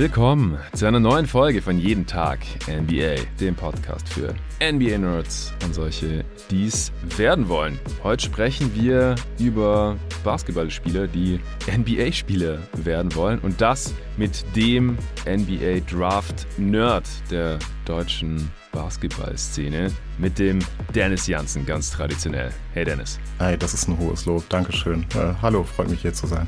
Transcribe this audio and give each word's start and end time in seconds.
Willkommen 0.00 0.58
zu 0.72 0.86
einer 0.86 0.98
neuen 0.98 1.26
Folge 1.26 1.60
von 1.60 1.78
Jeden 1.78 2.06
Tag 2.06 2.38
NBA, 2.66 3.16
dem 3.38 3.54
Podcast 3.54 4.08
für 4.08 4.34
NBA-Nerds 4.58 5.52
und 5.62 5.74
solche, 5.74 6.24
die 6.50 6.64
es 6.64 6.90
werden 7.18 7.50
wollen. 7.50 7.78
Heute 8.02 8.24
sprechen 8.24 8.74
wir 8.74 9.14
über 9.38 9.98
Basketballspieler, 10.24 11.06
die 11.06 11.38
NBA-Spieler 11.70 12.60
werden 12.82 13.14
wollen 13.14 13.40
und 13.40 13.60
das 13.60 13.92
mit 14.16 14.42
dem 14.56 14.96
NBA-Draft-Nerd 15.26 17.04
der 17.30 17.58
deutschen 17.84 18.50
Basketballszene 18.72 19.90
mit 20.20 20.38
dem 20.38 20.58
Dennis 20.94 21.26
Janssen, 21.26 21.64
ganz 21.64 21.90
traditionell. 21.90 22.50
Hey 22.72 22.84
Dennis. 22.84 23.18
Hey, 23.38 23.56
das 23.56 23.74
ist 23.74 23.88
ein 23.88 23.98
hohes 23.98 24.26
Lob. 24.26 24.48
Dankeschön. 24.48 25.04
Äh, 25.14 25.34
hallo, 25.40 25.64
freut 25.64 25.88
mich 25.88 26.02
hier 26.02 26.12
zu 26.12 26.26
sein. 26.26 26.46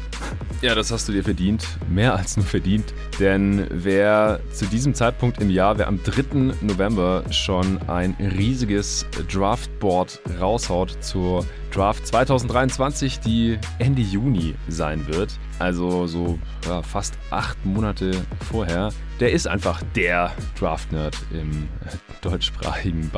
Ja, 0.60 0.74
das 0.74 0.92
hast 0.92 1.08
du 1.08 1.12
dir 1.12 1.24
verdient. 1.24 1.66
Mehr 1.88 2.14
als 2.14 2.36
nur 2.36 2.46
verdient. 2.46 2.92
Denn 3.18 3.66
wer 3.70 4.40
zu 4.52 4.66
diesem 4.66 4.94
Zeitpunkt 4.94 5.40
im 5.40 5.50
Jahr, 5.50 5.78
wer 5.78 5.88
am 5.88 6.02
3. 6.02 6.54
November 6.60 7.24
schon 7.30 7.80
ein 7.88 8.14
riesiges 8.20 9.06
Draftboard 9.28 10.20
raushaut 10.40 11.02
zur 11.02 11.44
Draft 11.72 12.06
2023, 12.06 13.20
die 13.20 13.58
Ende 13.78 14.02
Juni 14.02 14.54
sein 14.68 15.06
wird, 15.08 15.38
also 15.58 16.06
so 16.06 16.38
ja, 16.66 16.82
fast 16.82 17.14
acht 17.30 17.64
Monate 17.64 18.12
vorher, 18.50 18.90
der 19.20 19.32
ist 19.32 19.48
einfach 19.48 19.82
der 19.94 20.32
Draft-Nerd 20.58 21.16
im 21.32 21.68
deutschsprachigen 22.20 23.08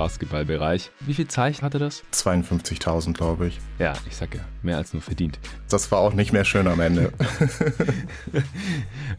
Basketballbereich. 0.45 0.91
Wie 1.01 1.15
viel 1.15 1.29
Zeichen 1.29 1.63
hatte 1.63 1.79
das? 1.79 2.03
52.000, 2.13 3.15
glaube 3.15 3.49
ich. 3.49 3.59
Ja, 3.79 3.95
ich 4.09 4.17
sag 4.17 4.35
ja, 4.35 4.43
mehr 4.63 4.77
als 4.77 4.93
nur 4.93 5.03
verdient. 5.03 5.39
Das 5.69 5.91
war 5.91 5.99
auch 5.99 6.13
nicht 6.13 6.33
mehr 6.33 6.45
schön 6.45 6.67
am 6.67 6.81
Ende. 6.81 7.13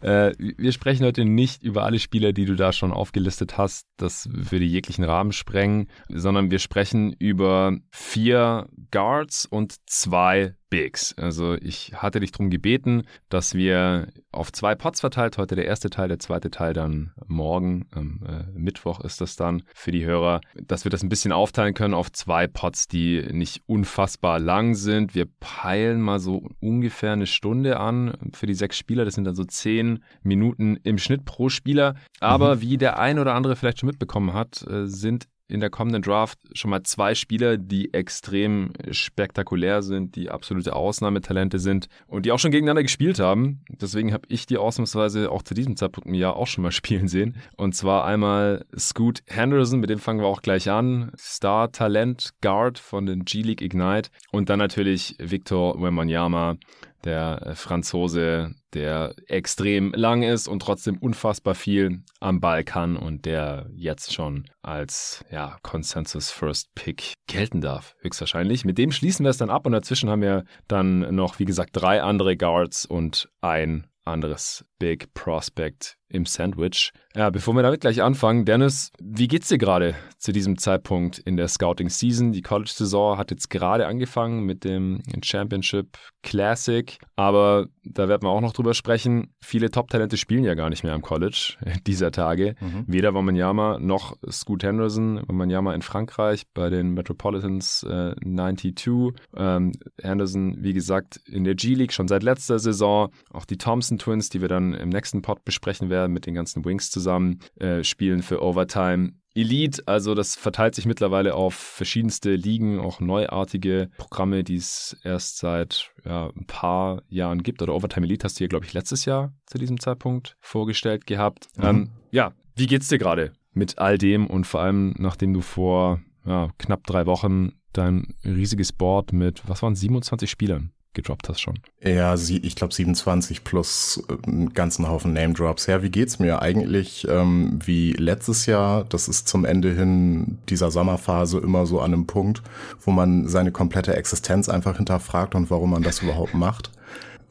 äh, 0.00 0.32
wir 0.38 0.72
sprechen 0.72 1.04
heute 1.04 1.24
nicht 1.24 1.62
über 1.62 1.84
alle 1.84 1.98
Spieler, 1.98 2.32
die 2.32 2.44
du 2.44 2.54
da 2.54 2.72
schon 2.72 2.92
aufgelistet 2.92 3.58
hast. 3.58 3.86
Das 3.96 4.28
würde 4.30 4.64
jeglichen 4.64 5.04
Rahmen 5.04 5.32
sprengen, 5.32 5.88
sondern 6.08 6.50
wir 6.50 6.58
sprechen 6.58 7.12
über 7.12 7.76
vier 7.90 8.68
Guards 8.90 9.46
und 9.46 9.76
zwei 9.86 10.54
Bigs. 10.68 11.14
Also 11.16 11.54
ich 11.54 11.94
hatte 11.94 12.20
dich 12.20 12.32
darum 12.32 12.50
gebeten, 12.50 13.04
dass 13.28 13.54
wir 13.54 14.08
auf 14.32 14.52
zwei 14.52 14.74
Pots 14.74 15.00
verteilt, 15.00 15.38
heute 15.38 15.54
der 15.54 15.66
erste 15.66 15.90
Teil, 15.90 16.08
der 16.08 16.18
zweite 16.18 16.50
Teil 16.50 16.72
dann 16.72 17.12
morgen, 17.26 17.88
ähm, 17.94 18.20
äh, 18.26 18.58
Mittwoch 18.58 19.00
ist 19.00 19.20
das 19.20 19.36
dann 19.36 19.62
für 19.74 19.92
die 19.92 20.04
Hörer, 20.04 20.40
dass 20.54 20.84
wir 20.84 20.90
das 20.90 21.02
ein 21.02 21.08
bisschen 21.08 21.32
aufteilen 21.32 21.74
können 21.74 21.94
auf 21.94 22.10
zwei 22.12 22.46
Pots, 22.46 22.88
die 22.88 23.22
nicht 23.32 23.62
unfassbar 23.66 24.38
lang 24.38 24.74
sind. 24.74 25.14
Wir 25.14 25.26
peilen 25.40 26.00
mal 26.00 26.18
so 26.18 26.48
ungefähr 26.60 27.12
eine 27.12 27.26
Stunde 27.26 27.78
an 27.78 28.30
für 28.32 28.46
die 28.46 28.54
sechs 28.54 28.76
Spieler. 28.76 29.04
Das 29.04 29.14
sind 29.14 29.24
dann 29.24 29.36
so 29.36 29.44
zehn 29.44 30.02
Minuten 30.22 30.76
im 30.82 30.98
Schnitt 30.98 31.24
pro 31.24 31.48
Spieler. 31.48 31.94
Aber 32.20 32.56
mhm. 32.56 32.60
wie 32.62 32.76
der 32.76 32.98
ein 32.98 33.18
oder 33.18 33.34
andere 33.34 33.56
vielleicht 33.56 33.80
schon 33.80 33.88
mitbekommen 33.88 34.32
hat, 34.32 34.66
äh, 34.68 34.86
sind 34.86 35.28
in 35.48 35.60
der 35.60 35.70
kommenden 35.70 36.02
Draft 36.02 36.38
schon 36.52 36.70
mal 36.70 36.82
zwei 36.82 37.14
Spieler, 37.14 37.56
die 37.56 37.94
extrem 37.94 38.72
spektakulär 38.90 39.82
sind, 39.82 40.16
die 40.16 40.30
absolute 40.30 40.74
Ausnahmetalente 40.74 41.58
sind 41.58 41.88
und 42.06 42.26
die 42.26 42.32
auch 42.32 42.38
schon 42.38 42.50
gegeneinander 42.50 42.82
gespielt 42.82 43.20
haben. 43.20 43.62
Deswegen 43.68 44.12
habe 44.12 44.26
ich 44.28 44.46
die 44.46 44.58
ausnahmsweise 44.58 45.30
auch 45.30 45.42
zu 45.42 45.54
diesem 45.54 45.76
Zeitpunkt 45.76 46.08
im 46.08 46.14
Jahr 46.14 46.36
auch 46.36 46.46
schon 46.46 46.62
mal 46.62 46.72
spielen 46.76 47.08
sehen. 47.08 47.36
Und 47.56 47.74
zwar 47.74 48.04
einmal 48.04 48.64
Scoot 48.76 49.22
Henderson, 49.26 49.80
mit 49.80 49.90
dem 49.90 49.98
fangen 49.98 50.20
wir 50.20 50.26
auch 50.26 50.42
gleich 50.42 50.70
an. 50.70 51.12
Star-Talent, 51.18 52.30
Guard 52.40 52.78
von 52.78 53.06
den 53.06 53.24
G-League 53.24 53.62
Ignite. 53.62 54.10
Und 54.32 54.50
dann 54.50 54.58
natürlich 54.58 55.16
Victor 55.18 55.80
Wembanyama, 55.80 56.56
der 57.04 57.42
äh, 57.44 57.54
Franzose, 57.54 58.54
der 58.74 59.14
extrem 59.26 59.92
lang 59.92 60.22
ist 60.22 60.48
und 60.48 60.60
trotzdem 60.60 60.98
unfassbar 60.98 61.54
viel 61.54 62.02
am 62.20 62.40
Ball 62.40 62.64
kann 62.64 62.96
und 62.96 63.24
der 63.24 63.68
jetzt 63.74 64.12
schon 64.12 64.44
als 64.62 65.24
ja, 65.30 65.58
Consensus 65.62 66.30
First 66.30 66.74
Pick 66.74 67.14
gelten 67.26 67.60
darf, 67.60 67.94
höchstwahrscheinlich. 68.00 68.64
Mit 68.64 68.78
dem 68.78 68.92
schließen 68.92 69.24
wir 69.24 69.30
es 69.30 69.38
dann 69.38 69.50
ab 69.50 69.66
und 69.66 69.72
dazwischen 69.72 70.10
haben 70.10 70.22
wir 70.22 70.44
dann 70.68 71.14
noch, 71.14 71.38
wie 71.38 71.44
gesagt, 71.44 71.70
drei 71.72 72.02
andere 72.02 72.36
Guards 72.36 72.84
und 72.84 73.28
ein 73.40 73.86
anderes 74.04 74.64
Big 74.78 75.12
Prospect 75.14 75.96
im 76.08 76.24
Sandwich. 76.24 76.92
Ja, 77.14 77.30
bevor 77.30 77.54
wir 77.54 77.62
damit 77.62 77.80
gleich 77.80 78.02
anfangen, 78.02 78.44
Dennis, 78.44 78.92
wie 79.00 79.26
geht's 79.26 79.48
dir 79.48 79.58
gerade 79.58 79.94
zu 80.18 80.32
diesem 80.32 80.58
Zeitpunkt 80.58 81.18
in 81.18 81.36
der 81.36 81.48
Scouting 81.48 81.88
Season? 81.88 82.32
Die 82.32 82.42
College-Saison 82.42 83.18
hat 83.18 83.30
jetzt 83.30 83.48
gerade 83.50 83.86
angefangen 83.86 84.44
mit 84.44 84.64
dem 84.64 85.02
Championship 85.22 85.96
Classic, 86.22 86.98
aber 87.16 87.66
da 87.84 88.08
werden 88.08 88.22
wir 88.22 88.30
auch 88.30 88.40
noch 88.40 88.52
drüber 88.52 88.74
sprechen. 88.74 89.34
Viele 89.40 89.70
Top-Talente 89.70 90.16
spielen 90.16 90.44
ja 90.44 90.54
gar 90.54 90.70
nicht 90.70 90.84
mehr 90.84 90.92
am 90.92 91.02
College 91.02 91.54
dieser 91.86 92.12
Tage. 92.12 92.54
Mhm. 92.60 92.84
Weder 92.86 93.14
Wamanyama 93.14 93.78
noch 93.78 94.16
Scoot 94.30 94.62
Henderson. 94.62 95.22
Wamanyama 95.26 95.74
in 95.74 95.82
Frankreich 95.82 96.42
bei 96.52 96.68
den 96.68 96.94
Metropolitans 96.94 97.82
äh, 97.82 98.14
92. 98.22 99.12
Ähm, 99.36 99.72
Henderson, 100.00 100.56
wie 100.60 100.72
gesagt, 100.72 101.20
in 101.26 101.44
der 101.44 101.54
G-League 101.54 101.92
schon 101.92 102.08
seit 102.08 102.22
letzter 102.22 102.58
Saison. 102.58 103.10
Auch 103.32 103.44
die 103.44 103.56
Thompson 103.56 103.98
Twins, 103.98 104.28
die 104.28 104.40
wir 104.40 104.48
dann 104.48 104.65
im 104.74 104.88
nächsten 104.88 105.22
Pod 105.22 105.44
besprechen 105.44 105.90
werden 105.90 106.12
mit 106.12 106.26
den 106.26 106.34
ganzen 106.34 106.64
Wings 106.64 106.90
zusammen, 106.90 107.40
äh, 107.58 107.82
spielen 107.84 108.22
für 108.22 108.42
Overtime. 108.42 109.12
Elite, 109.34 109.82
also 109.84 110.14
das 110.14 110.34
verteilt 110.34 110.74
sich 110.74 110.86
mittlerweile 110.86 111.34
auf 111.34 111.54
verschiedenste 111.54 112.34
Ligen, 112.34 112.80
auch 112.80 113.00
neuartige 113.00 113.90
Programme, 113.98 114.42
die 114.44 114.56
es 114.56 114.96
erst 115.04 115.38
seit 115.38 115.90
ja, 116.06 116.30
ein 116.34 116.46
paar 116.46 117.02
Jahren 117.08 117.42
gibt. 117.42 117.60
Oder 117.60 117.74
Overtime 117.74 118.06
Elite 118.06 118.24
hast 118.24 118.36
du 118.36 118.38
hier, 118.38 118.48
glaube 118.48 118.64
ich, 118.64 118.72
letztes 118.72 119.04
Jahr 119.04 119.34
zu 119.44 119.58
diesem 119.58 119.78
Zeitpunkt 119.78 120.36
vorgestellt 120.40 121.06
gehabt. 121.06 121.48
Mhm. 121.56 121.64
Ähm, 121.64 121.90
ja, 122.10 122.32
wie 122.54 122.66
geht's 122.66 122.88
dir 122.88 122.98
gerade 122.98 123.32
mit 123.52 123.78
all 123.78 123.98
dem 123.98 124.26
und 124.26 124.46
vor 124.46 124.62
allem, 124.62 124.94
nachdem 124.98 125.34
du 125.34 125.42
vor 125.42 126.00
ja, 126.24 126.50
knapp 126.58 126.84
drei 126.86 127.04
Wochen 127.04 127.52
dein 127.72 128.14
riesiges 128.24 128.72
Board 128.72 129.12
mit, 129.12 129.46
was 129.46 129.62
waren 129.62 129.74
27 129.74 130.30
Spielern 130.30 130.72
gedroppt 130.96 131.28
hast 131.28 131.40
schon. 131.40 131.60
Ja, 131.80 132.14
ich 132.14 132.56
glaube 132.56 132.74
27 132.74 133.44
plus 133.44 134.02
einen 134.26 134.52
ganzen 134.52 134.88
Haufen 134.88 135.12
Name 135.12 135.34
Drops. 135.34 135.66
Ja, 135.66 135.82
wie 135.82 135.90
geht's 135.90 136.18
mir 136.18 136.42
eigentlich 136.42 137.06
ähm, 137.08 137.60
wie 137.64 137.92
letztes 137.92 138.46
Jahr? 138.46 138.84
Das 138.84 139.06
ist 139.06 139.28
zum 139.28 139.44
Ende 139.44 139.72
hin 139.72 140.38
dieser 140.48 140.72
Sommerphase 140.72 141.38
immer 141.38 141.66
so 141.66 141.80
an 141.80 141.92
einem 141.92 142.06
Punkt, 142.06 142.42
wo 142.80 142.90
man 142.90 143.28
seine 143.28 143.52
komplette 143.52 143.94
Existenz 143.94 144.48
einfach 144.48 144.76
hinterfragt 144.76 145.36
und 145.36 145.50
warum 145.50 145.70
man 145.70 145.84
das 145.84 146.02
überhaupt 146.02 146.34
macht 146.34 146.70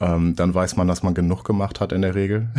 ähm, 0.01 0.35
dann 0.35 0.53
weiß 0.53 0.75
man, 0.75 0.87
dass 0.87 1.03
man 1.03 1.13
genug 1.13 1.43
gemacht 1.43 1.79
hat 1.79 1.91
in 1.91 2.01
der 2.01 2.15
Regel. 2.15 2.47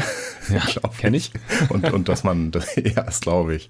Ja, 0.48 0.62
kenne 0.96 1.16
ich. 1.16 1.32
Und, 1.70 1.92
und 1.92 2.08
dass 2.08 2.22
man, 2.22 2.52
ja, 2.76 3.02
das 3.02 3.20
glaube 3.20 3.56
ich. 3.56 3.68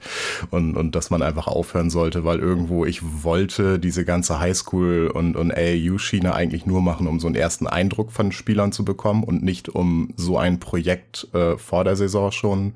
Und, 0.50 0.76
und 0.76 0.94
dass 0.94 1.08
man 1.08 1.22
einfach 1.22 1.46
aufhören 1.46 1.88
sollte, 1.88 2.24
weil 2.26 2.38
irgendwo 2.38 2.84
ich 2.84 3.00
wollte 3.22 3.78
diese 3.78 4.04
ganze 4.04 4.40
Highschool- 4.40 5.08
und, 5.08 5.36
und 5.36 5.52
AAU-Schiene 5.56 6.34
eigentlich 6.34 6.66
nur 6.66 6.82
machen, 6.82 7.06
um 7.06 7.18
so 7.18 7.28
einen 7.28 7.36
ersten 7.36 7.66
Eindruck 7.66 8.12
von 8.12 8.30
Spielern 8.30 8.72
zu 8.72 8.84
bekommen 8.84 9.24
und 9.24 9.42
nicht 9.42 9.70
um 9.70 10.10
so 10.16 10.36
ein 10.36 10.60
Projekt 10.60 11.28
äh, 11.32 11.56
vor 11.56 11.84
der 11.84 11.96
Saison 11.96 12.30
schon 12.30 12.74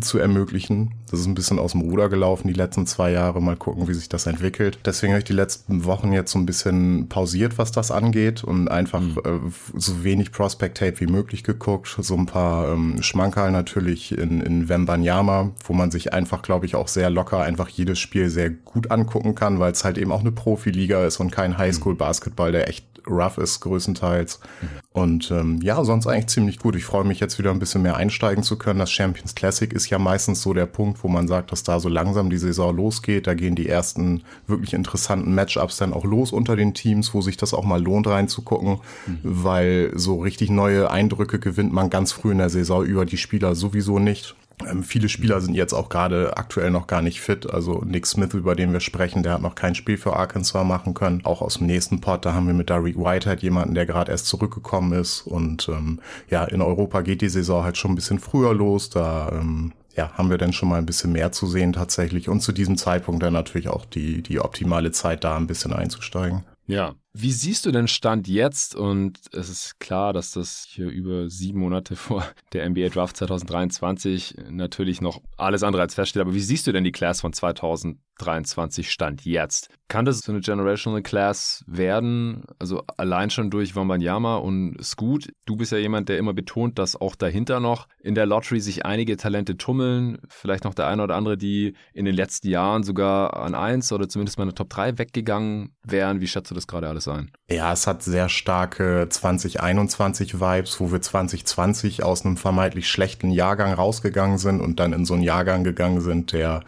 zu 0.00 0.18
ermöglichen. 0.18 0.92
Das 1.10 1.20
ist 1.20 1.26
ein 1.26 1.34
bisschen 1.34 1.58
aus 1.58 1.72
dem 1.72 1.82
Ruder 1.82 2.08
gelaufen 2.08 2.48
die 2.48 2.54
letzten 2.54 2.86
zwei 2.86 3.12
Jahre. 3.12 3.40
Mal 3.40 3.56
gucken, 3.56 3.86
wie 3.86 3.94
sich 3.94 4.08
das 4.08 4.26
entwickelt. 4.26 4.80
Deswegen 4.84 5.12
habe 5.12 5.20
ich 5.20 5.24
die 5.24 5.32
letzten 5.32 5.84
Wochen 5.84 6.12
jetzt 6.12 6.32
so 6.32 6.38
ein 6.38 6.46
bisschen 6.46 7.08
pausiert, 7.08 7.58
was 7.58 7.70
das 7.72 7.90
angeht 7.90 8.42
und 8.42 8.68
einfach 8.68 9.00
mhm. 9.00 9.18
äh, 9.24 9.50
so 9.76 10.02
wenig 10.02 10.09
wenig 10.10 10.32
Prospect 10.32 10.78
Tape 10.78 10.98
wie 11.00 11.06
möglich 11.06 11.44
geguckt, 11.44 11.96
so 12.00 12.16
ein 12.16 12.26
paar 12.26 12.72
ähm, 12.72 13.00
Schmankerl 13.00 13.52
natürlich 13.52 14.16
in, 14.16 14.40
in 14.40 14.68
Wembanyama, 14.68 15.52
wo 15.64 15.72
man 15.72 15.92
sich 15.92 16.12
einfach, 16.12 16.42
glaube 16.42 16.66
ich, 16.66 16.74
auch 16.74 16.88
sehr 16.88 17.10
locker 17.10 17.40
einfach 17.40 17.68
jedes 17.68 18.00
Spiel 18.00 18.28
sehr 18.28 18.50
gut 18.50 18.90
angucken 18.90 19.36
kann, 19.36 19.60
weil 19.60 19.70
es 19.70 19.84
halt 19.84 19.98
eben 19.98 20.10
auch 20.10 20.20
eine 20.20 20.32
Profiliga 20.32 21.06
ist 21.06 21.20
und 21.20 21.30
kein 21.30 21.56
Highschool-Basketball, 21.56 22.50
der 22.50 22.68
echt 22.68 22.90
rough 23.06 23.38
ist 23.38 23.60
größtenteils. 23.60 24.40
Mhm. 24.60 24.68
Und 24.92 25.30
ähm, 25.30 25.60
ja, 25.62 25.82
sonst 25.84 26.06
eigentlich 26.06 26.26
ziemlich 26.26 26.58
gut. 26.58 26.74
Ich 26.74 26.84
freue 26.84 27.04
mich 27.04 27.20
jetzt 27.20 27.38
wieder 27.38 27.50
ein 27.50 27.58
bisschen 27.58 27.82
mehr 27.82 27.96
einsteigen 27.96 28.42
zu 28.42 28.58
können. 28.58 28.80
Das 28.80 28.90
Champions 28.90 29.34
Classic 29.34 29.72
ist 29.72 29.88
ja 29.88 29.98
meistens 29.98 30.42
so 30.42 30.52
der 30.52 30.66
Punkt, 30.66 31.04
wo 31.04 31.08
man 31.08 31.28
sagt, 31.28 31.52
dass 31.52 31.62
da 31.62 31.78
so 31.78 31.88
langsam 31.88 32.28
die 32.28 32.38
Saison 32.38 32.76
losgeht. 32.76 33.26
Da 33.26 33.34
gehen 33.34 33.54
die 33.54 33.68
ersten 33.68 34.24
wirklich 34.46 34.74
interessanten 34.74 35.34
Matchups 35.34 35.76
dann 35.76 35.92
auch 35.92 36.04
los 36.04 36.32
unter 36.32 36.56
den 36.56 36.74
Teams, 36.74 37.14
wo 37.14 37.20
sich 37.20 37.36
das 37.36 37.54
auch 37.54 37.64
mal 37.64 37.80
lohnt 37.80 38.08
reinzugucken, 38.08 38.80
mhm. 39.06 39.18
weil 39.22 39.92
so 40.00 40.20
richtig 40.20 40.50
neue 40.50 40.90
Eindrücke 40.90 41.38
gewinnt 41.38 41.72
man 41.72 41.90
ganz 41.90 42.12
früh 42.12 42.32
in 42.32 42.38
der 42.38 42.50
Saison 42.50 42.84
über 42.84 43.04
die 43.04 43.18
Spieler 43.18 43.54
sowieso 43.54 43.98
nicht. 43.98 44.34
Ähm, 44.68 44.82
viele 44.82 45.08
Spieler 45.08 45.40
sind 45.40 45.54
jetzt 45.54 45.72
auch 45.72 45.88
gerade 45.88 46.36
aktuell 46.36 46.70
noch 46.70 46.86
gar 46.86 47.02
nicht 47.02 47.20
fit. 47.20 47.48
Also 47.50 47.82
Nick 47.84 48.06
Smith, 48.06 48.34
über 48.34 48.54
den 48.54 48.72
wir 48.72 48.80
sprechen, 48.80 49.22
der 49.22 49.34
hat 49.34 49.42
noch 49.42 49.54
kein 49.54 49.74
Spiel 49.74 49.96
für 49.96 50.16
Arkansas 50.16 50.66
machen 50.66 50.94
können. 50.94 51.24
Auch 51.24 51.42
aus 51.42 51.58
dem 51.58 51.66
nächsten 51.66 52.00
Pod, 52.00 52.24
da 52.24 52.34
haben 52.34 52.46
wir 52.46 52.54
mit 52.54 52.70
Derek 52.70 52.96
Whitehead 52.96 53.42
jemanden, 53.42 53.74
der 53.74 53.86
gerade 53.86 54.12
erst 54.12 54.26
zurückgekommen 54.26 54.92
ist. 54.92 55.22
Und 55.22 55.68
ähm, 55.68 56.00
ja, 56.28 56.44
in 56.44 56.62
Europa 56.62 57.02
geht 57.02 57.22
die 57.22 57.28
Saison 57.28 57.64
halt 57.64 57.76
schon 57.76 57.92
ein 57.92 57.96
bisschen 57.96 58.18
früher 58.18 58.54
los. 58.54 58.90
Da 58.90 59.30
ähm, 59.32 59.72
ja, 59.96 60.12
haben 60.12 60.30
wir 60.30 60.38
dann 60.38 60.52
schon 60.52 60.68
mal 60.68 60.78
ein 60.78 60.86
bisschen 60.86 61.12
mehr 61.12 61.32
zu 61.32 61.46
sehen 61.46 61.72
tatsächlich. 61.72 62.28
Und 62.28 62.40
zu 62.40 62.52
diesem 62.52 62.76
Zeitpunkt 62.76 63.22
dann 63.22 63.32
natürlich 63.32 63.68
auch 63.68 63.84
die, 63.84 64.22
die 64.22 64.40
optimale 64.40 64.92
Zeit, 64.92 65.24
da 65.24 65.36
ein 65.36 65.46
bisschen 65.46 65.72
einzusteigen. 65.72 66.44
Ja, 66.66 66.94
Wie 67.12 67.32
siehst 67.32 67.66
du 67.66 67.72
den 67.72 67.88
Stand 67.88 68.28
jetzt? 68.28 68.76
Und 68.76 69.18
es 69.32 69.48
ist 69.48 69.80
klar, 69.80 70.12
dass 70.12 70.30
das 70.30 70.64
hier 70.68 70.88
über 70.88 71.28
sieben 71.28 71.58
Monate 71.58 71.96
vor 71.96 72.24
der 72.52 72.68
NBA 72.68 72.88
Draft 72.88 73.16
2023 73.16 74.36
natürlich 74.48 75.00
noch 75.00 75.20
alles 75.36 75.64
andere 75.64 75.82
als 75.82 75.94
feststeht. 75.94 76.22
Aber 76.22 76.34
wie 76.34 76.40
siehst 76.40 76.68
du 76.68 76.72
denn 76.72 76.84
die 76.84 76.92
Class 76.92 77.20
von 77.20 77.32
2023 77.32 78.92
Stand 78.92 79.24
jetzt? 79.24 79.70
Kann 79.88 80.04
das 80.04 80.20
so 80.20 80.30
eine 80.30 80.40
Generational 80.40 81.02
Class 81.02 81.64
werden? 81.66 82.44
Also 82.60 82.84
allein 82.96 83.30
schon 83.30 83.50
durch 83.50 83.74
Wambanyama 83.74 84.36
und 84.36 84.76
Scoot. 84.80 85.32
Du 85.46 85.56
bist 85.56 85.72
ja 85.72 85.78
jemand, 85.78 86.08
der 86.08 86.16
immer 86.16 86.32
betont, 86.32 86.78
dass 86.78 86.94
auch 86.94 87.16
dahinter 87.16 87.58
noch 87.58 87.88
in 87.98 88.14
der 88.14 88.26
Lottery 88.26 88.60
sich 88.60 88.86
einige 88.86 89.16
Talente 89.16 89.56
tummeln. 89.56 90.18
Vielleicht 90.28 90.62
noch 90.62 90.74
der 90.74 90.86
eine 90.86 91.02
oder 91.02 91.16
andere, 91.16 91.36
die 91.36 91.74
in 91.92 92.04
den 92.04 92.14
letzten 92.14 92.48
Jahren 92.48 92.84
sogar 92.84 93.36
an 93.36 93.56
eins 93.56 93.92
oder 93.92 94.08
zumindest 94.08 94.38
mal 94.38 94.44
eine 94.44 94.54
Top 94.54 94.70
3 94.70 94.98
weggegangen 94.98 95.74
wären. 95.82 96.20
Wie 96.20 96.28
schätzt 96.28 96.52
du 96.52 96.54
das 96.54 96.68
gerade 96.68 96.88
alles 96.88 96.99
ein? 97.08 97.30
Ja, 97.50 97.72
es 97.72 97.86
hat 97.86 98.02
sehr 98.02 98.28
starke 98.28 99.08
2021-Vibes, 99.10 100.78
wo 100.80 100.92
wir 100.92 101.02
2020 101.02 102.04
aus 102.04 102.24
einem 102.24 102.36
vermeintlich 102.36 102.88
schlechten 102.88 103.30
Jahrgang 103.30 103.72
rausgegangen 103.72 104.38
sind 104.38 104.60
und 104.60 104.78
dann 104.78 104.92
in 104.92 105.04
so 105.04 105.14
einen 105.14 105.22
Jahrgang 105.22 105.64
gegangen 105.64 106.00
sind, 106.00 106.32
der 106.32 106.62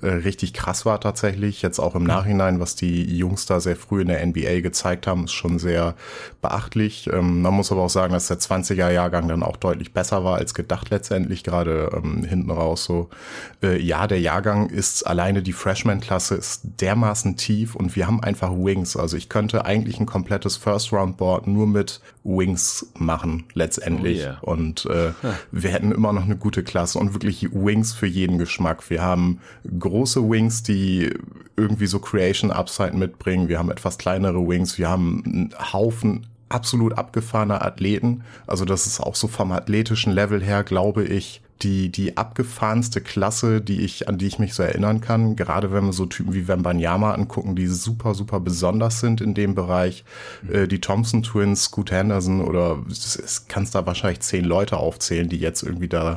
äh, 0.00 0.08
richtig 0.08 0.54
krass 0.54 0.86
war 0.86 1.00
tatsächlich. 1.00 1.60
Jetzt 1.62 1.78
auch 1.78 1.94
im 1.94 2.04
Nachhinein, 2.04 2.60
was 2.60 2.76
die 2.76 3.04
Jungs 3.16 3.46
da 3.46 3.60
sehr 3.60 3.76
früh 3.76 4.02
in 4.02 4.08
der 4.08 4.24
NBA 4.24 4.60
gezeigt 4.60 5.06
haben, 5.06 5.24
ist 5.24 5.32
schon 5.32 5.58
sehr 5.58 5.94
beachtlich. 6.40 7.08
Ähm, 7.12 7.42
man 7.42 7.54
muss 7.54 7.70
aber 7.70 7.82
auch 7.82 7.90
sagen, 7.90 8.12
dass 8.12 8.28
der 8.28 8.38
20er-Jahrgang 8.38 9.28
dann 9.28 9.42
auch 9.42 9.56
deutlich 9.56 9.92
besser 9.92 10.24
war 10.24 10.36
als 10.36 10.54
gedacht 10.54 10.90
letztendlich, 10.90 11.44
gerade 11.44 11.90
ähm, 11.94 12.24
hinten 12.24 12.50
raus 12.50 12.84
so. 12.84 13.10
Äh, 13.62 13.80
ja, 13.80 14.06
der 14.06 14.20
Jahrgang 14.20 14.70
ist 14.70 15.06
alleine 15.06 15.42
die 15.42 15.52
Freshman-Klasse 15.52 16.34
ist 16.34 16.62
dermaßen 16.80 17.36
tief 17.36 17.74
und 17.74 17.96
wir 17.96 18.06
haben 18.06 18.22
einfach 18.22 18.52
Wings. 18.52 18.96
Also 18.96 19.16
ich 19.16 19.28
könnte 19.28 19.64
eigentlich 19.72 19.98
ein 19.98 20.06
komplettes 20.06 20.56
First-Round-Board 20.56 21.46
nur 21.46 21.66
mit 21.66 22.00
Wings 22.24 22.86
machen 22.98 23.44
letztendlich. 23.54 24.20
Oh 24.20 24.24
yeah. 24.24 24.38
Und 24.42 24.86
äh, 24.86 25.12
wir 25.50 25.70
hätten 25.70 25.92
immer 25.92 26.12
noch 26.12 26.24
eine 26.24 26.36
gute 26.36 26.62
Klasse 26.62 26.98
und 26.98 27.14
wirklich 27.14 27.48
Wings 27.52 27.92
für 27.92 28.06
jeden 28.06 28.38
Geschmack. 28.38 28.88
Wir 28.90 29.02
haben 29.02 29.40
große 29.78 30.28
Wings, 30.28 30.62
die 30.62 31.10
irgendwie 31.56 31.86
so 31.86 31.98
Creation 31.98 32.50
Upside 32.50 32.96
mitbringen. 32.96 33.48
Wir 33.48 33.58
haben 33.58 33.70
etwas 33.70 33.96
kleinere 33.98 34.46
Wings. 34.46 34.78
Wir 34.78 34.88
haben 34.88 35.22
einen 35.24 35.72
Haufen 35.72 36.26
absolut 36.50 36.98
abgefahrener 36.98 37.64
Athleten. 37.64 38.24
Also 38.46 38.64
das 38.66 38.86
ist 38.86 39.00
auch 39.00 39.14
so 39.14 39.26
vom 39.26 39.52
athletischen 39.52 40.12
Level 40.12 40.42
her, 40.42 40.64
glaube 40.64 41.04
ich, 41.04 41.40
die, 41.62 41.90
die 41.90 42.16
abgefahrenste 42.16 43.00
Klasse, 43.00 43.60
die 43.60 43.82
ich, 43.82 44.08
an 44.08 44.18
die 44.18 44.26
ich 44.26 44.38
mich 44.38 44.54
so 44.54 44.62
erinnern 44.62 45.00
kann. 45.00 45.36
Gerade 45.36 45.72
wenn 45.72 45.84
wir 45.84 45.92
so 45.92 46.06
Typen 46.06 46.34
wie 46.34 46.48
Wembanyama 46.48 47.14
angucken, 47.14 47.56
die 47.56 47.66
super, 47.66 48.14
super 48.14 48.40
besonders 48.40 49.00
sind 49.00 49.20
in 49.20 49.34
dem 49.34 49.54
Bereich. 49.54 50.04
Äh, 50.50 50.66
die 50.66 50.80
Thompson 50.80 51.22
Twins, 51.22 51.64
Scoot 51.64 51.90
Henderson 51.90 52.40
oder 52.40 52.78
es, 52.90 53.16
es 53.16 53.46
kannst 53.48 53.74
da 53.74 53.86
wahrscheinlich 53.86 54.20
zehn 54.20 54.44
Leute 54.44 54.76
aufzählen, 54.76 55.28
die 55.28 55.38
jetzt 55.38 55.62
irgendwie 55.62 55.88
da 55.88 56.16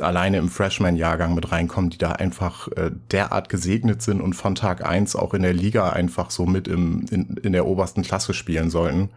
alleine 0.00 0.38
im 0.38 0.48
Freshman-Jahrgang 0.48 1.34
mit 1.34 1.52
reinkommen, 1.52 1.90
die 1.90 1.98
da 1.98 2.12
einfach 2.12 2.68
äh, 2.68 2.90
derart 3.10 3.48
gesegnet 3.48 4.02
sind 4.02 4.20
und 4.20 4.34
von 4.34 4.54
Tag 4.54 4.84
eins 4.84 5.16
auch 5.16 5.34
in 5.34 5.42
der 5.42 5.52
Liga 5.52 5.90
einfach 5.90 6.30
so 6.30 6.46
mit 6.46 6.68
im, 6.68 7.04
in, 7.10 7.36
in 7.42 7.52
der 7.52 7.66
obersten 7.66 8.02
Klasse 8.02 8.32
spielen 8.32 8.70
sollten. 8.70 9.10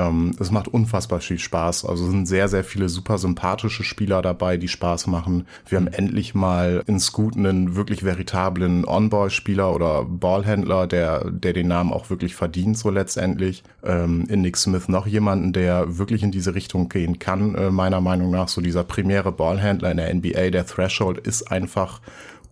Ähm, 0.00 0.32
es 0.38 0.50
macht 0.50 0.68
unfassbar 0.68 1.20
viel 1.20 1.38
Spaß. 1.38 1.84
Also 1.84 2.06
sind 2.10 2.26
sehr, 2.26 2.48
sehr 2.48 2.64
viele 2.64 2.88
super 2.88 3.18
sympathische 3.18 3.84
Spieler 3.84 4.22
dabei, 4.22 4.56
die 4.56 4.68
Spaß 4.68 5.06
machen. 5.06 5.46
Wir 5.68 5.78
haben 5.78 5.88
endlich 5.88 6.34
mal 6.34 6.82
in 6.86 6.98
Scoot 6.98 7.36
einen 7.36 7.74
wirklich 7.76 8.04
veritablen 8.04 8.86
On-Ball-Spieler 8.86 9.74
oder 9.74 10.04
Ballhändler, 10.04 10.86
der, 10.86 11.30
der 11.30 11.52
den 11.52 11.68
Namen 11.68 11.92
auch 11.92 12.10
wirklich 12.10 12.34
verdient, 12.34 12.78
so 12.78 12.90
letztendlich. 12.90 13.62
Ähm, 13.84 14.26
in 14.28 14.40
Nick 14.42 14.56
Smith 14.56 14.88
noch 14.88 15.06
jemanden, 15.06 15.52
der 15.52 15.98
wirklich 15.98 16.22
in 16.22 16.30
diese 16.30 16.54
Richtung 16.54 16.88
gehen 16.88 17.18
kann, 17.18 17.54
äh, 17.54 17.70
meiner 17.70 18.00
Meinung 18.00 18.30
nach. 18.30 18.48
So 18.48 18.60
dieser 18.60 18.84
primäre 18.84 19.32
Ballhändler 19.32 19.90
in 19.90 19.96
der 19.98 20.14
NBA, 20.14 20.50
der 20.50 20.66
Threshold 20.66 21.18
ist 21.18 21.50
einfach 21.50 22.00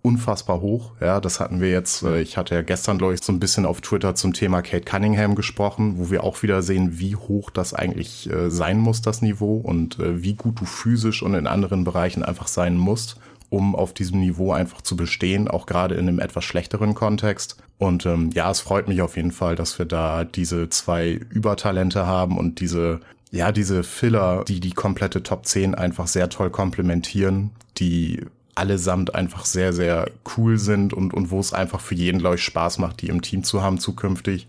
unfassbar 0.03 0.61
hoch. 0.61 0.93
Ja, 1.01 1.21
das 1.21 1.41
hatten 1.41 1.61
wir 1.61 1.71
jetzt, 1.71 2.03
äh, 2.03 2.21
ich 2.21 2.37
hatte 2.37 2.55
ja 2.55 2.63
gestern, 2.63 2.99
glaube 2.99 3.15
ich, 3.15 3.23
so 3.23 3.33
ein 3.33 3.41
bisschen 3.41 3.67
auf 3.67 3.81
Twitter 3.81 4.15
zum 4.15 4.33
Thema 4.33 4.63
Kate 4.63 4.85
Cunningham 4.85 5.35
gesprochen, 5.35 5.95
wo 5.99 6.11
wir 6.11 6.25
auch 6.25 6.43
wieder 6.43 6.63
sehen, 6.63 6.99
wie 6.99 7.17
hoch 7.17 7.51
das 7.51 7.75
eigentlich 7.75 8.31
äh, 8.31 8.51
sein 8.51 8.79
muss, 8.79 9.03
das 9.03 9.23
Niveau 9.23 9.57
und 9.57 9.99
äh, 9.99 10.23
wie 10.23 10.35
gut 10.35 10.61
du 10.61 10.65
physisch 10.65 11.23
und 11.23 11.35
in 11.35 11.47
anderen 11.47 11.85
Bereichen 11.85 12.23
einfach 12.23 12.49
sein 12.49 12.77
musst, 12.77 13.17
um 13.51 13.75
auf 13.75 13.93
diesem 13.93 14.21
Niveau 14.21 14.53
einfach 14.53 14.83
zu 14.83 14.97
bestehen, 14.97 15.49
auch 15.49 15.67
gerade 15.67 15.95
in 15.97 16.09
einem 16.09 16.21
etwas 16.21 16.45
schlechteren 16.45 16.95
Kontext. 16.95 17.57
Und 17.79 18.07
ähm, 18.07 18.31
ja, 18.35 18.51
es 18.51 18.61
freut 18.61 18.89
mich 18.89 19.03
auf 19.03 19.17
jeden 19.17 19.33
Fall, 19.33 19.57
dass 19.57 19.79
wir 19.79 19.87
da 19.87 20.25
diese 20.25 20.69
zwei 20.71 21.21
Übertalente 21.31 22.07
haben 22.07 22.39
und 22.39 22.61
diese 22.61 23.01
ja, 23.31 23.53
diese 23.53 23.83
Filler, 23.83 24.45
die 24.49 24.59
die 24.59 24.73
komplette 24.73 25.23
Top 25.23 25.45
10 25.45 25.75
einfach 25.75 26.07
sehr 26.07 26.31
toll 26.31 26.49
komplementieren, 26.49 27.51
die 27.77 28.25
allesamt 28.59 29.15
einfach 29.15 29.45
sehr, 29.45 29.73
sehr 29.73 30.11
cool 30.37 30.59
sind 30.59 30.93
und, 30.93 31.15
und 31.15 31.31
wo 31.31 31.39
es 31.41 31.53
einfach 31.53 31.81
für 31.81 31.95
jeden, 31.95 32.19
glaube 32.19 32.37
ich, 32.37 32.43
Spaß 32.43 32.79
macht, 32.79 33.01
die 33.01 33.09
im 33.09 33.23
Team 33.23 33.45
zu 33.45 33.63
haben 33.63 33.79
zukünftig. 33.79 34.47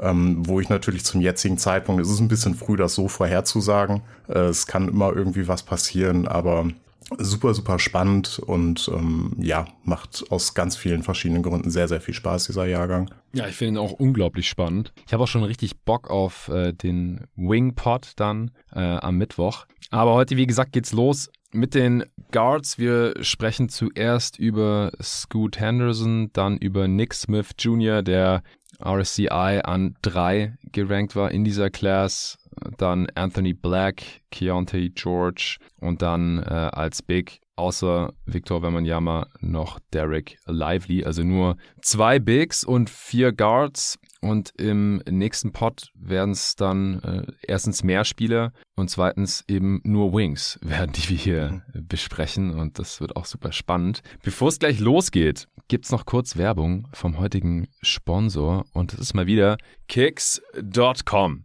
Ähm, 0.00 0.46
wo 0.46 0.60
ich 0.60 0.68
natürlich 0.68 1.04
zum 1.04 1.20
jetzigen 1.20 1.58
Zeitpunkt, 1.58 2.00
es 2.00 2.10
ist 2.10 2.20
ein 2.20 2.28
bisschen 2.28 2.54
früh, 2.54 2.76
das 2.76 2.94
so 2.94 3.08
vorherzusagen. 3.08 4.02
Äh, 4.28 4.40
es 4.40 4.66
kann 4.68 4.88
immer 4.88 5.12
irgendwie 5.12 5.48
was 5.48 5.64
passieren, 5.64 6.28
aber 6.28 6.68
super, 7.16 7.54
super 7.54 7.78
spannend 7.78 8.38
und 8.38 8.90
ähm, 8.94 9.32
ja, 9.38 9.66
macht 9.82 10.24
aus 10.30 10.54
ganz 10.54 10.76
vielen 10.76 11.02
verschiedenen 11.02 11.42
Gründen 11.42 11.70
sehr, 11.70 11.88
sehr 11.88 12.00
viel 12.00 12.14
Spaß, 12.14 12.46
dieser 12.46 12.66
Jahrgang. 12.66 13.10
Ja, 13.32 13.48
ich 13.48 13.56
finde 13.56 13.80
ihn 13.80 13.84
auch 13.84 13.92
unglaublich 13.92 14.48
spannend. 14.48 14.92
Ich 15.06 15.12
habe 15.12 15.24
auch 15.24 15.28
schon 15.28 15.42
richtig 15.42 15.80
Bock 15.80 16.10
auf 16.10 16.48
äh, 16.48 16.72
den 16.72 17.26
Wingpot 17.34 18.12
dann 18.16 18.50
äh, 18.72 18.80
am 18.80 19.16
Mittwoch. 19.16 19.66
Aber 19.90 20.12
heute, 20.14 20.36
wie 20.36 20.46
gesagt, 20.46 20.72
geht's 20.72 20.92
los 20.92 21.30
mit 21.52 21.74
den 21.74 22.04
Guards. 22.30 22.78
Wir 22.78 23.14
sprechen 23.22 23.68
zuerst 23.68 24.38
über 24.38 24.92
Scoot 25.02 25.58
Henderson, 25.58 26.30
dann 26.32 26.56
über 26.58 26.88
Nick 26.88 27.14
Smith 27.14 27.50
Jr., 27.58 28.02
der 28.02 28.42
RSCI 28.84 29.60
an 29.64 29.96
drei 30.02 30.56
gerankt 30.72 31.16
war 31.16 31.30
in 31.30 31.44
dieser 31.44 31.70
Class. 31.70 32.38
Dann 32.76 33.08
Anthony 33.14 33.54
Black, 33.54 34.02
Keontae 34.30 34.90
George 34.90 35.58
und 35.80 36.02
dann 36.02 36.38
äh, 36.38 36.44
als 36.44 37.02
Big 37.02 37.40
außer 37.56 38.12
Victor 38.24 38.62
Wembanyama 38.62 39.26
noch 39.40 39.80
Derek 39.92 40.38
Lively. 40.46 41.04
Also 41.04 41.24
nur 41.24 41.56
zwei 41.82 42.18
Bigs 42.18 42.64
und 42.64 42.88
vier 42.88 43.32
Guards. 43.32 43.98
Und 44.20 44.50
im 44.58 44.96
nächsten 45.08 45.52
Pod 45.52 45.90
werden 45.94 46.32
es 46.32 46.56
dann 46.56 47.00
äh, 47.02 47.32
erstens 47.46 47.84
mehr 47.84 48.04
Spieler 48.04 48.52
und 48.74 48.90
zweitens 48.90 49.44
eben 49.46 49.80
nur 49.84 50.12
Wings 50.12 50.58
werden, 50.62 50.92
die 50.92 51.08
wir 51.10 51.16
hier 51.16 51.62
besprechen. 51.72 52.50
Und 52.50 52.78
das 52.78 53.00
wird 53.00 53.16
auch 53.16 53.26
super 53.26 53.52
spannend. 53.52 54.02
Bevor 54.22 54.48
es 54.48 54.58
gleich 54.58 54.80
losgeht, 54.80 55.46
gibt 55.68 55.84
es 55.84 55.92
noch 55.92 56.04
kurz 56.04 56.36
Werbung 56.36 56.88
vom 56.92 57.18
heutigen 57.18 57.68
Sponsor. 57.82 58.64
Und 58.72 58.92
das 58.92 59.00
ist 59.00 59.14
mal 59.14 59.26
wieder 59.26 59.56
Kicks.com. 59.86 61.44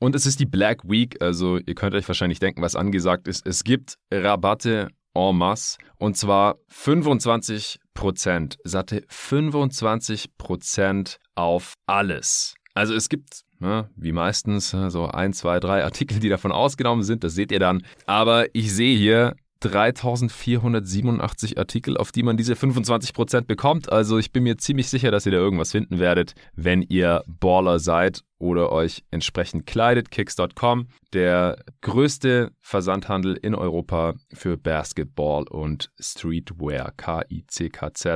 Und 0.00 0.14
es 0.14 0.26
ist 0.26 0.40
die 0.40 0.46
Black 0.46 0.86
Week, 0.86 1.22
also 1.22 1.56
ihr 1.56 1.74
könnt 1.74 1.94
euch 1.94 2.06
wahrscheinlich 2.06 2.40
denken, 2.40 2.60
was 2.60 2.76
angesagt 2.76 3.26
ist. 3.26 3.46
Es 3.46 3.64
gibt 3.64 3.94
Rabatte 4.12 4.88
en 5.14 5.36
masse 5.36 5.78
und 5.96 6.16
zwar 6.16 6.56
25 6.68 7.78
Prozent, 7.94 8.58
satte 8.64 9.04
25 9.08 10.36
Prozent 10.36 11.18
auf 11.34 11.74
alles. 11.86 12.54
Also 12.74 12.94
es 12.94 13.08
gibt, 13.08 13.42
ne, 13.60 13.88
wie 13.96 14.12
meistens, 14.12 14.72
ne, 14.72 14.90
so 14.90 15.06
ein, 15.06 15.32
zwei, 15.32 15.60
drei 15.60 15.84
Artikel, 15.84 16.18
die 16.18 16.28
davon 16.28 16.52
ausgenommen 16.52 17.04
sind, 17.04 17.24
das 17.24 17.34
seht 17.34 17.52
ihr 17.52 17.60
dann. 17.60 17.84
Aber 18.06 18.54
ich 18.54 18.72
sehe 18.74 18.96
hier 18.96 19.36
3487 19.64 21.58
Artikel, 21.58 21.96
auf 21.96 22.12
die 22.12 22.22
man 22.22 22.36
diese 22.36 22.54
25% 22.54 23.42
bekommt. 23.42 23.90
Also 23.90 24.18
ich 24.18 24.32
bin 24.32 24.42
mir 24.42 24.58
ziemlich 24.58 24.88
sicher, 24.88 25.10
dass 25.10 25.26
ihr 25.26 25.32
da 25.32 25.38
irgendwas 25.38 25.72
finden 25.72 25.98
werdet, 25.98 26.34
wenn 26.54 26.82
ihr 26.82 27.22
Baller 27.26 27.78
seid 27.78 28.22
oder 28.38 28.70
euch 28.72 29.04
entsprechend 29.10 29.66
kleidet. 29.66 30.10
Kicks.com, 30.10 30.88
der 31.12 31.56
größte 31.80 32.50
Versandhandel 32.60 33.36
in 33.36 33.54
Europa 33.54 34.14
für 34.32 34.58
Basketball 34.58 35.44
und 35.48 35.90
Streetwear. 35.98 36.92
K-I-C-K-Z.com. 36.96 38.08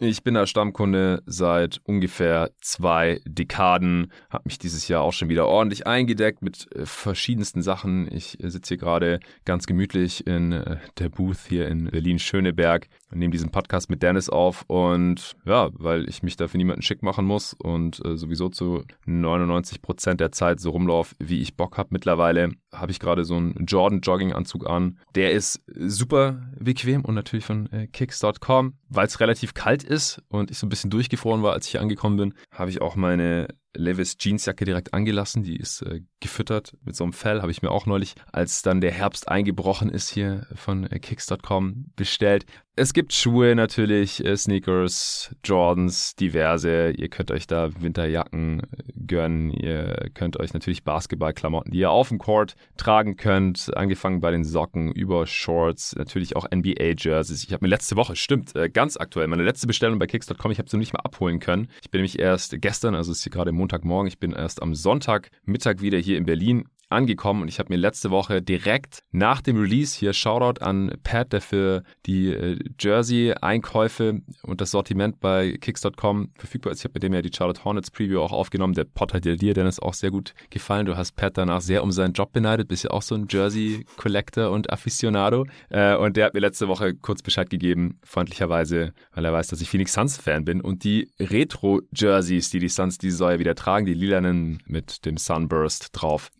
Ich 0.00 0.22
bin 0.24 0.34
da 0.34 0.46
Stammkunde 0.46 1.22
seit 1.26 1.80
ungefähr 1.84 2.50
zwei 2.60 3.20
Dekaden. 3.26 4.10
Habe 4.30 4.44
mich 4.46 4.58
dieses 4.58 4.88
Jahr 4.88 5.02
auch 5.02 5.12
schon 5.12 5.28
wieder 5.28 5.46
ordentlich 5.46 5.86
eingedeckt 5.86 6.42
mit 6.42 6.66
äh, 6.74 6.84
verschiedensten 6.86 7.62
Sachen. 7.62 8.12
Ich 8.12 8.42
äh, 8.42 8.50
sitze 8.50 8.70
hier 8.70 8.78
gerade 8.78 9.20
ganz 9.44 9.66
gemütlich 9.66 10.15
in 10.20 10.52
äh, 10.52 10.76
der 10.98 11.08
Booth 11.08 11.38
hier 11.48 11.68
in 11.68 11.90
Berlin-Schöneberg. 11.90 12.88
Nehme 13.12 13.32
diesen 13.32 13.50
Podcast 13.50 13.90
mit 13.90 14.02
Dennis 14.02 14.28
auf 14.28 14.64
und 14.66 15.36
ja, 15.44 15.70
weil 15.72 16.08
ich 16.08 16.22
mich 16.22 16.36
dafür 16.36 16.58
niemanden 16.58 16.82
schick 16.82 17.02
machen 17.02 17.24
muss 17.24 17.54
und 17.54 18.04
äh, 18.04 18.16
sowieso 18.16 18.48
zu 18.48 18.84
99 19.06 19.82
Prozent 19.82 20.20
der 20.20 20.32
Zeit 20.32 20.60
so 20.60 20.70
rumlaufe, 20.70 21.14
wie 21.18 21.40
ich 21.40 21.56
Bock 21.56 21.78
habe 21.78 21.90
mittlerweile, 21.92 22.50
habe 22.78 22.92
ich 22.92 23.00
gerade 23.00 23.24
so 23.24 23.36
einen 23.36 23.66
Jordan 23.66 24.00
Jogging-Anzug 24.00 24.66
an. 24.66 24.98
Der 25.14 25.32
ist 25.32 25.62
super 25.66 26.42
bequem 26.58 27.04
und 27.04 27.14
natürlich 27.14 27.44
von 27.44 27.70
äh, 27.72 27.86
kicks.com. 27.86 28.74
Weil 28.88 29.06
es 29.06 29.20
relativ 29.20 29.54
kalt 29.54 29.82
ist 29.82 30.22
und 30.28 30.50
ich 30.50 30.58
so 30.58 30.66
ein 30.66 30.70
bisschen 30.70 30.90
durchgefroren 30.90 31.42
war, 31.42 31.52
als 31.52 31.66
ich 31.66 31.72
hier 31.72 31.80
angekommen 31.80 32.16
bin, 32.16 32.34
habe 32.50 32.70
ich 32.70 32.80
auch 32.80 32.96
meine 32.96 33.48
Levis 33.74 34.16
Jeansjacke 34.18 34.64
direkt 34.64 34.94
angelassen. 34.94 35.42
Die 35.42 35.56
ist 35.56 35.82
äh, 35.82 36.00
gefüttert 36.20 36.76
mit 36.84 36.96
so 36.96 37.04
einem 37.04 37.12
Fell. 37.12 37.42
Habe 37.42 37.50
ich 37.50 37.62
mir 37.62 37.70
auch 37.70 37.86
neulich, 37.86 38.14
als 38.32 38.62
dann 38.62 38.80
der 38.80 38.92
Herbst 38.92 39.28
eingebrochen 39.28 39.90
ist, 39.90 40.10
hier 40.10 40.46
von 40.54 40.84
äh, 40.84 40.98
Kicks.com 40.98 41.92
bestellt. 41.96 42.46
Es 42.78 42.92
gibt 42.92 43.14
Schuhe 43.14 43.54
natürlich, 43.54 44.22
äh, 44.22 44.36
Sneakers, 44.36 45.34
Jordans, 45.42 46.14
diverse. 46.14 46.90
Ihr 46.90 47.08
könnt 47.08 47.30
euch 47.30 47.46
da 47.46 47.70
Winterjacken 47.80 48.60
äh, 48.60 48.92
gönnen. 49.06 49.50
Ihr 49.50 50.10
könnt 50.12 50.38
euch 50.38 50.52
natürlich 50.52 50.84
Basketballklamotten, 50.84 51.72
die 51.72 51.78
ihr 51.78 51.90
auf 51.90 52.10
dem 52.10 52.18
Court 52.18 52.54
tragen 52.76 53.16
könnt. 53.16 53.74
Angefangen 53.74 54.20
bei 54.20 54.30
den 54.30 54.44
Socken, 54.44 54.92
über 54.92 55.26
Shorts, 55.26 55.96
natürlich 55.96 56.36
auch 56.36 56.44
NBA-Jerseys. 56.54 57.44
Ich 57.44 57.52
habe 57.54 57.64
mir 57.64 57.70
letzte 57.70 57.96
Woche, 57.96 58.14
stimmt, 58.14 58.54
äh, 58.54 58.68
ganz 58.68 58.98
aktuell, 58.98 59.26
meine 59.28 59.44
letzte 59.44 59.66
Bestellung 59.66 59.98
bei 59.98 60.06
Kicks.com, 60.06 60.50
ich 60.50 60.58
habe 60.58 60.68
sie 60.68 60.76
noch 60.76 60.80
nicht 60.80 60.92
mal 60.92 61.00
abholen 61.00 61.40
können. 61.40 61.70
Ich 61.80 61.90
bin 61.90 62.00
nämlich 62.00 62.18
erst 62.18 62.60
gestern, 62.60 62.94
also 62.94 63.10
ist 63.10 63.22
hier 63.22 63.32
gerade 63.32 63.52
Montagmorgen, 63.52 64.06
ich 64.06 64.18
bin 64.18 64.34
erst 64.34 64.60
am 64.60 64.74
Sonntagmittag 64.74 65.80
wieder 65.80 65.96
hier 65.96 66.18
in 66.18 66.26
Berlin 66.26 66.68
angekommen 66.88 67.42
und 67.42 67.48
ich 67.48 67.58
habe 67.58 67.72
mir 67.72 67.78
letzte 67.78 68.10
Woche 68.10 68.42
direkt 68.42 69.00
nach 69.10 69.40
dem 69.40 69.58
Release 69.58 69.98
hier 69.98 70.12
Shoutout 70.12 70.62
an 70.64 70.92
Pat, 71.02 71.32
der 71.32 71.40
für 71.40 71.82
die 72.06 72.28
äh, 72.28 72.58
Jersey-Einkäufe 72.78 74.20
und 74.42 74.60
das 74.60 74.70
Sortiment 74.70 75.20
bei 75.20 75.56
Kicks.com 75.60 76.30
verfügbar 76.36 76.72
ist. 76.72 76.80
Ich 76.80 76.84
habe 76.84 76.94
mit 76.94 77.02
dem 77.02 77.12
ja 77.12 77.22
die 77.22 77.32
Charlotte 77.34 77.64
Hornets 77.64 77.90
Preview 77.90 78.20
auch 78.20 78.32
aufgenommen. 78.32 78.74
Der 78.74 78.84
Pot 78.84 79.14
hat 79.14 79.24
dir, 79.24 79.36
Dennis, 79.36 79.80
auch 79.80 79.94
sehr 79.94 80.10
gut 80.10 80.34
gefallen. 80.50 80.86
Du 80.86 80.96
hast 80.96 81.16
Pat 81.16 81.36
danach 81.36 81.60
sehr 81.60 81.82
um 81.82 81.90
seinen 81.90 82.12
Job 82.12 82.32
beneidet, 82.32 82.68
bist 82.68 82.84
ja 82.84 82.90
auch 82.90 83.02
so 83.02 83.14
ein 83.14 83.26
Jersey-Collector 83.28 84.50
und 84.50 84.70
Aficionado. 84.70 85.46
Äh, 85.70 85.96
und 85.96 86.16
der 86.16 86.26
hat 86.26 86.34
mir 86.34 86.40
letzte 86.40 86.68
Woche 86.68 86.94
kurz 86.94 87.22
Bescheid 87.22 87.50
gegeben, 87.50 87.98
freundlicherweise, 88.04 88.92
weil 89.12 89.24
er 89.24 89.32
weiß, 89.32 89.48
dass 89.48 89.60
ich 89.60 89.68
Phoenix 89.68 89.92
Suns-Fan 89.92 90.44
bin. 90.44 90.60
Und 90.60 90.84
die 90.84 91.10
Retro-Jerseys, 91.18 92.50
die 92.50 92.60
die 92.60 92.68
Suns 92.68 92.98
diese 92.98 93.24
ja 93.24 93.38
wieder 93.38 93.54
tragen, 93.54 93.86
die 93.86 93.94
lilanen 93.94 94.62
mit 94.66 95.04
dem 95.04 95.16
Sunburst 95.16 95.90
drauf 95.92 96.30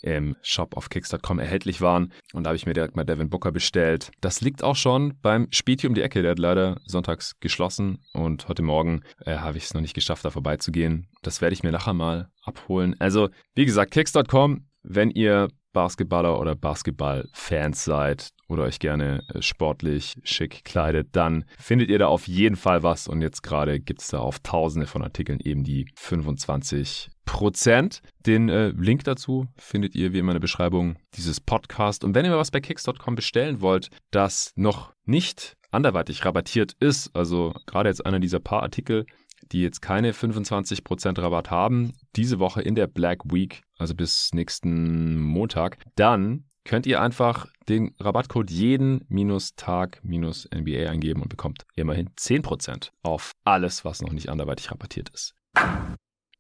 Shop 0.42 0.76
auf 0.76 0.88
Kicks.com 0.88 1.38
erhältlich 1.38 1.80
waren. 1.80 2.12
Und 2.32 2.44
da 2.44 2.48
habe 2.48 2.56
ich 2.56 2.66
mir 2.66 2.72
direkt 2.72 2.96
mal 2.96 3.04
Devin 3.04 3.30
Booker 3.30 3.52
bestellt. 3.52 4.10
Das 4.20 4.40
liegt 4.40 4.62
auch 4.62 4.76
schon 4.76 5.14
beim 5.22 5.48
Späti 5.50 5.86
um 5.86 5.94
die 5.94 6.02
Ecke. 6.02 6.22
Der 6.22 6.32
hat 6.32 6.38
leider 6.38 6.76
sonntags 6.84 7.38
geschlossen 7.40 7.98
und 8.12 8.48
heute 8.48 8.62
Morgen 8.62 9.02
äh, 9.24 9.36
habe 9.36 9.58
ich 9.58 9.64
es 9.64 9.74
noch 9.74 9.80
nicht 9.80 9.94
geschafft, 9.94 10.24
da 10.24 10.30
vorbeizugehen. 10.30 11.08
Das 11.22 11.40
werde 11.40 11.54
ich 11.54 11.62
mir 11.62 11.72
nachher 11.72 11.94
mal 11.94 12.30
abholen. 12.42 12.96
Also, 12.98 13.28
wie 13.54 13.66
gesagt, 13.66 13.92
Kicks.com, 13.92 14.66
wenn 14.82 15.10
ihr 15.10 15.48
Basketballer 15.76 16.40
oder 16.40 16.54
Basketballfans 16.54 17.84
seid 17.84 18.30
oder 18.48 18.62
euch 18.62 18.78
gerne 18.78 19.22
äh, 19.28 19.42
sportlich 19.42 20.14
schick 20.24 20.64
kleidet, 20.64 21.08
dann 21.12 21.44
findet 21.58 21.90
ihr 21.90 21.98
da 21.98 22.06
auf 22.06 22.26
jeden 22.26 22.56
Fall 22.56 22.82
was. 22.82 23.08
Und 23.08 23.20
jetzt 23.20 23.42
gerade 23.42 23.78
gibt 23.78 24.00
es 24.00 24.08
da 24.08 24.20
auf 24.20 24.38
tausende 24.38 24.86
von 24.86 25.02
Artikeln 25.02 25.38
eben 25.38 25.64
die 25.64 25.86
25 25.96 27.10
Prozent. 27.26 28.00
Den 28.24 28.48
äh, 28.48 28.68
Link 28.68 29.04
dazu 29.04 29.48
findet 29.58 29.94
ihr 29.94 30.14
wie 30.14 30.20
immer 30.20 30.32
in 30.32 30.36
der 30.36 30.40
Beschreibung 30.40 30.96
dieses 31.14 31.40
Podcast. 31.40 32.04
Und 32.04 32.14
wenn 32.14 32.24
ihr 32.24 32.30
mal 32.30 32.38
was 32.38 32.50
bei 32.50 32.60
Kicks.com 32.60 33.14
bestellen 33.14 33.60
wollt, 33.60 33.90
das 34.10 34.52
noch 34.56 34.94
nicht 35.04 35.58
anderweitig 35.70 36.24
rabattiert 36.24 36.72
ist, 36.80 37.14
also 37.14 37.52
gerade 37.66 37.90
jetzt 37.90 38.06
einer 38.06 38.20
dieser 38.20 38.40
paar 38.40 38.62
Artikel, 38.62 39.04
die 39.52 39.62
jetzt 39.62 39.80
keine 39.82 40.12
25% 40.12 41.20
Rabatt 41.20 41.50
haben, 41.50 41.92
diese 42.16 42.38
Woche 42.38 42.62
in 42.62 42.74
der 42.74 42.86
Black 42.86 43.20
Week, 43.32 43.62
also 43.78 43.94
bis 43.94 44.30
nächsten 44.32 45.20
Montag, 45.20 45.78
dann 45.96 46.44
könnt 46.64 46.86
ihr 46.86 47.00
einfach 47.00 47.46
den 47.68 47.94
Rabattcode 47.98 48.50
jeden 48.50 49.04
minus 49.08 49.54
Tag 49.54 50.00
minus 50.02 50.48
NBA 50.54 50.90
eingeben 50.90 51.22
und 51.22 51.28
bekommt 51.28 51.64
immerhin 51.74 52.10
10% 52.10 52.90
auf 53.02 53.32
alles, 53.44 53.84
was 53.84 54.02
noch 54.02 54.12
nicht 54.12 54.28
anderweitig 54.28 54.70
rabattiert 54.70 55.10
ist. 55.10 55.34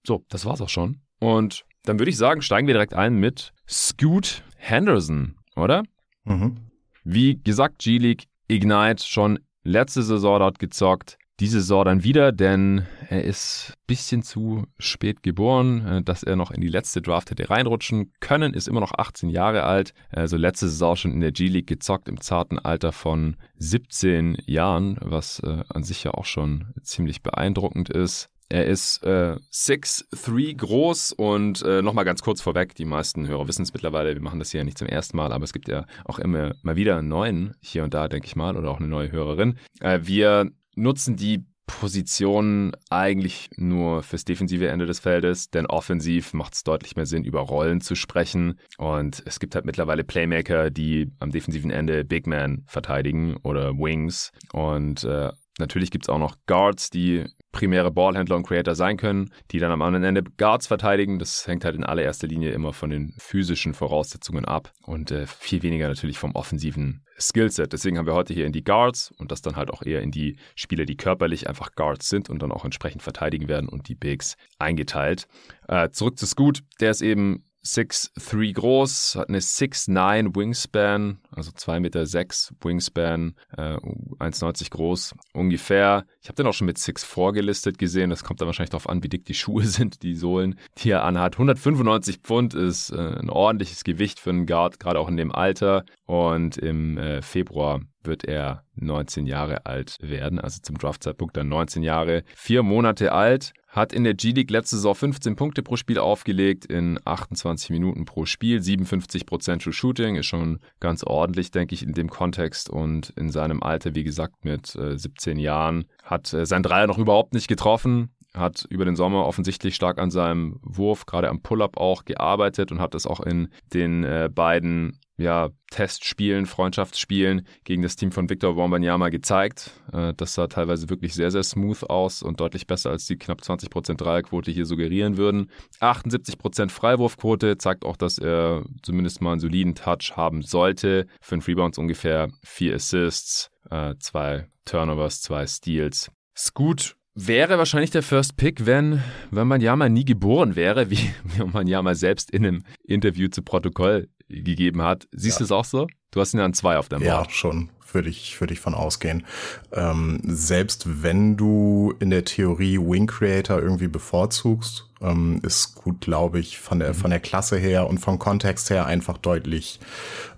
So, 0.06 0.24
das 0.28 0.44
war's 0.44 0.60
auch 0.60 0.68
schon. 0.68 1.00
Und 1.20 1.64
dann 1.84 1.98
würde 1.98 2.10
ich 2.10 2.16
sagen, 2.16 2.42
steigen 2.42 2.66
wir 2.66 2.74
direkt 2.74 2.94
ein 2.94 3.16
mit 3.16 3.52
Scoot 3.68 4.42
Henderson, 4.56 5.36
oder? 5.54 5.84
Mhm. 6.24 6.56
Wie 7.04 7.40
gesagt, 7.42 7.78
G-League 7.78 8.24
Ignite 8.48 9.04
schon 9.04 9.38
letzte 9.62 10.02
Saison 10.02 10.38
dort 10.38 10.58
gezockt 10.58 11.18
diese 11.40 11.60
Saison 11.60 11.84
dann 11.84 12.04
wieder, 12.04 12.32
denn 12.32 12.86
er 13.08 13.24
ist 13.24 13.72
ein 13.72 13.82
bisschen 13.86 14.22
zu 14.22 14.66
spät 14.78 15.22
geboren, 15.22 15.86
äh, 15.86 16.02
dass 16.02 16.22
er 16.22 16.36
noch 16.36 16.50
in 16.50 16.60
die 16.60 16.68
letzte 16.68 17.02
Draft 17.02 17.30
hätte 17.30 17.50
reinrutschen 17.50 18.12
können, 18.20 18.54
ist 18.54 18.68
immer 18.68 18.80
noch 18.80 18.92
18 18.96 19.28
Jahre 19.28 19.64
alt, 19.64 19.92
also 20.10 20.36
letzte 20.36 20.68
Saison 20.68 20.96
schon 20.96 21.12
in 21.12 21.20
der 21.20 21.32
G-League 21.32 21.66
gezockt 21.66 22.08
im 22.08 22.20
zarten 22.20 22.58
Alter 22.58 22.92
von 22.92 23.36
17 23.58 24.38
Jahren, 24.46 24.96
was 25.00 25.40
äh, 25.40 25.64
an 25.68 25.82
sich 25.82 26.04
ja 26.04 26.12
auch 26.12 26.24
schon 26.24 26.72
ziemlich 26.82 27.22
beeindruckend 27.22 27.90
ist. 27.90 28.30
Er 28.48 28.66
ist 28.66 29.02
äh, 29.02 29.36
6'3 29.52 30.56
groß 30.56 31.12
und 31.12 31.62
äh, 31.62 31.82
nochmal 31.82 32.04
ganz 32.04 32.22
kurz 32.22 32.40
vorweg, 32.40 32.76
die 32.76 32.84
meisten 32.84 33.26
Hörer 33.26 33.48
wissen 33.48 33.62
es 33.62 33.74
mittlerweile, 33.74 34.14
wir 34.14 34.22
machen 34.22 34.38
das 34.38 34.52
hier 34.52 34.60
ja 34.60 34.64
nicht 34.64 34.78
zum 34.78 34.86
ersten 34.86 35.16
Mal, 35.16 35.32
aber 35.32 35.42
es 35.42 35.52
gibt 35.52 35.66
ja 35.66 35.84
auch 36.04 36.20
immer 36.20 36.54
mal 36.62 36.76
wieder 36.76 36.96
einen 36.96 37.08
neuen 37.08 37.56
hier 37.60 37.82
und 37.82 37.92
da, 37.92 38.06
denke 38.06 38.26
ich 38.26 38.36
mal, 38.36 38.56
oder 38.56 38.70
auch 38.70 38.78
eine 38.78 38.86
neue 38.86 39.10
Hörerin. 39.10 39.58
Äh, 39.80 40.00
wir 40.04 40.52
nutzen 40.76 41.16
die 41.16 41.44
Positionen 41.66 42.72
eigentlich 42.90 43.50
nur 43.56 44.02
fürs 44.02 44.24
defensive 44.24 44.68
Ende 44.68 44.86
des 44.86 45.00
Feldes, 45.00 45.50
denn 45.50 45.66
offensiv 45.66 46.32
macht 46.32 46.54
es 46.54 46.62
deutlich 46.62 46.94
mehr 46.94 47.06
Sinn, 47.06 47.24
über 47.24 47.40
Rollen 47.40 47.80
zu 47.80 47.96
sprechen. 47.96 48.58
Und 48.78 49.22
es 49.26 49.40
gibt 49.40 49.54
halt 49.54 49.64
mittlerweile 49.64 50.04
Playmaker, 50.04 50.70
die 50.70 51.10
am 51.18 51.32
defensiven 51.32 51.70
Ende 51.70 52.04
Big 52.04 52.26
Man 52.26 52.62
verteidigen 52.66 53.36
oder 53.42 53.72
Wings. 53.72 54.30
Und 54.52 55.02
äh, 55.04 55.32
natürlich 55.58 55.90
gibt 55.90 56.04
es 56.04 56.08
auch 56.08 56.18
noch 56.20 56.36
Guards, 56.46 56.90
die 56.90 57.24
primäre 57.56 57.90
Ballhändler 57.90 58.36
und 58.36 58.46
Creator 58.46 58.74
sein 58.74 58.98
können, 58.98 59.32
die 59.50 59.58
dann 59.58 59.72
am 59.72 59.80
anderen 59.80 60.04
Ende 60.04 60.22
Guards 60.22 60.66
verteidigen. 60.66 61.18
Das 61.18 61.46
hängt 61.46 61.64
halt 61.64 61.74
in 61.74 61.84
allererster 61.84 62.26
Linie 62.26 62.52
immer 62.52 62.74
von 62.74 62.90
den 62.90 63.14
physischen 63.16 63.72
Voraussetzungen 63.72 64.44
ab 64.44 64.72
und 64.82 65.10
äh, 65.10 65.26
viel 65.26 65.62
weniger 65.62 65.88
natürlich 65.88 66.18
vom 66.18 66.32
offensiven 66.32 67.02
Skillset. 67.18 67.72
Deswegen 67.72 67.96
haben 67.96 68.04
wir 68.06 68.12
heute 68.12 68.34
hier 68.34 68.44
in 68.44 68.52
die 68.52 68.62
Guards 68.62 69.10
und 69.16 69.32
das 69.32 69.40
dann 69.40 69.56
halt 69.56 69.70
auch 69.70 69.82
eher 69.82 70.02
in 70.02 70.10
die 70.10 70.36
Spieler, 70.54 70.84
die 70.84 70.98
körperlich 70.98 71.48
einfach 71.48 71.72
Guards 71.74 72.10
sind 72.10 72.28
und 72.28 72.42
dann 72.42 72.52
auch 72.52 72.66
entsprechend 72.66 73.02
verteidigen 73.02 73.48
werden 73.48 73.70
und 73.70 73.88
die 73.88 73.94
Bigs 73.94 74.36
eingeteilt. 74.58 75.26
Äh, 75.66 75.88
zurück 75.88 76.18
zu 76.18 76.26
Scoot, 76.26 76.60
der 76.80 76.90
ist 76.90 77.00
eben 77.00 77.42
6'3 77.64 78.52
groß, 78.52 79.16
hat 79.16 79.30
eine 79.30 79.40
6'9 79.40 80.36
Wingspan, 80.36 81.20
also 81.36 81.50
2,6 81.50 81.80
Meter 81.80 82.06
sechs 82.06 82.54
Wingspan, 82.60 83.34
äh, 83.56 83.76
1,90 84.18 84.70
groß 84.70 85.14
ungefähr. 85.32 86.06
Ich 86.20 86.28
habe 86.28 86.36
den 86.36 86.46
auch 86.46 86.54
schon 86.54 86.66
mit 86.66 86.78
6'4 86.78 87.32
gelistet 87.32 87.78
gesehen. 87.78 88.10
Das 88.10 88.24
kommt 88.24 88.40
dann 88.40 88.46
wahrscheinlich 88.46 88.70
darauf 88.70 88.88
an, 88.88 89.02
wie 89.02 89.08
dick 89.08 89.24
die 89.24 89.34
Schuhe 89.34 89.64
sind, 89.66 90.02
die 90.02 90.14
Sohlen, 90.14 90.58
die 90.78 90.90
er 90.90 91.04
anhat. 91.04 91.34
195 91.34 92.18
Pfund 92.18 92.54
ist 92.54 92.90
äh, 92.90 92.96
ein 92.96 93.30
ordentliches 93.30 93.84
Gewicht 93.84 94.20
für 94.20 94.30
einen 94.30 94.46
Guard, 94.46 94.80
gerade 94.80 94.98
auch 94.98 95.08
in 95.08 95.16
dem 95.16 95.32
Alter. 95.32 95.84
Und 96.06 96.56
im 96.56 96.98
äh, 96.98 97.22
Februar 97.22 97.80
wird 98.06 98.24
er 98.24 98.62
19 98.76 99.26
Jahre 99.26 99.66
alt 99.66 99.96
werden, 100.00 100.38
also 100.38 100.60
zum 100.62 100.78
Draftzeitpunkt 100.78 101.36
dann 101.36 101.48
19 101.48 101.82
Jahre, 101.82 102.22
vier 102.34 102.62
Monate 102.62 103.12
alt, 103.12 103.52
hat 103.68 103.92
in 103.92 104.04
der 104.04 104.14
G-League 104.14 104.50
letzte 104.50 104.76
Saison 104.76 104.94
15 104.94 105.36
Punkte 105.36 105.62
pro 105.62 105.76
Spiel 105.76 105.98
aufgelegt 105.98 106.64
in 106.64 106.98
28 107.04 107.70
Minuten 107.70 108.06
pro 108.06 108.24
Spiel, 108.24 108.60
57% 108.60 109.62
True 109.62 109.72
Shooting, 109.72 110.16
ist 110.16 110.26
schon 110.26 110.60
ganz 110.80 111.04
ordentlich, 111.04 111.25
denke 111.32 111.74
ich, 111.74 111.82
in 111.82 111.92
dem 111.92 112.10
Kontext 112.10 112.70
und 112.70 113.10
in 113.10 113.30
seinem 113.30 113.62
Alter, 113.62 113.94
wie 113.94 114.04
gesagt, 114.04 114.44
mit 114.44 114.74
äh, 114.76 114.98
17 114.98 115.38
Jahren, 115.38 115.86
hat 116.02 116.32
äh, 116.32 116.46
sein 116.46 116.62
Dreier 116.62 116.86
noch 116.86 116.98
überhaupt 116.98 117.34
nicht 117.34 117.48
getroffen, 117.48 118.10
hat 118.36 118.66
über 118.68 118.84
den 118.84 118.96
Sommer 118.96 119.26
offensichtlich 119.26 119.74
stark 119.74 119.98
an 119.98 120.10
seinem 120.10 120.58
Wurf, 120.62 121.06
gerade 121.06 121.28
am 121.28 121.40
Pull-up 121.42 121.76
auch 121.76 122.04
gearbeitet 122.04 122.70
und 122.70 122.80
hat 122.80 122.94
es 122.94 123.06
auch 123.06 123.20
in 123.20 123.48
den 123.72 124.04
äh, 124.04 124.28
beiden 124.32 124.98
ja, 125.18 125.48
Testspielen, 125.70 126.46
Freundschaftsspielen 126.46 127.46
gegen 127.64 127.82
das 127.82 127.96
Team 127.96 128.12
von 128.12 128.28
Victor 128.28 128.56
Wembanyama 128.56 129.08
gezeigt. 129.08 129.70
Äh, 129.92 130.12
das 130.14 130.34
sah 130.34 130.46
teilweise 130.46 130.90
wirklich 130.90 131.14
sehr, 131.14 131.30
sehr 131.30 131.42
smooth 131.42 131.84
aus 131.84 132.22
und 132.22 132.40
deutlich 132.40 132.66
besser 132.66 132.90
als 132.90 133.06
die 133.06 133.16
knapp 133.16 133.40
20% 133.40 133.94
Dreierquote 133.96 134.50
hier 134.50 134.66
suggerieren 134.66 135.16
würden. 135.16 135.50
78% 135.80 136.70
Freiwurfquote 136.70 137.56
zeigt 137.56 137.84
auch, 137.84 137.96
dass 137.96 138.18
er 138.18 138.64
zumindest 138.82 139.22
mal 139.22 139.32
einen 139.32 139.40
soliden 139.40 139.74
Touch 139.74 140.12
haben 140.16 140.42
sollte. 140.42 141.06
Fünf 141.20 141.48
Rebounds 141.48 141.78
ungefähr, 141.78 142.28
vier 142.44 142.74
Assists, 142.74 143.50
äh, 143.70 143.94
zwei 143.98 144.48
Turnovers, 144.66 145.22
zwei 145.22 145.46
Steals. 145.46 146.10
Scoot 146.36 146.96
wäre 147.16 147.58
wahrscheinlich 147.58 147.90
der 147.90 148.02
First 148.02 148.36
Pick, 148.36 148.66
wenn, 148.66 149.02
wenn 149.30 149.48
Manjama 149.48 149.88
nie 149.88 150.04
geboren 150.04 150.54
wäre, 150.54 150.90
wie, 150.90 150.98
wie 151.24 151.42
Manjama 151.44 151.94
selbst 151.94 152.30
in 152.30 152.46
einem 152.46 152.64
Interview 152.84 153.28
zu 153.28 153.42
Protokoll 153.42 154.08
gegeben 154.28 154.82
hat. 154.82 155.08
Siehst 155.12 155.36
ja. 155.36 155.38
du 155.38 155.44
es 155.44 155.52
auch 155.52 155.64
so? 155.64 155.86
Du 156.10 156.20
hast 156.20 156.34
ihn 156.34 156.40
an 156.40 156.54
zwei 156.54 156.78
auf 156.78 156.88
der 156.88 156.98
Board. 156.98 157.26
Ja, 157.26 157.30
schon. 157.30 157.70
Würde 157.92 158.10
ich, 158.10 158.40
würde 158.40 158.52
ich 158.52 158.60
von 158.60 158.74
ausgehen. 158.74 159.24
Ähm, 159.72 160.20
selbst 160.24 161.02
wenn 161.02 161.36
du 161.36 161.94
in 162.00 162.10
der 162.10 162.24
Theorie 162.24 162.78
Wing 162.78 163.06
Creator 163.06 163.62
irgendwie 163.62 163.88
bevorzugst, 163.88 164.90
ähm, 165.00 165.40
ist 165.42 165.74
gut, 165.74 166.00
glaube 166.00 166.38
ich, 166.38 166.58
von 166.58 166.78
der, 166.78 166.94
von 166.94 167.10
der 167.10 167.20
Klasse 167.20 167.56
her 167.56 167.88
und 167.88 167.98
vom 167.98 168.18
Kontext 168.18 168.70
her 168.70 168.86
einfach 168.86 169.18
deutlich 169.18 169.80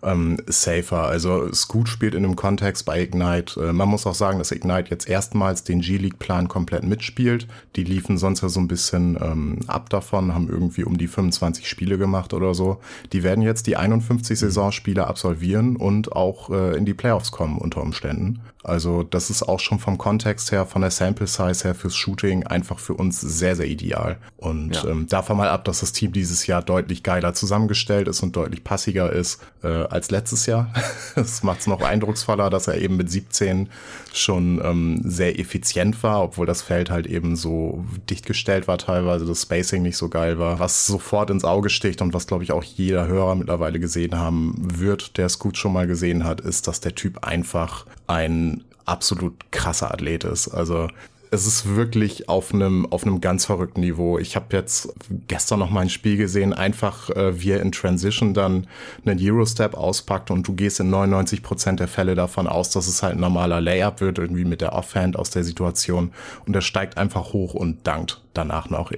ähm, 0.03 0.39
safer. 0.47 1.03
Also 1.03 1.53
Scoot 1.53 1.89
spielt 1.89 2.15
in 2.15 2.25
einem 2.25 2.37
Kontext 2.37 2.85
bei 2.85 3.01
Ignite. 3.03 3.69
Äh, 3.69 3.73
man 3.73 3.89
muss 3.89 4.07
auch 4.07 4.15
sagen, 4.15 4.39
dass 4.39 4.51
Ignite 4.51 4.91
jetzt 4.91 5.09
erstmals 5.09 5.65
den 5.65 5.81
G-League-Plan 5.81 6.49
komplett 6.49 6.83
mitspielt. 6.83 7.47
Die 7.77 7.85
liefen 7.85 8.19
sonst 8.19 8.43
ja 8.43 8.49
so 8.49 8.61
ein 8.61 8.69
bisschen 8.69 9.17
ähm, 9.21 9.61
ab 9.67 9.91
davon, 9.91 10.35
haben 10.35 10.49
irgendwie 10.49 10.85
um 10.85 10.99
die 10.99 11.09
25 11.09 11.69
Spiele 11.69 11.99
gemacht 11.99 12.35
oder 12.35 12.55
so. 12.55 12.81
Die 13.13 13.23
werden 13.23 13.43
jetzt 13.43 13.67
die 13.67 13.77
51 13.77 14.39
Saisonspiele 14.39 15.07
absolvieren 15.07 15.77
und 15.77 16.13
auch 16.13 16.51
äh, 16.51 16.77
in 16.77 16.85
die 16.85 16.95
Playoffs 16.95 17.31
kommen 17.31 17.59
unter 17.59 17.81
Umständen. 17.83 18.41
Also 18.65 19.03
das 19.03 19.31
ist 19.31 19.43
auch 19.43 19.61
schon 19.61 19.79
vom 19.79 19.99
Kontext 19.99 20.53
her, 20.53 20.67
von 20.67 20.83
der 20.83 20.91
Sample 20.91 21.27
Size 21.27 21.65
her 21.65 21.75
fürs 21.75 21.97
Shooting 21.97 22.47
einfach 22.47 22.79
für 22.79 22.95
uns 22.95 23.21
sehr, 23.21 23.57
sehr 23.57 23.67
ideal. 23.67 24.19
Und 24.37 24.48
ja. 24.73 24.85
ähm, 24.87 25.07
davon 25.09 25.37
mal 25.37 25.49
ab, 25.49 25.65
dass 25.65 25.81
das 25.81 25.93
Team 25.93 26.13
dieses 26.13 26.47
Jahr 26.47 26.63
deutlich 26.63 27.03
geiler 27.03 27.35
zusammengestellt 27.35 28.09
ist 28.09 28.23
und 28.23 28.37
deutlich 28.37 28.65
passiger 28.65 29.13
ist 29.13 29.41
äh, 29.63 29.69
als 29.69 30.11
letztes 30.11 30.47
Jahr. 30.47 30.73
das 31.15 31.43
macht 31.43 31.61
es 31.61 31.67
noch 31.67 31.83
eindrucksvoller, 31.83 32.51
dass 32.51 32.69
er 32.69 32.79
eben 32.79 32.97
mit 32.97 33.11
17 33.11 33.69
schon 34.13 34.61
ähm, 34.65 35.01
sehr 35.05 35.39
effizient 35.39 36.03
war, 36.03 36.23
obwohl 36.23 36.47
das 36.47 36.63
Feld 36.63 36.91
halt 36.91 37.07
eben 37.07 37.37
so 37.37 37.85
dicht 38.11 38.27
gestellt 38.27 38.69
war 38.69 38.79
teilweise, 38.79 39.27
das 39.27 39.43
Spacing 39.43 39.83
nicht 39.83 39.97
so 39.97 40.09
geil 40.09 40.39
war. 40.39 40.59
Was 40.59 40.87
sofort 40.87 41.31
ins 41.31 41.45
Auge 41.45 41.71
sticht 41.71 42.03
und 42.03 42.15
was, 42.15 42.27
glaube 42.27 42.45
ich, 42.45 42.53
auch 42.53 42.65
jeder 42.65 43.07
Hörer 43.07 43.35
mittlerweile 43.35 43.81
gesehen 43.81 44.17
haben 44.17 44.55
wird, 44.59 45.17
der 45.17 45.27
es 45.27 45.39
gut 45.39 45.57
schon 45.57 45.73
mal 45.73 45.87
gesehen 45.87 46.25
hat, 46.25 46.41
ist, 46.41 46.69
dass 46.69 46.81
der 46.81 46.95
Typ 46.95 47.25
einfach 47.25 47.87
ein 48.07 48.65
absolut 48.89 49.35
krasser 49.53 49.93
Athlet 49.93 50.25
ist. 50.25 50.49
Also 50.49 50.89
es 51.31 51.47
ist 51.47 51.75
wirklich 51.75 52.29
auf 52.29 52.53
einem 52.53 52.87
auf 52.87 53.05
einem 53.05 53.21
ganz 53.21 53.47
verrückten 53.47 53.81
Niveau. 53.81 54.19
Ich 54.19 54.37
habe 54.37 54.57
jetzt 54.57 54.93
gestern 55.27 55.59
noch 55.59 55.71
mal 55.71 55.81
ein 55.81 55.91
Spiel 55.91 56.17
gesehen, 56.17 56.53
einfach 56.53 57.11
äh, 57.11 57.41
wie 57.41 57.51
er 57.51 57.61
in 57.61 57.73
Transition 57.73 58.35
dann 58.35 58.67
einen 59.05 59.19
Eurostep 59.21 59.75
auspackt 59.75 60.31
und 60.31 60.47
du 60.47 60.55
gehst 60.55 60.81
in 60.81 60.91
99 60.91 61.43
Prozent 61.43 61.81
der 61.81 61.89
Fälle 61.89 62.15
davon 62.15 62.47
aus, 62.47 62.71
dass 62.71 62.89
es 62.89 63.03
halt 63.03 63.17
ein 63.17 63.21
normaler 63.21 63.61
Layup 63.61 64.01
wird, 64.01 64.19
irgendwie 64.19 64.45
mit 64.45 64.61
der 64.61 64.73
Offhand 64.73 65.17
aus 65.17 65.31
der 65.31 65.45
Situation 65.45 66.13
und 66.47 66.55
er 66.55 66.63
steigt 66.63 66.97
einfach 66.97 67.33
hoch 67.33 67.55
und 67.55 67.87
dankt 67.87 68.21
danach 68.39 68.71
noch. 68.71 68.93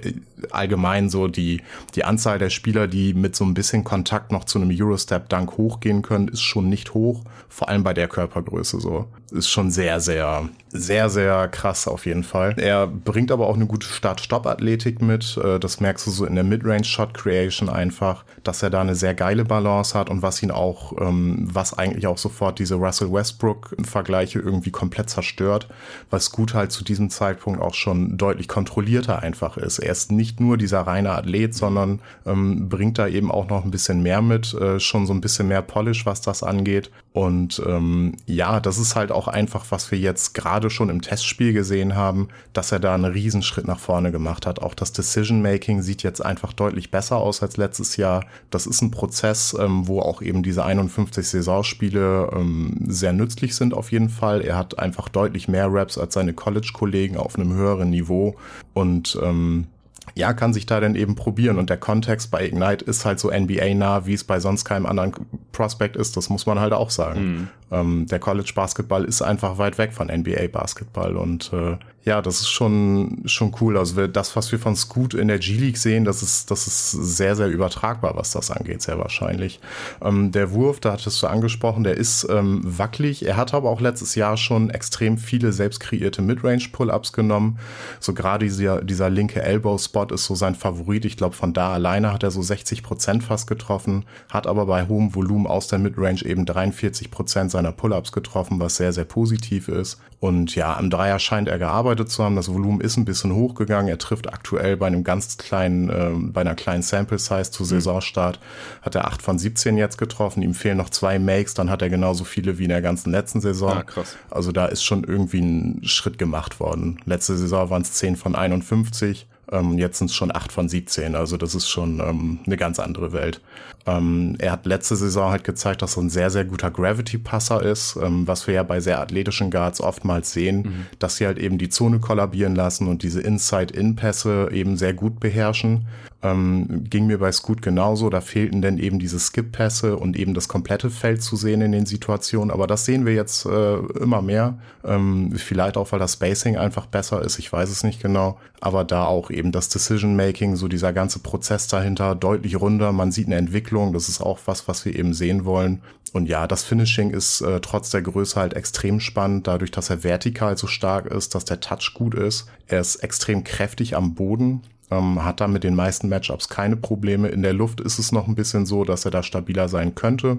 Allgemein 0.51 1.09
so 1.09 1.27
die, 1.27 1.61
die 1.95 2.05
Anzahl 2.05 2.39
der 2.39 2.49
Spieler, 2.49 2.87
die 2.87 3.13
mit 3.13 3.35
so 3.35 3.43
ein 3.43 3.53
bisschen 3.53 3.83
Kontakt 3.83 4.31
noch 4.31 4.45
zu 4.45 4.59
einem 4.59 4.71
Eurostep-Dunk 4.71 5.57
hochgehen 5.57 6.01
können, 6.01 6.27
ist 6.27 6.41
schon 6.41 6.69
nicht 6.69 6.93
hoch. 6.93 7.23
Vor 7.49 7.67
allem 7.67 7.83
bei 7.83 7.93
der 7.93 8.07
Körpergröße 8.07 8.79
so. 8.79 9.07
Ist 9.31 9.49
schon 9.49 9.71
sehr, 9.71 9.99
sehr, 9.99 10.49
sehr, 10.69 11.09
sehr 11.09 11.47
krass 11.47 11.87
auf 11.87 12.05
jeden 12.05 12.23
Fall. 12.23 12.53
Er 12.57 12.87
bringt 12.87 13.31
aber 13.31 13.47
auch 13.47 13.55
eine 13.55 13.65
gute 13.65 13.87
Start-Stop-Athletik 13.87 15.01
mit. 15.01 15.37
Äh, 15.37 15.59
das 15.59 15.79
merkst 15.79 16.07
du 16.07 16.11
so 16.11 16.25
in 16.25 16.35
der 16.35 16.43
Mid-Range-Shot-Creation 16.43 17.69
einfach, 17.69 18.25
dass 18.43 18.61
er 18.63 18.69
da 18.69 18.81
eine 18.81 18.95
sehr 18.95 19.13
geile 19.13 19.45
Balance 19.45 19.97
hat 19.97 20.09
und 20.09 20.21
was 20.21 20.41
ihn 20.43 20.51
auch, 20.51 20.93
ähm, 20.99 21.47
was 21.51 21.77
eigentlich 21.77 22.07
auch 22.07 22.17
sofort 22.17 22.59
diese 22.59 22.75
Russell 22.75 23.11
Westbrook-Vergleiche 23.11 24.39
irgendwie 24.39 24.71
komplett 24.71 25.09
zerstört, 25.09 25.67
was 26.09 26.31
gut 26.31 26.53
halt 26.53 26.71
zu 26.71 26.83
diesem 26.83 27.09
Zeitpunkt 27.09 27.61
auch 27.61 27.73
schon 27.73 28.17
deutlich 28.17 28.47
kontrollierter 28.47 29.19
einfach 29.19 29.30
ist. 29.57 29.79
Er 29.79 29.91
ist 29.91 30.11
nicht 30.11 30.39
nur 30.39 30.57
dieser 30.57 30.81
reine 30.81 31.11
Athlet, 31.11 31.53
sondern 31.53 32.01
ähm, 32.25 32.69
bringt 32.69 32.97
da 32.97 33.07
eben 33.07 33.31
auch 33.31 33.49
noch 33.49 33.63
ein 33.63 33.71
bisschen 33.71 34.01
mehr 34.01 34.21
mit, 34.21 34.53
äh, 34.53 34.79
schon 34.79 35.05
so 35.05 35.13
ein 35.13 35.21
bisschen 35.21 35.47
mehr 35.47 35.61
Polish, 35.61 36.05
was 36.05 36.21
das 36.21 36.43
angeht. 36.43 36.91
Und 37.13 37.61
ähm, 37.67 38.13
ja, 38.25 38.61
das 38.61 38.77
ist 38.77 38.95
halt 38.95 39.11
auch 39.11 39.27
einfach, 39.27 39.65
was 39.69 39.91
wir 39.91 39.99
jetzt 39.99 40.33
gerade 40.33 40.69
schon 40.69 40.89
im 40.89 41.01
Testspiel 41.01 41.51
gesehen 41.51 41.95
haben, 41.95 42.29
dass 42.53 42.71
er 42.71 42.79
da 42.79 42.95
einen 42.95 43.11
Riesenschritt 43.11 43.67
nach 43.67 43.79
vorne 43.79 44.13
gemacht 44.13 44.45
hat. 44.45 44.61
Auch 44.61 44.73
das 44.73 44.93
Decision-Making 44.93 45.81
sieht 45.81 46.03
jetzt 46.03 46.23
einfach 46.23 46.53
deutlich 46.53 46.89
besser 46.89 47.17
aus 47.17 47.43
als 47.43 47.57
letztes 47.57 47.97
Jahr. 47.97 48.25
Das 48.49 48.65
ist 48.65 48.81
ein 48.81 48.91
Prozess, 48.91 49.53
ähm, 49.59 49.87
wo 49.89 49.99
auch 49.99 50.21
eben 50.21 50.41
diese 50.41 50.63
51 50.63 51.27
Saisonspiele 51.27 52.29
ähm, 52.33 52.77
sehr 52.87 53.11
nützlich 53.11 53.55
sind 53.57 53.73
auf 53.73 53.91
jeden 53.91 54.09
Fall. 54.09 54.41
Er 54.41 54.57
hat 54.57 54.79
einfach 54.79 55.09
deutlich 55.09 55.49
mehr 55.49 55.67
Raps 55.69 55.97
als 55.97 56.13
seine 56.13 56.33
College-Kollegen 56.33 57.17
auf 57.17 57.35
einem 57.35 57.53
höheren 57.53 57.89
Niveau 57.89 58.35
und 58.73 59.19
ähm, 59.21 59.67
ja, 60.15 60.33
kann 60.33 60.53
sich 60.53 60.65
da 60.65 60.79
dann 60.79 60.95
eben 60.95 61.15
probieren. 61.15 61.57
Und 61.57 61.69
der 61.69 61.77
Kontext 61.77 62.31
bei 62.31 62.45
Ignite 62.45 62.83
ist 62.85 63.05
halt 63.05 63.19
so 63.19 63.29
NBA-nah, 63.31 64.05
wie 64.05 64.13
es 64.13 64.23
bei 64.23 64.39
sonst 64.39 64.65
keinem 64.65 64.85
anderen 64.85 65.13
Prospect 65.51 65.95
ist. 65.95 66.17
Das 66.17 66.29
muss 66.29 66.45
man 66.45 66.59
halt 66.59 66.73
auch 66.73 66.89
sagen. 66.89 67.21
Mhm. 67.21 67.47
Ähm, 67.71 68.05
der 68.07 68.19
College 68.19 68.51
Basketball 68.53 69.05
ist 69.05 69.21
einfach 69.21 69.57
weit 69.57 69.77
weg 69.77 69.93
von 69.93 70.07
NBA 70.07 70.47
Basketball 70.51 71.15
und 71.15 71.51
äh, 71.53 71.77
ja, 72.03 72.19
das 72.23 72.41
ist 72.41 72.49
schon, 72.49 73.21
schon 73.25 73.53
cool. 73.61 73.77
Also 73.77 74.07
das, 74.07 74.35
was 74.35 74.51
wir 74.51 74.57
von 74.57 74.75
Scoot 74.75 75.13
in 75.13 75.27
der 75.27 75.37
G-League 75.37 75.77
sehen, 75.77 76.03
das 76.03 76.23
ist, 76.23 76.49
das 76.49 76.65
ist 76.65 76.91
sehr, 76.91 77.35
sehr 77.35 77.47
übertragbar, 77.47 78.15
was 78.15 78.31
das 78.31 78.49
angeht, 78.49 78.81
sehr 78.81 78.97
wahrscheinlich. 78.97 79.59
Ähm, 80.03 80.31
der 80.31 80.51
Wurf, 80.51 80.79
da 80.79 80.93
hattest 80.93 81.21
du 81.21 81.27
angesprochen, 81.27 81.83
der 81.83 81.97
ist 81.97 82.27
ähm, 82.27 82.61
wackelig. 82.63 83.23
Er 83.23 83.37
hat 83.37 83.53
aber 83.53 83.69
auch 83.69 83.81
letztes 83.81 84.15
Jahr 84.15 84.35
schon 84.35 84.71
extrem 84.71 85.19
viele 85.19 85.53
selbst 85.53 85.79
kreierte 85.79 86.23
Midrange-Pull-Ups 86.23 87.13
genommen. 87.13 87.59
So 87.99 88.15
gerade 88.15 88.45
dieser, 88.45 88.83
dieser 88.83 89.11
linke 89.11 89.43
Elbow-Spot 89.43 90.05
ist 90.05 90.25
so 90.25 90.33
sein 90.33 90.55
Favorit. 90.55 91.05
Ich 91.05 91.17
glaube, 91.17 91.35
von 91.35 91.53
da 91.53 91.71
alleine 91.71 92.11
hat 92.11 92.23
er 92.23 92.31
so 92.31 92.41
60 92.41 92.81
Prozent 92.81 93.23
fast 93.23 93.45
getroffen, 93.45 94.05
hat 94.27 94.47
aber 94.47 94.65
bei 94.65 94.87
hohem 94.87 95.13
Volumen 95.13 95.45
aus 95.45 95.67
der 95.67 95.77
Midrange 95.77 96.25
eben 96.25 96.47
43 96.47 97.11
Prozent 97.11 97.51
seiner 97.51 97.71
Pull-Ups 97.71 98.11
getroffen, 98.11 98.59
was 98.59 98.77
sehr, 98.77 98.91
sehr 98.91 99.05
positiv 99.05 99.67
ist. 99.67 99.99
Und 100.19 100.55
ja, 100.55 100.75
am 100.77 100.89
Dreier 100.89 101.17
scheint 101.19 101.47
er 101.47 101.57
gearbeitet 101.57 101.90
zu 102.05 102.23
haben. 102.23 102.35
Das 102.35 102.51
Volumen 102.51 102.81
ist 102.81 102.97
ein 102.97 103.05
bisschen 103.05 103.33
hochgegangen. 103.33 103.87
Er 103.87 103.97
trifft 103.97 104.31
aktuell 104.31 104.77
bei 104.77 104.87
einem 104.87 105.03
ganz 105.03 105.37
kleinen, 105.37 105.89
äh, 105.89 106.11
bei 106.31 106.41
einer 106.41 106.55
kleinen 106.55 106.83
Sample 106.83 107.19
Size 107.19 107.51
zu 107.51 107.63
mhm. 107.63 107.67
Saisonstart, 107.67 108.39
hat 108.81 108.95
er 108.95 109.05
8 109.05 109.21
von 109.21 109.39
17 109.39 109.77
jetzt 109.77 109.97
getroffen. 109.97 110.41
Ihm 110.43 110.53
fehlen 110.53 110.77
noch 110.77 110.89
zwei 110.89 111.19
Makes, 111.19 111.53
dann 111.53 111.69
hat 111.69 111.81
er 111.81 111.89
genauso 111.89 112.23
viele 112.23 112.57
wie 112.57 112.63
in 112.63 112.69
der 112.69 112.81
ganzen 112.81 113.11
letzten 113.11 113.41
Saison. 113.41 113.77
Ah, 113.77 113.83
krass. 113.83 114.17
Also 114.29 114.51
da 114.51 114.65
ist 114.65 114.83
schon 114.83 115.03
irgendwie 115.03 115.41
ein 115.41 115.81
Schritt 115.83 116.17
gemacht 116.17 116.59
worden. 116.59 116.99
Letzte 117.05 117.37
Saison 117.37 117.69
waren 117.69 117.81
es 117.81 117.93
10 117.93 118.15
von 118.15 118.35
51. 118.35 119.27
Ähm, 119.51 119.77
jetzt 119.77 119.97
sind 119.97 120.09
es 120.09 120.15
schon 120.15 120.33
8 120.33 120.51
von 120.51 120.69
17, 120.69 121.13
also 121.13 121.35
das 121.35 121.55
ist 121.55 121.67
schon 121.67 121.99
ähm, 121.99 122.39
eine 122.45 122.55
ganz 122.55 122.79
andere 122.79 123.11
Welt. 123.11 123.41
Ähm, 123.85 124.35
er 124.39 124.51
hat 124.51 124.65
letzte 124.65 124.95
Saison 124.95 125.31
halt 125.31 125.43
gezeigt, 125.43 125.81
dass 125.81 125.97
er 125.97 126.03
ein 126.03 126.09
sehr, 126.09 126.29
sehr 126.29 126.45
guter 126.45 126.69
Gravity-Passer 126.69 127.63
ist, 127.63 127.97
ähm, 128.01 128.27
was 128.27 128.47
wir 128.47 128.53
ja 128.53 128.63
bei 128.63 128.79
sehr 128.79 128.99
athletischen 128.99 129.49
Guards 129.49 129.81
oftmals 129.81 130.31
sehen, 130.31 130.57
mhm. 130.57 130.85
dass 130.99 131.17
sie 131.17 131.25
halt 131.25 131.39
eben 131.39 131.57
die 131.57 131.69
Zone 131.69 131.99
kollabieren 131.99 132.55
lassen 132.55 132.87
und 132.87 133.03
diese 133.03 133.21
Inside-In-Pässe 133.21 134.49
eben 134.51 134.77
sehr 134.77 134.93
gut 134.93 135.19
beherrschen. 135.19 135.87
Ähm, 136.23 136.83
ging 136.87 137.07
mir 137.07 137.17
bei 137.17 137.31
Scoot 137.31 137.61
genauso. 137.63 138.09
Da 138.09 138.21
fehlten 138.21 138.61
dann 138.61 138.77
eben 138.77 138.99
diese 138.99 139.19
Skip-Pässe 139.19 139.97
und 139.97 140.15
eben 140.15 140.35
das 140.35 140.47
komplette 140.47 140.91
Feld 140.91 141.23
zu 141.23 141.35
sehen 141.35 141.61
in 141.61 141.71
den 141.71 141.87
Situationen. 141.87 142.51
Aber 142.51 142.67
das 142.67 142.85
sehen 142.85 143.07
wir 143.07 143.13
jetzt 143.13 143.45
äh, 143.47 143.77
immer 143.99 144.21
mehr. 144.21 144.59
Ähm, 144.83 145.31
vielleicht 145.35 145.77
auch, 145.77 145.91
weil 145.91 145.99
das 145.99 146.13
Spacing 146.13 146.57
einfach 146.57 146.85
besser 146.85 147.23
ist. 147.23 147.39
Ich 147.39 147.51
weiß 147.51 147.69
es 147.71 147.83
nicht 147.83 148.01
genau. 148.01 148.39
Aber 148.59 148.83
da 148.83 149.05
auch 149.05 149.31
eben 149.31 149.51
das 149.51 149.69
Decision-Making, 149.69 150.55
so 150.55 150.67
dieser 150.67 150.93
ganze 150.93 151.19
Prozess 151.19 151.67
dahinter 151.67 152.13
deutlich 152.13 152.59
runder. 152.59 152.91
Man 152.91 153.11
sieht 153.11 153.25
eine 153.25 153.37
Entwicklung. 153.37 153.70
Das 153.93 154.09
ist 154.09 154.21
auch 154.21 154.39
was, 154.45 154.67
was 154.67 154.85
wir 154.85 154.95
eben 154.95 155.13
sehen 155.13 155.45
wollen. 155.45 155.81
Und 156.13 156.27
ja, 156.27 156.45
das 156.45 156.63
Finishing 156.63 157.11
ist 157.11 157.41
äh, 157.41 157.61
trotz 157.61 157.89
der 157.89 158.01
Größe 158.01 158.39
halt 158.39 158.53
extrem 158.53 158.99
spannend, 158.99 159.47
dadurch, 159.47 159.71
dass 159.71 159.89
er 159.89 160.03
vertikal 160.03 160.57
so 160.57 160.67
stark 160.67 161.05
ist, 161.05 161.35
dass 161.35 161.45
der 161.45 161.61
Touch 161.61 161.93
gut 161.93 162.15
ist. 162.15 162.47
Er 162.67 162.81
ist 162.81 162.97
extrem 162.97 163.43
kräftig 163.43 163.95
am 163.95 164.13
Boden 164.13 164.61
ähm, 164.91 165.23
hat 165.23 165.41
da 165.41 165.47
mit 165.47 165.63
den 165.63 165.73
meisten 165.73 166.09
Matchups 166.09 166.49
keine 166.49 166.75
Probleme. 166.75 167.29
In 167.29 167.41
der 167.41 167.53
Luft 167.53 167.79
ist 167.79 167.97
es 167.97 168.11
noch 168.11 168.27
ein 168.27 168.35
bisschen 168.35 168.65
so, 168.65 168.83
dass 168.83 169.05
er 169.05 169.11
da 169.11 169.23
stabiler 169.23 169.69
sein 169.69 169.95
könnte. 169.95 170.37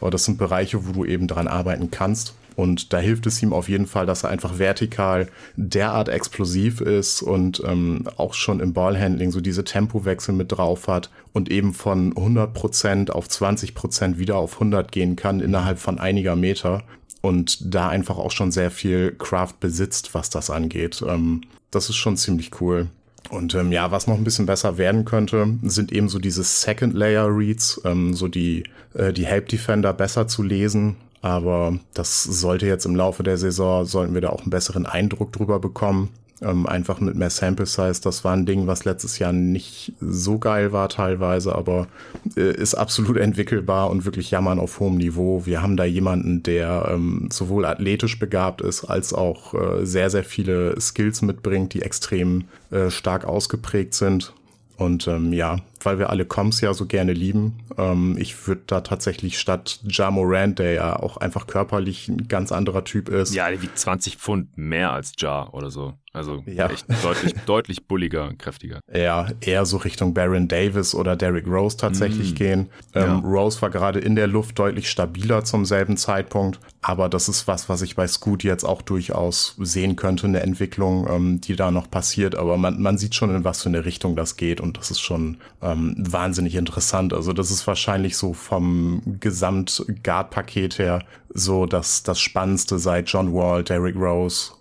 Aber 0.00 0.10
das 0.10 0.24
sind 0.24 0.38
Bereiche, 0.38 0.86
wo 0.86 0.92
du 0.92 1.04
eben 1.04 1.26
dran 1.26 1.48
arbeiten 1.48 1.90
kannst. 1.90 2.34
Und 2.58 2.92
da 2.92 2.98
hilft 2.98 3.24
es 3.26 3.40
ihm 3.40 3.52
auf 3.52 3.68
jeden 3.68 3.86
Fall, 3.86 4.04
dass 4.04 4.24
er 4.24 4.30
einfach 4.30 4.58
vertikal 4.58 5.28
derart 5.54 6.08
explosiv 6.08 6.80
ist 6.80 7.22
und 7.22 7.62
ähm, 7.64 8.08
auch 8.16 8.34
schon 8.34 8.58
im 8.58 8.72
Ballhandling 8.72 9.30
so 9.30 9.40
diese 9.40 9.62
Tempowechsel 9.62 10.34
mit 10.34 10.50
drauf 10.50 10.88
hat 10.88 11.08
und 11.32 11.52
eben 11.52 11.72
von 11.72 12.12
100% 12.14 13.12
auf 13.12 13.28
20% 13.28 14.18
wieder 14.18 14.38
auf 14.38 14.54
100 14.54 14.90
gehen 14.90 15.14
kann 15.14 15.38
innerhalb 15.38 15.78
von 15.78 16.00
einiger 16.00 16.34
Meter 16.34 16.82
und 17.20 17.72
da 17.72 17.90
einfach 17.90 18.18
auch 18.18 18.32
schon 18.32 18.50
sehr 18.50 18.72
viel 18.72 19.12
Craft 19.12 19.60
besitzt, 19.60 20.14
was 20.14 20.28
das 20.28 20.50
angeht. 20.50 21.00
Ähm, 21.06 21.42
das 21.70 21.88
ist 21.88 21.96
schon 21.96 22.16
ziemlich 22.16 22.60
cool. 22.60 22.88
Und 23.30 23.54
ähm, 23.54 23.70
ja, 23.70 23.92
was 23.92 24.08
noch 24.08 24.16
ein 24.16 24.24
bisschen 24.24 24.46
besser 24.46 24.78
werden 24.78 25.04
könnte, 25.04 25.46
sind 25.62 25.92
eben 25.92 26.08
so 26.08 26.18
diese 26.18 26.42
Second 26.42 26.94
Layer 26.94 27.28
Reads, 27.28 27.82
ähm, 27.84 28.14
so 28.14 28.26
die, 28.26 28.64
äh, 28.94 29.12
die 29.12 29.26
Help 29.26 29.48
Defender 29.48 29.92
besser 29.92 30.26
zu 30.26 30.42
lesen. 30.42 30.96
Aber 31.20 31.78
das 31.94 32.22
sollte 32.22 32.66
jetzt 32.66 32.86
im 32.86 32.96
Laufe 32.96 33.22
der 33.22 33.38
Saison, 33.38 33.84
sollten 33.84 34.14
wir 34.14 34.20
da 34.20 34.30
auch 34.30 34.42
einen 34.42 34.50
besseren 34.50 34.86
Eindruck 34.86 35.32
drüber 35.32 35.58
bekommen. 35.58 36.10
Ähm, 36.40 36.66
einfach 36.66 37.00
mit 37.00 37.16
mehr 37.16 37.30
Sample 37.30 37.66
Size. 37.66 38.00
Das 38.00 38.22
war 38.22 38.32
ein 38.32 38.46
Ding, 38.46 38.68
was 38.68 38.84
letztes 38.84 39.18
Jahr 39.18 39.32
nicht 39.32 39.92
so 40.00 40.38
geil 40.38 40.70
war 40.70 40.88
teilweise, 40.88 41.52
aber 41.52 41.88
äh, 42.36 42.54
ist 42.54 42.76
absolut 42.76 43.16
entwickelbar 43.18 43.90
und 43.90 44.04
wirklich 44.04 44.30
jammern 44.30 44.60
auf 44.60 44.78
hohem 44.78 44.98
Niveau. 44.98 45.46
Wir 45.46 45.62
haben 45.62 45.76
da 45.76 45.84
jemanden, 45.84 46.44
der 46.44 46.90
ähm, 46.92 47.28
sowohl 47.32 47.64
athletisch 47.64 48.20
begabt 48.20 48.60
ist, 48.60 48.84
als 48.84 49.12
auch 49.12 49.54
äh, 49.54 49.84
sehr, 49.84 50.10
sehr 50.10 50.22
viele 50.22 50.80
Skills 50.80 51.22
mitbringt, 51.22 51.74
die 51.74 51.82
extrem 51.82 52.44
äh, 52.70 52.90
stark 52.90 53.24
ausgeprägt 53.24 53.94
sind. 53.94 54.32
Und 54.76 55.08
ähm, 55.08 55.32
ja, 55.32 55.58
weil 55.84 55.98
wir 55.98 56.10
alle 56.10 56.24
Comps 56.24 56.60
ja 56.60 56.74
so 56.74 56.86
gerne 56.86 57.12
lieben, 57.12 57.60
ähm, 57.76 58.16
ich 58.18 58.46
würde 58.46 58.62
da 58.66 58.80
tatsächlich 58.80 59.38
statt 59.38 59.80
Ja 59.88 60.10
Morant, 60.10 60.58
der 60.58 60.72
ja 60.72 60.96
auch 60.96 61.16
einfach 61.16 61.46
körperlich 61.46 62.08
ein 62.08 62.28
ganz 62.28 62.52
anderer 62.52 62.84
Typ 62.84 63.08
ist. 63.08 63.34
Ja, 63.34 63.48
der 63.48 63.62
wiegt 63.62 63.78
20 63.78 64.16
Pfund 64.16 64.56
mehr 64.56 64.92
als 64.92 65.12
Ja 65.18 65.48
oder 65.50 65.70
so. 65.70 65.94
Also 66.12 66.42
ja. 66.46 66.68
echt 66.68 66.86
deutlich, 67.04 67.34
deutlich 67.46 67.86
bulliger, 67.86 68.32
kräftiger. 68.38 68.80
Ja, 68.92 69.28
eher 69.40 69.66
so 69.66 69.76
Richtung 69.76 70.14
Baron 70.14 70.48
Davis 70.48 70.94
oder 70.94 71.16
Derrick 71.16 71.46
Rose 71.46 71.76
tatsächlich 71.76 72.32
mm. 72.32 72.34
gehen. 72.34 72.68
Ähm, 72.94 73.02
ja. 73.02 73.18
Rose 73.18 73.60
war 73.60 73.70
gerade 73.70 74.00
in 74.00 74.16
der 74.16 74.26
Luft 74.26 74.58
deutlich 74.58 74.90
stabiler 74.90 75.44
zum 75.44 75.64
selben 75.64 75.96
Zeitpunkt, 75.96 76.60
aber 76.80 77.08
das 77.08 77.28
ist 77.28 77.46
was, 77.46 77.68
was 77.68 77.82
ich 77.82 77.94
bei 77.94 78.06
Scoot 78.06 78.42
jetzt 78.42 78.64
auch 78.64 78.82
durchaus 78.82 79.54
sehen 79.58 79.96
könnte, 79.96 80.26
eine 80.26 80.40
Entwicklung, 80.40 81.06
ähm, 81.08 81.40
die 81.40 81.56
da 81.56 81.70
noch 81.70 81.90
passiert. 81.90 82.36
Aber 82.36 82.56
man, 82.56 82.80
man 82.80 82.98
sieht 82.98 83.14
schon, 83.14 83.34
in 83.34 83.44
was 83.44 83.62
für 83.62 83.68
eine 83.68 83.84
Richtung 83.84 84.16
das 84.16 84.36
geht 84.36 84.60
und 84.60 84.78
das 84.78 84.90
ist 84.90 85.00
schon 85.00 85.36
ähm, 85.72 85.94
wahnsinnig 85.98 86.54
interessant. 86.54 87.12
Also 87.12 87.32
das 87.32 87.50
ist 87.50 87.66
wahrscheinlich 87.66 88.16
so 88.16 88.32
vom 88.32 89.02
Gesamt-Guard-Paket 89.20 90.78
her 90.78 91.04
so 91.28 91.66
das, 91.66 92.02
das 92.02 92.20
Spannendste 92.20 92.78
seit 92.78 93.08
John 93.08 93.32
Wall, 93.32 93.64
Derrick 93.64 93.96
Rose 93.96 94.52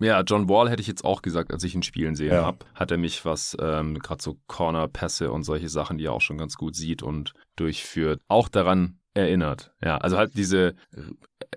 ja, 0.00 0.20
John 0.20 0.48
Wall 0.48 0.70
hätte 0.70 0.80
ich 0.80 0.86
jetzt 0.86 1.04
auch 1.04 1.22
gesagt, 1.22 1.52
als 1.52 1.64
ich 1.64 1.74
ihn 1.74 1.82
spielen 1.82 2.14
sehen 2.14 2.32
ja. 2.32 2.44
habe, 2.44 2.64
hat 2.74 2.90
er 2.90 2.98
mich, 2.98 3.24
was 3.24 3.56
ähm, 3.60 3.98
gerade 3.98 4.22
so 4.22 4.38
Corner-Pässe 4.46 5.32
und 5.32 5.42
solche 5.42 5.68
Sachen, 5.68 5.98
die 5.98 6.04
er 6.04 6.12
auch 6.12 6.20
schon 6.20 6.38
ganz 6.38 6.54
gut 6.54 6.76
sieht 6.76 7.02
und 7.02 7.34
durchführt, 7.56 8.20
auch 8.28 8.48
daran 8.48 9.00
erinnert. 9.14 9.72
Ja, 9.82 9.98
also 9.98 10.16
halt 10.16 10.36
diese 10.36 10.76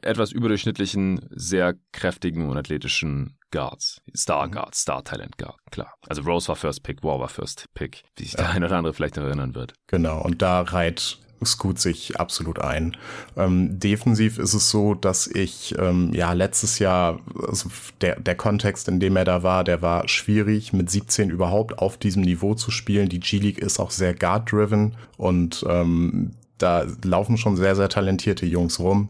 etwas 0.02 0.32
überdurchschnittlichen, 0.32 1.28
sehr 1.30 1.76
kräftigen 1.92 2.50
und 2.50 2.58
athletischen 2.58 3.38
Guards. 3.52 4.02
Star 4.16 4.48
mhm. 4.48 4.52
Guards, 4.52 4.82
Star 4.82 5.04
Talent 5.04 5.38
Guard, 5.38 5.58
klar. 5.72 5.94
Also 6.08 6.22
Rose 6.24 6.48
war 6.48 6.56
First 6.56 6.84
Pick, 6.84 7.04
Wall 7.04 7.20
war 7.20 7.30
First 7.30 7.66
Pick, 7.74 8.04
wie 8.18 8.24
sich 8.24 8.34
ja. 8.34 8.40
der 8.40 8.50
eine 8.52 8.66
oder 8.66 8.78
andere 8.78 8.94
vielleicht 8.94 9.18
erinnern 9.18 9.56
wird. 9.56 9.74
Genau, 9.88 10.22
und 10.22 10.42
da 10.42 10.62
reiht 10.62 11.20
Scoot 11.46 11.80
sich 11.80 12.20
absolut 12.20 12.60
ein. 12.60 12.96
Ähm, 13.36 13.80
defensiv 13.80 14.38
ist 14.38 14.54
es 14.54 14.70
so, 14.70 14.94
dass 14.94 15.28
ich 15.28 15.76
ähm, 15.78 16.12
ja 16.14 16.34
letztes 16.34 16.80
Jahr, 16.80 17.20
also 17.48 17.70
der, 18.02 18.20
der 18.20 18.36
Kontext, 18.36 18.88
in 18.88 19.00
dem 19.00 19.16
er 19.16 19.26
da 19.26 19.44
war, 19.44 19.64
der 19.64 19.82
war 19.82 20.08
schwierig, 20.08 20.74
mit 20.74 20.90
17 20.90 21.30
überhaupt 21.30 21.80
auf 21.80 21.98
diesem 21.98 22.22
Niveau 22.22 22.54
zu 22.54 22.72
spielen. 22.72 23.10
Die 23.10 23.20
G-League 23.20 23.58
ist 23.60 23.80
auch 23.80 23.92
sehr 23.92 24.14
guard-driven 24.14 24.96
und 25.18 25.66
ähm, 25.68 26.36
da 26.62 26.86
laufen 27.04 27.38
schon 27.38 27.56
sehr, 27.56 27.76
sehr 27.76 27.90
talentierte 27.90 28.46
Jungs 28.46 28.80
rum. 28.80 29.10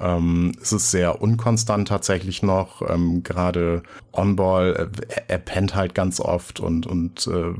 Ähm, 0.00 0.52
es 0.60 0.72
ist 0.72 0.90
sehr 0.90 1.20
unkonstant 1.20 1.88
tatsächlich 1.88 2.42
noch. 2.42 2.82
Ähm, 2.88 3.22
Gerade 3.22 3.82
On-Ball, 4.12 4.90
äh, 5.08 5.22
er 5.28 5.38
pennt 5.38 5.74
halt 5.74 5.94
ganz 5.94 6.20
oft 6.20 6.60
und, 6.60 6.86
und 6.86 7.26
äh, 7.26 7.52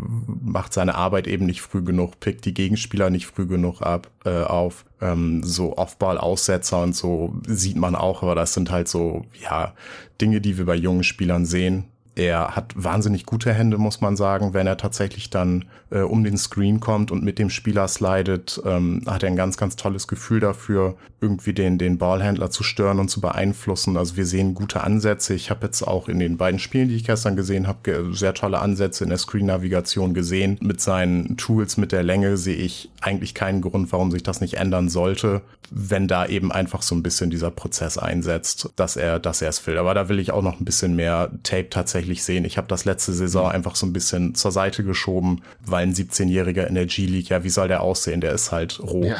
macht 0.42 0.72
seine 0.72 0.94
Arbeit 0.94 1.26
eben 1.26 1.46
nicht 1.46 1.60
früh 1.60 1.82
genug, 1.82 2.18
pickt 2.20 2.44
die 2.44 2.54
Gegenspieler 2.54 3.10
nicht 3.10 3.26
früh 3.26 3.46
genug 3.46 3.82
ab, 3.82 4.08
äh, 4.24 4.42
auf. 4.42 4.84
Ähm, 5.00 5.42
so 5.42 5.76
Off-Ball-Aussetzer 5.76 6.82
und 6.82 6.96
so 6.96 7.34
sieht 7.46 7.76
man 7.76 7.94
auch, 7.94 8.22
aber 8.22 8.34
das 8.34 8.54
sind 8.54 8.70
halt 8.70 8.88
so, 8.88 9.26
ja, 9.42 9.74
Dinge, 10.20 10.40
die 10.40 10.56
wir 10.58 10.66
bei 10.66 10.76
jungen 10.76 11.04
Spielern 11.04 11.44
sehen 11.44 11.89
er 12.14 12.56
hat 12.56 12.72
wahnsinnig 12.74 13.24
gute 13.24 13.52
Hände, 13.52 13.78
muss 13.78 14.00
man 14.00 14.16
sagen. 14.16 14.52
Wenn 14.52 14.66
er 14.66 14.76
tatsächlich 14.76 15.30
dann 15.30 15.64
äh, 15.90 16.00
um 16.00 16.24
den 16.24 16.36
Screen 16.36 16.80
kommt 16.80 17.10
und 17.10 17.22
mit 17.22 17.38
dem 17.38 17.50
Spieler 17.50 17.86
slidet, 17.88 18.60
ähm, 18.64 19.02
hat 19.06 19.22
er 19.22 19.28
ein 19.28 19.36
ganz, 19.36 19.56
ganz 19.56 19.76
tolles 19.76 20.08
Gefühl 20.08 20.40
dafür, 20.40 20.96
irgendwie 21.20 21.52
den, 21.52 21.78
den 21.78 21.98
Ballhändler 21.98 22.50
zu 22.50 22.62
stören 22.62 22.98
und 22.98 23.08
zu 23.08 23.20
beeinflussen. 23.20 23.96
Also 23.96 24.16
wir 24.16 24.26
sehen 24.26 24.54
gute 24.54 24.82
Ansätze. 24.82 25.34
Ich 25.34 25.50
habe 25.50 25.66
jetzt 25.66 25.82
auch 25.82 26.08
in 26.08 26.18
den 26.18 26.36
beiden 26.36 26.58
Spielen, 26.58 26.88
die 26.88 26.96
ich 26.96 27.04
gestern 27.04 27.36
gesehen 27.36 27.66
habe, 27.66 28.10
sehr 28.12 28.34
tolle 28.34 28.58
Ansätze 28.58 29.04
in 29.04 29.10
der 29.10 29.18
Screen-Navigation 29.18 30.12
gesehen. 30.12 30.58
Mit 30.60 30.80
seinen 30.80 31.36
Tools, 31.36 31.76
mit 31.76 31.92
der 31.92 32.02
Länge 32.02 32.36
sehe 32.36 32.56
ich 32.56 32.90
eigentlich 33.00 33.34
keinen 33.34 33.60
Grund, 33.60 33.92
warum 33.92 34.10
sich 34.10 34.22
das 34.22 34.40
nicht 34.40 34.54
ändern 34.54 34.88
sollte, 34.88 35.42
wenn 35.70 36.08
da 36.08 36.26
eben 36.26 36.50
einfach 36.50 36.82
so 36.82 36.94
ein 36.94 37.02
bisschen 37.02 37.30
dieser 37.30 37.50
Prozess 37.50 37.96
einsetzt, 37.96 38.70
dass 38.76 38.96
er, 38.96 39.18
dass 39.18 39.42
er 39.42 39.50
es 39.50 39.66
will. 39.66 39.78
Aber 39.78 39.94
da 39.94 40.08
will 40.08 40.18
ich 40.18 40.32
auch 40.32 40.42
noch 40.42 40.58
ein 40.58 40.64
bisschen 40.64 40.96
mehr 40.96 41.30
Tape 41.44 41.70
tatsächlich 41.70 41.99
sehen. 42.24 42.44
Ich 42.44 42.56
habe 42.56 42.68
das 42.68 42.84
letzte 42.84 43.12
Saison 43.12 43.46
mhm. 43.46 43.52
einfach 43.52 43.76
so 43.76 43.86
ein 43.86 43.92
bisschen 43.92 44.34
zur 44.34 44.52
Seite 44.52 44.84
geschoben, 44.84 45.42
weil 45.64 45.86
ein 45.86 45.94
17-Jähriger 45.94 46.66
in 46.66 46.74
der 46.74 46.86
G-League, 46.86 47.28
ja, 47.28 47.44
wie 47.44 47.50
soll 47.50 47.68
der 47.68 47.82
aussehen? 47.82 48.20
Der 48.20 48.32
ist 48.32 48.52
halt 48.52 48.80
roh. 48.80 49.04
Ja. 49.04 49.18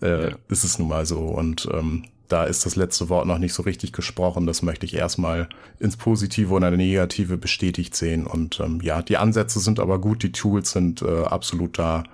äh, 0.02 0.30
ja. 0.30 0.36
Ist 0.48 0.64
es 0.64 0.78
nun 0.78 0.88
mal 0.88 1.06
so. 1.06 1.20
Und 1.20 1.68
ähm, 1.72 2.04
da 2.28 2.44
ist 2.44 2.66
das 2.66 2.76
letzte 2.76 3.08
Wort 3.08 3.26
noch 3.26 3.38
nicht 3.38 3.54
so 3.54 3.62
richtig 3.62 3.92
gesprochen. 3.92 4.46
Das 4.46 4.62
möchte 4.62 4.86
ich 4.86 4.94
erstmal 4.94 5.48
ins 5.80 5.96
Positive 5.96 6.52
oder 6.52 6.70
Negative 6.70 7.36
bestätigt 7.38 7.96
sehen. 7.96 8.26
Und 8.26 8.60
ähm, 8.60 8.80
ja, 8.82 9.02
die 9.02 9.16
Ansätze 9.16 9.60
sind 9.60 9.80
aber 9.80 9.98
gut, 9.98 10.22
die 10.22 10.32
Tools 10.32 10.72
sind 10.72 11.02
äh, 11.02 11.24
absolut 11.24 11.78
da. 11.78 12.04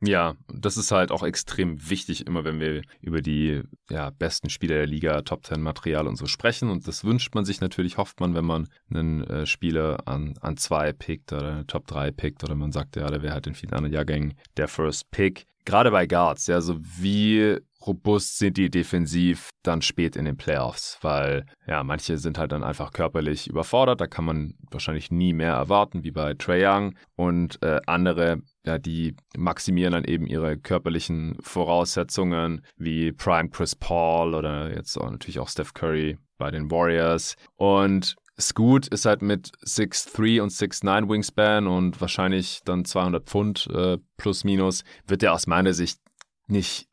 Ja, 0.00 0.36
das 0.46 0.76
ist 0.76 0.92
halt 0.92 1.10
auch 1.10 1.24
extrem 1.24 1.90
wichtig, 1.90 2.26
immer 2.26 2.44
wenn 2.44 2.60
wir 2.60 2.82
über 3.00 3.20
die 3.20 3.62
ja, 3.90 4.10
besten 4.10 4.48
Spieler 4.48 4.76
der 4.76 4.86
Liga, 4.86 5.22
Top 5.22 5.44
10 5.44 5.60
Material 5.60 6.06
und 6.06 6.14
so 6.14 6.26
sprechen. 6.26 6.70
Und 6.70 6.86
das 6.86 7.02
wünscht 7.04 7.34
man 7.34 7.44
sich 7.44 7.60
natürlich, 7.60 7.96
hofft 7.96 8.20
man, 8.20 8.34
wenn 8.34 8.44
man 8.44 8.68
einen 8.90 9.24
äh, 9.24 9.44
Spieler 9.44 10.06
an, 10.06 10.34
an 10.40 10.56
zwei 10.56 10.92
pickt 10.92 11.32
oder 11.32 11.66
Top 11.66 11.88
3 11.88 12.12
pickt 12.12 12.44
oder 12.44 12.54
man 12.54 12.70
sagt, 12.70 12.94
ja, 12.94 13.10
der 13.10 13.22
wäre 13.22 13.34
halt 13.34 13.48
in 13.48 13.54
vielen 13.54 13.72
anderen 13.72 13.92
Jahrgängen 13.92 14.34
der 14.56 14.68
First 14.68 15.10
Pick. 15.10 15.46
Gerade 15.64 15.90
bei 15.90 16.06
Guards, 16.06 16.46
ja, 16.46 16.60
so 16.60 16.78
wie 16.80 17.58
robust 17.86 18.38
sind 18.38 18.56
die 18.56 18.70
defensiv 18.70 19.50
dann 19.62 19.82
spät 19.82 20.16
in 20.16 20.24
den 20.24 20.36
Playoffs, 20.36 20.98
weil 21.00 21.46
ja, 21.66 21.82
manche 21.84 22.18
sind 22.18 22.38
halt 22.38 22.52
dann 22.52 22.64
einfach 22.64 22.92
körperlich 22.92 23.48
überfordert, 23.48 24.00
da 24.00 24.06
kann 24.06 24.24
man 24.24 24.54
wahrscheinlich 24.70 25.10
nie 25.10 25.32
mehr 25.32 25.52
erwarten, 25.52 26.04
wie 26.04 26.10
bei 26.10 26.34
Trey 26.34 26.66
Young 26.66 26.94
und 27.16 27.62
äh, 27.62 27.80
andere 27.86 28.42
ja, 28.66 28.78
die 28.78 29.16
maximieren 29.36 29.92
dann 29.92 30.04
eben 30.04 30.26
ihre 30.26 30.58
körperlichen 30.58 31.36
Voraussetzungen, 31.40 32.64
wie 32.76 33.12
Prime 33.12 33.48
Chris 33.48 33.74
Paul 33.74 34.34
oder 34.34 34.74
jetzt 34.74 34.96
auch 34.98 35.10
natürlich 35.10 35.38
auch 35.38 35.48
Steph 35.48 35.72
Curry 35.72 36.18
bei 36.36 36.50
den 36.50 36.70
Warriors. 36.70 37.36
Und 37.56 38.16
Scoot 38.38 38.86
ist 38.88 39.04
halt 39.04 39.22
mit 39.22 39.50
6'3 39.64 40.42
und 40.42 40.52
6'9 40.52 41.08
Wingspan 41.08 41.66
und 41.66 42.00
wahrscheinlich 42.00 42.60
dann 42.64 42.84
200 42.84 43.24
Pfund 43.24 43.68
äh, 43.72 43.98
plus 44.16 44.44
minus, 44.44 44.84
wird 45.06 45.22
er 45.22 45.32
aus 45.32 45.46
meiner 45.46 45.72
Sicht 45.72 46.00
nicht 46.46 46.88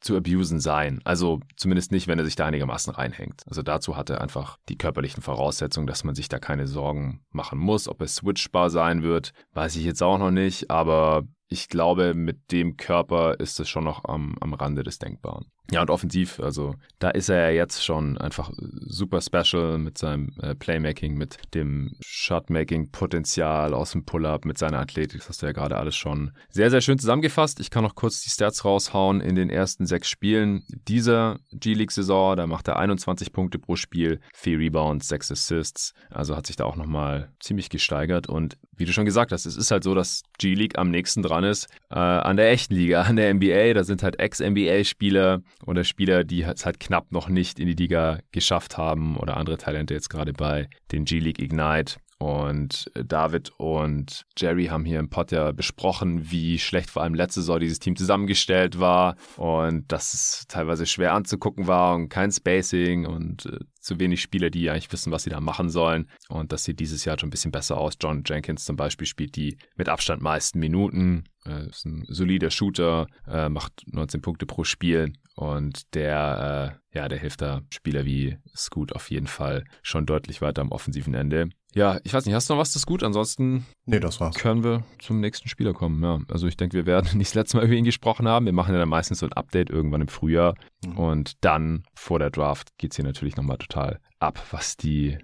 zu 0.00 0.16
abusen 0.16 0.60
sein. 0.60 1.00
Also 1.04 1.40
zumindest 1.56 1.92
nicht, 1.92 2.08
wenn 2.08 2.18
er 2.18 2.24
sich 2.24 2.36
da 2.36 2.46
einigermaßen 2.46 2.92
reinhängt. 2.92 3.42
Also 3.46 3.62
dazu 3.62 3.96
hat 3.96 4.10
er 4.10 4.20
einfach 4.20 4.56
die 4.68 4.78
körperlichen 4.78 5.22
Voraussetzungen, 5.22 5.86
dass 5.86 6.04
man 6.04 6.14
sich 6.14 6.28
da 6.28 6.38
keine 6.38 6.66
Sorgen 6.66 7.20
machen 7.30 7.58
muss. 7.58 7.88
Ob 7.88 8.00
er 8.00 8.08
switchbar 8.08 8.70
sein 8.70 9.02
wird, 9.02 9.32
weiß 9.54 9.76
ich 9.76 9.84
jetzt 9.84 10.02
auch 10.02 10.18
noch 10.18 10.30
nicht, 10.30 10.70
aber 10.70 11.24
ich 11.50 11.68
glaube, 11.68 12.14
mit 12.14 12.52
dem 12.52 12.76
Körper 12.76 13.38
ist 13.40 13.58
es 13.58 13.68
schon 13.68 13.84
noch 13.84 14.04
am, 14.04 14.36
am 14.40 14.54
Rande 14.54 14.84
des 14.84 15.00
Denkbaren. 15.00 15.46
Ja, 15.72 15.82
und 15.82 15.90
offensiv, 15.90 16.40
also 16.40 16.74
da 16.98 17.10
ist 17.10 17.28
er 17.28 17.50
ja 17.50 17.50
jetzt 17.50 17.84
schon 17.84 18.18
einfach 18.18 18.50
super 18.56 19.20
special 19.20 19.78
mit 19.78 19.98
seinem 19.98 20.30
äh, 20.42 20.56
Playmaking, 20.56 21.14
mit 21.16 21.38
dem 21.54 21.92
Shotmaking-Potenzial 22.00 23.72
aus 23.72 23.92
dem 23.92 24.04
Pull-Up, 24.04 24.44
mit 24.44 24.58
seiner 24.58 24.80
Athletik. 24.80 25.20
Das 25.20 25.28
hast 25.28 25.42
du 25.42 25.46
ja 25.46 25.52
gerade 25.52 25.76
alles 25.76 25.94
schon 25.94 26.32
sehr, 26.48 26.70
sehr 26.70 26.80
schön 26.80 26.98
zusammengefasst. 26.98 27.60
Ich 27.60 27.70
kann 27.70 27.84
noch 27.84 27.94
kurz 27.94 28.20
die 28.22 28.30
Stats 28.30 28.64
raushauen 28.64 29.20
in 29.20 29.36
den 29.36 29.48
ersten 29.48 29.86
sechs 29.86 30.08
Spielen 30.08 30.64
dieser 30.88 31.38
G-League-Saison. 31.52 32.36
Da 32.36 32.48
macht 32.48 32.66
er 32.66 32.78
21 32.78 33.32
Punkte 33.32 33.60
pro 33.60 33.76
Spiel, 33.76 34.20
vier 34.34 34.58
Rebounds, 34.58 35.06
sechs 35.06 35.30
Assists. 35.30 35.94
Also 36.10 36.36
hat 36.36 36.48
sich 36.48 36.56
da 36.56 36.64
auch 36.64 36.76
nochmal 36.76 37.30
ziemlich 37.38 37.70
gesteigert. 37.70 38.28
Und 38.28 38.58
wie 38.76 38.86
du 38.86 38.92
schon 38.92 39.04
gesagt 39.04 39.30
hast, 39.30 39.46
es 39.46 39.56
ist 39.56 39.70
halt 39.70 39.84
so, 39.84 39.94
dass 39.94 40.22
G-League 40.38 40.78
am 40.78 40.90
nächsten 40.90 41.22
dran 41.22 41.39
ist 41.44 41.66
äh, 41.90 41.98
an 41.98 42.36
der 42.36 42.50
echten 42.50 42.74
Liga, 42.74 43.02
an 43.02 43.16
der 43.16 43.32
NBA. 43.34 43.74
Da 43.74 43.84
sind 43.84 44.02
halt 44.02 44.18
Ex-NBA-Spieler 44.18 45.42
oder 45.66 45.84
Spieler, 45.84 46.24
die 46.24 46.42
es 46.42 46.66
halt 46.66 46.80
knapp 46.80 47.12
noch 47.12 47.28
nicht 47.28 47.58
in 47.58 47.66
die 47.66 47.74
Liga 47.74 48.20
geschafft 48.32 48.78
haben 48.78 49.16
oder 49.16 49.36
andere 49.36 49.58
Talente 49.58 49.94
jetzt 49.94 50.10
gerade 50.10 50.32
bei 50.32 50.68
den 50.92 51.04
G-League 51.04 51.40
Ignite. 51.40 51.96
Und 52.20 52.90
David 52.94 53.50
und 53.56 54.26
Jerry 54.36 54.66
haben 54.66 54.84
hier 54.84 54.98
im 54.98 55.08
Pod 55.08 55.32
ja 55.32 55.52
besprochen, 55.52 56.30
wie 56.30 56.58
schlecht 56.58 56.90
vor 56.90 57.02
allem 57.02 57.14
letzte 57.14 57.40
Saison 57.40 57.58
dieses 57.58 57.78
Team 57.78 57.96
zusammengestellt 57.96 58.78
war 58.78 59.16
und 59.38 59.90
dass 59.90 60.12
es 60.12 60.44
teilweise 60.46 60.84
schwer 60.84 61.14
anzugucken 61.14 61.66
war 61.66 61.94
und 61.94 62.10
kein 62.10 62.30
Spacing 62.30 63.06
und 63.06 63.46
äh, 63.46 63.60
zu 63.80 63.98
wenig 63.98 64.20
Spieler, 64.20 64.50
die 64.50 64.68
eigentlich 64.68 64.92
wissen, 64.92 65.12
was 65.12 65.22
sie 65.22 65.30
da 65.30 65.40
machen 65.40 65.70
sollen. 65.70 66.10
Und 66.28 66.52
das 66.52 66.64
sieht 66.64 66.78
dieses 66.78 67.06
Jahr 67.06 67.18
schon 67.18 67.28
ein 67.28 67.30
bisschen 67.30 67.52
besser 67.52 67.78
aus. 67.78 67.94
John 67.98 68.22
Jenkins 68.26 68.66
zum 68.66 68.76
Beispiel 68.76 69.06
spielt 69.06 69.34
die 69.36 69.56
mit 69.76 69.88
Abstand 69.88 70.20
meisten 70.20 70.58
Minuten. 70.58 71.24
Äh, 71.46 71.68
ist 71.68 71.86
ein 71.86 72.04
solider 72.06 72.50
Shooter, 72.50 73.06
äh, 73.26 73.48
macht 73.48 73.82
19 73.86 74.20
Punkte 74.20 74.44
pro 74.44 74.64
Spiel 74.64 75.14
und 75.36 75.94
der, 75.94 76.78
äh, 76.92 76.98
ja, 76.98 77.08
der 77.08 77.18
hilft 77.18 77.40
da 77.40 77.62
Spieler 77.70 78.04
wie 78.04 78.36
Scoot 78.54 78.92
auf 78.92 79.10
jeden 79.10 79.26
Fall 79.26 79.64
schon 79.80 80.04
deutlich 80.04 80.42
weiter 80.42 80.60
am 80.60 80.70
offensiven 80.70 81.14
Ende. 81.14 81.48
Ja, 81.74 82.00
ich 82.02 82.12
weiß 82.12 82.26
nicht, 82.26 82.34
hast 82.34 82.50
du 82.50 82.54
noch 82.54 82.60
was 82.60 82.72
zu 82.72 82.78
Scoot? 82.78 83.02
Ansonsten 83.02 83.66
nee, 83.86 84.00
das 84.00 84.20
war's. 84.20 84.34
können 84.34 84.64
wir 84.64 84.82
zum 84.98 85.20
nächsten 85.20 85.48
Spieler 85.48 85.72
kommen. 85.72 86.02
Ja, 86.02 86.18
also 86.28 86.46
ich 86.46 86.56
denke, 86.56 86.76
wir 86.76 86.86
werden 86.86 87.10
nicht 87.18 87.30
das 87.30 87.34
letzte 87.34 87.56
Mal 87.56 87.66
über 87.66 87.74
ihn 87.74 87.84
gesprochen 87.84 88.26
haben. 88.26 88.46
Wir 88.46 88.52
machen 88.52 88.72
ja 88.72 88.80
dann 88.80 88.88
meistens 88.88 89.20
so 89.20 89.26
ein 89.26 89.32
Update 89.32 89.70
irgendwann 89.70 90.00
im 90.00 90.08
Frühjahr. 90.08 90.54
Mhm. 90.84 90.96
Und 90.96 91.44
dann 91.44 91.82
vor 91.94 92.18
der 92.18 92.30
Draft 92.30 92.76
geht's 92.78 92.96
hier 92.96 93.04
natürlich 93.04 93.36
nochmal 93.36 93.58
total 93.58 94.00
ab, 94.18 94.42
was 94.50 94.76
die 94.76 95.12
äh, 95.12 95.18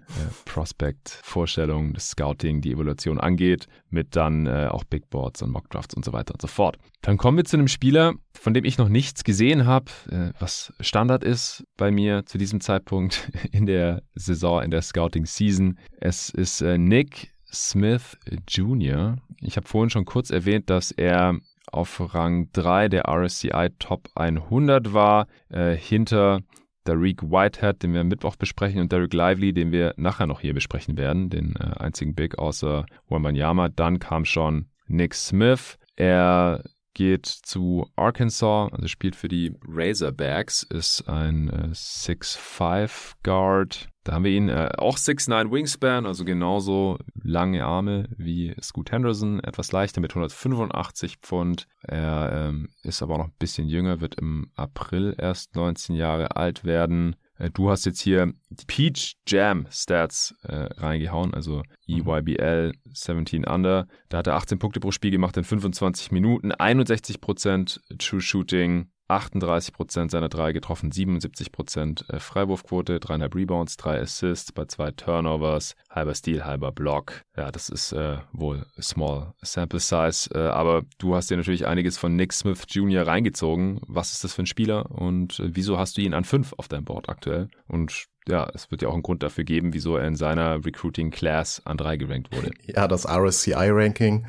Prospect-Vorstellung, 0.44 1.92
das 1.92 2.10
Scouting, 2.10 2.60
die 2.60 2.72
Evaluation 2.72 3.20
angeht, 3.20 3.66
mit 3.90 4.16
dann 4.16 4.46
äh, 4.46 4.68
auch 4.70 4.84
Big 4.84 5.08
Boards 5.10 5.42
und 5.42 5.50
Mockdrafts 5.50 5.94
und 5.94 6.04
so 6.04 6.12
weiter 6.12 6.34
und 6.34 6.40
so 6.40 6.48
fort. 6.48 6.78
Dann 7.02 7.18
kommen 7.18 7.36
wir 7.36 7.44
zu 7.44 7.56
einem 7.56 7.68
Spieler, 7.68 8.14
von 8.34 8.54
dem 8.54 8.64
ich 8.64 8.78
noch 8.78 8.88
nichts 8.88 9.24
gesehen 9.24 9.66
habe, 9.66 9.90
äh, 10.10 10.32
was 10.38 10.72
Standard 10.80 11.24
ist 11.24 11.64
bei 11.76 11.90
mir 11.90 12.24
zu 12.26 12.38
diesem 12.38 12.60
Zeitpunkt 12.60 13.30
in 13.52 13.66
der 13.66 14.02
Saison, 14.14 14.62
in 14.62 14.70
der 14.70 14.82
Scouting-Season. 14.82 15.78
Es 16.00 16.30
ist 16.30 16.62
äh, 16.62 16.78
Nick 16.78 17.32
Smith 17.52 18.18
Jr. 18.48 19.16
Ich 19.40 19.56
habe 19.56 19.68
vorhin 19.68 19.90
schon 19.90 20.04
kurz 20.04 20.30
erwähnt, 20.30 20.68
dass 20.68 20.90
er 20.90 21.38
auf 21.70 22.14
Rang 22.14 22.50
3 22.52 22.88
der 22.88 23.09
RSCI 23.09 23.70
Top 23.79 24.09
100 24.14 24.92
war, 24.92 25.26
äh, 25.48 25.74
hinter 25.74 26.40
Derek 26.87 27.22
Whitehead, 27.22 27.83
den 27.83 27.92
wir 27.92 28.00
am 28.00 28.09
Mittwoch 28.09 28.37
besprechen, 28.37 28.81
und 28.81 28.92
Derek 28.92 29.12
Lively, 29.12 29.52
den 29.52 29.72
wir 29.72 29.94
nachher 29.96 30.26
noch 30.26 30.40
hier 30.40 30.55
besprechen 30.55 30.96
werden, 30.96 31.31
den 31.31 31.57
äh, 31.57 31.79
einzigen 31.79 32.14
Big 32.14 32.38
außer 32.38 32.87
Wembanyama. 33.09 33.68
Dann 33.68 33.98
kam 33.98 34.24
schon 34.24 34.66
Nick 34.87 35.14
Smith. 35.14 35.79
Er 35.96 36.62
geht 36.96 37.26
zu 37.26 37.90
Arkansas, 37.94 38.72
also 38.72 38.88
spielt 38.88 39.16
für 39.16 39.28
die 39.28 39.54
Razorbacks, 39.68 40.62
ist 40.62 41.06
ein 41.06 41.50
äh, 41.50 41.68
6'5 41.74 43.12
Guard. 43.22 43.90
Da 44.02 44.12
haben 44.12 44.24
wir 44.24 44.30
ihn 44.30 44.48
äh, 44.48 44.70
auch 44.78 44.96
6'9 44.96 45.52
Wingspan, 45.52 46.06
also 46.06 46.24
genauso 46.24 46.96
lange 47.22 47.66
Arme 47.66 48.09
wie 48.16 48.56
Scoot 48.62 48.92
Henderson, 48.92 49.40
etwas 49.40 49.72
leichter 49.72 50.00
mit 50.00 50.12
185 50.12 51.18
Pfund. 51.18 51.68
Er 51.82 52.30
ähm, 52.32 52.70
ist 52.82 53.02
aber 53.02 53.14
auch 53.14 53.18
noch 53.18 53.26
ein 53.26 53.38
bisschen 53.38 53.68
jünger, 53.68 54.00
wird 54.00 54.14
im 54.14 54.50
April 54.54 55.14
erst 55.18 55.54
19 55.54 55.96
Jahre 55.96 56.37
alt 56.37 56.64
werden. 56.64 57.16
Äh, 57.38 57.51
du 57.51 57.70
hast 57.70 57.87
jetzt 57.87 58.01
hier 58.01 58.33
die 58.51 58.64
Peach 58.66 59.16
Jam 59.27 59.66
Stats 59.70 60.35
äh, 60.42 60.55
reingehauen, 60.55 61.35
also 61.35 61.62
EYBL 61.87 62.72
17 62.92 63.44
Under. 63.44 63.87
Da 64.09 64.18
hat 64.18 64.27
er 64.27 64.35
18 64.35 64.59
Punkte 64.59 64.81
pro 64.81 64.90
Spiel 64.90 65.11
gemacht 65.11 65.37
in 65.37 65.44
25 65.44 66.11
Minuten, 66.12 66.53
61% 66.53 67.81
True 67.99 68.20
Shooting, 68.20 68.90
38% 69.08 70.10
seiner 70.10 70.28
drei 70.28 70.52
getroffen, 70.52 70.90
77% 70.90 72.12
äh, 72.12 72.20
Freiwurfquote, 72.20 73.00
dreieinhalb 73.00 73.34
Rebounds, 73.34 73.76
drei 73.76 74.00
Assists 74.00 74.52
bei 74.52 74.64
zwei 74.66 74.90
Turnovers, 74.90 75.76
halber 75.90 76.14
Stil, 76.14 76.44
halber 76.44 76.72
Block. 76.72 77.22
Ja, 77.36 77.50
das 77.50 77.68
ist 77.68 77.92
äh, 77.92 78.18
wohl 78.32 78.66
small 78.80 79.34
sample 79.42 79.80
size, 79.80 80.30
äh, 80.34 80.48
aber 80.48 80.82
du 80.98 81.14
hast 81.14 81.30
dir 81.30 81.36
natürlich 81.36 81.66
einiges 81.66 81.98
von 81.98 82.16
Nick 82.16 82.32
Smith 82.32 82.64
Jr. 82.68 83.06
reingezogen. 83.06 83.80
Was 83.86 84.12
ist 84.12 84.24
das 84.24 84.34
für 84.34 84.42
ein 84.42 84.46
Spieler 84.46 84.90
und 84.90 85.38
äh, 85.40 85.50
wieso 85.54 85.78
hast 85.78 85.96
du 85.96 86.00
ihn 86.00 86.14
an 86.14 86.24
fünf 86.24 86.52
auf 86.56 86.68
deinem 86.68 86.84
Board 86.84 87.08
aktuell? 87.08 87.48
Und 87.68 88.08
ja, 88.28 88.48
es 88.54 88.70
wird 88.70 88.82
ja 88.82 88.88
auch 88.88 88.94
einen 88.94 89.02
Grund 89.02 89.22
dafür 89.22 89.44
geben, 89.44 89.72
wieso 89.72 89.96
er 89.96 90.06
in 90.06 90.16
seiner 90.16 90.64
Recruiting 90.64 91.10
Class 91.10 91.62
an 91.64 91.76
drei 91.76 91.96
gerankt 91.96 92.34
wurde. 92.34 92.50
Ja, 92.64 92.88
das 92.88 93.06
RSCI-Ranking. 93.06 94.26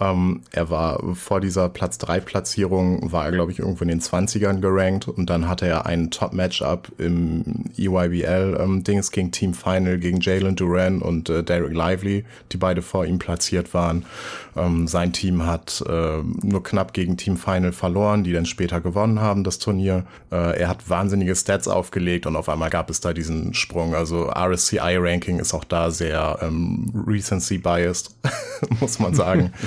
Ähm, 0.00 0.40
er 0.50 0.70
war 0.70 1.14
vor 1.14 1.40
dieser 1.40 1.68
Platz 1.68 1.98
3 1.98 2.20
Platzierung, 2.20 3.12
war 3.12 3.26
er, 3.26 3.32
glaube 3.32 3.52
ich, 3.52 3.58
irgendwo 3.58 3.82
in 3.82 3.88
den 3.88 4.00
20ern 4.00 4.60
gerankt 4.60 5.08
und 5.08 5.28
dann 5.28 5.46
hatte 5.46 5.66
er 5.66 5.84
ein 5.84 6.10
Top-Matchup 6.10 6.90
im 6.98 7.66
EYBL-Dings 7.76 9.10
ähm, 9.14 9.30
Team 9.30 9.52
Final 9.52 9.98
gegen 9.98 10.20
Jalen 10.20 10.56
Duran 10.56 11.02
und 11.02 11.28
äh, 11.28 11.44
Derek 11.44 11.74
Lively, 11.74 12.24
die 12.50 12.56
beide 12.56 12.80
vor 12.80 13.04
ihm 13.04 13.18
platziert 13.18 13.74
waren. 13.74 14.06
Ähm, 14.56 14.88
sein 14.88 15.12
Team 15.12 15.46
hat 15.46 15.84
äh, 15.86 16.22
nur 16.42 16.62
knapp 16.62 16.94
gegen 16.94 17.18
Team 17.18 17.36
Final 17.36 17.72
verloren, 17.72 18.24
die 18.24 18.32
dann 18.32 18.46
später 18.46 18.80
gewonnen 18.80 19.20
haben, 19.20 19.44
das 19.44 19.58
Turnier. 19.58 20.04
Äh, 20.32 20.60
er 20.60 20.68
hat 20.68 20.88
wahnsinnige 20.88 21.36
Stats 21.36 21.68
aufgelegt 21.68 22.26
und 22.26 22.36
auf 22.36 22.48
einmal 22.48 22.70
gab 22.70 22.88
es 22.88 23.00
da 23.00 23.12
diesen 23.12 23.52
Sprung. 23.52 23.94
Also 23.94 24.30
RSCI-Ranking 24.30 25.38
ist 25.38 25.52
auch 25.52 25.64
da 25.64 25.90
sehr 25.90 26.38
ähm, 26.40 26.90
recency-biased, 27.06 28.14
muss 28.80 28.98
man 28.98 29.14
sagen. 29.14 29.52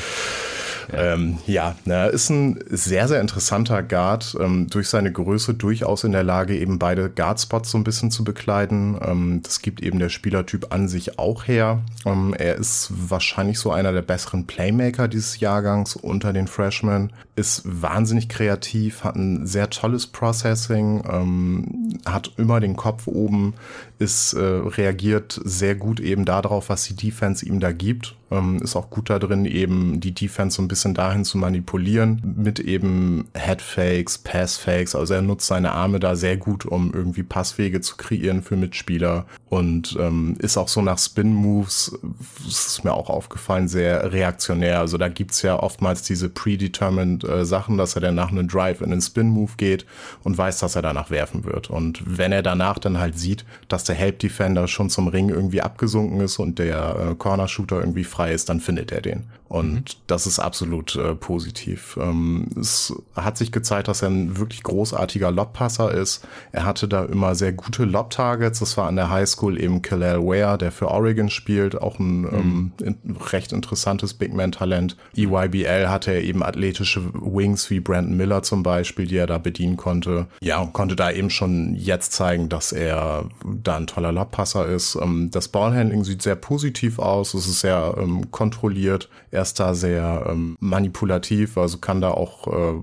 Ähm, 0.92 1.38
ja, 1.48 1.76
na, 1.86 2.06
ist 2.06 2.30
ein 2.30 2.60
sehr, 2.70 3.08
sehr 3.08 3.22
interessanter 3.22 3.84
Guard. 3.84 4.36
Ähm, 4.40 4.68
durch 4.70 4.90
seine 4.90 5.12
Größe 5.12 5.54
durchaus 5.54 6.04
in 6.04 6.12
der 6.12 6.24
Lage, 6.24 6.58
eben 6.58 6.80
beide 6.80 7.10
Guardspots 7.10 7.72
so 7.72 7.78
ein 7.78 7.84
bisschen 7.84 8.12
zu 8.12 8.24
bekleiden. 8.24 8.98
Ähm, 9.02 9.42
das 9.44 9.62
gibt 9.62 9.82
eben 9.82 10.00
der 10.00 10.10
Spielertyp 10.10 10.74
an 10.74 10.88
sich 10.88 11.20
auch 11.20 11.48
her. 11.48 11.82
Ähm, 12.06 12.34
er 12.38 12.56
ist 12.56 12.92
wahrscheinlich 12.92 13.60
so 13.60 13.72
einer 13.72 13.92
der 13.92 14.02
besseren 14.02 14.46
Playmaker 14.46 15.08
dieses 15.08 15.40
Jahrgangs 15.40 15.96
unter 15.96 16.34
den 16.34 16.48
Freshmen. 16.48 17.14
Ist 17.36 17.64
wahnsinnig 17.66 18.30
kreativ, 18.30 19.04
hat 19.04 19.16
ein 19.16 19.48
sehr 19.48 19.70
tolles 19.70 20.08
Processing, 20.08 21.04
ähm, 21.10 22.00
hat 22.06 22.34
immer 22.38 22.60
den 22.60 22.76
Kopf 22.76 23.08
oben, 23.08 23.56
ist, 23.98 24.34
äh, 24.34 24.40
reagiert 24.40 25.40
sehr 25.44 25.76
gut 25.76 26.00
eben 26.00 26.26
darauf, 26.26 26.70
was 26.70 26.84
die 26.84 26.96
Defense 26.96 27.46
ihm 27.46 27.60
da 27.60 27.72
gibt. 27.72 28.16
Ähm, 28.34 28.60
ist 28.64 28.76
auch 28.76 28.90
gut 28.90 29.10
da 29.10 29.20
drin, 29.20 29.46
eben 29.46 30.00
die 30.00 30.14
Defense 30.14 30.56
so 30.58 30.64
ein 30.64 30.68
bisschen 30.68 30.94
dahin 30.94 31.24
zu 31.24 31.38
manipulieren 31.38 32.22
mit 32.38 32.60
eben 32.60 33.28
Headfakes, 33.34 34.18
Passfakes. 34.18 34.96
Also 34.96 35.14
er 35.14 35.22
nutzt 35.22 35.48
seine 35.48 35.72
Arme 35.74 36.00
da 36.00 36.16
sehr 36.16 36.38
gut, 36.38 36.66
um 36.66 36.94
irgendwie 36.94 37.24
Passwege 37.24 37.82
zu 37.82 37.96
kreieren 37.96 38.42
für 38.42 38.56
Mitspieler 38.56 39.26
und 39.50 39.96
ähm, 40.00 40.36
ist 40.40 40.58
auch 40.58 40.68
so 40.68 40.82
nach 40.82 40.98
Spin-Moves, 40.98 42.00
ist 42.48 42.84
mir 42.84 42.94
auch 42.94 43.10
aufgefallen, 43.10 43.68
sehr 43.68 44.12
reaktionär. 44.12 44.80
Also 44.80 44.98
da 44.98 45.10
gibt's 45.10 45.44
ja 45.44 45.60
oftmals 45.62 46.02
diese 46.02 46.28
predetermined 46.30 47.24
äh, 47.24 47.46
Sachen, 47.46 47.78
dass 47.78 47.96
er 47.96 48.02
dann 48.02 48.16
nach 48.16 48.32
einem 48.32 48.48
Drive 48.48 48.82
in 48.82 48.90
den 48.90 49.02
Spin-Move 49.02 49.52
geht 49.58 49.86
und 50.24 50.38
weiß, 50.38 50.60
dass 50.60 50.76
er 50.76 50.82
danach 50.82 51.12
werfen 51.12 51.46
wird. 51.46 51.70
Und 51.70 52.02
wenn 52.06 52.32
er 52.32 52.42
danach 52.42 52.80
dann 52.80 52.98
halt 52.98 53.20
sieht, 53.20 53.46
dass 53.68 53.84
der 53.84 53.96
Help 53.96 54.20
Defender 54.20 54.68
schon 54.68 54.90
zum 54.90 55.08
Ring 55.08 55.30
irgendwie 55.30 55.62
abgesunken 55.62 56.20
ist 56.22 56.40
und 56.40 56.58
der 56.58 57.12
äh, 57.12 57.16
Corner 57.16 57.48
Shooter 57.48 57.80
irgendwie 57.80 58.04
frei 58.04 58.23
ist, 58.32 58.50
dann 58.50 58.60
findet 58.60 58.92
er 58.92 59.02
den. 59.02 59.24
Und 59.54 59.74
mhm. 59.74 59.84
das 60.08 60.26
ist 60.26 60.40
absolut 60.40 60.96
äh, 60.96 61.14
positiv. 61.14 61.96
Ähm, 62.02 62.48
es 62.60 62.92
hat 63.16 63.38
sich 63.38 63.52
gezeigt, 63.52 63.88
dass 63.88 64.02
er 64.02 64.10
ein 64.10 64.40
wirklich 64.40 64.64
großartiger 64.64 65.30
Lobpasser 65.30 65.94
ist. 65.94 66.26
Er 66.52 66.66
hatte 66.66 66.88
da 66.88 67.06
immer 67.06 67.36
sehr 67.36 67.54
gute 67.54 67.86
Lob-Targets. 67.86 68.62
Das 68.62 68.78
war 68.78 68.88
an 68.88 68.96
der 68.96 69.12
Highschool 69.12 69.62
eben 69.62 69.84
Kalel 69.84 70.24
Ware, 70.24 70.58
der 70.58 70.72
für 70.72 70.88
Oregon 70.88 71.30
spielt, 71.30 71.80
auch 71.80 72.00
ein 72.00 72.22
mhm. 72.22 72.74
ähm, 72.82 72.96
in, 73.04 73.16
recht 73.32 73.54
interessantes 73.54 74.16
Big 74.16 74.34
Man-Talent. 74.34 74.98
EYBL 75.16 75.88
hatte 75.88 76.14
er 76.14 76.24
eben 76.24 76.42
athletische 76.42 77.04
Wings 77.14 77.70
wie 77.70 77.80
Brandon 77.80 78.18
Miller 78.18 78.42
zum 78.42 78.64
Beispiel, 78.64 79.06
die 79.06 79.18
er 79.18 79.28
da 79.28 79.38
bedienen 79.38 79.78
konnte. 79.78 80.26
Ja, 80.42 80.62
und 80.62 80.74
konnte 80.74 80.96
da 80.96 81.12
eben 81.12 81.30
schon 81.30 81.76
jetzt 81.76 82.14
zeigen, 82.14 82.50
dass 82.50 82.72
er 82.72 83.26
da 83.46 83.78
ein 83.78 83.86
toller 83.86 84.12
Lobpasser 84.12 84.66
ist. 84.66 84.98
Ähm, 85.00 85.30
das 85.30 85.48
Ballhandling 85.48 86.04
sieht 86.04 86.24
sehr 86.24 86.36
positiv 86.36 86.98
aus. 86.98 87.36
Es 87.36 87.48
ist 87.48 87.60
sehr 87.60 87.94
kontrolliert. 88.22 89.10
Er 89.32 89.42
ist 89.42 89.60
da 89.60 89.74
sehr 89.74 90.26
ähm, 90.30 90.56
manipulativ, 90.60 91.58
also 91.58 91.78
kann 91.78 92.02
da 92.02 92.12
auch 92.12 92.48
äh, 92.48 92.82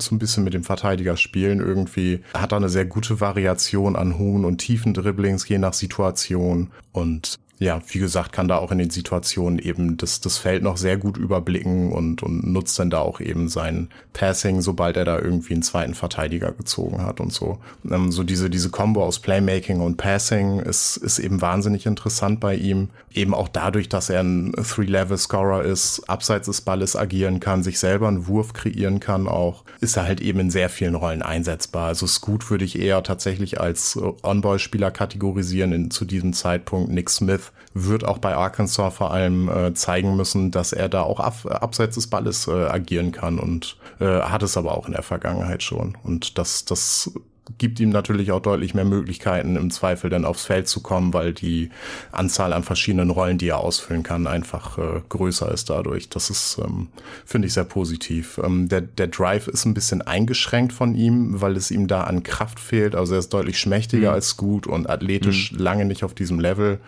so 0.00 0.14
ein 0.14 0.18
bisschen 0.18 0.44
mit 0.44 0.54
dem 0.54 0.64
Verteidiger 0.64 1.16
spielen 1.16 1.60
irgendwie. 1.60 2.20
Hat 2.34 2.52
da 2.52 2.56
eine 2.56 2.68
sehr 2.68 2.84
gute 2.84 3.20
Variation 3.20 3.96
an 3.96 4.18
hohen 4.18 4.44
und 4.44 4.58
tiefen 4.58 4.94
Dribblings, 4.94 5.48
je 5.48 5.58
nach 5.58 5.74
Situation. 5.74 6.70
Und 6.92 7.38
ja, 7.60 7.82
wie 7.88 7.98
gesagt, 7.98 8.32
kann 8.32 8.48
da 8.48 8.56
auch 8.56 8.72
in 8.72 8.78
den 8.78 8.88
Situationen 8.88 9.58
eben 9.58 9.98
das, 9.98 10.22
das 10.22 10.38
Feld 10.38 10.62
noch 10.62 10.78
sehr 10.78 10.96
gut 10.96 11.18
überblicken 11.18 11.92
und, 11.92 12.22
und 12.22 12.50
nutzt 12.50 12.78
dann 12.78 12.88
da 12.88 13.00
auch 13.00 13.20
eben 13.20 13.50
sein 13.50 13.90
Passing, 14.14 14.62
sobald 14.62 14.96
er 14.96 15.04
da 15.04 15.18
irgendwie 15.18 15.52
einen 15.52 15.62
zweiten 15.62 15.92
Verteidiger 15.92 16.52
gezogen 16.52 17.02
hat 17.02 17.20
und 17.20 17.34
so. 17.34 17.58
Ähm, 17.88 18.12
so 18.12 18.22
diese, 18.24 18.48
diese 18.48 18.70
Combo 18.70 19.04
aus 19.04 19.18
Playmaking 19.18 19.80
und 19.80 19.98
Passing 19.98 20.60
ist, 20.60 20.96
ist 20.96 21.18
eben 21.18 21.42
wahnsinnig 21.42 21.84
interessant 21.84 22.40
bei 22.40 22.54
ihm. 22.54 22.88
Eben 23.12 23.34
auch 23.34 23.48
dadurch, 23.48 23.90
dass 23.90 24.08
er 24.08 24.22
ein 24.22 24.52
Three-Level-Scorer 24.52 25.62
ist, 25.62 26.08
abseits 26.08 26.46
des 26.46 26.62
Balles 26.62 26.96
agieren 26.96 27.40
kann, 27.40 27.62
sich 27.62 27.78
selber 27.78 28.08
einen 28.08 28.26
Wurf 28.26 28.54
kreieren 28.54 29.00
kann 29.00 29.28
auch, 29.28 29.64
ist 29.82 29.98
er 29.98 30.04
halt 30.04 30.22
eben 30.22 30.40
in 30.40 30.50
sehr 30.50 30.70
vielen 30.70 30.94
Rollen 30.94 31.20
einsetzbar. 31.20 31.88
Also 31.88 32.06
Scoot 32.06 32.50
würde 32.50 32.64
ich 32.64 32.78
eher 32.78 33.02
tatsächlich 33.02 33.60
als 33.60 33.98
On-Ball-Spieler 34.22 34.90
kategorisieren 34.90 35.72
in, 35.72 35.90
zu 35.90 36.06
diesem 36.06 36.32
Zeitpunkt. 36.32 36.90
Nick 36.90 37.10
Smith 37.10 37.49
wird 37.72 38.04
auch 38.04 38.18
bei 38.18 38.34
Arkansas 38.34 38.94
vor 38.94 39.12
allem 39.12 39.48
äh, 39.48 39.74
zeigen 39.74 40.16
müssen, 40.16 40.50
dass 40.50 40.72
er 40.72 40.88
da 40.88 41.02
auch 41.02 41.20
ab, 41.20 41.46
abseits 41.46 41.94
des 41.94 42.08
Balles 42.08 42.48
äh, 42.48 42.66
agieren 42.66 43.12
kann 43.12 43.38
und 43.38 43.76
äh, 44.00 44.04
hat 44.22 44.42
es 44.42 44.56
aber 44.56 44.76
auch 44.76 44.86
in 44.86 44.92
der 44.92 45.02
Vergangenheit 45.02 45.62
schon. 45.62 45.96
Und 46.02 46.38
das, 46.38 46.64
das 46.64 47.12
gibt 47.58 47.80
ihm 47.80 47.90
natürlich 47.90 48.32
auch 48.32 48.40
deutlich 48.40 48.74
mehr 48.74 48.84
Möglichkeiten, 48.84 49.56
im 49.56 49.70
Zweifel 49.70 50.10
dann 50.10 50.24
aufs 50.24 50.44
Feld 50.44 50.68
zu 50.68 50.80
kommen, 50.80 51.12
weil 51.12 51.32
die 51.32 51.70
Anzahl 52.12 52.52
an 52.52 52.62
verschiedenen 52.62 53.10
Rollen, 53.10 53.38
die 53.38 53.48
er 53.48 53.58
ausfüllen 53.58 54.02
kann, 54.02 54.26
einfach 54.26 54.78
äh, 54.78 55.00
größer 55.08 55.50
ist 55.52 55.70
dadurch. 55.70 56.08
Das 56.08 56.30
ist, 56.30 56.58
ähm, 56.64 56.88
finde 57.24 57.48
ich, 57.48 57.54
sehr 57.54 57.64
positiv. 57.64 58.40
Ähm, 58.42 58.68
der, 58.68 58.82
der 58.82 59.08
Drive 59.08 59.48
ist 59.48 59.64
ein 59.64 59.74
bisschen 59.74 60.02
eingeschränkt 60.02 60.72
von 60.72 60.94
ihm, 60.94 61.40
weil 61.40 61.56
es 61.56 61.70
ihm 61.70 61.88
da 61.88 62.04
an 62.04 62.22
Kraft 62.22 62.60
fehlt. 62.60 62.94
Also 62.94 63.14
er 63.14 63.20
ist 63.20 63.34
deutlich 63.34 63.58
schmächtiger 63.58 64.10
mhm. 64.10 64.14
als 64.14 64.36
gut 64.36 64.66
und 64.66 64.88
athletisch 64.88 65.52
mhm. 65.52 65.58
lange 65.58 65.84
nicht 65.84 66.04
auf 66.04 66.14
diesem 66.14 66.38
Level. 66.38 66.78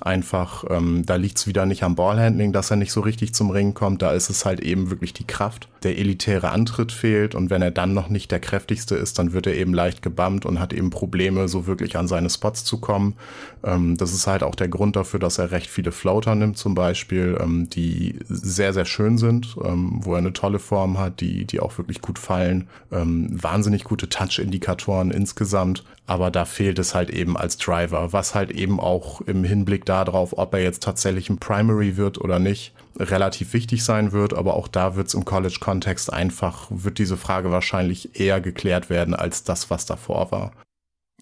Einfach, 0.00 0.64
ähm, 0.68 1.04
da 1.06 1.16
liegt 1.16 1.38
es 1.38 1.46
wieder 1.46 1.66
nicht 1.66 1.82
am 1.82 1.94
Ballhandling, 1.94 2.52
dass 2.52 2.70
er 2.70 2.76
nicht 2.76 2.92
so 2.92 3.00
richtig 3.00 3.34
zum 3.34 3.50
Ring 3.50 3.74
kommt. 3.74 4.02
Da 4.02 4.12
ist 4.12 4.30
es 4.30 4.44
halt 4.44 4.60
eben 4.60 4.90
wirklich 4.90 5.14
die 5.14 5.26
Kraft. 5.26 5.69
Der 5.82 5.98
elitäre 5.98 6.50
Antritt 6.50 6.92
fehlt 6.92 7.34
und 7.34 7.50
wenn 7.50 7.62
er 7.62 7.70
dann 7.70 7.94
noch 7.94 8.08
nicht 8.08 8.30
der 8.30 8.40
kräftigste 8.40 8.96
ist, 8.96 9.18
dann 9.18 9.32
wird 9.32 9.46
er 9.46 9.54
eben 9.54 9.74
leicht 9.74 10.02
gebammt 10.02 10.46
und 10.46 10.60
hat 10.60 10.72
eben 10.72 10.90
Probleme, 10.90 11.48
so 11.48 11.66
wirklich 11.66 11.96
an 11.96 12.08
seine 12.08 12.30
Spots 12.30 12.64
zu 12.64 12.78
kommen. 12.78 13.16
Ähm, 13.64 13.96
das 13.96 14.12
ist 14.12 14.26
halt 14.26 14.42
auch 14.42 14.54
der 14.54 14.68
Grund 14.68 14.96
dafür, 14.96 15.20
dass 15.20 15.38
er 15.38 15.50
recht 15.50 15.70
viele 15.70 15.92
Floater 15.92 16.34
nimmt 16.34 16.58
zum 16.58 16.74
Beispiel, 16.74 17.38
ähm, 17.40 17.68
die 17.70 18.18
sehr, 18.28 18.72
sehr 18.72 18.84
schön 18.84 19.18
sind, 19.18 19.56
ähm, 19.64 20.00
wo 20.02 20.12
er 20.12 20.18
eine 20.18 20.32
tolle 20.32 20.58
Form 20.58 20.98
hat, 20.98 21.20
die, 21.20 21.44
die 21.44 21.60
auch 21.60 21.78
wirklich 21.78 22.00
gut 22.00 22.18
fallen. 22.18 22.68
Ähm, 22.92 23.28
wahnsinnig 23.30 23.84
gute 23.84 24.08
Touch-Indikatoren 24.08 25.10
insgesamt, 25.10 25.84
aber 26.06 26.30
da 26.30 26.44
fehlt 26.44 26.78
es 26.78 26.94
halt 26.94 27.10
eben 27.10 27.36
als 27.36 27.56
Driver, 27.56 28.12
was 28.12 28.34
halt 28.34 28.50
eben 28.50 28.80
auch 28.80 29.20
im 29.22 29.44
Hinblick 29.44 29.84
darauf, 29.84 30.36
ob 30.36 30.54
er 30.54 30.62
jetzt 30.62 30.82
tatsächlich 30.82 31.30
ein 31.30 31.38
Primary 31.38 31.96
wird 31.96 32.20
oder 32.20 32.38
nicht, 32.38 32.72
relativ 33.00 33.52
wichtig 33.52 33.82
sein 33.84 34.12
wird, 34.12 34.34
aber 34.34 34.54
auch 34.54 34.68
da 34.68 34.96
wird 34.96 35.08
es 35.08 35.14
im 35.14 35.24
College-Kontext 35.24 36.12
einfach, 36.12 36.66
wird 36.70 36.98
diese 36.98 37.16
Frage 37.16 37.50
wahrscheinlich 37.50 38.20
eher 38.20 38.40
geklärt 38.40 38.90
werden 38.90 39.14
als 39.14 39.42
das, 39.42 39.70
was 39.70 39.86
davor 39.86 40.30
war. 40.30 40.52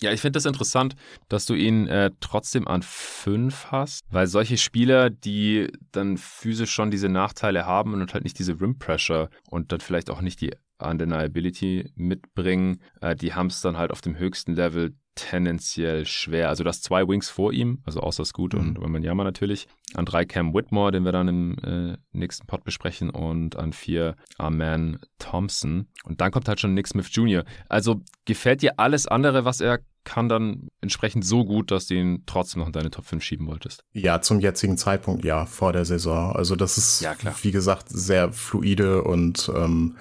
Ja, 0.01 0.13
ich 0.13 0.21
finde 0.21 0.37
das 0.37 0.47
interessant, 0.47 0.95
dass 1.29 1.45
du 1.45 1.55
ihn 1.55 1.89
äh, 1.89 2.13
trotzdem 2.21 2.69
an 2.69 2.83
fünf 2.83 3.67
hast, 3.67 4.05
weil 4.11 4.29
solche 4.29 4.57
Spieler, 4.57 5.11
die 5.11 5.73
dann 5.91 6.19
physisch 6.19 6.71
schon 6.71 6.93
diese 6.93 7.09
Nachteile 7.09 7.67
haben 7.67 7.95
und 7.95 8.15
halt 8.15 8.23
nicht 8.23 8.39
diese 8.39 8.61
Rim 8.61 8.79
Pressure 8.79 9.29
und 9.51 9.73
dann 9.73 9.81
vielleicht 9.81 10.11
auch 10.11 10.21
nicht 10.21 10.41
die 10.41 10.55
Undeniability 10.79 11.91
mitbringen, 11.97 12.81
äh, 13.01 13.17
die 13.17 13.35
haben 13.35 13.49
es 13.49 13.61
dann 13.61 13.77
halt 13.77 13.91
auf 13.91 14.01
dem 14.01 14.17
höchsten 14.17 14.55
Level 14.55 14.95
tendenziell 15.19 16.07
schwer. 16.07 16.49
Also 16.49 16.65
das 16.65 16.81
zwei 16.81 17.07
Wings 17.07 17.29
vor 17.29 17.53
ihm, 17.53 17.83
also 17.85 18.01
außer 18.01 18.25
Scoot 18.25 18.55
mhm. 18.55 18.61
und 18.61 18.81
Wembanyama 18.81 19.25
natürlich. 19.25 19.67
An 19.95 20.05
drei 20.05 20.25
Cam 20.25 20.55
Whitmore, 20.55 20.93
den 20.93 21.05
wir 21.05 21.13
dann 21.13 21.29
im 21.29 21.59
äh, 21.59 21.97
nächsten 22.13 22.47
Pod 22.47 22.65
besprechen 22.65 23.11
und 23.11 23.57
an 23.57 23.73
vier 23.73 24.17
Arman 24.39 25.01
Thompson. 25.19 25.89
Und 26.05 26.21
dann 26.21 26.31
kommt 26.31 26.49
halt 26.49 26.61
schon 26.61 26.75
Nick 26.75 26.87
Smith 26.87 27.09
Jr. 27.13 27.45
Also 27.69 28.01
gefällt 28.25 28.63
dir 28.63 28.79
alles 28.79 29.07
andere, 29.07 29.45
was 29.45 29.61
er 29.61 29.81
kann 30.09 30.31
dann 30.31 30.69
entsprechend 30.81 31.23
so 31.23 31.45
gut, 31.45 31.71
dass 31.71 31.87
du 31.87 31.95
ihn 31.95 32.23
trotzdem 32.25 32.61
noch 32.61 32.69
in 32.69 32.73
deine 32.73 32.91
Top 32.91 33.05
5 33.05 33.23
schieben 33.23 33.47
wolltest. 33.47 33.85
Ja, 33.93 34.23
zum 34.23 34.41
jetzigen 34.41 34.79
Zeitpunkt 34.79 35.23
ja, 35.23 35.45
vor 35.45 35.75
der 35.75 35.85
Saison. 35.85 36.35
Also 36.35 36.57
das 36.57 36.79
ist, 36.79 37.03
ja, 37.03 37.15
wie 37.43 37.51
gesagt, 37.51 37.91
sehr 37.91 38.33
fluide 38.33 39.03
und 39.03 39.53
ähm, 39.55 39.97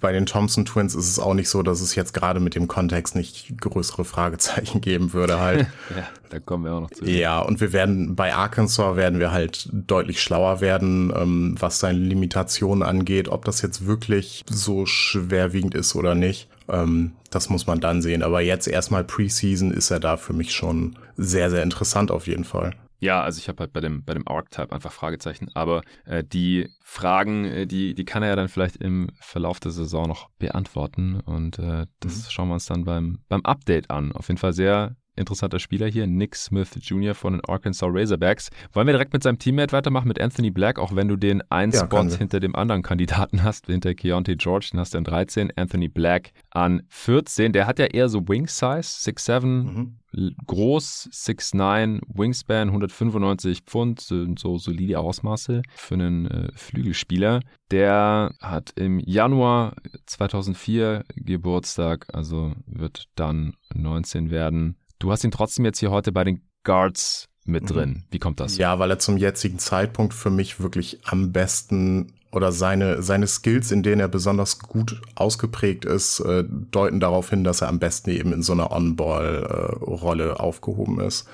bei 0.00 0.12
den 0.12 0.26
Thompson 0.26 0.66
Twins 0.66 0.94
ist 0.94 1.08
es 1.08 1.18
auch 1.18 1.32
nicht 1.32 1.48
so, 1.48 1.62
dass 1.62 1.80
es 1.80 1.94
jetzt 1.94 2.12
gerade 2.12 2.40
mit 2.40 2.54
dem 2.54 2.68
Kontext 2.68 3.16
nicht 3.16 3.58
größere 3.58 4.04
Fragezeichen 4.04 4.80
geben 4.82 5.14
würde 5.14 5.40
halt. 5.40 5.60
ja, 5.96 6.06
da 6.28 6.38
kommen 6.38 6.64
wir 6.64 6.74
auch 6.74 6.80
noch 6.82 6.90
zu. 6.90 7.06
Ja, 7.06 7.40
und 7.40 7.62
wir 7.62 7.72
werden 7.72 8.14
bei 8.14 8.34
Arkansas 8.34 8.96
werden 8.96 9.18
wir 9.18 9.32
halt 9.32 9.70
deutlich 9.72 10.20
schlauer 10.20 10.60
werden, 10.60 11.10
ähm, 11.16 11.56
was 11.58 11.78
seine 11.78 12.00
Limitationen 12.00 12.82
angeht, 12.82 13.28
ob 13.28 13.46
das 13.46 13.62
jetzt 13.62 13.86
wirklich 13.86 14.44
so 14.50 14.84
schwerwiegend 14.84 15.74
ist 15.74 15.94
oder 15.94 16.14
nicht. 16.14 16.48
Ähm, 16.68 17.12
das 17.30 17.48
muss 17.48 17.66
man 17.66 17.80
dann 17.80 18.02
sehen. 18.02 18.22
Aber 18.22 18.40
jetzt 18.40 18.66
erstmal 18.66 19.04
Preseason 19.04 19.70
ist 19.70 19.90
er 19.90 20.00
da 20.00 20.16
für 20.16 20.32
mich 20.32 20.52
schon 20.52 20.98
sehr, 21.16 21.50
sehr 21.50 21.62
interessant 21.62 22.10
auf 22.10 22.26
jeden 22.26 22.44
Fall. 22.44 22.74
Ja, 23.02 23.20
also 23.20 23.38
ich 23.38 23.48
habe 23.48 23.58
halt 23.58 23.72
bei 23.72 23.80
dem, 23.80 24.04
bei 24.04 24.14
dem 24.14 24.28
Archetype 24.28 24.72
einfach 24.72 24.92
Fragezeichen, 24.92 25.48
aber 25.54 25.82
äh, 26.04 26.22
die 26.22 26.68
Fragen, 26.84 27.44
äh, 27.44 27.66
die, 27.66 27.94
die 27.94 28.04
kann 28.04 28.22
er 28.22 28.28
ja 28.28 28.36
dann 28.36 28.46
vielleicht 28.46 28.76
im 28.76 29.10
Verlauf 29.20 29.58
der 29.58 29.72
Saison 29.72 30.06
noch 30.06 30.28
beantworten 30.38 31.18
und 31.18 31.58
äh, 31.58 31.86
das 31.98 32.16
mhm. 32.16 32.30
schauen 32.30 32.48
wir 32.48 32.54
uns 32.54 32.66
dann 32.66 32.84
beim, 32.84 33.18
beim 33.28 33.44
Update 33.44 33.90
an. 33.90 34.12
Auf 34.12 34.28
jeden 34.28 34.38
Fall 34.38 34.52
sehr 34.52 34.94
interessanter 35.16 35.58
Spieler 35.58 35.86
hier, 35.86 36.06
Nick 36.06 36.34
Smith 36.36 36.70
Jr. 36.80 37.14
von 37.14 37.34
den 37.34 37.44
Arkansas 37.44 37.88
Razorbacks. 37.92 38.50
Wollen 38.72 38.86
wir 38.86 38.94
direkt 38.94 39.12
mit 39.12 39.22
seinem 39.22 39.38
Teammate 39.38 39.72
weitermachen, 39.72 40.08
mit 40.08 40.20
Anthony 40.20 40.50
Black, 40.50 40.78
auch 40.78 40.94
wenn 40.94 41.08
du 41.08 41.16
den 41.16 41.42
einen 41.50 41.72
ja, 41.72 41.80
Spot 41.84 42.04
hinter 42.04 42.40
dem 42.40 42.54
anderen 42.54 42.82
Kandidaten 42.82 43.42
hast, 43.42 43.66
hinter 43.66 43.94
Keontae 43.94 44.36
George, 44.36 44.70
den 44.72 44.80
hast 44.80 44.94
du 44.94 44.98
an 44.98 45.04
13, 45.04 45.52
Anthony 45.56 45.88
Black 45.88 46.32
an 46.50 46.82
14. 46.88 47.52
Der 47.52 47.66
hat 47.66 47.78
ja 47.78 47.86
eher 47.86 48.08
so 48.08 48.26
Wing 48.28 48.46
Size, 48.46 48.80
6'7, 48.80 49.44
mhm. 49.44 50.36
groß, 50.46 51.10
6'9, 51.12 52.00
Wingspan, 52.08 52.68
195 52.68 53.62
Pfund, 53.62 54.00
sind 54.00 54.38
so 54.38 54.58
solide 54.58 54.98
Ausmaße 54.98 55.62
für 55.74 55.94
einen 55.94 56.26
äh, 56.26 56.48
Flügelspieler. 56.54 57.40
Der 57.70 58.34
hat 58.40 58.72
im 58.76 58.98
Januar 58.98 59.74
2004 60.06 61.04
Geburtstag, 61.16 62.06
also 62.12 62.52
wird 62.66 63.08
dann 63.14 63.54
19 63.74 64.30
werden. 64.30 64.76
Du 65.02 65.10
hast 65.10 65.24
ihn 65.24 65.32
trotzdem 65.32 65.64
jetzt 65.64 65.80
hier 65.80 65.90
heute 65.90 66.12
bei 66.12 66.22
den 66.22 66.42
Guards 66.62 67.28
mit 67.44 67.68
drin. 67.68 67.88
Mhm. 67.90 68.02
Wie 68.12 68.20
kommt 68.20 68.38
das? 68.38 68.56
Ja, 68.56 68.78
weil 68.78 68.88
er 68.88 69.00
zum 69.00 69.16
jetzigen 69.16 69.58
Zeitpunkt 69.58 70.14
für 70.14 70.30
mich 70.30 70.60
wirklich 70.60 71.00
am 71.02 71.32
besten 71.32 72.12
oder 72.30 72.52
seine, 72.52 73.02
seine 73.02 73.26
Skills, 73.26 73.72
in 73.72 73.82
denen 73.82 74.00
er 74.00 74.06
besonders 74.06 74.60
gut 74.60 75.02
ausgeprägt 75.16 75.84
ist, 75.84 76.20
äh, 76.20 76.44
deuten 76.48 77.00
darauf 77.00 77.30
hin, 77.30 77.42
dass 77.42 77.62
er 77.62 77.68
am 77.68 77.80
besten 77.80 78.10
eben 78.10 78.32
in 78.32 78.44
so 78.44 78.52
einer 78.52 78.70
On-Ball-Rolle 78.70 80.28
äh, 80.28 80.34
aufgehoben 80.34 81.00
ist. 81.00 81.28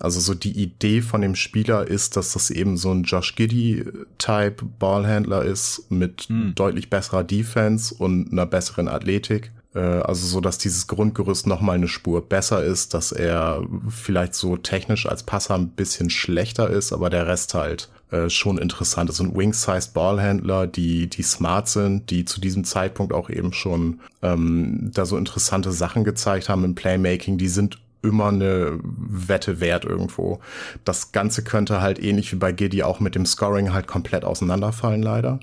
Also 0.00 0.18
so 0.18 0.34
die 0.34 0.60
Idee 0.60 1.00
von 1.00 1.20
dem 1.20 1.36
Spieler 1.36 1.86
ist, 1.86 2.16
dass 2.16 2.32
das 2.32 2.50
eben 2.50 2.76
so 2.76 2.90
ein 2.90 3.04
Josh 3.04 3.36
Giddy-Type 3.36 4.64
Ballhändler 4.80 5.44
ist 5.44 5.88
mit 5.92 6.22
hm. 6.22 6.56
deutlich 6.56 6.90
besserer 6.90 7.22
Defense 7.22 7.94
und 7.94 8.32
einer 8.32 8.46
besseren 8.46 8.88
Athletik 8.88 9.52
also 9.80 10.26
so, 10.26 10.40
dass 10.40 10.58
dieses 10.58 10.86
Grundgerüst 10.86 11.46
noch 11.46 11.60
mal 11.60 11.72
eine 11.72 11.88
Spur 11.88 12.28
besser 12.28 12.62
ist, 12.62 12.94
dass 12.94 13.12
er 13.12 13.64
vielleicht 13.88 14.34
so 14.34 14.56
technisch 14.56 15.06
als 15.06 15.22
Passer 15.22 15.54
ein 15.54 15.68
bisschen 15.68 16.10
schlechter 16.10 16.68
ist, 16.68 16.92
aber 16.92 17.08
der 17.08 17.26
Rest 17.26 17.54
halt 17.54 17.88
äh, 18.10 18.28
schon 18.28 18.58
interessant 18.58 19.08
ist. 19.08 19.20
Und 19.20 19.34
Wing-Sized 19.34 19.94
Ballhändler, 19.94 20.66
die, 20.66 21.08
die 21.08 21.22
smart 21.22 21.68
sind, 21.68 22.10
die 22.10 22.26
zu 22.26 22.40
diesem 22.40 22.64
Zeitpunkt 22.64 23.14
auch 23.14 23.30
eben 23.30 23.54
schon 23.54 24.00
ähm, 24.20 24.90
da 24.92 25.06
so 25.06 25.16
interessante 25.16 25.72
Sachen 25.72 26.04
gezeigt 26.04 26.50
haben 26.50 26.64
im 26.64 26.74
Playmaking, 26.74 27.38
die 27.38 27.48
sind 27.48 27.78
immer 28.02 28.28
eine 28.28 28.78
Wette 28.82 29.60
wert 29.60 29.84
irgendwo. 29.84 30.40
Das 30.84 31.12
Ganze 31.12 31.44
könnte 31.44 31.80
halt 31.80 32.02
ähnlich 32.02 32.32
wie 32.32 32.36
bei 32.36 32.52
Giddy 32.52 32.82
auch 32.82 33.00
mit 33.00 33.14
dem 33.14 33.24
Scoring 33.24 33.72
halt 33.72 33.86
komplett 33.86 34.24
auseinanderfallen, 34.24 35.02
leider. 35.02 35.38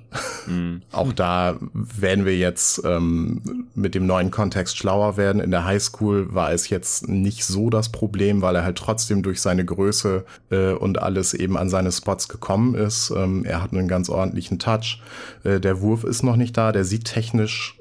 Mhm. 0.46 0.82
auch 0.92 1.14
da 1.14 1.58
werden 1.74 2.26
wir 2.26 2.38
jetzt 2.38 2.82
ähm, 2.84 3.68
mit 3.76 3.96
dem 3.96 4.06
neuen 4.06 4.30
Kontext 4.30 4.78
schlauer 4.78 5.16
werden. 5.18 5.42
In 5.42 5.52
der 5.52 5.66
Highschool 5.66 6.34
war 6.34 6.52
es 6.52 6.70
jetzt 6.70 7.08
nicht 7.08 7.46
so 7.46 7.70
das 7.70 7.90
Problem, 7.90 8.42
weil 8.42 8.56
er 8.56 8.64
halt 8.64 8.78
trotzdem 8.78 9.24
durch 9.24 9.42
seine 9.42 9.64
Größe 9.64 10.26
äh, 10.52 10.74
und 10.74 11.02
alles 11.02 11.34
eben 11.34 11.58
an 11.58 11.70
seine 11.70 11.92
Spots 11.92 12.28
gekommen 12.28 12.76
ist. 12.76 13.12
Ähm, 13.16 13.46
er 13.46 13.64
hat 13.64 13.72
einen 13.72 13.88
ganz 13.88 14.10
ordentlichen 14.10 14.60
Touch. 14.60 15.02
Äh, 15.44 15.60
der 15.60 15.82
Wurf 15.82 16.04
ist 16.04 16.24
noch 16.24 16.36
nicht 16.36 16.58
da. 16.58 16.72
Der 16.72 16.84
sieht 16.84 17.06
technisch 17.06 17.79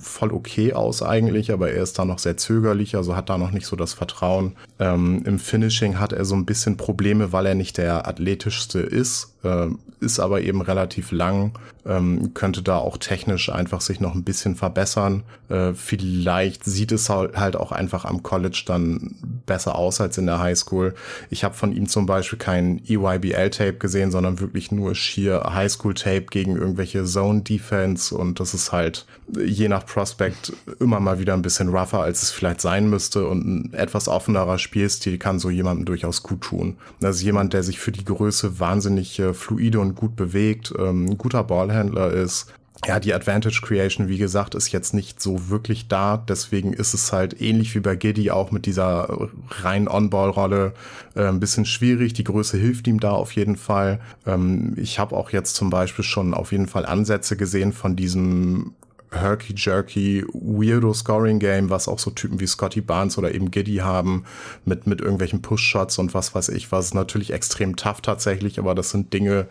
voll 0.00 0.32
okay 0.32 0.72
aus 0.72 1.02
eigentlich, 1.02 1.52
aber 1.52 1.70
er 1.70 1.82
ist 1.82 1.98
da 1.98 2.04
noch 2.04 2.18
sehr 2.18 2.36
zögerlich, 2.36 2.96
also 2.96 3.16
hat 3.16 3.28
da 3.28 3.38
noch 3.38 3.50
nicht 3.50 3.66
so 3.66 3.76
das 3.76 3.94
Vertrauen. 3.94 4.56
Ähm, 4.78 5.22
Im 5.24 5.38
Finishing 5.38 5.98
hat 5.98 6.12
er 6.12 6.24
so 6.24 6.34
ein 6.34 6.44
bisschen 6.44 6.76
Probleme, 6.76 7.32
weil 7.32 7.46
er 7.46 7.54
nicht 7.54 7.78
der 7.78 8.06
athletischste 8.06 8.80
ist, 8.80 9.34
äh, 9.42 9.68
ist 10.00 10.20
aber 10.20 10.42
eben 10.42 10.60
relativ 10.60 11.12
lang, 11.12 11.52
ähm, 11.86 12.32
könnte 12.34 12.62
da 12.62 12.78
auch 12.78 12.96
technisch 12.96 13.50
einfach 13.50 13.80
sich 13.80 14.00
noch 14.00 14.14
ein 14.14 14.24
bisschen 14.24 14.56
verbessern. 14.56 15.22
Äh, 15.48 15.74
vielleicht 15.74 16.64
sieht 16.64 16.92
es 16.92 17.08
halt 17.08 17.56
auch 17.56 17.72
einfach 17.72 18.04
am 18.04 18.22
College 18.22 18.64
dann 18.66 19.16
besser 19.46 19.76
aus 19.76 20.00
als 20.00 20.18
in 20.18 20.26
der 20.26 20.38
Highschool. 20.38 20.94
Ich 21.30 21.44
habe 21.44 21.54
von 21.54 21.72
ihm 21.72 21.88
zum 21.88 22.06
Beispiel 22.06 22.38
kein 22.38 22.80
EYBL-Tape 22.86 23.74
gesehen, 23.74 24.10
sondern 24.10 24.40
wirklich 24.40 24.72
nur 24.72 24.94
schier 24.94 25.42
Highschool-Tape 25.52 26.26
gegen 26.30 26.56
irgendwelche 26.56 27.04
Zone-Defense 27.04 28.14
und 28.16 28.40
das 28.40 28.54
ist 28.54 28.72
halt 28.72 29.06
je 29.32 29.68
nach 29.68 29.86
Prospect 29.86 30.52
immer 30.80 31.00
mal 31.00 31.18
wieder 31.18 31.34
ein 31.34 31.42
bisschen 31.42 31.68
rougher, 31.68 32.00
als 32.00 32.22
es 32.22 32.30
vielleicht 32.30 32.60
sein 32.60 32.88
müsste 32.88 33.26
und 33.26 33.46
ein 33.46 33.74
etwas 33.74 34.08
offenerer 34.08 34.58
Spielstil 34.58 35.18
kann 35.18 35.38
so 35.38 35.50
jemandem 35.50 35.86
durchaus 35.86 36.22
gut 36.22 36.42
tun. 36.42 36.76
Also 37.02 37.24
jemand, 37.24 37.52
der 37.52 37.62
sich 37.62 37.78
für 37.78 37.92
die 37.92 38.04
Größe 38.04 38.60
wahnsinnig 38.60 39.18
äh, 39.18 39.32
fluide 39.32 39.80
und 39.80 39.94
gut 39.94 40.16
bewegt, 40.16 40.72
ähm, 40.78 41.16
guter 41.16 41.44
Ballhändler 41.74 42.12
ist, 42.12 42.52
ja, 42.86 43.00
die 43.00 43.14
Advantage 43.14 43.60
Creation, 43.62 44.08
wie 44.08 44.18
gesagt, 44.18 44.54
ist 44.54 44.70
jetzt 44.70 44.92
nicht 44.92 45.20
so 45.20 45.48
wirklich 45.48 45.88
da. 45.88 46.18
Deswegen 46.18 46.72
ist 46.74 46.92
es 46.92 47.12
halt 47.12 47.40
ähnlich 47.40 47.74
wie 47.74 47.80
bei 47.80 47.96
Giddy 47.96 48.30
auch 48.30 48.50
mit 48.50 48.66
dieser 48.66 49.28
reinen 49.62 49.88
On-Ball-Rolle 49.88 50.74
äh, 51.14 51.26
ein 51.26 51.40
bisschen 51.40 51.64
schwierig. 51.64 52.12
Die 52.12 52.24
Größe 52.24 52.58
hilft 52.58 52.86
ihm 52.86 53.00
da 53.00 53.12
auf 53.12 53.32
jeden 53.32 53.56
Fall. 53.56 54.00
Ähm, 54.26 54.74
ich 54.76 54.98
habe 54.98 55.16
auch 55.16 55.30
jetzt 55.30 55.54
zum 55.54 55.70
Beispiel 55.70 56.04
schon 56.04 56.34
auf 56.34 56.52
jeden 56.52 56.66
Fall 56.66 56.84
Ansätze 56.84 57.36
gesehen 57.36 57.72
von 57.72 57.96
diesem 57.96 58.74
herky-jerky, 59.14 60.24
weirdo 60.32 60.92
Scoring-Game, 60.92 61.70
was 61.70 61.88
auch 61.88 61.98
so 61.98 62.10
Typen 62.10 62.40
wie 62.40 62.46
Scotty 62.46 62.80
Barnes 62.80 63.18
oder 63.18 63.34
eben 63.34 63.50
Giddy 63.50 63.76
haben, 63.76 64.24
mit, 64.64 64.86
mit 64.86 65.00
irgendwelchen 65.00 65.42
Push-Shots 65.42 65.98
und 65.98 66.14
was 66.14 66.34
weiß 66.34 66.50
ich, 66.50 66.72
was 66.72 66.94
natürlich 66.94 67.32
extrem 67.32 67.76
tough 67.76 68.00
tatsächlich, 68.00 68.58
aber 68.58 68.74
das 68.74 68.90
sind 68.90 69.12
Dinge, 69.12 69.46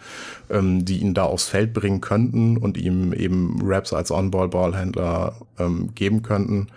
ähm, 0.49 0.85
die 0.85 0.99
ihn 0.99 1.13
da 1.13 1.23
aufs 1.23 1.45
Feld 1.45 1.73
bringen 1.73 2.01
könnten 2.01 2.57
und 2.57 2.77
ihm 2.77 3.13
eben 3.13 3.59
Raps 3.63 3.93
als 3.93 4.11
On-Ball-Ballhändler 4.11 5.35
ähm, 5.59 5.93
geben 5.95 6.23
könnten. 6.23 6.67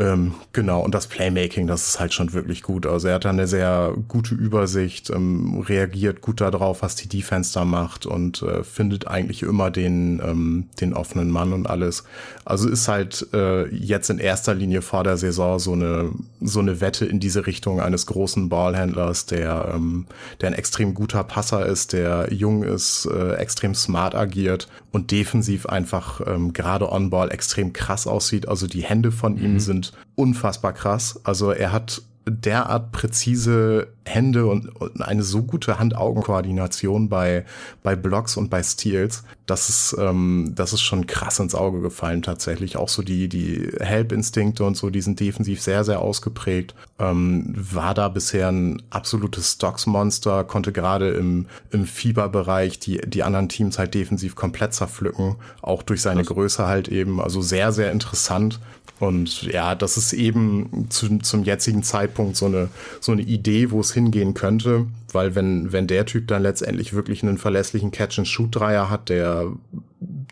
Ähm, 0.00 0.34
genau, 0.54 0.80
und 0.80 0.94
das 0.94 1.08
Playmaking, 1.08 1.66
das 1.66 1.86
ist 1.86 2.00
halt 2.00 2.14
schon 2.14 2.32
wirklich 2.32 2.62
gut. 2.62 2.86
Also 2.86 3.08
er 3.08 3.16
hat 3.16 3.26
da 3.26 3.30
eine 3.30 3.46
sehr 3.46 3.92
gute 4.08 4.34
Übersicht, 4.34 5.10
ähm, 5.10 5.60
reagiert 5.60 6.22
gut 6.22 6.40
darauf, 6.40 6.80
was 6.80 6.96
die 6.96 7.06
Defense 7.06 7.52
da 7.52 7.66
macht 7.66 8.06
und 8.06 8.40
äh, 8.40 8.64
findet 8.64 9.08
eigentlich 9.08 9.42
immer 9.42 9.70
den, 9.70 10.18
ähm, 10.24 10.68
den 10.80 10.94
offenen 10.94 11.30
Mann 11.30 11.52
und 11.52 11.68
alles. 11.68 12.04
Also 12.46 12.70
ist 12.70 12.88
halt 12.88 13.26
äh, 13.34 13.68
jetzt 13.74 14.08
in 14.08 14.18
erster 14.18 14.54
Linie 14.54 14.80
vor 14.80 15.04
der 15.04 15.18
Saison 15.18 15.58
so 15.58 15.74
eine, 15.74 16.12
so 16.40 16.60
eine 16.60 16.80
Wette 16.80 17.04
in 17.04 17.20
diese 17.20 17.46
Richtung 17.46 17.82
eines 17.82 18.06
großen 18.06 18.48
Ballhändlers, 18.48 19.26
der, 19.26 19.72
ähm, 19.74 20.06
der 20.40 20.48
ein 20.48 20.54
extrem 20.54 20.94
guter 20.94 21.24
Passer 21.24 21.66
ist, 21.66 21.92
der 21.92 22.32
jung 22.32 22.62
ist, 22.62 23.04
äh, 23.04 23.34
extrem 23.34 23.74
smart 23.74 24.14
agiert 24.14 24.66
und 24.92 25.10
defensiv 25.10 25.66
einfach 25.66 26.22
ähm, 26.26 26.54
gerade 26.54 26.90
on-ball 26.90 27.30
extrem 27.30 27.74
krass 27.74 28.06
aussieht. 28.06 28.48
Also 28.48 28.66
die 28.66 28.82
Hände 28.82 29.12
von 29.12 29.34
mhm. 29.34 29.44
ihm 29.44 29.60
sind 29.60 29.89
unfassbar 30.20 30.72
krass. 30.72 31.20
Also 31.24 31.50
er 31.50 31.72
hat 31.72 32.02
derart 32.26 32.92
präzise 32.92 33.88
Hände 34.04 34.46
und, 34.46 34.68
und 34.68 35.02
eine 35.02 35.22
so 35.22 35.42
gute 35.42 35.78
Hand-Augen-Koordination 35.78 37.08
bei, 37.08 37.44
bei 37.82 37.96
Blocks 37.96 38.36
und 38.36 38.50
bei 38.50 38.62
Steals, 38.62 39.24
das 39.46 39.68
ist, 39.68 39.96
ähm, 39.98 40.52
das 40.54 40.72
ist 40.72 40.82
schon 40.82 41.06
krass 41.06 41.38
ins 41.40 41.54
Auge 41.54 41.80
gefallen 41.80 42.22
tatsächlich. 42.22 42.76
Auch 42.76 42.88
so 42.88 43.02
die, 43.02 43.28
die 43.28 43.70
Help-Instinkte 43.80 44.64
und 44.64 44.76
so, 44.76 44.90
die 44.90 45.00
sind 45.00 45.18
defensiv 45.18 45.60
sehr, 45.60 45.84
sehr 45.84 46.00
ausgeprägt. 46.00 46.74
Ähm, 46.98 47.52
war 47.56 47.94
da 47.94 48.08
bisher 48.08 48.48
ein 48.48 48.82
absolutes 48.90 49.52
Stocks-Monster, 49.52 50.44
konnte 50.44 50.72
gerade 50.72 51.10
im, 51.10 51.46
im 51.70 51.84
Fieberbereich 51.84 52.78
die, 52.78 53.00
die 53.00 53.22
anderen 53.22 53.48
Teams 53.48 53.78
halt 53.78 53.94
defensiv 53.94 54.36
komplett 54.36 54.72
zerpflücken, 54.72 55.36
auch 55.62 55.82
durch 55.82 56.02
seine 56.02 56.24
Größe 56.24 56.66
halt 56.66 56.88
eben. 56.88 57.20
Also 57.20 57.40
sehr, 57.40 57.72
sehr 57.72 57.90
interessant. 57.90 58.60
Und 59.00 59.42
ja, 59.44 59.74
das 59.74 59.96
ist 59.96 60.12
eben 60.12 60.86
zu, 60.90 61.18
zum 61.18 61.42
jetzigen 61.42 61.82
Zeitpunkt 61.82 62.36
so 62.36 62.46
eine, 62.46 62.68
so 63.00 63.12
eine 63.12 63.22
Idee, 63.22 63.70
wo 63.70 63.80
es 63.80 63.92
hingehen 63.94 64.34
könnte. 64.34 64.86
Weil 65.10 65.34
wenn, 65.34 65.72
wenn 65.72 65.86
der 65.86 66.04
Typ 66.04 66.28
dann 66.28 66.42
letztendlich 66.42 66.92
wirklich 66.92 67.22
einen 67.22 67.38
verlässlichen 67.38 67.90
Catch-and-Shoot-Dreier 67.90 68.90
hat, 68.90 69.08
der 69.08 69.52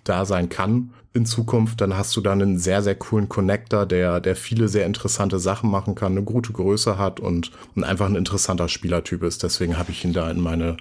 da 0.04 0.26
sein 0.26 0.50
kann 0.50 0.90
in 1.14 1.24
Zukunft, 1.24 1.80
dann 1.80 1.96
hast 1.96 2.14
du 2.14 2.20
dann 2.20 2.42
einen 2.42 2.58
sehr, 2.58 2.82
sehr 2.82 2.94
coolen 2.94 3.30
Connector, 3.30 3.86
der, 3.86 4.20
der 4.20 4.36
viele 4.36 4.68
sehr 4.68 4.84
interessante 4.84 5.38
Sachen 5.38 5.70
machen 5.70 5.94
kann, 5.94 6.12
eine 6.12 6.22
gute 6.22 6.52
Größe 6.52 6.98
hat 6.98 7.20
und, 7.20 7.50
und 7.74 7.84
einfach 7.84 8.06
ein 8.06 8.16
interessanter 8.16 8.68
Spielertyp 8.68 9.22
ist. 9.22 9.42
Deswegen 9.42 9.78
habe 9.78 9.90
ich 9.90 10.04
ihn 10.04 10.12
da 10.12 10.30
in 10.30 10.40
meine 10.40 10.76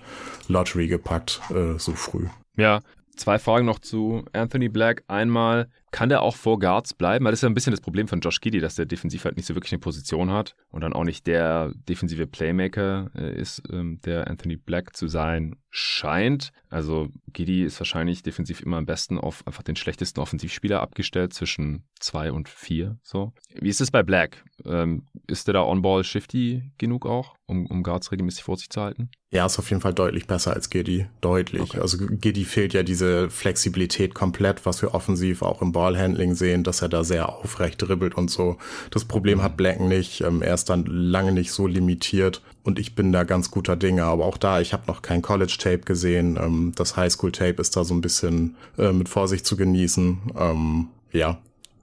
Lottery 0.49 0.87
gepackt, 0.87 1.39
äh, 1.51 1.79
so 1.79 1.93
früh. 1.93 2.25
Ja, 2.57 2.81
Zwei 3.17 3.39
Fragen 3.39 3.65
noch 3.65 3.79
zu 3.79 4.25
Anthony 4.31 4.69
Black. 4.69 5.03
Einmal, 5.07 5.69
kann 5.91 6.09
der 6.09 6.21
auch 6.21 6.35
vor 6.35 6.59
Guards 6.59 6.93
bleiben? 6.93 7.25
Weil 7.25 7.31
das 7.31 7.39
ist 7.39 7.43
ja 7.43 7.49
ein 7.49 7.53
bisschen 7.53 7.71
das 7.71 7.81
Problem 7.81 8.07
von 8.07 8.19
Josh 8.19 8.41
Giddy, 8.41 8.59
dass 8.59 8.75
der 8.75 8.85
defensiv 8.85 9.25
halt 9.25 9.37
nicht 9.37 9.45
so 9.45 9.55
wirklich 9.55 9.73
eine 9.73 9.79
Position 9.79 10.31
hat 10.31 10.55
und 10.69 10.81
dann 10.81 10.93
auch 10.93 11.03
nicht 11.03 11.27
der 11.27 11.71
defensive 11.87 12.27
Playmaker 12.27 13.09
äh, 13.15 13.39
ist, 13.39 13.61
ähm, 13.71 13.99
der 14.05 14.27
Anthony 14.27 14.57
Black 14.57 14.95
zu 14.95 15.07
sein 15.07 15.55
scheint. 15.69 16.51
Also 16.69 17.09
Giddy 17.33 17.63
ist 17.63 17.79
wahrscheinlich 17.79 18.23
defensiv 18.23 18.61
immer 18.61 18.77
am 18.77 18.85
besten 18.85 19.17
auf 19.17 19.45
einfach 19.45 19.63
den 19.63 19.75
schlechtesten 19.75 20.19
Offensivspieler 20.19 20.81
abgestellt 20.81 21.33
zwischen 21.33 21.83
zwei 21.99 22.31
und 22.31 22.49
vier. 22.49 22.97
So. 23.03 23.33
Wie 23.53 23.69
ist 23.69 23.81
es 23.81 23.91
bei 23.91 24.03
Black? 24.03 24.43
Ähm, 24.65 25.05
ist 25.27 25.47
der 25.47 25.53
da 25.53 25.61
on-ball 25.61 26.03
shifty 26.03 26.71
genug 26.77 27.05
auch, 27.05 27.35
um, 27.45 27.67
um 27.67 27.83
Guards 27.83 28.11
regelmäßig 28.11 28.43
vor 28.43 28.57
sich 28.57 28.69
zu 28.69 28.81
halten? 28.81 29.09
Ja, 29.29 29.45
ist 29.45 29.59
auf 29.59 29.69
jeden 29.69 29.81
Fall 29.81 29.93
deutlich 29.93 30.25
besser 30.25 30.53
als 30.53 30.69
Giddy. 30.69 31.07
Deutlich. 31.21 31.61
Okay. 31.61 31.79
Also 31.79 31.97
Giddy 31.99 32.45
fehlt 32.45 32.73
ja 32.73 32.83
diese 32.83 33.29
Flexibilität 33.29 34.13
komplett, 34.13 34.65
was 34.65 34.81
wir 34.81 34.93
offensiv 34.93 35.41
auch 35.41 35.61
im 35.61 35.73
Ballhandling 35.77 36.33
sehen, 36.33 36.63
dass 36.63 36.81
er 36.81 36.89
da 36.89 37.03
sehr 37.03 37.29
aufrecht 37.29 37.81
dribbelt 37.81 38.15
und 38.15 38.31
so. 38.31 38.57
Das 38.89 39.05
Problem 39.05 39.43
hat 39.43 39.57
Black 39.57 39.79
nicht. 39.79 40.21
Ähm, 40.21 40.41
er 40.41 40.55
ist 40.55 40.69
dann 40.69 40.85
lange 40.85 41.31
nicht 41.31 41.51
so 41.51 41.67
limitiert 41.67 42.41
und 42.63 42.79
ich 42.79 42.95
bin 42.95 43.11
da 43.11 43.23
ganz 43.23 43.51
guter 43.51 43.75
Dinge. 43.75 44.03
Aber 44.03 44.25
auch 44.25 44.37
da, 44.37 44.59
ich 44.59 44.73
habe 44.73 44.83
noch 44.87 45.03
kein 45.03 45.21
College-Tape 45.21 45.79
gesehen. 45.85 46.37
Ähm, 46.41 46.73
das 46.75 46.97
Highschool-Tape 46.97 47.61
ist 47.61 47.75
da 47.75 47.83
so 47.83 47.93
ein 47.93 48.01
bisschen 48.01 48.55
äh, 48.77 48.91
mit 48.91 49.07
Vorsicht 49.07 49.45
zu 49.45 49.55
genießen. 49.55 50.17
Ähm, 50.35 50.87
ja, 51.11 51.37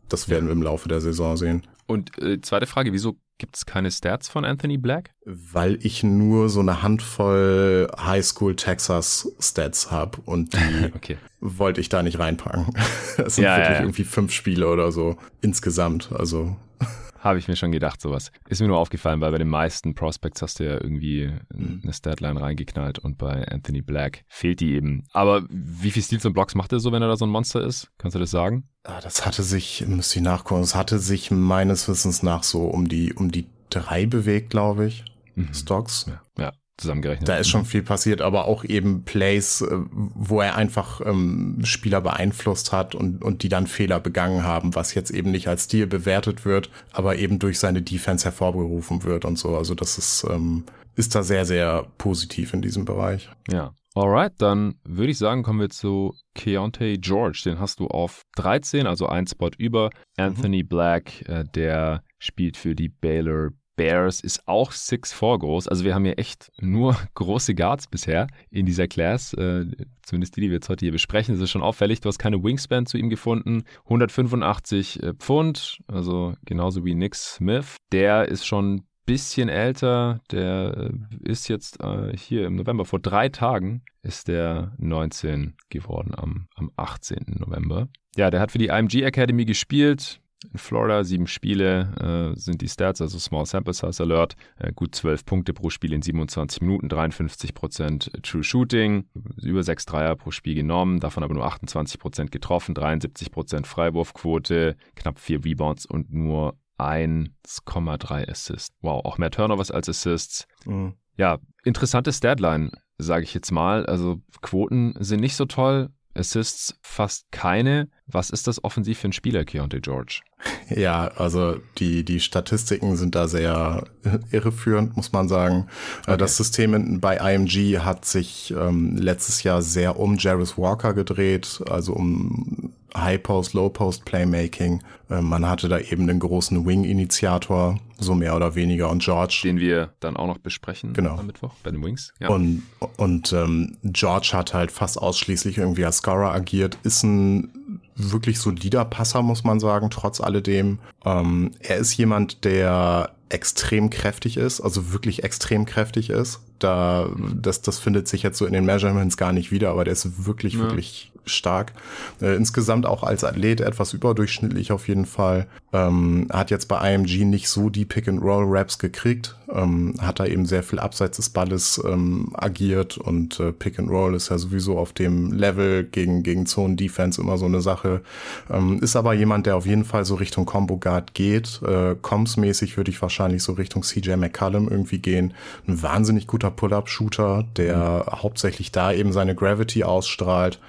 das 0.09 0.29
werden 0.29 0.47
wir 0.47 0.53
im 0.53 0.63
Laufe 0.63 0.89
der 0.89 1.01
Saison 1.01 1.37
sehen. 1.37 1.63
Und 1.87 2.19
äh, 2.19 2.41
zweite 2.41 2.67
Frage, 2.67 2.93
wieso 2.93 3.17
gibt 3.39 3.57
es 3.57 3.67
keine 3.67 3.91
Stats 3.91 4.29
von 4.29 4.45
Anthony 4.45 4.79
Black? 4.79 5.11
Weil 5.25 5.79
ich 5.83 6.03
nur 6.03 6.49
so 6.49 6.61
eine 6.61 6.83
Handvoll 6.83 7.91
Highschool 7.99 8.57
Texas 8.57 9.33
Stats 9.41 9.91
habe 9.91 10.19
und 10.25 10.53
die 10.55 10.93
okay. 10.95 11.19
wollte 11.41 11.81
ich 11.81 11.89
da 11.89 12.03
nicht 12.03 12.19
reinpacken. 12.19 12.75
Das 13.17 13.37
sind 13.37 13.45
ja, 13.45 13.57
wirklich 13.57 13.69
ja, 13.69 13.75
ja. 13.75 13.81
irgendwie 13.83 14.05
fünf 14.05 14.33
Spiele 14.33 14.69
oder 14.69 14.91
so 14.91 15.17
insgesamt. 15.41 16.11
Also 16.13 16.57
habe 17.21 17.39
ich 17.39 17.49
mir 17.49 17.57
schon 17.57 17.73
gedacht, 17.73 18.01
sowas. 18.01 18.31
Ist 18.49 18.61
mir 18.61 18.69
nur 18.69 18.79
aufgefallen, 18.79 19.21
weil 19.21 19.33
bei 19.33 19.39
den 19.39 19.49
meisten 19.49 19.95
Prospects 19.95 20.43
hast 20.43 20.61
du 20.61 20.65
ja 20.65 20.73
irgendwie 20.73 21.33
mhm. 21.55 21.81
eine 21.83 21.93
Statline 21.93 22.41
reingeknallt 22.41 22.99
und 22.99 23.19
bei 23.19 23.47
Anthony 23.49 23.83
Black 23.83 24.25
fehlt 24.29 24.61
die 24.61 24.75
eben. 24.75 25.05
Aber 25.13 25.45
wie 25.49 25.91
viel 25.91 26.03
Steals 26.03 26.25
und 26.25 26.35
Blocks 26.35 26.55
macht 26.55 26.73
er 26.73 26.81
so, 26.81 26.93
wenn 26.93 27.03
er 27.03 27.09
da 27.09 27.17
so 27.17 27.25
ein 27.25 27.31
Monster 27.31 27.63
ist? 27.63 27.91
Kannst 27.99 28.15
du 28.15 28.19
das 28.19 28.31
sagen? 28.31 28.69
Ah, 28.85 29.01
das 29.01 29.25
hatte 29.25 29.43
sich, 29.43 29.85
müsste 29.87 30.19
ich 30.19 30.25
nachgucken, 30.25 30.63
es 30.63 30.75
hatte 30.75 30.99
sich 30.99 31.31
meines 31.31 31.89
Wissens 31.89 32.23
nach 32.23 32.43
so 32.43 32.65
um 32.65 32.89
die, 32.89 33.15
um 33.15 33.31
die 33.31 33.47
drei 33.71 34.07
bewegt, 34.07 34.51
glaube 34.51 34.87
ich. 34.87 35.05
Mhm. 35.35 35.53
Stocks. 35.53 36.07
Ja, 36.07 36.23
ja 36.39 36.53
zusammengerechnet. 36.77 37.29
Da 37.29 37.37
ist 37.37 37.49
schon 37.49 37.65
viel 37.65 37.83
passiert, 37.83 38.21
aber 38.21 38.47
auch 38.47 38.65
eben 38.65 39.05
Plays, 39.05 39.61
äh, 39.61 39.69
wo 39.91 40.41
er 40.41 40.57
einfach 40.57 41.01
ähm, 41.05 41.61
Spieler 41.65 42.01
beeinflusst 42.01 42.73
hat 42.73 42.95
und, 42.95 43.23
und 43.23 43.43
die 43.43 43.49
dann 43.49 43.67
Fehler 43.67 44.01
begangen 44.01 44.45
haben, 44.45 44.75
was 44.75 44.95
jetzt 44.95 45.11
eben 45.11 45.31
nicht 45.31 45.49
als 45.49 45.65
Stil 45.65 45.87
bewertet 45.87 46.45
wird, 46.45 46.71
aber 46.93 47.17
eben 47.17 47.39
durch 47.39 47.59
seine 47.59 47.83
Defense 47.83 48.25
hervorgerufen 48.25 49.05
wird 49.05 49.25
und 49.25 49.39
so. 49.39 49.57
Also 49.57 49.75
das 49.75 49.99
ist, 49.99 50.27
ähm, 50.29 50.65
ist 50.97 51.15
da 51.15 51.23
sehr, 51.23 51.45
sehr 51.45 51.87
positiv 51.99 52.55
in 52.55 52.63
diesem 52.63 52.85
Bereich. 52.85 53.29
Ja. 53.51 53.75
Alright, 53.97 54.33
dann 54.39 54.75
würde 54.83 55.13
ich 55.13 55.19
sagen, 55.19 55.45
kommen 55.45 55.61
wir 55.61 55.71
zu 55.71 56.17
Keontae 56.35 56.99
George. 56.99 57.43
Den 57.45 57.61
hast 57.61 57.79
du 57.79 57.87
auf 57.87 58.23
13, 58.35 58.89
also 58.89 59.07
ein 59.07 59.29
Spot 59.29 59.51
über. 59.57 59.91
Mhm. 60.17 60.25
Anthony 60.25 60.63
mhm. 60.65 60.69
Black, 60.69 61.29
äh, 61.29 61.45
der 61.55 62.03
spielt 62.19 62.57
für 62.57 62.75
die 62.75 62.89
Baylor 62.89 63.51
Bears 63.77 64.21
ist 64.21 64.47
auch 64.47 64.73
6'4 64.73 65.39
groß. 65.39 65.69
Also 65.69 65.85
wir 65.85 65.95
haben 65.95 66.05
hier 66.05 66.19
echt 66.19 66.51
nur 66.61 66.97
große 67.15 67.55
Guards 67.55 67.87
bisher 67.87 68.27
in 68.51 68.67
dieser 68.67 68.89
Class. 68.89 69.33
Äh, 69.35 69.67
zumindest 70.03 70.37
die, 70.37 70.43
die 70.43 70.49
wir 70.49 70.55
jetzt 70.55 70.69
heute 70.69 70.85
hier 70.85 70.93
besprechen. 70.93 71.35
Das 71.35 71.43
ist 71.43 71.51
schon 71.51 71.63
auffällig. 71.63 72.01
Du 72.01 72.09
hast 72.09 72.19
keine 72.19 72.43
Wingspan 72.43 72.87
zu 72.87 72.99
ihm 72.99 73.09
gefunden. 73.09 73.65
185 73.85 75.03
äh, 75.03 75.15
Pfund, 75.15 75.79
also 75.89 76.35
genauso 76.45 76.85
wie 76.85 76.95
Nick 76.95 77.15
Smith. 77.15 77.77
Der 77.93 78.29
ist 78.29 78.47
schon 78.47 78.77
ein 78.77 78.87
bisschen 79.07 79.49
älter. 79.49 80.21
Der 80.31 80.91
äh, 80.91 81.31
ist 81.31 81.49
jetzt 81.49 81.83
äh, 81.83 82.17
hier 82.17 82.47
im 82.47 82.57
November. 82.57 82.85
Vor 82.85 83.01
drei 83.01 83.29
Tagen 83.29 83.83
ist 84.03 84.29
der 84.29 84.73
19 84.79 85.57
geworden 85.71 86.13
am, 86.17 86.49
am 86.55 86.71
18. 86.77 87.39
November. 87.39 87.89
Ja, 88.17 88.31
der 88.31 88.41
hat 88.41 88.53
für 88.53 88.59
die 88.59 88.69
IMG 88.69 89.03
Academy 89.03 89.45
gespielt 89.45 90.21
in 90.53 90.59
Florida. 90.59 91.05
Sieben 91.05 91.27
Spiele 91.27 92.33
äh, 92.35 92.39
sind 92.39 92.61
die 92.61 92.69
Stats, 92.69 93.01
also 93.01 93.19
Small 93.19 93.47
Sample 93.47 93.75
Size 93.75 94.03
Alert. 94.03 94.37
Äh, 94.57 94.73
gut 94.73 94.95
zwölf 94.95 95.25
Punkte 95.25 95.53
pro 95.53 95.71
Spiel 95.71 95.93
in 95.93 96.03
27 96.03 96.63
Minuten, 96.63 96.89
53 96.89 97.55
Prozent 97.55 98.11
True 98.23 98.43
Shooting, 98.43 99.07
über 99.43 99.63
sechs 99.63 99.87
Dreier 99.87 100.17
pro 100.17 100.31
Spiel 100.31 100.55
genommen, 100.55 101.01
davon 101.01 101.23
aber 101.23 101.35
nur 101.35 101.47
28 101.47 101.99
Prozent 101.99 102.31
getroffen, 102.33 102.75
73 102.75 103.31
Prozent 103.31 103.67
Freiwurfquote, 103.67 104.77
knapp 104.95 105.19
vier 105.19 105.45
Rebounds 105.45 105.87
und 105.87 106.13
nur 106.13 106.57
1,3 106.79 108.29
Assists. 108.29 108.75
Wow, 108.81 109.05
auch 109.05 109.19
mehr 109.19 109.31
Turnovers 109.31 109.71
als 109.71 109.89
Assists. 109.89 110.47
Mhm. 110.65 110.95
Ja, 111.17 111.39
interessante 111.65 112.13
Statline, 112.13 112.73
sage 112.99 113.25
ich 113.25 113.35
jetzt 113.35 113.53
mal. 113.53 113.87
Also 113.87 114.21
Quoten 114.43 114.95
sind 114.99 115.21
nicht 115.21 115.37
so 115.37 115.45
toll, 115.45 115.91
Assists 116.15 116.79
fast 116.83 117.31
keine. 117.31 117.89
Was 118.07 118.31
ist 118.31 118.47
das 118.47 118.63
offensiv 118.63 118.99
für 118.99 119.09
ein 119.09 119.13
Spieler, 119.13 119.45
Keontae 119.45 119.81
George? 119.81 120.21
Ja, 120.69 121.09
also 121.17 121.57
die, 121.79 122.05
die 122.05 122.21
Statistiken 122.21 122.97
sind 122.97 123.15
da 123.15 123.29
sehr 123.29 123.85
irreführend, 124.31 124.97
muss 124.97 125.13
man 125.13 125.29
sagen. 125.29 125.67
Äh, 126.07 126.13
okay. 126.13 126.17
Das 126.19 126.37
System 126.37 127.01
bei 127.01 127.17
IMG 127.17 127.81
hat 127.81 128.05
sich 128.05 128.53
ähm, 128.57 128.97
letztes 128.97 129.43
Jahr 129.43 129.63
sehr 129.63 129.99
um 129.99 130.17
Jarvis 130.19 130.57
Walker 130.57 130.95
gedreht, 130.95 131.63
also 131.69 131.93
um 131.93 132.73
High 132.97 133.23
Post, 133.23 133.55
Low 133.55 133.69
Post 133.69 134.05
Playmaking. 134.05 134.83
Äh, 135.11 135.21
man 135.21 135.49
hatte 135.49 135.69
da 135.69 135.79
eben 135.79 136.07
den 136.07 136.21
großen 136.21 136.65
Wing-Initiator, 136.67 137.79
so 137.99 138.15
mehr 138.15 138.37
oder 138.37 138.55
weniger, 138.55 138.91
und 138.91 139.03
George. 139.03 139.41
Den 139.45 139.59
wir 139.59 139.93
dann 140.01 140.17
auch 140.17 140.27
noch 140.27 140.39
besprechen 140.39 140.93
genau. 140.93 141.17
am 141.17 141.27
Mittwoch 141.27 141.55
bei 141.63 141.71
den 141.71 141.83
Wings. 141.85 142.13
Ja. 142.21 142.29
Und, 142.29 142.63
und 142.97 143.33
ähm, 143.33 143.77
George 143.83 144.31
hat 144.33 144.55
halt 144.55 144.71
fast 144.71 145.01
ausschließlich 145.01 145.59
irgendwie 145.59 145.85
als 145.85 145.99
Scorer 145.99 146.33
agiert, 146.33 146.79
ist 146.83 147.03
ein 147.03 147.53
wirklich 147.97 148.39
solider 148.41 148.85
Passer, 148.85 149.23
muss 149.23 149.45
man 149.45 149.61
sagen, 149.61 149.91
trotz 149.91 150.21
alledem. 150.21 150.79
Ähm, 151.05 151.53
er 151.61 151.77
ist 151.77 151.97
jemand, 151.97 152.45
der 152.45 153.11
extrem 153.29 153.91
kräftig 153.91 154.37
ist, 154.37 154.61
also 154.61 154.93
wirklich 154.93 155.25
extrem 155.25 155.65
kräftig 155.65 156.11
ist. 156.11 156.41
Da, 156.59 157.11
das, 157.35 157.63
das 157.63 157.79
findet 157.79 158.07
sich 158.07 158.23
jetzt 158.23 158.39
so 158.39 158.47
in 158.47 158.53
den 158.53 158.65
Measurements 158.65 159.17
gar 159.17 159.33
nicht 159.33 159.51
wieder, 159.51 159.71
aber 159.71 159.85
der 159.85 159.93
ist 159.93 160.27
wirklich, 160.27 160.55
ja. 160.55 160.61
wirklich 160.61 161.13
stark. 161.27 161.73
Äh, 162.21 162.37
insgesamt 162.37 162.87
auch 162.87 163.03
als 163.03 163.25
Athlet 163.25 163.61
etwas 163.61 163.93
überdurchschnittlich 163.93 164.73
auf 164.73 164.89
jeden 164.89 165.07
Fall. 165.07 165.47
Ähm, 165.73 166.29
hat 166.33 166.51
jetzt 166.51 166.69
bei 166.69 166.95
IMG 166.95 167.25
nicht 167.25 167.49
so 167.49 167.69
die 167.69 167.85
Pick-and-Roll-Raps 167.85 168.79
gekriegt. 168.79 169.37
Ähm, 169.53 169.95
hat 170.01 170.21
da 170.21 170.27
eben 170.27 170.47
sehr 170.47 170.63
viel 170.63 170.79
abseits 170.79 171.17
des 171.17 171.31
Balles 171.31 171.83
ähm, 171.85 172.31
agiert 172.35 172.97
und 172.97 173.39
äh, 173.41 173.53
Pick-and-Roll 173.53 174.15
ist 174.15 174.31
ja 174.31 174.39
sowieso 174.39 174.79
auf 174.79 174.93
dem 174.93 175.33
Level 175.33 175.85
gegen, 175.85 176.23
gegen 176.23 176.47
Zone-Defense 176.47 177.21
immer 177.21 177.39
so 177.39 177.47
eine 177.47 177.61
Sache. 177.61 178.03
Ähm, 178.51 178.79
ist 178.81 178.97
aber 178.97 179.15
jemand, 179.15 179.47
der 179.47 179.57
auf 179.57 179.67
jeden 179.67 179.85
Fall 179.85 180.05
so 180.05 180.15
Richtung 180.15 180.47
Combo 180.47 180.77
Guard 180.77 181.15
geht. 181.15 181.61
Äh, 181.63 181.97
Comms-mäßig 182.01 182.77
würde 182.77 182.91
ich 182.91 183.03
wahrscheinlich 183.03 183.43
so 183.43 183.53
Richtung 183.53 183.83
CJ 183.83 184.17
McCallum 184.17 184.69
irgendwie 184.69 184.99
gehen. 184.99 185.35
Ein 185.67 185.83
wahnsinnig 185.83 186.27
guter 186.27 186.51
Pull-Up-Shooter, 186.51 187.45
der 187.57 188.05
mhm. 188.07 188.23
hauptsächlich 188.23 188.73
da 188.73 188.93
eben 188.93 189.13
seine 189.13 189.35
Gravity 189.35 189.85
ausstrahlt 189.85 190.61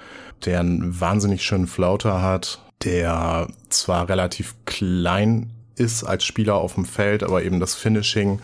der 0.44 0.60
einen 0.60 1.00
wahnsinnig 1.00 1.42
schönen 1.42 1.66
Flauter 1.66 2.22
hat, 2.22 2.60
der 2.84 3.48
zwar 3.68 4.08
relativ 4.08 4.54
klein 4.64 5.50
ist 5.76 6.04
als 6.04 6.24
Spieler 6.24 6.54
auf 6.54 6.74
dem 6.74 6.84
Feld, 6.84 7.22
aber 7.22 7.42
eben 7.42 7.60
das 7.60 7.74
Finishing 7.74 8.40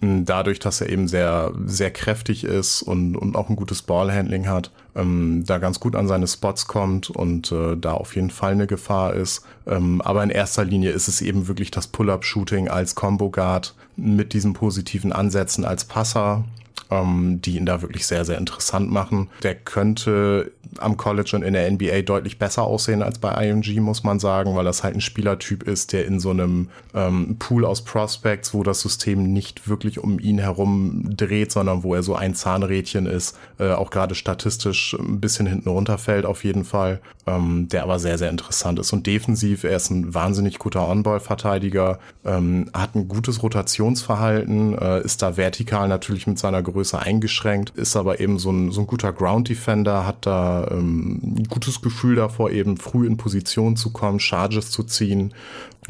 dadurch, 0.00 0.58
dass 0.58 0.80
er 0.80 0.88
eben 0.88 1.08
sehr, 1.08 1.52
sehr 1.66 1.90
kräftig 1.90 2.44
ist 2.44 2.82
und, 2.82 3.16
und 3.16 3.36
auch 3.36 3.50
ein 3.50 3.56
gutes 3.56 3.82
Ballhandling 3.82 4.48
hat, 4.48 4.70
ähm, 4.96 5.44
da 5.46 5.58
ganz 5.58 5.78
gut 5.78 5.94
an 5.94 6.08
seine 6.08 6.26
Spots 6.26 6.66
kommt 6.66 7.10
und 7.10 7.52
äh, 7.52 7.76
da 7.76 7.92
auf 7.92 8.16
jeden 8.16 8.30
Fall 8.30 8.52
eine 8.52 8.66
Gefahr 8.66 9.14
ist. 9.14 9.44
Ähm, 9.66 10.00
aber 10.00 10.22
in 10.22 10.30
erster 10.30 10.64
Linie 10.64 10.90
ist 10.90 11.08
es 11.08 11.20
eben 11.20 11.48
wirklich 11.48 11.70
das 11.70 11.86
Pull-Up-Shooting 11.86 12.68
als 12.68 12.94
Combo 12.94 13.30
Guard 13.30 13.74
mit 13.96 14.32
diesen 14.32 14.54
positiven 14.54 15.12
Ansätzen 15.12 15.64
als 15.64 15.84
Passer 15.84 16.44
ähm, 16.90 17.40
die 17.42 17.56
ihn 17.56 17.66
da 17.66 17.82
wirklich 17.82 18.06
sehr, 18.06 18.24
sehr 18.24 18.38
interessant 18.38 18.90
machen. 18.90 19.28
Der 19.42 19.54
könnte 19.54 20.52
am 20.78 20.96
College 20.96 21.32
und 21.34 21.42
in 21.42 21.52
der 21.52 21.70
NBA 21.70 22.02
deutlich 22.02 22.38
besser 22.38 22.64
aussehen 22.64 23.02
als 23.02 23.18
bei 23.18 23.48
IMG, 23.48 23.80
muss 23.80 24.04
man 24.04 24.18
sagen, 24.18 24.54
weil 24.56 24.64
das 24.64 24.82
halt 24.82 24.94
ein 24.94 25.00
Spielertyp 25.00 25.62
ist, 25.64 25.92
der 25.92 26.06
in 26.06 26.20
so 26.20 26.30
einem 26.30 26.68
ähm, 26.94 27.36
Pool 27.38 27.64
aus 27.64 27.82
Prospects, 27.82 28.54
wo 28.54 28.62
das 28.62 28.80
System 28.80 29.32
nicht 29.32 29.68
wirklich 29.68 29.98
um 29.98 30.18
ihn 30.18 30.38
herum 30.38 31.16
dreht, 31.16 31.52
sondern 31.52 31.82
wo 31.82 31.94
er 31.94 32.02
so 32.02 32.14
ein 32.14 32.34
Zahnrädchen 32.34 33.06
ist, 33.06 33.36
äh, 33.58 33.72
auch 33.72 33.90
gerade 33.90 34.14
statistisch 34.14 34.96
ein 34.98 35.20
bisschen 35.20 35.46
hinten 35.46 35.68
runterfällt 35.68 36.26
auf 36.26 36.44
jeden 36.44 36.64
Fall, 36.64 37.00
ähm, 37.26 37.68
der 37.68 37.82
aber 37.82 37.98
sehr, 37.98 38.18
sehr 38.18 38.30
interessant 38.30 38.78
ist. 38.78 38.92
Und 38.92 39.06
defensiv, 39.06 39.64
er 39.64 39.76
ist 39.76 39.90
ein 39.90 40.14
wahnsinnig 40.14 40.58
guter 40.58 40.88
On-Ball-Verteidiger, 40.88 41.98
ähm, 42.24 42.70
hat 42.72 42.94
ein 42.94 43.08
gutes 43.08 43.42
Rotationsverhalten, 43.42 44.76
äh, 44.78 45.00
ist 45.02 45.22
da 45.22 45.36
vertikal 45.36 45.88
natürlich 45.88 46.26
mit 46.26 46.38
seiner 46.38 46.62
Größe 46.62 46.98
eingeschränkt, 46.98 47.70
ist 47.70 47.96
aber 47.96 48.20
eben 48.20 48.38
so 48.38 48.50
ein, 48.50 48.70
so 48.70 48.82
ein 48.82 48.86
guter 48.86 49.12
Ground 49.12 49.48
Defender, 49.48 50.06
hat 50.06 50.26
da 50.26 50.59
ähm, 50.70 51.20
ein 51.22 51.44
gutes 51.44 51.80
Gefühl 51.80 52.16
davor, 52.16 52.50
eben 52.50 52.76
früh 52.76 53.06
in 53.06 53.16
Position 53.16 53.76
zu 53.76 53.90
kommen, 53.92 54.20
Charges 54.20 54.70
zu 54.70 54.82
ziehen 54.82 55.34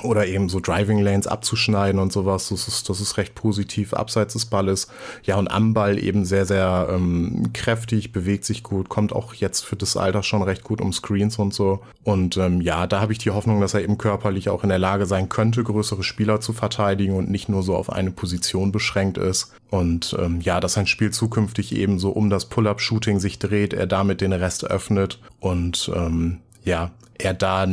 oder 0.02 0.26
eben 0.26 0.48
so 0.48 0.60
Driving 0.60 1.00
Lanes 1.00 1.26
abzuschneiden 1.26 2.00
und 2.00 2.12
sowas. 2.12 2.48
Das 2.48 2.68
ist, 2.68 2.88
das 2.88 3.00
ist 3.00 3.16
recht 3.16 3.34
positiv 3.34 3.92
abseits 3.92 4.32
des 4.32 4.46
Balles. 4.46 4.88
Ja, 5.24 5.36
und 5.36 5.48
am 5.48 5.74
Ball 5.74 5.98
eben 5.98 6.24
sehr, 6.24 6.46
sehr 6.46 6.88
ähm, 6.90 7.52
kräftig, 7.52 8.12
bewegt 8.12 8.44
sich 8.44 8.62
gut, 8.62 8.88
kommt 8.88 9.12
auch 9.12 9.34
jetzt 9.34 9.64
für 9.64 9.76
das 9.76 9.96
Alter 9.96 10.22
schon 10.22 10.42
recht 10.42 10.64
gut 10.64 10.80
um 10.80 10.92
Screens 10.92 11.38
und 11.38 11.52
so. 11.52 11.80
Und 12.04 12.36
ähm, 12.36 12.60
ja, 12.60 12.86
da 12.86 13.00
habe 13.00 13.12
ich 13.12 13.18
die 13.18 13.30
Hoffnung, 13.30 13.60
dass 13.60 13.74
er 13.74 13.82
eben 13.82 13.98
körperlich 13.98 14.48
auch 14.48 14.62
in 14.62 14.70
der 14.70 14.78
Lage 14.78 15.06
sein 15.06 15.28
könnte, 15.28 15.62
größere 15.62 16.02
Spieler 16.02 16.40
zu 16.40 16.52
verteidigen 16.52 17.14
und 17.14 17.30
nicht 17.30 17.48
nur 17.48 17.62
so 17.62 17.76
auf 17.76 17.92
eine 17.92 18.10
Position 18.10 18.72
beschränkt 18.72 19.18
ist. 19.18 19.52
Und 19.70 20.16
ähm, 20.18 20.40
ja, 20.40 20.60
dass 20.60 20.74
sein 20.74 20.86
Spiel 20.86 21.10
zukünftig 21.10 21.74
eben 21.74 21.98
so 21.98 22.10
um 22.10 22.30
das 22.30 22.46
Pull-up-Shooting 22.46 23.20
sich 23.20 23.38
dreht, 23.38 23.72
er 23.72 23.86
damit 23.86 24.20
den 24.20 24.32
Rest 24.32 24.64
öffnet 24.64 25.20
und 25.40 25.90
ähm, 25.94 26.38
ja, 26.64 26.90
er 27.24 27.34
da 27.34 27.66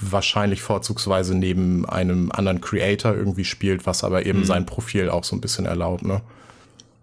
wahrscheinlich 0.00 0.62
vorzugsweise 0.62 1.36
neben 1.36 1.86
einem 1.86 2.30
anderen 2.32 2.60
Creator 2.60 3.14
irgendwie 3.14 3.44
spielt, 3.44 3.86
was 3.86 4.04
aber 4.04 4.26
eben 4.26 4.40
mhm. 4.40 4.44
sein 4.44 4.66
Profil 4.66 5.10
auch 5.10 5.24
so 5.24 5.36
ein 5.36 5.40
bisschen 5.40 5.66
erlaubt, 5.66 6.04
ne? 6.04 6.20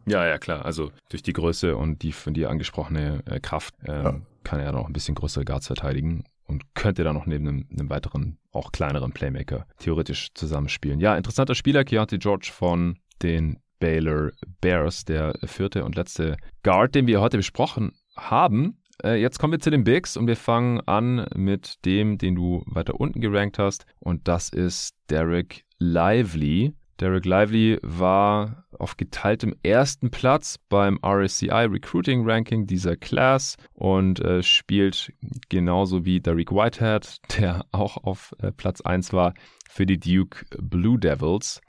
Ja, 0.06 0.26
ja, 0.26 0.38
klar. 0.38 0.66
Also 0.66 0.92
durch 1.10 1.22
die 1.24 1.34
Größe 1.34 1.78
und 1.78 2.02
die 2.02 2.12
von 2.12 2.34
dir 2.34 2.50
angesprochene 2.50 3.22
äh, 3.26 3.40
Kraft 3.40 3.76
äh, 3.84 4.04
ja. 4.04 4.22
kann 4.44 4.60
er 4.60 4.72
noch 4.72 4.88
ein 4.88 4.94
bisschen 4.94 5.16
größere 5.16 5.46
Guards 5.46 5.68
verteidigen 5.68 6.24
und 6.48 6.74
könnte 6.74 7.04
da 7.04 7.14
noch 7.14 7.26
neben 7.26 7.48
einem, 7.48 7.68
einem, 7.72 7.90
weiteren, 7.90 8.38
auch 8.52 8.72
kleineren 8.72 9.12
Playmaker 9.12 9.66
theoretisch 9.78 10.30
zusammenspielen. 10.34 11.00
Ja, 11.00 11.16
interessanter 11.16 11.56
Spieler, 11.56 11.84
Keontae 11.84 12.18
George 12.18 12.50
von 12.52 12.98
den 13.22 13.60
Baylor 13.80 14.32
Bears, 14.60 15.06
der 15.06 15.38
vierte 15.46 15.86
und 15.86 15.96
letzte 15.96 16.38
Guard, 16.64 16.96
den 16.96 17.08
wir 17.08 17.22
heute 17.22 17.38
besprochen 17.38 17.94
haben. 18.16 18.81
Äh, 19.04 19.22
jetzt 19.22 19.40
kommen 19.40 19.54
wir 19.54 19.60
zu 19.60 19.72
den 19.72 19.84
Bigs 19.84 20.18
und 20.18 20.28
wir 20.28 20.36
fangen 20.36 20.80
an 20.82 21.28
mit 21.36 21.84
dem, 21.86 22.18
den 22.18 22.36
du 22.36 22.64
weiter 22.66 23.00
unten 23.00 23.22
gerankt 23.22 23.60
hast. 23.60 23.86
Und 24.00 24.28
das 24.28 24.50
ist 24.50 24.96
Derek 25.10 25.64
Lively. 25.80 26.74
Derek 27.00 27.26
Lively 27.26 27.80
war 27.82 28.66
auf 28.78 28.96
geteiltem 28.96 29.56
ersten 29.64 30.12
Platz 30.12 30.60
beim 30.70 31.00
RSCI 31.04 31.50
Recruiting 31.50 32.30
Ranking 32.30 32.68
dieser 32.68 32.96
Class 32.96 33.58
und 33.74 34.20
äh, 34.20 34.44
spielt 34.44 35.12
genauso 35.50 36.06
wie 36.06 36.20
Derek 36.20 36.52
Whitehead, 36.52 37.18
der 37.40 37.66
auch 37.72 37.98
auf 37.98 38.36
äh, 38.40 38.52
Platz 38.52 38.82
1 38.82 39.14
war, 39.14 39.34
für 39.68 39.88
die 39.88 40.00
Duke 40.00 40.46
Blue 40.62 41.00
Devils. 41.00 41.62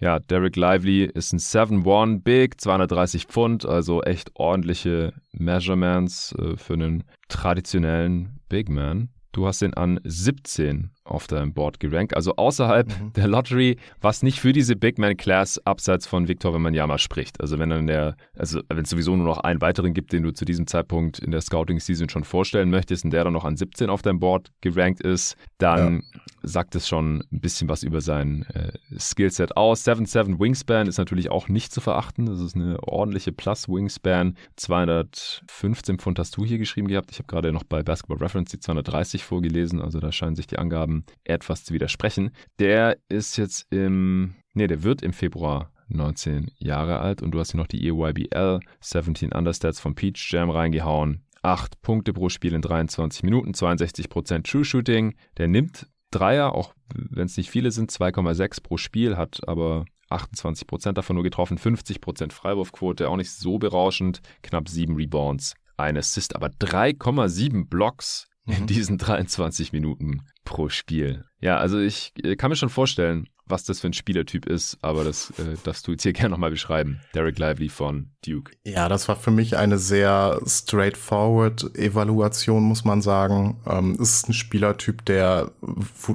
Ja, 0.00 0.18
Derek 0.18 0.56
Lively 0.56 1.04
ist 1.04 1.34
ein 1.34 1.38
7-1 1.38 2.22
Big, 2.22 2.58
230 2.58 3.26
Pfund, 3.26 3.66
also 3.66 4.02
echt 4.02 4.30
ordentliche 4.34 5.12
Measurements 5.32 6.34
äh, 6.38 6.56
für 6.56 6.72
einen 6.72 7.04
traditionellen 7.28 8.40
Big 8.48 8.70
Man. 8.70 9.10
Du 9.32 9.46
hast 9.46 9.60
ihn 9.60 9.74
an 9.74 10.00
17 10.02 10.90
auf 11.10 11.26
deinem 11.26 11.52
Board 11.52 11.80
gerankt, 11.80 12.14
also 12.14 12.36
außerhalb 12.36 12.88
mhm. 12.88 13.12
der 13.14 13.28
Lottery, 13.28 13.76
was 14.00 14.22
nicht 14.22 14.40
für 14.40 14.52
diese 14.52 14.76
Big 14.76 14.98
Man 14.98 15.16
Class 15.16 15.60
abseits 15.64 16.06
von 16.06 16.28
Victor 16.28 16.54
Wembanyama 16.54 16.98
spricht. 16.98 17.40
Also 17.40 17.58
wenn 17.58 17.70
dann 17.70 17.86
der, 17.86 18.16
also 18.36 18.60
wenn 18.68 18.84
es 18.84 18.90
sowieso 18.90 19.16
nur 19.16 19.26
noch 19.26 19.38
einen 19.38 19.60
weiteren 19.60 19.94
gibt, 19.94 20.12
den 20.12 20.22
du 20.22 20.32
zu 20.32 20.44
diesem 20.44 20.66
Zeitpunkt 20.66 21.18
in 21.18 21.30
der 21.30 21.40
Scouting 21.40 21.80
Season 21.80 22.08
schon 22.08 22.24
vorstellen 22.24 22.70
möchtest 22.70 23.04
und 23.04 23.10
der 23.10 23.24
dann 23.24 23.32
noch 23.32 23.44
an 23.44 23.56
17 23.56 23.90
auf 23.90 24.02
deinem 24.02 24.20
Board 24.20 24.50
gerankt 24.60 25.00
ist, 25.00 25.36
dann 25.58 26.02
ja. 26.14 26.20
sagt 26.42 26.74
es 26.74 26.88
schon 26.88 27.24
ein 27.32 27.40
bisschen 27.40 27.68
was 27.68 27.82
über 27.82 28.00
sein 28.00 28.46
äh, 28.54 28.72
Skillset 28.98 29.56
aus. 29.56 29.86
7-7 29.86 30.38
Wingspan 30.38 30.86
ist 30.86 30.98
natürlich 30.98 31.30
auch 31.30 31.48
nicht 31.48 31.72
zu 31.72 31.80
verachten. 31.80 32.26
Das 32.26 32.40
ist 32.40 32.54
eine 32.54 32.82
ordentliche 32.82 33.32
Plus 33.32 33.68
Wingspan. 33.68 34.36
215 34.56 35.98
Pfund 35.98 36.18
hast 36.18 36.36
du 36.36 36.44
hier 36.44 36.58
geschrieben 36.58 36.88
gehabt. 36.88 37.10
Ich 37.10 37.18
habe 37.18 37.26
gerade 37.26 37.52
noch 37.52 37.64
bei 37.64 37.82
Basketball 37.82 38.18
Reference 38.18 38.50
die 38.50 38.60
230 38.60 39.24
vorgelesen, 39.24 39.80
also 39.80 40.00
da 40.00 40.12
scheinen 40.12 40.36
sich 40.36 40.46
die 40.46 40.58
Angaben 40.58 40.99
etwas 41.24 41.64
zu 41.64 41.74
widersprechen. 41.74 42.30
Der 42.58 42.98
ist 43.08 43.36
jetzt 43.36 43.66
im, 43.70 44.34
nee, 44.54 44.66
der 44.66 44.82
wird 44.82 45.02
im 45.02 45.12
Februar 45.12 45.72
19 45.88 46.50
Jahre 46.58 47.00
alt 47.00 47.22
und 47.22 47.32
du 47.32 47.40
hast 47.40 47.52
hier 47.52 47.60
noch 47.60 47.66
die 47.66 47.88
EYBL 47.88 48.60
17 48.80 49.32
Understats 49.32 49.80
von 49.80 49.94
Peach 49.94 50.30
Jam 50.30 50.50
reingehauen. 50.50 51.24
8 51.42 51.80
Punkte 51.82 52.12
pro 52.12 52.28
Spiel 52.28 52.54
in 52.54 52.62
23 52.62 53.22
Minuten, 53.22 53.52
62% 53.52 54.42
True 54.44 54.64
Shooting. 54.64 55.14
Der 55.38 55.48
nimmt 55.48 55.86
Dreier, 56.10 56.54
auch 56.54 56.74
wenn 56.94 57.26
es 57.26 57.36
nicht 57.36 57.50
viele 57.50 57.70
sind, 57.70 57.90
2,6 57.90 58.62
pro 58.62 58.76
Spiel, 58.76 59.16
hat 59.16 59.40
aber 59.48 59.86
28% 60.10 60.92
davon 60.92 61.14
nur 61.14 61.22
getroffen, 61.22 61.56
50% 61.56 62.32
Freiwurfquote, 62.32 63.08
auch 63.08 63.16
nicht 63.16 63.30
so 63.30 63.58
berauschend, 63.58 64.20
knapp 64.42 64.68
7 64.68 64.96
Rebounds, 64.96 65.54
ein 65.76 65.96
Assist, 65.96 66.34
aber 66.34 66.48
3,7 66.48 67.68
Blocks 67.68 68.26
in 68.52 68.62
mhm. 68.62 68.66
diesen 68.66 68.98
23 68.98 69.72
Minuten 69.72 70.22
pro 70.44 70.68
Spiel. 70.68 71.24
Ja, 71.40 71.58
also 71.58 71.78
ich 71.78 72.12
äh, 72.22 72.36
kann 72.36 72.50
mir 72.50 72.56
schon 72.56 72.68
vorstellen, 72.68 73.28
was 73.50 73.64
das 73.64 73.80
für 73.80 73.88
ein 73.88 73.92
Spielertyp 73.92 74.46
ist, 74.46 74.78
aber 74.80 75.04
das 75.04 75.30
äh, 75.38 75.56
darfst 75.64 75.86
du 75.86 75.92
jetzt 75.92 76.02
hier 76.02 76.12
gerne 76.14 76.30
nochmal 76.30 76.50
beschreiben. 76.50 77.00
Derek 77.14 77.38
Lively 77.38 77.68
von 77.68 78.10
Duke. 78.24 78.52
Ja, 78.64 78.88
das 78.88 79.08
war 79.08 79.16
für 79.16 79.30
mich 79.30 79.56
eine 79.56 79.78
sehr 79.78 80.40
straightforward 80.46 81.76
Evaluation, 81.76 82.62
muss 82.62 82.84
man 82.84 83.02
sagen. 83.02 83.60
Ähm, 83.66 83.96
es 84.00 84.14
ist 84.14 84.28
ein 84.28 84.34
Spielertyp, 84.34 85.04
der, 85.04 85.52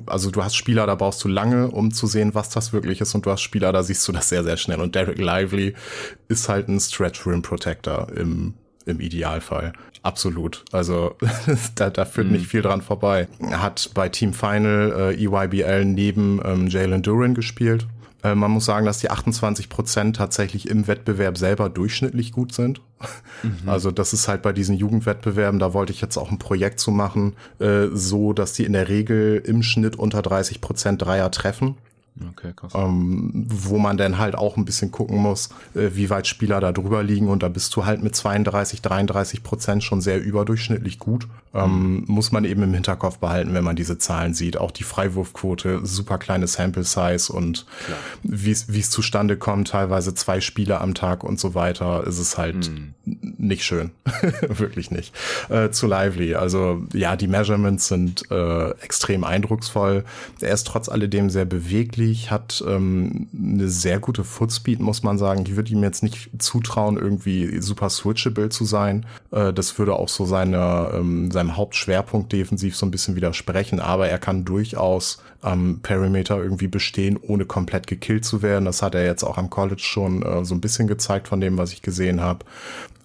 also 0.05 0.31
du 0.31 0.43
hast 0.43 0.55
Spieler, 0.55 0.87
da 0.87 0.95
brauchst 0.95 1.23
du 1.23 1.27
lange, 1.27 1.69
um 1.69 1.91
zu 1.91 2.07
sehen, 2.07 2.33
was 2.33 2.49
das 2.49 2.73
wirklich 2.73 3.01
ist, 3.01 3.13
und 3.15 3.25
du 3.25 3.31
hast 3.31 3.41
Spieler, 3.41 3.71
da 3.71 3.83
siehst 3.83 4.07
du 4.07 4.11
das 4.11 4.29
sehr, 4.29 4.43
sehr 4.43 4.57
schnell. 4.57 4.79
Und 4.79 4.95
Derek 4.95 5.19
Lively 5.19 5.73
ist 6.27 6.49
halt 6.49 6.67
ein 6.67 6.79
Stretch 6.79 7.25
Rim 7.27 7.41
Protector 7.41 8.11
im 8.15 8.55
im 8.85 8.99
Idealfall. 8.99 9.73
Absolut. 10.03 10.63
Also 10.71 11.15
da, 11.75 11.89
da 11.89 12.05
führt 12.05 12.27
mhm. 12.27 12.33
nicht 12.33 12.47
viel 12.47 12.61
dran 12.61 12.81
vorbei. 12.81 13.27
Er 13.39 13.61
hat 13.61 13.89
bei 13.93 14.09
Team 14.09 14.33
Final 14.33 15.13
äh, 15.17 15.25
EYBL 15.25 15.85
neben 15.85 16.39
ähm, 16.43 16.67
Jalen 16.67 17.01
Duran 17.01 17.33
gespielt. 17.33 17.87
Äh, 18.25 18.35
man 18.35 18.51
muss 18.51 18.65
sagen, 18.65 18.85
dass 18.85 18.99
die 18.99 19.09
28 19.09 19.69
Prozent 19.69 20.15
tatsächlich 20.15 20.69
im 20.69 20.87
Wettbewerb 20.87 21.37
selber 21.37 21.69
durchschnittlich 21.69 22.31
gut 22.31 22.53
sind. 22.53 22.81
Mhm. 23.43 23.67
Also 23.67 23.91
das 23.91 24.13
ist 24.13 24.27
halt 24.27 24.41
bei 24.41 24.53
diesen 24.53 24.75
Jugendwettbewerben, 24.75 25.59
da 25.59 25.73
wollte 25.73 25.93
ich 25.93 26.01
jetzt 26.01 26.17
auch 26.17 26.31
ein 26.31 26.39
Projekt 26.39 26.79
zu 26.79 26.91
machen, 26.91 27.33
äh, 27.59 27.87
so 27.93 28.33
dass 28.33 28.53
die 28.53 28.65
in 28.65 28.73
der 28.73 28.89
Regel 28.89 29.41
im 29.45 29.63
Schnitt 29.63 29.95
unter 29.95 30.21
30 30.21 30.61
Prozent 30.61 31.01
Dreier 31.01 31.29
treffen. 31.31 31.77
Okay, 32.31 32.53
krass. 32.55 32.71
Ähm, 32.75 33.45
wo 33.49 33.77
man 33.77 33.97
dann 33.97 34.17
halt 34.17 34.35
auch 34.35 34.55
ein 34.55 34.63
bisschen 34.63 34.91
gucken 34.91 35.17
muss, 35.17 35.49
äh, 35.73 35.89
wie 35.93 36.09
weit 36.09 36.27
Spieler 36.27 36.61
da 36.61 36.71
drüber 36.71 37.03
liegen. 37.03 37.27
Und 37.27 37.43
da 37.43 37.49
bist 37.49 37.75
du 37.75 37.85
halt 37.85 38.01
mit 38.01 38.15
32, 38.15 38.81
33 38.81 39.43
Prozent 39.43 39.83
schon 39.83 39.99
sehr 39.99 40.21
überdurchschnittlich 40.21 40.99
gut. 40.99 41.27
Ähm. 41.53 42.03
Muss 42.07 42.31
man 42.31 42.45
eben 42.45 42.63
im 42.63 42.73
Hinterkopf 42.73 43.19
behalten, 43.19 43.53
wenn 43.53 43.63
man 43.63 43.75
diese 43.75 43.97
Zahlen 43.97 44.33
sieht. 44.33 44.57
Auch 44.57 44.71
die 44.71 44.83
Freiwurfquote, 44.83 45.85
super 45.85 46.17
kleine 46.17 46.47
Sample 46.47 46.83
Size 46.83 47.31
und 47.31 47.65
wie 48.23 48.51
es 48.51 48.89
zustande 48.89 49.37
kommt, 49.37 49.69
teilweise 49.69 50.13
zwei 50.13 50.41
Spiele 50.41 50.81
am 50.81 50.93
Tag 50.93 51.23
und 51.23 51.39
so 51.39 51.55
weiter, 51.55 52.05
ist 52.05 52.19
es 52.19 52.37
halt 52.37 52.69
mhm. 52.69 52.93
nicht 53.37 53.63
schön. 53.63 53.91
Wirklich 54.47 54.91
nicht. 54.91 55.13
Äh, 55.49 55.69
zu 55.71 55.87
lively. 55.87 56.35
Also 56.35 56.83
ja, 56.93 57.15
die 57.15 57.27
Measurements 57.27 57.87
sind 57.87 58.29
äh, 58.31 58.71
extrem 58.81 59.23
eindrucksvoll. 59.23 60.03
Er 60.41 60.53
ist 60.53 60.67
trotz 60.67 60.89
alledem 60.89 61.29
sehr 61.29 61.45
beweglich, 61.45 62.04
hat 62.13 62.63
ähm, 62.67 63.27
eine 63.33 63.69
sehr 63.69 63.99
gute 63.99 64.23
Footspeed, 64.23 64.79
muss 64.79 65.03
man 65.03 65.17
sagen. 65.17 65.43
Ich 65.45 65.55
würde 65.55 65.71
ihm 65.71 65.83
jetzt 65.83 66.03
nicht 66.03 66.29
zutrauen, 66.39 66.97
irgendwie 66.97 67.61
super 67.61 67.89
switchable 67.89 68.49
zu 68.49 68.65
sein. 68.65 69.05
Äh, 69.31 69.53
das 69.53 69.77
würde 69.77 69.95
auch 69.95 70.09
so 70.09 70.25
seine, 70.25 70.91
ähm, 70.93 71.31
seinem 71.31 71.57
Hauptschwerpunkt 71.57 72.31
defensiv 72.31 72.75
so 72.75 72.85
ein 72.85 72.91
bisschen 72.91 73.15
widersprechen, 73.15 73.79
aber 73.79 74.07
er 74.07 74.19
kann 74.19 74.45
durchaus 74.45 75.21
am 75.41 75.79
Perimeter 75.81 76.37
irgendwie 76.37 76.67
bestehen, 76.67 77.17
ohne 77.21 77.45
komplett 77.45 77.87
gekillt 77.87 78.25
zu 78.25 78.41
werden. 78.41 78.65
Das 78.65 78.81
hat 78.81 78.95
er 78.95 79.05
jetzt 79.05 79.23
auch 79.23 79.37
am 79.37 79.49
College 79.49 79.83
schon 79.83 80.23
äh, 80.23 80.43
so 80.43 80.55
ein 80.55 80.61
bisschen 80.61 80.87
gezeigt 80.87 81.27
von 81.27 81.39
dem, 81.39 81.57
was 81.57 81.71
ich 81.71 81.81
gesehen 81.81 82.21
habe. 82.21 82.45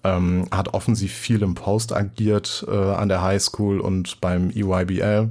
Ähm, 0.03 0.47
hat 0.51 0.73
offensiv 0.73 1.13
viel 1.13 1.43
im 1.43 1.53
Post 1.53 1.93
agiert 1.93 2.65
äh, 2.67 2.75
an 2.75 3.09
der 3.09 3.21
High 3.21 3.41
School 3.41 3.79
und 3.79 4.19
beim 4.19 4.49
EYBL 4.49 5.29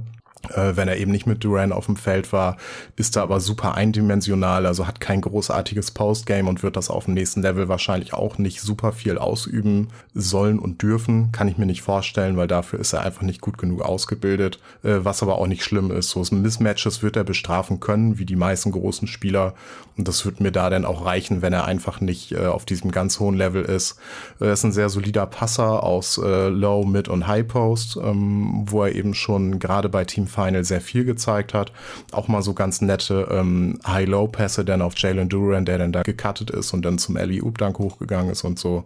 wenn 0.49 0.87
er 0.87 0.97
eben 0.97 1.11
nicht 1.11 1.27
mit 1.27 1.43
Duran 1.43 1.71
auf 1.71 1.85
dem 1.85 1.95
Feld 1.95 2.33
war, 2.33 2.57
ist 2.95 3.15
er 3.15 3.23
aber 3.23 3.39
super 3.39 3.75
eindimensional, 3.75 4.65
also 4.65 4.87
hat 4.87 4.99
kein 4.99 5.21
großartiges 5.21 5.91
Postgame 5.91 6.49
und 6.49 6.63
wird 6.63 6.75
das 6.75 6.89
auf 6.89 7.05
dem 7.05 7.13
nächsten 7.13 7.41
Level 7.41 7.67
wahrscheinlich 7.67 8.13
auch 8.13 8.37
nicht 8.37 8.61
super 8.61 8.91
viel 8.91 9.17
ausüben 9.17 9.89
sollen 10.13 10.59
und 10.59 10.81
dürfen. 10.81 11.31
Kann 11.31 11.47
ich 11.47 11.57
mir 11.57 11.65
nicht 11.65 11.81
vorstellen, 11.81 12.37
weil 12.37 12.47
dafür 12.47 12.79
ist 12.79 12.93
er 12.93 13.01
einfach 13.01 13.21
nicht 13.21 13.41
gut 13.41 13.57
genug 13.57 13.81
ausgebildet, 13.81 14.59
äh, 14.83 14.97
was 15.01 15.21
aber 15.21 15.37
auch 15.37 15.47
nicht 15.47 15.63
schlimm 15.63 15.91
ist. 15.91 16.09
So 16.09 16.23
Mismatches 16.31 17.03
wird 17.03 17.15
er 17.15 17.23
bestrafen 17.23 17.79
können, 17.79 18.17
wie 18.17 18.25
die 18.25 18.35
meisten 18.35 18.71
großen 18.71 19.07
Spieler 19.07 19.53
und 19.97 20.07
das 20.07 20.25
wird 20.25 20.39
mir 20.39 20.51
da 20.51 20.69
dann 20.69 20.85
auch 20.85 21.05
reichen, 21.05 21.41
wenn 21.41 21.53
er 21.53 21.65
einfach 21.65 22.01
nicht 22.01 22.31
äh, 22.31 22.47
auf 22.47 22.65
diesem 22.65 22.91
ganz 22.91 23.19
hohen 23.19 23.35
Level 23.35 23.63
ist. 23.63 23.99
Er 24.39 24.53
ist 24.53 24.63
ein 24.63 24.71
sehr 24.71 24.89
solider 24.89 25.25
Passer 25.25 25.83
aus 25.83 26.17
Low, 26.17 26.85
Mid 26.85 27.07
und 27.07 27.27
High 27.27 27.47
Post, 27.47 27.97
ähm, 28.01 28.63
wo 28.65 28.83
er 28.83 28.95
eben 28.95 29.13
schon 29.13 29.59
gerade 29.59 29.89
bei 29.89 30.05
Team 30.05 30.27
Final 30.31 30.63
sehr 30.63 30.81
viel 30.81 31.05
gezeigt 31.05 31.53
hat. 31.53 31.71
Auch 32.11 32.27
mal 32.27 32.41
so 32.41 32.53
ganz 32.53 32.81
nette 32.81 33.27
ähm, 33.31 33.79
High-Low-Pässe 33.85 34.65
dann 34.65 34.81
auf 34.81 34.97
Jalen 34.97 35.29
Duran, 35.29 35.65
der 35.65 35.77
dann 35.77 35.91
da 35.91 36.01
gecuttet 36.01 36.49
ist 36.49 36.73
und 36.73 36.83
dann 36.83 36.97
zum 36.97 37.17
Ellie 37.17 37.43
Oop-Dank 37.43 37.77
hochgegangen 37.77 38.31
ist 38.31 38.43
und 38.43 38.59
so. 38.59 38.83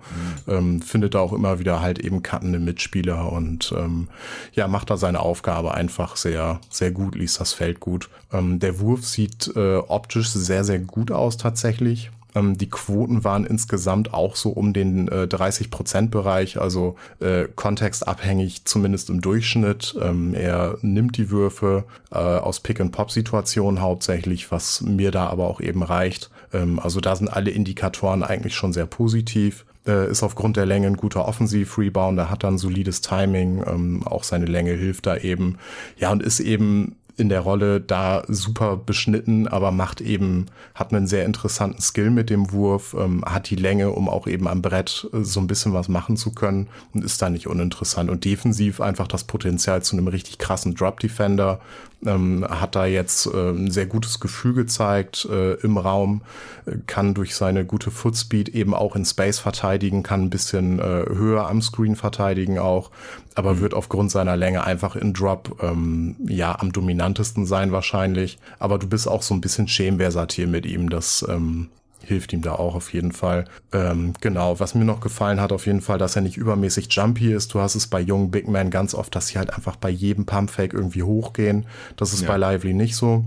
Mhm. 0.47 0.53
Ähm, 0.53 0.81
findet 0.81 1.15
da 1.15 1.19
auch 1.19 1.33
immer 1.33 1.59
wieder 1.59 1.81
halt 1.81 1.99
eben 1.99 2.23
cuttende 2.23 2.59
Mitspieler 2.59 3.31
und 3.31 3.73
ähm, 3.77 4.07
ja, 4.53 4.67
macht 4.67 4.89
da 4.89 4.97
seine 4.97 5.19
Aufgabe 5.19 5.73
einfach 5.73 6.15
sehr, 6.15 6.59
sehr 6.69 6.91
gut, 6.91 7.15
liest 7.15 7.39
das 7.39 7.53
Feld 7.53 7.79
gut. 7.79 8.09
Ähm, 8.33 8.59
der 8.59 8.79
Wurf 8.79 9.05
sieht 9.05 9.51
äh, 9.55 9.77
optisch 9.77 10.29
sehr, 10.29 10.63
sehr 10.63 10.79
gut 10.79 11.11
aus 11.11 11.37
tatsächlich. 11.37 12.11
Ähm, 12.35 12.57
die 12.57 12.69
Quoten 12.69 13.23
waren 13.23 13.45
insgesamt 13.45 14.13
auch 14.13 14.35
so 14.35 14.49
um 14.49 14.73
den 14.73 15.07
äh, 15.07 15.23
30-Prozent-Bereich, 15.23 16.59
also 16.59 16.95
äh, 17.19 17.45
kontextabhängig 17.55 18.65
zumindest 18.65 19.09
im 19.09 19.21
Durchschnitt. 19.21 19.95
Ähm, 20.01 20.33
er 20.33 20.77
nimmt 20.81 21.17
die 21.17 21.31
Würfe 21.31 21.85
äh, 22.11 22.17
aus 22.17 22.59
Pick-and-Pop-Situationen 22.59 23.81
hauptsächlich, 23.81 24.51
was 24.51 24.81
mir 24.81 25.11
da 25.11 25.27
aber 25.27 25.47
auch 25.47 25.61
eben 25.61 25.81
reicht. 25.81 26.29
Ähm, 26.53 26.79
also 26.79 26.99
da 26.99 27.15
sind 27.15 27.29
alle 27.29 27.51
Indikatoren 27.51 28.23
eigentlich 28.23 28.55
schon 28.55 28.73
sehr 28.73 28.85
positiv 28.85 29.65
äh, 29.87 30.09
ist 30.09 30.23
aufgrund 30.23 30.57
der 30.57 30.65
Länge 30.65 30.87
ein 30.87 30.97
guter 30.97 31.27
Offensiv-Rebounder, 31.27 32.29
hat 32.29 32.43
dann 32.43 32.57
solides 32.57 33.01
Timing, 33.01 33.63
ähm, 33.67 34.03
auch 34.05 34.23
seine 34.23 34.45
Länge 34.45 34.71
hilft 34.71 35.05
da 35.05 35.17
eben. 35.17 35.57
Ja, 35.97 36.11
und 36.11 36.23
ist 36.23 36.39
eben 36.39 36.95
in 37.17 37.29
der 37.29 37.41
Rolle 37.41 37.79
da 37.81 38.23
super 38.27 38.77
beschnitten, 38.77 39.47
aber 39.47 39.71
macht 39.71 40.01
eben, 40.01 40.47
hat 40.73 40.93
einen 40.93 41.07
sehr 41.07 41.25
interessanten 41.25 41.81
Skill 41.81 42.09
mit 42.09 42.29
dem 42.29 42.51
Wurf, 42.51 42.95
ähm, 42.97 43.23
hat 43.25 43.49
die 43.49 43.55
Länge, 43.55 43.91
um 43.91 44.09
auch 44.09 44.27
eben 44.27 44.47
am 44.47 44.61
Brett 44.61 45.07
äh, 45.13 45.23
so 45.23 45.39
ein 45.39 45.47
bisschen 45.47 45.73
was 45.73 45.87
machen 45.87 46.17
zu 46.17 46.31
können 46.31 46.67
und 46.93 47.03
ist 47.03 47.21
da 47.21 47.29
nicht 47.29 47.47
uninteressant. 47.47 48.09
Und 48.09 48.25
defensiv 48.25 48.81
einfach 48.81 49.07
das 49.07 49.23
Potenzial 49.23 49.81
zu 49.81 49.95
einem 49.95 50.07
richtig 50.07 50.37
krassen 50.37 50.75
Drop 50.75 50.99
Defender, 50.99 51.59
ähm, 52.05 52.45
hat 52.47 52.75
da 52.75 52.85
jetzt 52.85 53.27
äh, 53.27 53.49
ein 53.49 53.71
sehr 53.71 53.85
gutes 53.85 54.19
Gefühl 54.19 54.53
gezeigt 54.53 55.27
äh, 55.29 55.53
im 55.55 55.77
Raum, 55.77 56.21
äh, 56.65 56.77
kann 56.87 57.13
durch 57.13 57.35
seine 57.35 57.65
gute 57.65 57.91
Footspeed 57.91 58.49
eben 58.49 58.73
auch 58.73 58.95
in 58.95 59.05
Space 59.05 59.39
verteidigen, 59.39 60.03
kann 60.03 60.23
ein 60.23 60.29
bisschen 60.29 60.79
äh, 60.79 60.83
höher 60.83 61.47
am 61.47 61.61
Screen 61.61 61.95
verteidigen 61.95 62.59
auch, 62.59 62.91
aber 63.35 63.55
mhm. 63.55 63.59
wird 63.61 63.73
aufgrund 63.73 64.11
seiner 64.11 64.37
Länge 64.37 64.63
einfach 64.63 64.95
in 64.95 65.13
Drop 65.13 65.57
ähm, 65.61 66.15
ja 66.27 66.57
am 66.59 66.71
dominantesten 66.71 67.45
sein 67.45 67.71
wahrscheinlich. 67.71 68.37
Aber 68.59 68.77
du 68.77 68.87
bist 68.87 69.07
auch 69.07 69.21
so 69.21 69.33
ein 69.33 69.41
bisschen 69.41 69.67
schemversatil 69.67 70.47
mit 70.47 70.65
ihm, 70.65 70.89
das 70.89 71.25
ähm, 71.27 71.69
hilft 72.05 72.33
ihm 72.33 72.41
da 72.41 72.53
auch 72.53 72.75
auf 72.75 72.93
jeden 72.93 73.11
Fall. 73.11 73.45
Ähm, 73.71 74.13
genau, 74.21 74.59
was 74.59 74.75
mir 74.75 74.85
noch 74.85 74.99
gefallen 74.99 75.41
hat, 75.41 75.51
auf 75.51 75.65
jeden 75.65 75.81
Fall, 75.81 75.97
dass 75.97 76.15
er 76.15 76.21
nicht 76.21 76.37
übermäßig 76.37 76.87
jumpy 76.91 77.33
ist. 77.33 77.53
Du 77.53 77.59
hast 77.59 77.75
es 77.75 77.87
bei 77.87 77.99
jungen 77.99 78.31
Big 78.31 78.47
Men 78.47 78.69
ganz 78.69 78.93
oft, 78.93 79.15
dass 79.15 79.27
sie 79.27 79.37
halt 79.37 79.53
einfach 79.53 79.75
bei 79.75 79.89
jedem 79.89 80.25
Pumpfake 80.25 80.73
irgendwie 80.73 81.03
hochgehen. 81.03 81.65
Das 81.97 82.13
ist 82.13 82.21
ja. 82.21 82.27
bei 82.27 82.37
Lively 82.37 82.73
nicht 82.73 82.95
so. 82.95 83.25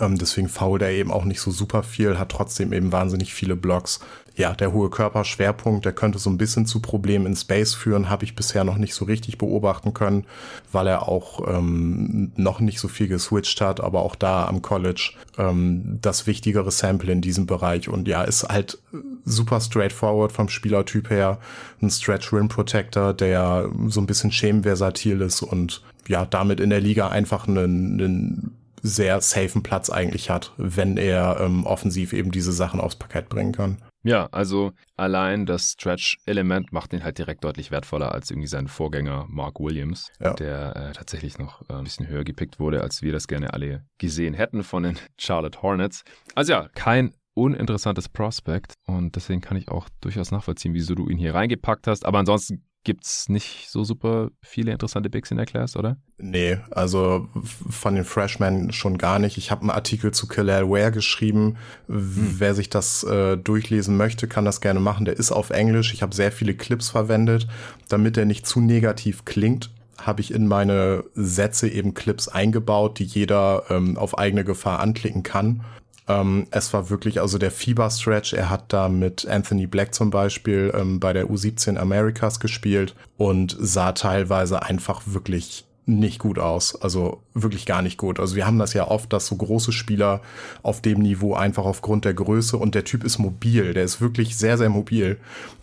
Ähm, 0.00 0.18
deswegen 0.18 0.48
fault 0.48 0.82
er 0.82 0.90
eben 0.90 1.10
auch 1.10 1.24
nicht 1.24 1.40
so 1.40 1.50
super 1.50 1.82
viel, 1.82 2.18
hat 2.18 2.30
trotzdem 2.30 2.72
eben 2.72 2.92
wahnsinnig 2.92 3.32
viele 3.32 3.56
Blocks 3.56 4.00
ja, 4.38 4.54
der 4.54 4.72
hohe 4.72 4.88
Körperschwerpunkt, 4.88 5.84
der 5.84 5.92
könnte 5.92 6.20
so 6.20 6.30
ein 6.30 6.38
bisschen 6.38 6.64
zu 6.64 6.80
Problemen 6.80 7.26
in 7.26 7.34
Space 7.34 7.74
führen, 7.74 8.08
habe 8.08 8.24
ich 8.24 8.36
bisher 8.36 8.62
noch 8.62 8.78
nicht 8.78 8.94
so 8.94 9.04
richtig 9.04 9.36
beobachten 9.36 9.94
können, 9.94 10.24
weil 10.70 10.86
er 10.86 11.08
auch 11.08 11.46
ähm, 11.48 12.30
noch 12.36 12.60
nicht 12.60 12.78
so 12.78 12.86
viel 12.86 13.08
geswitcht 13.08 13.60
hat, 13.60 13.80
aber 13.80 14.02
auch 14.02 14.14
da 14.14 14.46
am 14.46 14.62
College 14.62 15.14
ähm, 15.38 15.98
das 16.00 16.28
wichtigere 16.28 16.70
Sample 16.70 17.10
in 17.10 17.20
diesem 17.20 17.46
Bereich 17.46 17.88
und 17.88 18.06
ja, 18.06 18.22
ist 18.22 18.44
halt 18.44 18.78
super 19.24 19.60
straightforward 19.60 20.30
vom 20.30 20.48
Spielertyp 20.48 21.10
her, 21.10 21.38
ein 21.82 21.90
Stretch 21.90 22.32
Rim 22.32 22.46
Protector, 22.48 23.14
der 23.14 23.68
so 23.88 24.00
ein 24.00 24.06
bisschen 24.06 24.30
schemenversatil 24.30 25.20
ist 25.20 25.42
und 25.42 25.82
ja, 26.06 26.24
damit 26.24 26.60
in 26.60 26.70
der 26.70 26.80
Liga 26.80 27.08
einfach 27.08 27.48
einen, 27.48 28.00
einen 28.00 28.56
sehr 28.82 29.20
safen 29.20 29.64
Platz 29.64 29.90
eigentlich 29.90 30.30
hat, 30.30 30.52
wenn 30.56 30.96
er 30.96 31.40
ähm, 31.40 31.66
offensiv 31.66 32.12
eben 32.12 32.30
diese 32.30 32.52
Sachen 32.52 32.78
aufs 32.78 32.94
Parkett 32.94 33.28
bringen 33.28 33.52
kann. 33.52 33.78
Ja, 34.04 34.28
also 34.30 34.72
allein 34.96 35.44
das 35.44 35.72
Stretch-Element 35.72 36.72
macht 36.72 36.92
ihn 36.92 37.02
halt 37.02 37.18
direkt 37.18 37.44
deutlich 37.44 37.70
wertvoller 37.70 38.12
als 38.12 38.30
irgendwie 38.30 38.48
sein 38.48 38.68
Vorgänger 38.68 39.26
Mark 39.28 39.58
Williams, 39.58 40.10
ja. 40.20 40.34
der 40.34 40.76
äh, 40.76 40.92
tatsächlich 40.92 41.38
noch 41.38 41.62
äh, 41.68 41.74
ein 41.74 41.84
bisschen 41.84 42.06
höher 42.06 42.24
gepickt 42.24 42.60
wurde, 42.60 42.82
als 42.82 43.02
wir 43.02 43.12
das 43.12 43.26
gerne 43.26 43.52
alle 43.52 43.84
gesehen 43.98 44.34
hätten 44.34 44.62
von 44.62 44.84
den 44.84 44.98
Charlotte 45.18 45.62
Hornets. 45.62 46.04
Also 46.34 46.52
ja, 46.52 46.68
kein 46.74 47.12
uninteressantes 47.34 48.08
Prospect 48.08 48.74
und 48.86 49.14
deswegen 49.14 49.40
kann 49.40 49.56
ich 49.56 49.68
auch 49.68 49.88
durchaus 50.00 50.30
nachvollziehen, 50.30 50.74
wieso 50.74 50.94
du 50.94 51.08
ihn 51.08 51.18
hier 51.18 51.34
reingepackt 51.34 51.86
hast. 51.86 52.04
Aber 52.04 52.18
ansonsten 52.18 52.64
gibt 52.88 53.04
es 53.04 53.28
nicht 53.28 53.68
so 53.68 53.84
super 53.84 54.30
viele 54.40 54.72
interessante 54.72 55.10
Bigs 55.10 55.30
in 55.30 55.36
der 55.36 55.44
Class, 55.44 55.76
oder? 55.76 55.98
Nee, 56.16 56.56
also 56.70 57.28
von 57.68 57.96
den 57.96 58.06
Freshmen 58.06 58.72
schon 58.72 58.96
gar 58.96 59.18
nicht. 59.18 59.36
Ich 59.36 59.50
habe 59.50 59.60
einen 59.60 59.70
Artikel 59.70 60.12
zu 60.12 60.26
Khalil 60.26 60.70
Ware 60.70 60.90
geschrieben. 60.90 61.58
Hm. 61.86 62.36
Wer 62.38 62.54
sich 62.54 62.70
das 62.70 63.04
äh, 63.04 63.36
durchlesen 63.36 63.98
möchte, 63.98 64.26
kann 64.26 64.46
das 64.46 64.62
gerne 64.62 64.80
machen. 64.80 65.04
Der 65.04 65.18
ist 65.18 65.32
auf 65.32 65.50
Englisch. 65.50 65.92
Ich 65.92 66.00
habe 66.00 66.14
sehr 66.14 66.32
viele 66.32 66.54
Clips 66.54 66.88
verwendet, 66.88 67.46
damit 67.90 68.16
er 68.16 68.24
nicht 68.24 68.46
zu 68.46 68.60
negativ 68.60 69.26
klingt 69.26 69.68
habe 70.00 70.20
ich 70.20 70.32
in 70.32 70.46
meine 70.46 71.02
Sätze 71.14 71.68
eben 71.68 71.92
Clips 71.92 72.28
eingebaut, 72.28 73.00
die 73.00 73.04
jeder 73.04 73.64
ähm, 73.68 73.98
auf 73.98 74.16
eigene 74.16 74.44
Gefahr 74.44 74.78
anklicken 74.78 75.24
kann. 75.24 75.64
Ähm, 76.08 76.46
es 76.50 76.72
war 76.72 76.90
wirklich 76.90 77.20
also 77.20 77.38
der 77.38 77.50
Fieber-Stretch. 77.50 78.32
Er 78.32 78.50
hat 78.50 78.72
da 78.72 78.88
mit 78.88 79.26
Anthony 79.26 79.66
Black 79.66 79.94
zum 79.94 80.10
Beispiel 80.10 80.72
ähm, 80.74 81.00
bei 81.00 81.12
der 81.12 81.26
U17 81.26 81.76
Americas 81.76 82.40
gespielt 82.40 82.94
und 83.16 83.56
sah 83.58 83.92
teilweise 83.92 84.62
einfach 84.62 85.02
wirklich 85.06 85.66
nicht 85.88 86.18
gut 86.18 86.38
aus. 86.38 86.80
Also 86.80 87.22
wirklich 87.34 87.64
gar 87.64 87.82
nicht 87.82 87.96
gut. 87.96 88.20
Also 88.20 88.36
wir 88.36 88.46
haben 88.46 88.58
das 88.58 88.74
ja 88.74 88.86
oft, 88.86 89.12
dass 89.12 89.26
so 89.26 89.36
große 89.36 89.72
Spieler 89.72 90.20
auf 90.62 90.82
dem 90.82 91.00
Niveau 91.00 91.34
einfach 91.34 91.64
aufgrund 91.64 92.04
der 92.04 92.14
Größe 92.14 92.56
und 92.58 92.74
der 92.74 92.84
Typ 92.84 93.04
ist 93.04 93.18
mobil. 93.18 93.72
Der 93.72 93.84
ist 93.84 94.00
wirklich 94.00 94.36
sehr, 94.36 94.58
sehr 94.58 94.68
mobil. 94.68 95.18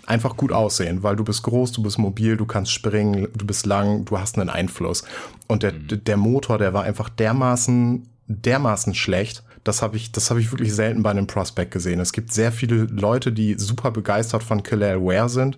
Einfach 0.07 0.35
gut 0.35 0.51
aussehen, 0.51 1.03
weil 1.03 1.15
du 1.15 1.23
bist 1.23 1.43
groß, 1.43 1.71
du 1.71 1.83
bist 1.83 1.99
mobil, 1.99 2.37
du 2.37 2.45
kannst 2.45 2.71
springen, 2.71 3.27
du 3.35 3.45
bist 3.45 3.65
lang, 3.65 4.05
du 4.05 4.19
hast 4.19 4.37
einen 4.37 4.49
Einfluss. 4.49 5.03
Und 5.47 5.63
der, 5.63 5.73
mhm. 5.73 6.03
der 6.03 6.17
Motor, 6.17 6.57
der 6.57 6.73
war 6.73 6.83
einfach 6.83 7.09
dermaßen, 7.09 8.07
dermaßen 8.27 8.95
schlecht, 8.95 9.43
Das 9.65 9.81
habe 9.81 9.97
ich, 9.97 10.13
das 10.13 10.29
habe 10.29 10.39
ich 10.39 10.51
wirklich 10.51 10.73
selten 10.73 11.03
bei 11.03 11.09
einem 11.09 11.27
Prospect 11.27 11.71
gesehen. 11.71 11.99
Es 11.99 12.13
gibt 12.13 12.31
sehr 12.31 12.53
viele 12.53 12.85
Leute, 12.85 13.33
die 13.33 13.55
super 13.57 13.91
begeistert 13.91 14.43
von 14.43 14.63
Khalil 14.63 15.01
Ware 15.01 15.27
sind 15.27 15.57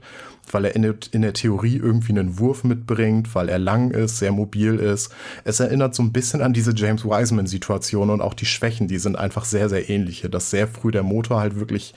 weil 0.52 0.66
er 0.66 0.76
in 0.76 0.82
der, 0.82 0.96
in 1.12 1.22
der 1.22 1.34
Theorie 1.34 1.78
irgendwie 1.78 2.14
einen 2.14 2.40
Wurf 2.40 2.64
mitbringt, 2.64 3.34
weil 3.36 3.50
er 3.50 3.60
lang 3.60 3.92
ist, 3.92 4.18
sehr 4.18 4.32
mobil 4.32 4.76
ist. 4.76 5.12
Es 5.44 5.60
erinnert 5.60 5.96
so 5.96 6.04
ein 6.04 6.12
bisschen 6.12 6.42
an 6.42 6.54
diese 6.54 6.74
James 6.74 7.04
Wiseman-Situation 7.04 8.10
und 8.10 8.22
auch 8.22 8.34
die 8.34 8.46
Schwächen, 8.46 8.88
die 8.88 9.00
sind 9.00 9.18
einfach 9.18 9.46
sehr, 9.46 9.70
sehr 9.70 9.90
ähnliche. 9.90 10.30
Dass 10.30 10.50
sehr 10.50 10.68
früh 10.68 10.92
der 10.92 11.04
Motor 11.04 11.40
halt 11.40 11.60
wirklich 11.60 11.94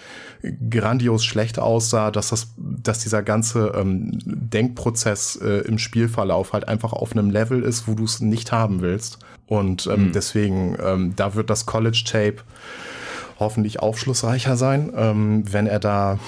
grandios 0.70 1.24
schlecht 1.24 1.58
aussah, 1.58 2.10
dass 2.10 2.30
das, 2.30 2.48
dass 2.56 3.00
dieser 3.00 3.22
ganze 3.22 3.72
ähm, 3.76 4.18
Denkprozess 4.24 5.36
äh, 5.36 5.60
im 5.66 5.78
Spielverlauf 5.78 6.52
halt 6.52 6.68
einfach 6.68 6.92
auf 6.92 7.12
einem 7.12 7.30
Level 7.30 7.62
ist, 7.62 7.86
wo 7.86 7.94
du 7.94 8.04
es 8.04 8.20
nicht 8.20 8.52
haben 8.52 8.80
willst. 8.80 9.18
Und 9.50 9.88
ähm, 9.88 10.04
mhm. 10.04 10.12
deswegen, 10.12 10.76
ähm, 10.80 11.12
da 11.16 11.34
wird 11.34 11.50
das 11.50 11.66
College 11.66 12.04
Tape 12.06 12.36
hoffentlich 13.40 13.80
aufschlussreicher 13.80 14.56
sein, 14.56 14.92
ähm, 14.94 15.42
wenn 15.52 15.66
er 15.66 15.80
da 15.80 16.20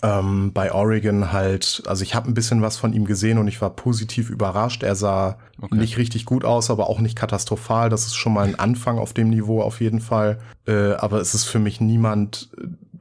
ähm, 0.00 0.52
bei 0.52 0.72
Oregon 0.72 1.32
halt, 1.32 1.82
also 1.86 2.04
ich 2.04 2.14
habe 2.14 2.30
ein 2.30 2.34
bisschen 2.34 2.62
was 2.62 2.76
von 2.76 2.92
ihm 2.92 3.04
gesehen 3.04 3.38
und 3.38 3.48
ich 3.48 3.60
war 3.60 3.70
positiv 3.70 4.30
überrascht. 4.30 4.84
Er 4.84 4.94
sah 4.94 5.38
okay. 5.60 5.74
nicht 5.74 5.98
richtig 5.98 6.24
gut 6.24 6.44
aus, 6.44 6.70
aber 6.70 6.88
auch 6.88 7.00
nicht 7.00 7.16
katastrophal. 7.16 7.90
Das 7.90 8.06
ist 8.06 8.14
schon 8.14 8.32
mal 8.32 8.46
ein 8.46 8.56
Anfang 8.56 8.96
auf 9.00 9.12
dem 9.12 9.30
Niveau 9.30 9.60
auf 9.60 9.80
jeden 9.80 10.00
Fall. 10.00 10.38
Äh, 10.68 10.92
aber 10.92 11.20
es 11.20 11.34
ist 11.34 11.46
für 11.46 11.58
mich 11.58 11.80
niemand, 11.80 12.48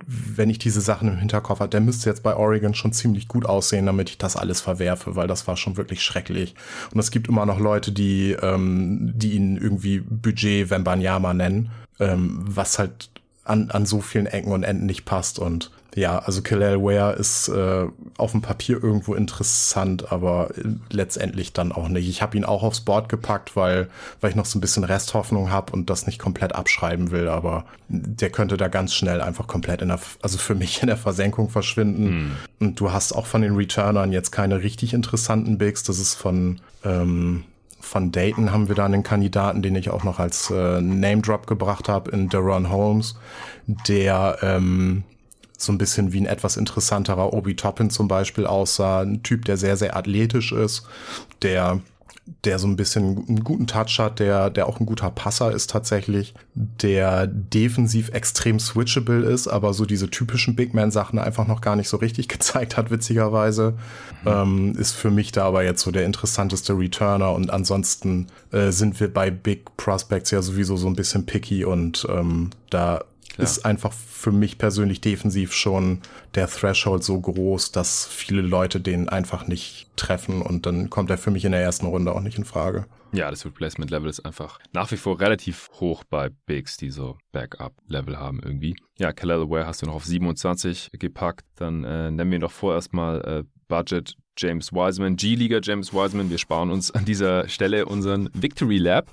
wenn 0.07 0.49
ich 0.49 0.59
diese 0.59 0.81
Sachen 0.81 1.07
im 1.07 1.17
Hinterkopf 1.17 1.59
habe, 1.59 1.69
der 1.69 1.81
müsste 1.81 2.09
jetzt 2.09 2.23
bei 2.23 2.35
Oregon 2.35 2.73
schon 2.73 2.93
ziemlich 2.93 3.27
gut 3.27 3.45
aussehen, 3.45 3.85
damit 3.85 4.09
ich 4.09 4.17
das 4.17 4.35
alles 4.35 4.61
verwerfe, 4.61 5.15
weil 5.15 5.27
das 5.27 5.47
war 5.47 5.57
schon 5.57 5.77
wirklich 5.77 6.03
schrecklich. 6.03 6.55
Und 6.93 6.99
es 6.99 7.11
gibt 7.11 7.27
immer 7.27 7.45
noch 7.45 7.59
Leute, 7.59 7.91
die, 7.91 8.35
ähm, 8.41 9.13
die 9.15 9.33
ihn 9.33 9.57
irgendwie 9.57 9.99
Budget 9.99 10.69
Wembanyama 10.69 11.33
nennen, 11.33 11.71
ähm, 11.99 12.39
was 12.41 12.79
halt 12.79 13.09
an, 13.43 13.71
an 13.71 13.85
so 13.85 14.01
vielen 14.01 14.27
Ecken 14.27 14.51
und 14.51 14.63
Enden 14.63 14.85
nicht 14.85 15.05
passt. 15.05 15.39
Und 15.39 15.71
ja, 15.93 16.19
also 16.19 16.41
Khalil 16.41 16.81
Ware 16.81 17.13
ist 17.13 17.49
äh, 17.49 17.85
auf 18.17 18.31
dem 18.31 18.41
Papier 18.41 18.81
irgendwo 18.81 19.13
interessant, 19.13 20.11
aber 20.11 20.49
letztendlich 20.89 21.51
dann 21.51 21.73
auch 21.73 21.89
nicht. 21.89 22.07
Ich 22.07 22.21
habe 22.21 22.37
ihn 22.37 22.45
auch 22.45 22.63
aufs 22.63 22.81
Board 22.81 23.09
gepackt, 23.09 23.55
weil, 23.57 23.89
weil 24.21 24.29
ich 24.29 24.35
noch 24.35 24.45
so 24.45 24.57
ein 24.57 24.61
bisschen 24.61 24.85
Resthoffnung 24.85 25.51
habe 25.51 25.73
und 25.73 25.89
das 25.89 26.07
nicht 26.07 26.17
komplett 26.17 26.55
abschreiben 26.55 27.11
will, 27.11 27.27
aber 27.27 27.65
der 27.89 28.29
könnte 28.29 28.55
da 28.55 28.69
ganz 28.69 28.93
schnell 28.93 29.19
einfach 29.21 29.47
komplett 29.47 29.81
in 29.81 29.89
der, 29.89 29.99
also 30.21 30.37
für 30.37 30.55
mich 30.55 30.81
in 30.81 30.87
der 30.87 30.97
Versenkung 30.97 31.49
verschwinden. 31.49 32.03
Mhm. 32.03 32.31
Und 32.59 32.79
du 32.79 32.93
hast 32.93 33.11
auch 33.11 33.25
von 33.25 33.41
den 33.41 33.55
Returnern 33.55 34.13
jetzt 34.13 34.31
keine 34.31 34.63
richtig 34.63 34.93
interessanten 34.93 35.57
Bigs. 35.57 35.83
Das 35.83 35.99
ist 35.99 36.13
von 36.13 36.61
ähm, 36.85 37.43
von 37.81 38.11
Dayton 38.11 38.51
haben 38.51 38.67
wir 38.67 38.75
da 38.75 38.85
einen 38.85 39.03
Kandidaten, 39.03 39.61
den 39.61 39.75
ich 39.75 39.89
auch 39.89 40.03
noch 40.03 40.19
als 40.19 40.51
äh, 40.51 40.79
Name 40.79 41.21
Drop 41.21 41.47
gebracht 41.47 41.89
habe 41.89 42.11
in 42.11 42.29
Deron 42.29 42.69
Holmes, 42.69 43.15
der 43.87 44.37
ähm, 44.41 45.03
so 45.63 45.71
ein 45.71 45.77
bisschen 45.77 46.13
wie 46.13 46.21
ein 46.21 46.25
etwas 46.25 46.57
interessanterer 46.57 47.33
Obi 47.33 47.55
Toppin 47.55 47.89
zum 47.89 48.07
Beispiel 48.07 48.45
aussah. 48.45 49.01
Ein 49.01 49.23
Typ, 49.23 49.45
der 49.45 49.57
sehr, 49.57 49.77
sehr 49.77 49.95
athletisch 49.95 50.51
ist, 50.51 50.83
der 51.41 51.81
der 52.43 52.59
so 52.59 52.67
ein 52.67 52.75
bisschen 52.75 53.25
einen 53.27 53.43
guten 53.43 53.67
Touch 53.67 53.99
hat, 53.99 54.19
der, 54.19 54.49
der 54.49 54.67
auch 54.67 54.79
ein 54.79 54.85
guter 54.85 55.09
Passer 55.11 55.51
ist 55.51 55.69
tatsächlich, 55.69 56.33
der 56.53 57.27
defensiv 57.27 58.09
extrem 58.09 58.59
switchable 58.59 59.23
ist, 59.23 59.47
aber 59.47 59.73
so 59.73 59.85
diese 59.85 60.09
typischen 60.09 60.55
Big 60.55 60.73
Man-Sachen 60.73 61.19
einfach 61.19 61.47
noch 61.47 61.61
gar 61.61 61.75
nicht 61.75 61.89
so 61.89 61.97
richtig 61.97 62.27
gezeigt 62.29 62.77
hat, 62.77 62.91
witzigerweise, 62.91 63.75
mhm. 64.23 64.27
ähm, 64.27 64.75
ist 64.77 64.93
für 64.93 65.11
mich 65.11 65.31
da 65.31 65.45
aber 65.45 65.63
jetzt 65.63 65.81
so 65.81 65.91
der 65.91 66.05
interessanteste 66.05 66.73
Returner 66.73 67.33
und 67.33 67.51
ansonsten 67.51 68.27
äh, 68.51 68.71
sind 68.71 68.99
wir 68.99 69.11
bei 69.11 69.29
Big 69.29 69.75
Prospects 69.77 70.31
ja 70.31 70.41
sowieso 70.41 70.77
so 70.77 70.87
ein 70.87 70.95
bisschen 70.95 71.25
picky 71.25 71.65
und 71.65 72.07
ähm, 72.09 72.51
da 72.69 73.03
Klar. 73.33 73.47
ist 73.47 73.65
einfach 73.65 73.93
für 73.93 74.31
mich 74.31 74.57
persönlich 74.57 75.01
defensiv 75.01 75.53
schon 75.53 76.01
der 76.35 76.47
Threshold 76.47 77.03
so 77.03 77.19
groß, 77.19 77.71
dass 77.71 78.05
viele 78.05 78.41
Leute 78.41 78.79
den 78.79 79.09
einfach 79.09 79.47
nicht 79.47 79.87
treffen 79.95 80.41
und 80.41 80.65
dann 80.65 80.89
kommt 80.89 81.09
er 81.09 81.17
für 81.17 81.31
mich 81.31 81.45
in 81.45 81.51
der 81.51 81.61
ersten 81.61 81.85
Runde 81.85 82.13
auch 82.13 82.21
nicht 82.21 82.37
in 82.37 82.45
Frage. 82.45 82.85
Ja, 83.13 83.29
das 83.29 83.45
Replacement-Level 83.45 84.09
ist 84.09 84.21
einfach 84.21 84.59
nach 84.71 84.89
wie 84.91 84.97
vor 84.97 85.19
relativ 85.19 85.69
hoch 85.73 86.03
bei 86.05 86.29
Bigs, 86.45 86.77
die 86.77 86.89
so 86.89 87.17
Backup-Level 87.33 88.17
haben 88.17 88.39
irgendwie. 88.41 88.75
Ja, 88.97 89.11
Khalil 89.11 89.49
Ware 89.49 89.67
hast 89.67 89.81
du 89.81 89.85
noch 89.85 89.95
auf 89.95 90.05
27 90.05 90.91
gepackt. 90.93 91.45
Dann 91.55 91.83
äh, 91.83 92.09
nennen 92.09 92.31
wir 92.31 92.39
doch 92.39 92.51
vorerst 92.51 92.93
mal 92.93 93.21
äh, 93.21 93.43
Budget 93.67 94.15
James 94.37 94.71
Wiseman, 94.71 95.17
G-Liga 95.17 95.59
James 95.61 95.93
Wiseman. 95.93 96.29
Wir 96.29 96.37
sparen 96.37 96.71
uns 96.71 96.91
an 96.91 97.03
dieser 97.03 97.49
Stelle 97.49 97.85
unseren 97.85 98.29
Victory 98.33 98.77
Lab. 98.77 99.11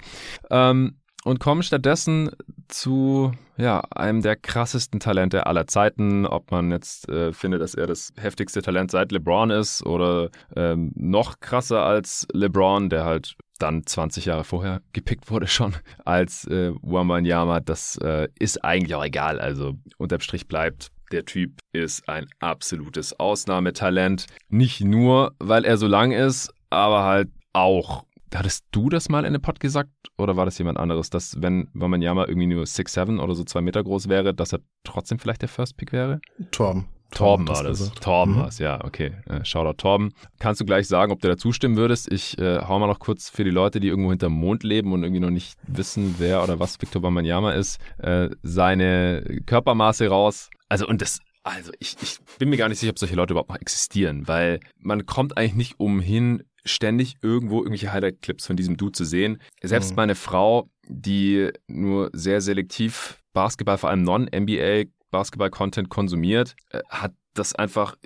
Ähm, 0.50 0.97
und 1.24 1.40
kommen 1.40 1.62
stattdessen 1.62 2.30
zu 2.68 3.32
ja, 3.56 3.80
einem 3.90 4.22
der 4.22 4.36
krassesten 4.36 5.00
Talente 5.00 5.46
aller 5.46 5.66
Zeiten. 5.66 6.26
Ob 6.26 6.50
man 6.50 6.70
jetzt 6.70 7.08
äh, 7.08 7.32
findet, 7.32 7.60
dass 7.60 7.74
er 7.74 7.86
das 7.86 8.12
heftigste 8.16 8.62
Talent 8.62 8.90
seit 8.90 9.10
LeBron 9.10 9.50
ist 9.50 9.84
oder 9.84 10.30
ähm, 10.54 10.92
noch 10.94 11.40
krasser 11.40 11.82
als 11.82 12.26
LeBron, 12.32 12.88
der 12.88 13.04
halt 13.04 13.36
dann 13.58 13.84
20 13.84 14.26
Jahre 14.26 14.44
vorher 14.44 14.80
gepickt 14.92 15.30
wurde 15.30 15.48
schon 15.48 15.74
als 16.04 16.46
äh, 16.46 16.72
Wambanyama, 16.82 17.60
das 17.60 17.96
äh, 18.02 18.28
ist 18.38 18.64
eigentlich 18.64 18.94
auch 18.94 19.04
egal. 19.04 19.40
Also 19.40 19.74
unterm 19.96 20.20
Strich 20.20 20.46
bleibt, 20.46 20.90
der 21.10 21.24
Typ 21.24 21.58
ist 21.72 22.08
ein 22.08 22.26
absolutes 22.38 23.18
Ausnahmetalent. 23.18 24.26
Nicht 24.48 24.82
nur, 24.82 25.32
weil 25.38 25.64
er 25.64 25.78
so 25.78 25.86
lang 25.86 26.12
ist, 26.12 26.52
aber 26.70 27.02
halt 27.04 27.28
auch 27.52 28.04
Hattest 28.34 28.66
du 28.72 28.88
das 28.88 29.08
mal 29.08 29.20
in 29.20 29.26
einem 29.26 29.42
Pod 29.42 29.60
gesagt 29.60 29.90
oder 30.16 30.36
war 30.36 30.44
das 30.44 30.58
jemand 30.58 30.78
anderes, 30.78 31.10
dass 31.10 31.40
wenn 31.40 31.68
Wamanyama 31.72 32.26
irgendwie 32.26 32.46
nur 32.46 32.64
6'7 32.64 33.20
oder 33.20 33.34
so 33.34 33.44
zwei 33.44 33.60
Meter 33.60 33.82
groß 33.82 34.08
wäre, 34.08 34.34
dass 34.34 34.52
er 34.52 34.60
trotzdem 34.84 35.18
vielleicht 35.18 35.42
der 35.42 35.48
First 35.48 35.76
Pick 35.76 35.92
wäre? 35.92 36.20
Torben. 36.50 36.88
Torben, 37.10 37.46
Torben 37.46 37.48
war 37.48 37.64
das. 37.64 37.78
Gesagt. 37.78 38.02
Torben 38.02 38.34
mhm. 38.34 38.38
war 38.38 38.48
es, 38.48 38.58
ja, 38.58 38.84
okay. 38.84 39.12
Äh, 39.26 39.44
Shoutout 39.44 39.78
Torben. 39.78 40.12
Kannst 40.38 40.60
du 40.60 40.66
gleich 40.66 40.86
sagen, 40.86 41.10
ob 41.10 41.20
du 41.20 41.28
da 41.28 41.38
zustimmen 41.38 41.76
würdest? 41.76 42.12
Ich 42.12 42.38
äh, 42.38 42.60
hau 42.60 42.78
mal 42.78 42.86
noch 42.86 42.98
kurz 42.98 43.30
für 43.30 43.44
die 43.44 43.50
Leute, 43.50 43.80
die 43.80 43.88
irgendwo 43.88 44.10
hinterm 44.10 44.34
Mond 44.34 44.62
leben 44.62 44.92
und 44.92 45.02
irgendwie 45.02 45.20
noch 45.20 45.30
nicht 45.30 45.58
wissen, 45.66 46.16
wer 46.18 46.42
oder 46.42 46.60
was 46.60 46.80
Victor 46.80 47.02
Wamanyama 47.02 47.52
ist, 47.52 47.80
äh, 47.98 48.28
seine 48.42 49.40
Körpermaße 49.46 50.08
raus. 50.08 50.50
Also, 50.68 50.86
und 50.86 51.00
das, 51.00 51.20
also 51.44 51.72
ich, 51.78 51.96
ich 52.02 52.18
bin 52.38 52.50
mir 52.50 52.58
gar 52.58 52.68
nicht 52.68 52.78
sicher, 52.78 52.90
ob 52.90 52.98
solche 52.98 53.16
Leute 53.16 53.32
überhaupt 53.32 53.48
noch 53.48 53.60
existieren, 53.60 54.28
weil 54.28 54.60
man 54.78 55.06
kommt 55.06 55.38
eigentlich 55.38 55.54
nicht 55.54 55.80
umhin, 55.80 56.42
ständig 56.68 57.16
irgendwo 57.22 57.58
irgendwelche 57.58 57.92
Highlight-Clips 57.92 58.46
von 58.46 58.56
diesem 58.56 58.76
Dude 58.76 58.92
zu 58.92 59.04
sehen. 59.04 59.40
Selbst 59.62 59.90
mhm. 59.90 59.96
meine 59.96 60.14
Frau, 60.14 60.70
die 60.86 61.50
nur 61.66 62.10
sehr 62.12 62.40
selektiv 62.40 63.18
Basketball, 63.32 63.78
vor 63.78 63.90
allem 63.90 64.02
Non-NBA 64.02 64.84
Basketball-Content 65.10 65.88
konsumiert, 65.88 66.54
äh, 66.70 66.80
hat 66.88 67.12
das 67.38 67.54
einfach 67.54 67.96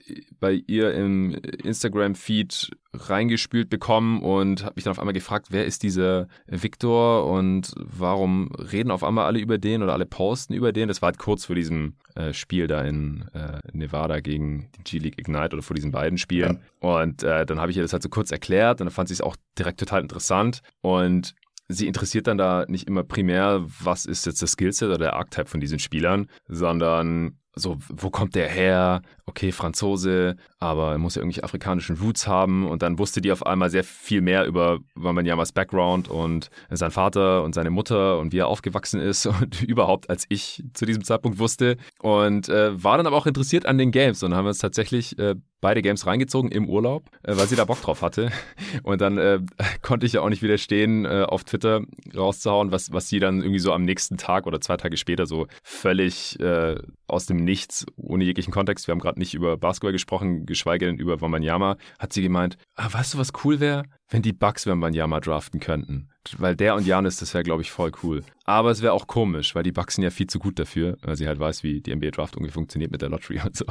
bei 0.40 0.52
ihr 0.66 0.92
im 0.94 1.34
Instagram-Feed 1.34 2.70
reingespült 2.94 3.70
bekommen 3.70 4.22
und 4.22 4.64
habe 4.64 4.74
mich 4.76 4.84
dann 4.84 4.92
auf 4.92 4.98
einmal 4.98 5.14
gefragt, 5.14 5.46
wer 5.50 5.64
ist 5.64 5.82
dieser 5.82 6.28
Victor 6.46 7.26
und 7.30 7.72
warum 7.76 8.52
reden 8.52 8.90
auf 8.90 9.02
einmal 9.02 9.24
alle 9.24 9.38
über 9.38 9.58
den 9.58 9.82
oder 9.82 9.92
alle 9.94 10.06
posten 10.06 10.52
über 10.52 10.72
den. 10.72 10.88
Das 10.88 11.00
war 11.00 11.06
halt 11.06 11.18
kurz 11.18 11.46
vor 11.46 11.56
diesem 11.56 11.94
äh, 12.14 12.32
Spiel 12.32 12.66
da 12.66 12.82
in 12.82 13.24
äh, 13.32 13.60
Nevada 13.72 14.20
gegen 14.20 14.70
die 14.76 14.84
G-League 14.84 15.18
Ignite 15.18 15.54
oder 15.54 15.62
vor 15.62 15.74
diesen 15.74 15.90
beiden 15.90 16.18
Spielen. 16.18 16.60
Ja. 16.82 16.96
Und 17.00 17.22
äh, 17.22 17.46
dann 17.46 17.60
habe 17.60 17.70
ich 17.70 17.76
ihr 17.76 17.82
das 17.82 17.92
halt 17.92 18.02
so 18.02 18.08
kurz 18.08 18.30
erklärt 18.30 18.80
und 18.80 18.86
dann 18.86 18.94
fand 18.94 19.08
sie 19.08 19.14
es 19.14 19.20
auch 19.20 19.36
direkt 19.58 19.80
total 19.80 20.02
interessant 20.02 20.60
und 20.82 21.34
sie 21.68 21.86
interessiert 21.86 22.26
dann 22.26 22.38
da 22.38 22.64
nicht 22.68 22.86
immer 22.86 23.04
primär, 23.04 23.64
was 23.80 24.06
ist 24.06 24.26
jetzt 24.26 24.42
das 24.42 24.52
Skillset 24.52 24.88
oder 24.88 24.98
der 24.98 25.14
Archetype 25.14 25.48
von 25.48 25.60
diesen 25.60 25.78
Spielern, 25.78 26.28
sondern 26.46 27.38
so, 27.54 27.76
wo 27.88 28.10
kommt 28.10 28.34
der 28.34 28.48
her? 28.48 29.02
Okay, 29.26 29.52
Franzose, 29.52 30.36
aber 30.58 30.92
er 30.92 30.98
muss 30.98 31.14
ja 31.14 31.20
irgendwelche 31.20 31.44
afrikanischen 31.44 31.96
Roots 31.96 32.26
haben. 32.26 32.66
Und 32.66 32.82
dann 32.82 32.98
wusste 32.98 33.20
die 33.20 33.30
auf 33.30 33.44
einmal 33.44 33.70
sehr 33.70 33.84
viel 33.84 34.20
mehr 34.22 34.46
über 34.46 34.78
Wambanyamas 34.94 35.52
Background 35.52 36.08
und 36.08 36.50
sein 36.70 36.90
Vater 36.90 37.42
und 37.42 37.54
seine 37.54 37.70
Mutter 37.70 38.18
und 38.18 38.32
wie 38.32 38.38
er 38.38 38.48
aufgewachsen 38.48 39.00
ist 39.00 39.26
und 39.40 39.62
überhaupt 39.62 40.08
als 40.08 40.24
ich 40.28 40.64
zu 40.72 40.86
diesem 40.86 41.04
Zeitpunkt 41.04 41.38
wusste. 41.38 41.76
Und 42.00 42.48
äh, 42.48 42.82
war 42.82 42.96
dann 42.96 43.06
aber 43.06 43.16
auch 43.16 43.26
interessiert 43.26 43.66
an 43.66 43.78
den 43.78 43.90
Games 43.90 44.22
und 44.22 44.34
haben 44.34 44.46
uns 44.46 44.58
tatsächlich 44.58 45.18
äh, 45.18 45.34
beide 45.62 45.80
Games 45.80 46.06
reingezogen 46.06 46.50
im 46.50 46.68
Urlaub, 46.68 47.08
äh, 47.22 47.34
weil 47.34 47.46
sie 47.46 47.56
da 47.56 47.64
Bock 47.64 47.80
drauf 47.80 48.02
hatte. 48.02 48.30
Und 48.82 49.00
dann 49.00 49.16
äh, 49.16 49.40
konnte 49.80 50.04
ich 50.04 50.12
ja 50.12 50.20
auch 50.20 50.28
nicht 50.28 50.42
widerstehen, 50.42 51.06
äh, 51.06 51.24
auf 51.26 51.44
Twitter 51.44 51.80
rauszuhauen, 52.14 52.70
was, 52.70 52.92
was 52.92 53.08
sie 53.08 53.20
dann 53.20 53.40
irgendwie 53.40 53.60
so 53.60 53.72
am 53.72 53.82
nächsten 53.82 54.18
Tag 54.18 54.46
oder 54.46 54.60
zwei 54.60 54.76
Tage 54.76 54.98
später 54.98 55.24
so 55.24 55.46
völlig 55.62 56.38
äh, 56.40 56.76
aus 57.06 57.24
dem 57.24 57.38
Nichts, 57.38 57.86
ohne 57.96 58.24
jeglichen 58.24 58.52
Kontext, 58.52 58.86
wir 58.86 58.92
haben 58.92 59.00
gerade 59.00 59.18
nicht 59.18 59.32
über 59.32 59.56
Basketball 59.56 59.92
gesprochen, 59.92 60.44
geschweige 60.44 60.86
denn 60.86 60.96
über 60.96 61.20
Wamanyama, 61.20 61.76
hat 61.98 62.12
sie 62.12 62.22
gemeint, 62.22 62.58
ah, 62.74 62.92
weißt 62.92 63.14
du, 63.14 63.18
was 63.18 63.32
cool 63.44 63.60
wäre? 63.60 63.84
wenn 64.12 64.22
die 64.22 64.32
Bucks 64.32 64.66
Wembanyama 64.66 65.20
draften 65.20 65.60
könnten. 65.60 66.08
Weil 66.36 66.54
der 66.54 66.74
und 66.74 66.86
Janis, 66.86 67.16
das 67.16 67.34
wäre, 67.34 67.42
glaube 67.42 67.62
ich, 67.62 67.70
voll 67.70 67.90
cool. 68.02 68.22
Aber 68.44 68.70
es 68.70 68.82
wäre 68.82 68.92
auch 68.92 69.06
komisch, 69.06 69.54
weil 69.54 69.62
die 69.62 69.72
Bucks 69.72 69.94
sind 69.94 70.04
ja 70.04 70.10
viel 70.10 70.26
zu 70.26 70.38
gut 70.38 70.58
dafür, 70.58 70.96
weil 71.02 71.16
sie 71.16 71.28
halt 71.28 71.38
weiß, 71.38 71.62
wie 71.62 71.80
die 71.80 71.94
NBA-Draft 71.94 72.36
ungefähr 72.36 72.54
funktioniert 72.54 72.90
mit 72.90 73.02
der 73.02 73.08
Lottery 73.08 73.40
und 73.44 73.56
so. 73.56 73.64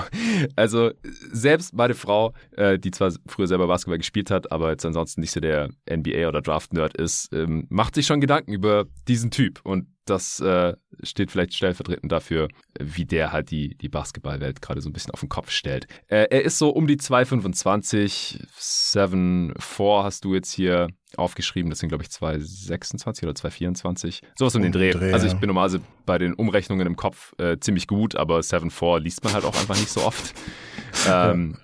Also 0.56 0.92
selbst 1.32 1.74
meine 1.74 1.94
Frau, 1.94 2.34
äh, 2.52 2.80
die 2.80 2.92
zwar 2.92 3.12
früher 3.28 3.48
selber 3.48 3.68
Basketball 3.68 3.98
gespielt 3.98 4.32
hat, 4.32 4.52
aber 4.52 4.72
jetzt 4.72 4.86
ansonsten 4.86 5.22
nicht 5.22 5.32
so 5.32 5.40
der 5.40 5.70
NBA- 5.90 6.28
oder 6.28 6.42
Draft-Nerd 6.42 6.96
ist, 6.96 7.34
ähm, 7.34 7.68
macht 7.70 7.96
sich 7.96 8.06
schon 8.06 8.22
Gedanken 8.22 8.54
über 8.54 8.86
diesen 9.08 9.32
Typ. 9.32 9.60
Und 9.64 9.88
das 10.06 10.40
äh, 10.40 10.76
steht 11.04 11.32
vielleicht 11.32 11.54
stellvertretend 11.54 12.12
dafür, 12.12 12.48
wie 12.80 13.06
der 13.06 13.32
halt 13.32 13.52
die, 13.52 13.76
die 13.78 13.90
Basketballwelt 13.90 14.62
gerade 14.62 14.82
so 14.82 14.90
ein 14.90 14.94
bisschen 14.94 15.14
auf 15.14 15.20
den 15.20 15.30
Kopf 15.30 15.52
stellt. 15.52 15.88
Äh, 16.08 16.28
er 16.30 16.44
ist 16.44 16.58
so 16.58 16.70
um 16.70 16.88
die 16.88 16.98
2,25, 16.98 18.46
7,4 18.58 20.04
hast 20.04 20.26
du 20.26 20.34
jetzt 20.34 20.52
hier 20.52 20.88
aufgeschrieben. 21.18 21.70
Das 21.70 21.80
sind, 21.80 21.90
glaube 21.90 22.04
ich, 22.04 22.10
2,26 22.10 23.24
oder 23.24 23.34
2,24. 23.34 24.22
Sowas 24.36 24.56
um 24.66 24.72
den 24.72 24.72
Dreh. 24.72 24.92
Dreh. 24.92 25.14
Also 25.14 25.28
ich 25.28 25.36
bin 25.36 25.48
normalerweise 25.48 25.82
bei 26.06 26.18
den 26.18 26.34
Umrechnungen 26.34 26.88
im 26.88 26.96
Kopf 26.96 27.34
äh, 27.38 27.58
ziemlich 27.60 27.88
gut, 27.88 28.16
aber 28.16 28.40
7,4 28.40 29.00
liest 29.00 29.24
man 29.24 29.34
halt 29.34 29.46
auch 29.46 29.56
einfach 29.56 29.78
nicht 29.78 29.90
so 29.90 30.02
oft. 30.04 30.34
ähm, 31.08 31.58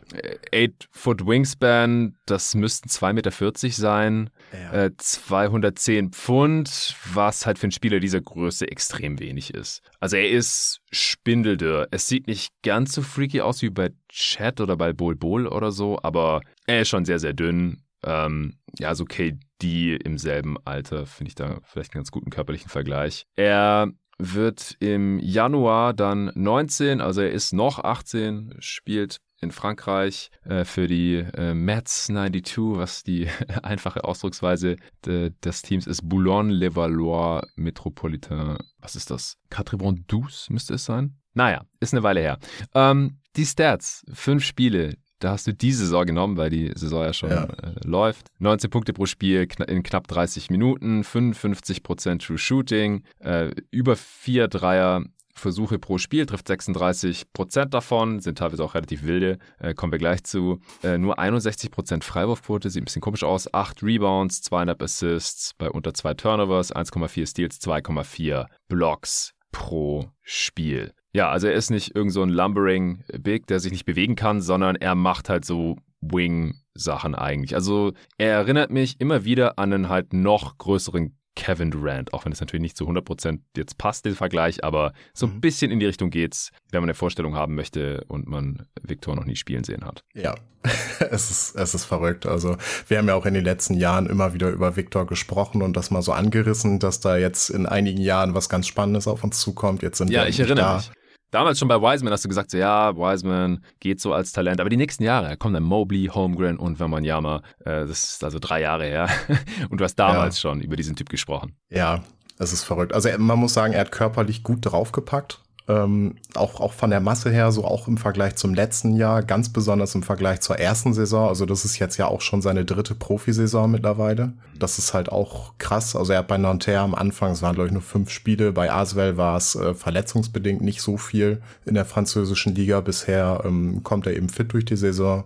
8 0.54 0.88
Foot 0.92 1.26
Wingspan, 1.26 2.16
das 2.26 2.56
müssten 2.56 2.90
2,40 2.90 3.14
Meter 3.14 3.32
sein. 3.72 4.30
Ja. 4.54 4.86
Äh, 4.86 4.92
210 4.98 6.12
Pfund, 6.12 6.96
was 7.14 7.46
halt 7.46 7.60
für 7.60 7.66
einen 7.66 7.72
Spieler 7.72 8.00
dieser 8.00 8.22
Größe 8.22 8.70
extrem 8.72 9.20
wenig 9.20 9.54
ist. 9.54 9.82
Also 10.00 10.16
er 10.16 10.30
ist 10.30 10.80
spindeldürr. 10.92 11.88
Es 11.92 12.08
sieht 12.08 12.28
nicht 12.28 12.52
ganz 12.64 12.94
so 12.94 13.02
freaky 13.02 13.42
aus 13.42 13.62
wie 13.62 13.70
bei 13.70 13.92
Chat 14.10 14.62
oder 14.62 14.78
bei 14.78 14.94
Bol 14.94 15.16
Bol 15.16 15.48
oder 15.48 15.72
so, 15.72 16.00
aber 16.02 16.42
er 16.66 16.82
ist 16.82 16.90
schon 16.90 17.06
sehr, 17.06 17.20
sehr 17.20 17.34
dünn. 17.34 17.84
Ähm, 18.04 18.58
ja, 18.78 18.94
so 18.96 19.06
KD 19.06 19.96
im 19.96 20.18
selben 20.18 20.58
Alter 20.66 21.06
finde 21.06 21.30
ich 21.30 21.36
da 21.36 21.60
vielleicht 21.64 21.94
einen 21.94 22.00
ganz 22.00 22.12
guten 22.12 22.30
körperlichen 22.30 22.70
Vergleich. 22.70 23.26
Er 23.36 23.92
wird 24.20 24.76
im 24.80 25.20
Januar 25.20 25.94
dann 25.94 26.32
19, 26.36 27.02
also 27.02 27.22
er 27.22 27.32
ist 27.32 27.54
noch 27.54 27.80
18, 27.84 28.56
spielt 28.60 29.18
in 29.40 29.52
Frankreich 29.52 30.32
äh, 30.46 30.66
für 30.66 30.88
die 30.88 31.18
äh, 31.18 31.54
Mets 31.54 32.08
92, 32.08 32.58
was 32.78 33.04
die 33.04 33.28
einfache 33.64 34.04
Ausdrucksweise 34.04 34.78
de, 35.06 35.32
des 35.44 35.62
Teams 35.62 35.86
ist. 35.86 36.08
Boulogne-le-Valois 36.08 37.46
Metropolitain. 37.56 38.58
Was 38.80 38.96
ist 38.96 39.12
das? 39.12 39.38
Catribon 39.50 40.06
12 40.10 40.50
müsste 40.50 40.76
es 40.76 40.86
sein? 40.86 41.18
Naja, 41.34 41.66
ist 41.80 41.94
eine 41.94 42.02
Weile 42.02 42.22
her. 42.22 42.40
Ähm, 42.74 43.20
die 43.36 43.46
Stats, 43.46 44.04
fünf 44.12 44.44
Spiele, 44.44 44.98
da 45.20 45.32
hast 45.32 45.48
du 45.48 45.54
diese 45.54 45.86
Saison 45.86 46.06
genommen, 46.06 46.38
weil 46.38 46.50
die 46.50 46.72
Saison 46.76 47.04
ja 47.04 47.14
schon 47.14 47.30
ja. 47.30 47.46
Äh, 47.46 47.74
läuft. 47.84 48.28
19 48.40 48.70
Punkte 48.70 48.94
pro 48.94 49.06
Spiel 49.06 49.48
in 49.68 49.84
knapp 49.84 50.08
30 50.08 50.50
Minuten, 50.50 51.02
55% 51.02 52.26
True 52.26 52.38
Shooting, 52.38 53.04
äh, 53.20 53.52
über 53.72 53.96
vier 53.96 54.48
Dreier 54.48 55.04
Versuche 55.38 55.80
pro 55.80 55.98
Spiel, 55.98 56.26
trifft 56.26 56.50
36% 56.50 57.66
davon, 57.66 58.20
sind 58.20 58.40
teilweise 58.40 58.64
auch 58.64 58.76
relativ 58.76 59.04
wilde, 59.04 59.38
äh, 59.60 59.74
kommen 59.74 59.92
wir 59.92 60.00
gleich 60.00 60.24
zu. 60.24 60.60
Äh, 60.84 60.98
nur 60.98 61.20
61% 61.20 62.04
Freiwurfquote, 62.04 62.70
sieht 62.70 62.82
ein 62.82 62.86
bisschen 62.86 63.02
komisch 63.02 63.24
aus. 63.24 63.54
8 63.54 63.84
Rebounds, 63.84 64.42
200 64.42 64.82
Assists 64.82 65.54
bei 65.58 65.70
unter 65.70 65.94
2 65.94 66.16
Turnovers, 66.16 66.76
1,4 66.76 67.28
Steals, 67.28 67.60
2,4 67.62 68.48
Blocks 68.68 69.34
pro 69.52 70.12
Spiel. 70.22 70.92
Ja, 71.18 71.32
also 71.32 71.48
er 71.48 71.54
ist 71.54 71.72
nicht 71.72 71.96
irgend 71.96 72.14
so 72.14 72.22
ein 72.22 72.30
Lumbering 72.30 73.04
Big, 73.20 73.48
der 73.48 73.60
sich 73.60 73.72
nicht 73.72 73.86
bewegen 73.86 74.16
kann, 74.16 74.40
sondern 74.40 74.76
er 74.76 74.94
macht 74.94 75.30
halt 75.30 75.46
so 75.46 75.78
Wing-Sachen 76.00 77.16
eigentlich. 77.16 77.56
Also 77.56 77.94
er 78.20 78.34
erinnert 78.34 78.70
mich 78.70 79.02
immer 79.02 79.26
wieder 79.26 79.58
an 79.58 79.74
einen 79.74 79.90
halt 79.90 80.14
noch 80.14 80.60
größeren 80.60 81.18
Kevin 81.36 81.72
Durant, 81.72 82.14
auch 82.14 82.26
wenn 82.26 82.32
es 82.32 82.40
natürlich 82.40 82.62
nicht 82.62 82.78
zu 82.78 82.88
100% 82.88 83.40
jetzt 83.56 83.80
passt, 83.80 84.06
der 84.06 84.14
Vergleich, 84.14 84.64
aber 84.64 84.94
so 85.16 85.26
ein 85.26 85.34
mhm. 85.34 85.42
bisschen 85.42 85.72
in 85.72 85.80
die 85.80 85.88
Richtung 85.88 86.12
geht's, 86.12 86.52
wenn 86.70 86.82
man 86.82 86.90
eine 86.90 86.94
Vorstellung 86.94 87.34
haben 87.34 87.56
möchte 87.56 88.06
und 88.10 88.28
man 88.28 88.68
Victor 88.84 89.16
noch 89.16 89.26
nie 89.26 89.36
spielen 89.36 89.64
sehen 89.64 89.86
hat. 89.86 90.04
Ja, 90.14 90.36
es 91.00 91.32
ist, 91.32 91.56
es 91.56 91.74
ist 91.74 91.86
verrückt. 91.86 92.28
Also 92.28 92.58
wir 92.88 93.00
haben 93.00 93.08
ja 93.08 93.16
auch 93.16 93.26
in 93.26 93.34
den 93.34 93.44
letzten 93.44 93.74
Jahren 93.74 94.06
immer 94.06 94.36
wieder 94.36 94.52
über 94.52 94.76
Victor 94.76 95.08
gesprochen 95.08 95.64
und 95.64 95.76
das 95.76 95.90
mal 95.90 96.04
so 96.04 96.12
angerissen, 96.12 96.78
dass 96.78 97.00
da 97.00 97.18
jetzt 97.18 97.50
in 97.50 97.66
einigen 97.66 98.02
Jahren 98.02 98.36
was 98.36 98.50
ganz 98.50 98.68
Spannendes 98.68 99.08
auf 99.08 99.24
uns 99.24 99.40
zukommt. 99.40 99.82
Jetzt 99.82 99.98
sind 99.98 100.12
ja, 100.12 100.22
wir 100.22 100.30
ich 100.30 100.40
erinnere 100.40 100.58
da. 100.58 100.76
mich. 100.76 100.92
Damals 101.32 101.60
schon 101.60 101.68
bei 101.68 101.82
Wiseman 101.82 102.14
hast 102.14 102.24
du 102.24 102.30
gesagt, 102.30 102.52
so, 102.52 102.58
ja, 102.58 102.96
Wiseman 102.96 103.64
geht 103.80 104.00
so 104.00 104.14
als 104.14 104.32
Talent. 104.32 104.62
Aber 104.62 104.70
die 104.70 104.78
nächsten 104.78 105.04
Jahre 105.04 105.36
kommen 105.36 105.54
dann 105.54 105.64
Mobley, 105.64 106.06
Holmgren 106.06 106.58
und 106.58 106.80
Wembanyama. 106.80 107.42
Äh, 107.60 107.86
das 107.86 108.04
ist 108.04 108.24
also 108.24 108.40
drei 108.40 108.62
Jahre 108.62 108.86
her. 108.86 109.10
und 109.70 109.80
du 109.80 109.84
hast 109.84 109.96
damals 109.96 110.38
ja. 110.38 110.50
schon 110.50 110.62
über 110.62 110.76
diesen 110.76 110.96
Typ 110.96 111.10
gesprochen. 111.10 111.56
Ja, 111.70 112.04
es 112.40 112.54
ist 112.54 112.64
verrückt. 112.64 112.94
Also 112.94 113.10
man 113.18 113.40
muss 113.40 113.54
sagen, 113.54 113.74
er 113.74 113.82
hat 113.82 113.92
körperlich 113.92 114.44
gut 114.44 114.60
draufgepackt. 114.62 115.42
Ähm, 115.70 116.16
auch, 116.34 116.62
auch 116.62 116.72
von 116.72 116.90
der 116.90 117.02
Masse 117.02 117.30
her, 117.30 117.52
so 117.52 117.66
auch 117.66 117.90
im 117.90 117.98
Vergleich 117.98 118.38
zum 118.38 118.54
letzten 118.54 118.96
Jahr, 118.96 119.22
ganz 119.22 119.50
besonders 119.50 119.96
im 119.96 120.04
Vergleich 120.04 120.40
zur 120.40 120.58
ersten 120.58 120.94
Saison. 120.94 121.28
Also 121.28 121.46
das 121.46 121.66
ist 121.66 121.78
jetzt 121.78 121.98
ja 121.98 122.08
auch 122.08 122.22
schon 122.22 122.42
seine 122.42 122.64
dritte 122.64 122.96
Profisaison 122.96 123.70
mittlerweile. 123.70 124.32
Das 124.58 124.78
ist 124.78 124.94
halt 124.94 125.10
auch 125.10 125.54
krass. 125.58 125.96
Also 125.96 126.14
er 126.14 126.20
hat 126.20 126.28
bei 126.28 126.38
Nanterre 126.38 126.80
am 126.80 126.96
Anfang, 126.96 127.34
es 127.34 127.42
waren 127.42 127.56
glaube 127.56 127.68
ich 127.68 127.74
nur 127.74 127.82
fünf 127.82 128.12
Spiele, 128.12 128.54
bei 128.54 128.72
Aswell 128.72 129.18
war 129.18 129.36
es 129.36 129.56
äh, 129.56 129.74
verletzungsbedingt 129.74 130.62
nicht 130.62 130.82
so 130.82 130.96
viel 130.96 131.42
in 131.66 131.74
der 131.74 131.86
französischen 131.86 132.56
Liga. 132.56 132.80
Bisher 132.80 133.42
ähm, 133.44 133.84
kommt 133.84 134.08
er 134.08 134.16
eben 134.16 134.30
fit 134.30 134.54
durch 134.54 134.66
die 134.66 134.78
Saison. 134.78 135.26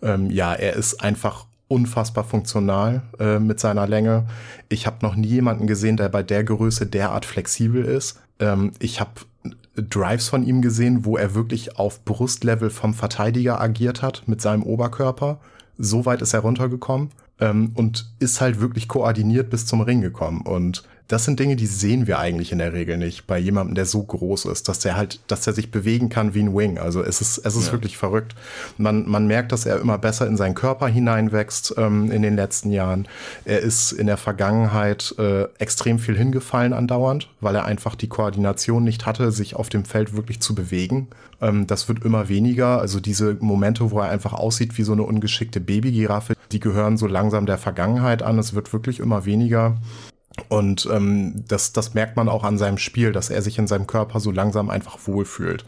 Ähm, 0.00 0.30
ja, 0.30 0.54
er 0.54 0.72
ist 0.74 1.02
einfach 1.02 1.44
unfassbar 1.68 2.24
funktional 2.24 3.02
äh, 3.18 3.38
mit 3.38 3.60
seiner 3.60 3.86
Länge. 3.86 4.26
Ich 4.68 4.86
habe 4.86 4.98
noch 5.02 5.16
nie 5.16 5.28
jemanden 5.28 5.66
gesehen, 5.66 5.96
der 5.96 6.08
bei 6.08 6.22
der 6.22 6.44
Größe 6.44 6.86
derart 6.86 7.24
flexibel 7.24 7.84
ist. 7.84 8.20
Ähm, 8.40 8.72
ich 8.78 9.00
habe 9.00 9.12
Drives 9.74 10.28
von 10.28 10.42
ihm 10.42 10.62
gesehen, 10.62 11.04
wo 11.04 11.16
er 11.16 11.34
wirklich 11.34 11.78
auf 11.78 12.04
Brustlevel 12.04 12.70
vom 12.70 12.94
Verteidiger 12.94 13.60
agiert 13.60 14.02
hat 14.02 14.24
mit 14.26 14.40
seinem 14.40 14.62
Oberkörper. 14.62 15.40
So 15.78 16.04
weit 16.04 16.22
ist 16.22 16.34
er 16.34 16.40
runtergekommen 16.40 17.10
ähm, 17.40 17.72
und 17.74 18.12
ist 18.18 18.40
halt 18.40 18.60
wirklich 18.60 18.88
koordiniert 18.88 19.50
bis 19.50 19.66
zum 19.66 19.80
Ring 19.80 20.00
gekommen. 20.00 20.42
Und 20.42 20.84
das 21.12 21.26
sind 21.26 21.38
Dinge, 21.38 21.56
die 21.56 21.66
sehen 21.66 22.06
wir 22.06 22.18
eigentlich 22.18 22.52
in 22.52 22.58
der 22.58 22.72
Regel 22.72 22.96
nicht 22.96 23.26
bei 23.26 23.38
jemandem, 23.38 23.74
der 23.74 23.84
so 23.84 24.02
groß 24.02 24.46
ist, 24.46 24.66
dass 24.70 24.78
der 24.78 24.96
halt, 24.96 25.20
dass 25.26 25.42
der 25.42 25.52
sich 25.52 25.70
bewegen 25.70 26.08
kann 26.08 26.32
wie 26.32 26.42
ein 26.42 26.56
Wing. 26.56 26.78
Also 26.78 27.02
es 27.02 27.20
ist, 27.20 27.36
es 27.36 27.54
ist 27.54 27.66
ja. 27.66 27.72
wirklich 27.72 27.98
verrückt. 27.98 28.34
Man, 28.78 29.06
man 29.06 29.26
merkt, 29.26 29.52
dass 29.52 29.66
er 29.66 29.78
immer 29.78 29.98
besser 29.98 30.26
in 30.26 30.38
seinen 30.38 30.54
Körper 30.54 30.88
hineinwächst 30.88 31.74
ähm, 31.76 32.10
in 32.10 32.22
den 32.22 32.34
letzten 32.34 32.70
Jahren. 32.72 33.06
Er 33.44 33.60
ist 33.60 33.92
in 33.92 34.06
der 34.06 34.16
Vergangenheit 34.16 35.14
äh, 35.18 35.48
extrem 35.58 35.98
viel 35.98 36.16
hingefallen 36.16 36.72
andauernd, 36.72 37.28
weil 37.42 37.56
er 37.56 37.66
einfach 37.66 37.94
die 37.94 38.08
Koordination 38.08 38.82
nicht 38.82 39.04
hatte, 39.04 39.32
sich 39.32 39.54
auf 39.54 39.68
dem 39.68 39.84
Feld 39.84 40.16
wirklich 40.16 40.40
zu 40.40 40.54
bewegen. 40.54 41.08
Ähm, 41.42 41.66
das 41.66 41.88
wird 41.88 42.06
immer 42.06 42.30
weniger. 42.30 42.80
Also 42.80 43.00
diese 43.00 43.36
Momente, 43.40 43.90
wo 43.90 43.98
er 43.98 44.08
einfach 44.08 44.32
aussieht 44.32 44.78
wie 44.78 44.82
so 44.82 44.92
eine 44.92 45.02
ungeschickte 45.02 45.60
Babygiraffe, 45.60 46.32
die 46.52 46.60
gehören 46.60 46.96
so 46.96 47.06
langsam 47.06 47.44
der 47.44 47.58
Vergangenheit 47.58 48.22
an. 48.22 48.38
Es 48.38 48.54
wird 48.54 48.72
wirklich 48.72 48.98
immer 48.98 49.26
weniger. 49.26 49.76
Und 50.48 50.88
ähm, 50.90 51.44
das, 51.48 51.72
das 51.72 51.94
merkt 51.94 52.16
man 52.16 52.28
auch 52.28 52.44
an 52.44 52.58
seinem 52.58 52.78
Spiel, 52.78 53.12
dass 53.12 53.30
er 53.30 53.42
sich 53.42 53.58
in 53.58 53.66
seinem 53.66 53.86
Körper 53.86 54.20
so 54.20 54.30
langsam 54.30 54.70
einfach 54.70 54.98
wohlfühlt, 55.06 55.64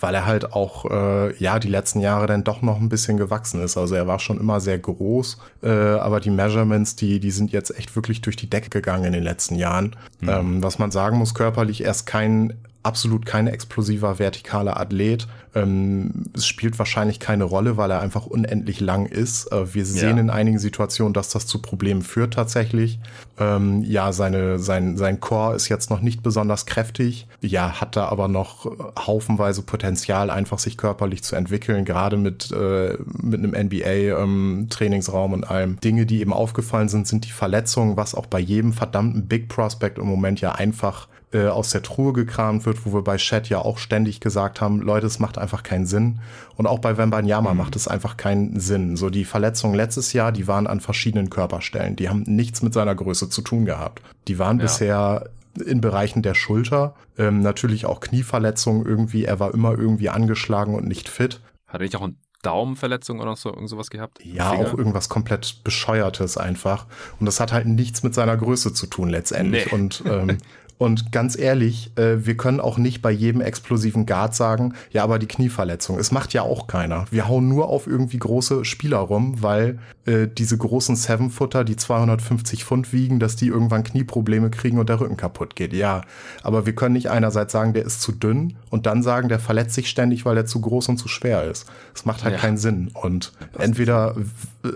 weil 0.00 0.14
er 0.14 0.26
halt 0.26 0.52
auch 0.52 0.90
äh, 0.90 1.36
ja 1.36 1.58
die 1.58 1.68
letzten 1.68 2.00
Jahre 2.00 2.26
dann 2.26 2.44
doch 2.44 2.62
noch 2.62 2.80
ein 2.80 2.88
bisschen 2.88 3.16
gewachsen 3.16 3.62
ist. 3.62 3.76
Also 3.76 3.94
er 3.94 4.06
war 4.06 4.18
schon 4.18 4.38
immer 4.38 4.60
sehr 4.60 4.78
groß, 4.78 5.38
äh, 5.62 5.68
aber 5.68 6.20
die 6.20 6.30
Measurements, 6.30 6.96
die 6.96 7.20
die 7.20 7.30
sind 7.30 7.52
jetzt 7.52 7.76
echt 7.78 7.94
wirklich 7.96 8.20
durch 8.20 8.36
die 8.36 8.50
Decke 8.50 8.70
gegangen 8.70 9.04
in 9.04 9.12
den 9.12 9.22
letzten 9.22 9.54
Jahren. 9.56 9.96
Mhm. 10.20 10.28
Ähm, 10.28 10.62
was 10.62 10.78
man 10.78 10.90
sagen 10.90 11.18
muss, 11.18 11.34
körperlich 11.34 11.82
erst 11.82 12.06
kein 12.06 12.54
absolut 12.86 13.26
kein 13.26 13.48
explosiver 13.48 14.16
vertikaler 14.16 14.78
Athlet. 14.78 15.26
Ähm, 15.56 16.24
es 16.34 16.46
spielt 16.46 16.78
wahrscheinlich 16.78 17.18
keine 17.18 17.44
Rolle, 17.44 17.76
weil 17.76 17.90
er 17.90 18.00
einfach 18.00 18.26
unendlich 18.26 18.78
lang 18.80 19.06
ist. 19.06 19.50
Äh, 19.52 19.74
wir 19.74 19.86
sehen 19.86 20.16
ja. 20.16 20.22
in 20.22 20.30
einigen 20.30 20.58
Situationen, 20.58 21.14
dass 21.14 21.30
das 21.30 21.46
zu 21.46 21.60
Problemen 21.60 22.02
führt 22.02 22.34
tatsächlich. 22.34 22.98
Ähm, 23.38 23.82
ja, 23.82 24.12
seine, 24.12 24.58
sein, 24.58 24.96
sein 24.98 25.18
Core 25.18 25.56
ist 25.56 25.68
jetzt 25.68 25.90
noch 25.90 26.00
nicht 26.00 26.22
besonders 26.22 26.66
kräftig. 26.66 27.26
Ja, 27.40 27.80
hat 27.80 27.96
da 27.96 28.06
aber 28.08 28.28
noch 28.28 28.70
haufenweise 28.98 29.62
Potenzial, 29.62 30.30
einfach 30.30 30.58
sich 30.58 30.76
körperlich 30.76 31.24
zu 31.24 31.36
entwickeln, 31.36 31.86
gerade 31.86 32.18
mit, 32.18 32.52
äh, 32.52 32.98
mit 33.22 33.42
einem 33.42 33.52
NBA-Trainingsraum 33.52 35.32
ähm, 35.32 35.38
und 35.38 35.50
allem. 35.50 35.80
Dinge, 35.80 36.04
die 36.04 36.20
eben 36.20 36.34
aufgefallen 36.34 36.88
sind, 36.88 37.08
sind 37.08 37.24
die 37.24 37.32
Verletzungen, 37.32 37.96
was 37.96 38.14
auch 38.14 38.26
bei 38.26 38.38
jedem 38.38 38.74
verdammten 38.74 39.26
Big 39.26 39.48
Prospect 39.48 39.98
im 39.98 40.06
Moment 40.06 40.40
ja 40.40 40.52
einfach 40.52 41.08
äh, 41.32 41.46
aus 41.46 41.70
der 41.70 41.82
Truhe 41.82 42.12
gekramt 42.12 42.66
wird, 42.66 42.86
wo 42.86 42.94
wir 42.94 43.02
bei 43.02 43.16
Chat 43.16 43.48
ja 43.48 43.58
auch 43.58 43.78
ständig 43.78 44.20
gesagt 44.20 44.60
haben, 44.60 44.80
Leute, 44.80 45.06
es 45.06 45.18
macht 45.18 45.38
einfach 45.38 45.62
keinen 45.62 45.86
Sinn. 45.86 46.20
Und 46.56 46.66
auch 46.66 46.78
bei 46.78 46.96
Wembanyama 46.96 47.52
mhm. 47.52 47.58
macht 47.58 47.76
es 47.76 47.88
einfach 47.88 48.16
keinen 48.16 48.60
Sinn. 48.60 48.96
So 48.96 49.10
die 49.10 49.24
Verletzungen 49.24 49.74
letztes 49.74 50.12
Jahr, 50.12 50.32
die 50.32 50.46
waren 50.46 50.66
an 50.66 50.80
verschiedenen 50.80 51.30
Körperstellen. 51.30 51.96
Die 51.96 52.08
haben 52.08 52.22
nichts 52.22 52.62
mit 52.62 52.72
seiner 52.74 52.94
Größe 52.94 53.28
zu 53.28 53.42
tun 53.42 53.64
gehabt. 53.64 54.02
Die 54.28 54.38
waren 54.38 54.58
ja. 54.58 54.62
bisher 54.62 55.30
in 55.64 55.80
Bereichen 55.80 56.22
der 56.22 56.34
Schulter, 56.34 56.94
ähm, 57.18 57.40
natürlich 57.40 57.86
auch 57.86 58.00
Knieverletzungen 58.00 58.84
irgendwie. 58.84 59.24
Er 59.24 59.40
war 59.40 59.54
immer 59.54 59.76
irgendwie 59.76 60.10
angeschlagen 60.10 60.74
und 60.74 60.86
nicht 60.86 61.08
fit. 61.08 61.40
Hatte 61.66 61.84
ich 61.84 61.96
auch 61.96 62.02
ein 62.02 62.18
Daumenverletzung 62.42 63.20
oder 63.20 63.34
so 63.36 63.48
irgend 63.48 63.68
sowas 63.68 63.90
gehabt? 63.90 64.24
Ja, 64.24 64.50
Finger? 64.50 64.68
auch 64.68 64.78
irgendwas 64.78 65.08
komplett 65.08 65.64
bescheuertes 65.64 66.36
einfach. 66.36 66.86
Und 67.18 67.26
das 67.26 67.40
hat 67.40 67.52
halt 67.52 67.66
nichts 67.66 68.02
mit 68.02 68.14
seiner 68.14 68.36
Größe 68.36 68.72
zu 68.72 68.86
tun 68.86 69.08
letztendlich. 69.08 69.66
Nee. 69.66 69.72
Und 69.72 70.04
ähm, 70.06 70.38
Und 70.78 71.10
ganz 71.10 71.38
ehrlich, 71.38 71.90
äh, 71.96 72.26
wir 72.26 72.36
können 72.36 72.60
auch 72.60 72.76
nicht 72.76 73.00
bei 73.00 73.10
jedem 73.10 73.40
explosiven 73.40 74.04
Guard 74.04 74.34
sagen, 74.34 74.74
ja, 74.90 75.02
aber 75.04 75.18
die 75.18 75.26
Knieverletzung. 75.26 75.98
Es 75.98 76.12
macht 76.12 76.34
ja 76.34 76.42
auch 76.42 76.66
keiner. 76.66 77.06
Wir 77.10 77.28
hauen 77.28 77.48
nur 77.48 77.68
auf 77.68 77.86
irgendwie 77.86 78.18
große 78.18 78.64
Spieler 78.66 78.98
rum, 78.98 79.42
weil 79.42 79.78
äh, 80.04 80.28
diese 80.28 80.58
großen 80.58 80.94
Seven-Footer, 80.94 81.64
die 81.64 81.76
250 81.76 82.64
Pfund 82.64 82.92
wiegen, 82.92 83.18
dass 83.20 83.36
die 83.36 83.46
irgendwann 83.46 83.84
Knieprobleme 83.84 84.50
kriegen 84.50 84.78
und 84.78 84.90
der 84.90 85.00
Rücken 85.00 85.16
kaputt 85.16 85.56
geht. 85.56 85.72
Ja, 85.72 86.02
aber 86.42 86.66
wir 86.66 86.74
können 86.74 86.92
nicht 86.92 87.10
einerseits 87.10 87.52
sagen, 87.52 87.72
der 87.72 87.84
ist 87.84 88.02
zu 88.02 88.12
dünn 88.12 88.56
und 88.68 88.84
dann 88.84 89.02
sagen, 89.02 89.30
der 89.30 89.38
verletzt 89.38 89.74
sich 89.74 89.88
ständig, 89.88 90.26
weil 90.26 90.36
er 90.36 90.44
zu 90.44 90.60
groß 90.60 90.90
und 90.90 90.98
zu 90.98 91.08
schwer 91.08 91.44
ist. 91.44 91.66
Das 91.94 92.04
macht 92.04 92.22
halt 92.22 92.34
ja. 92.34 92.40
keinen 92.40 92.58
Sinn. 92.58 92.90
Und 92.92 93.32
entweder, 93.58 94.14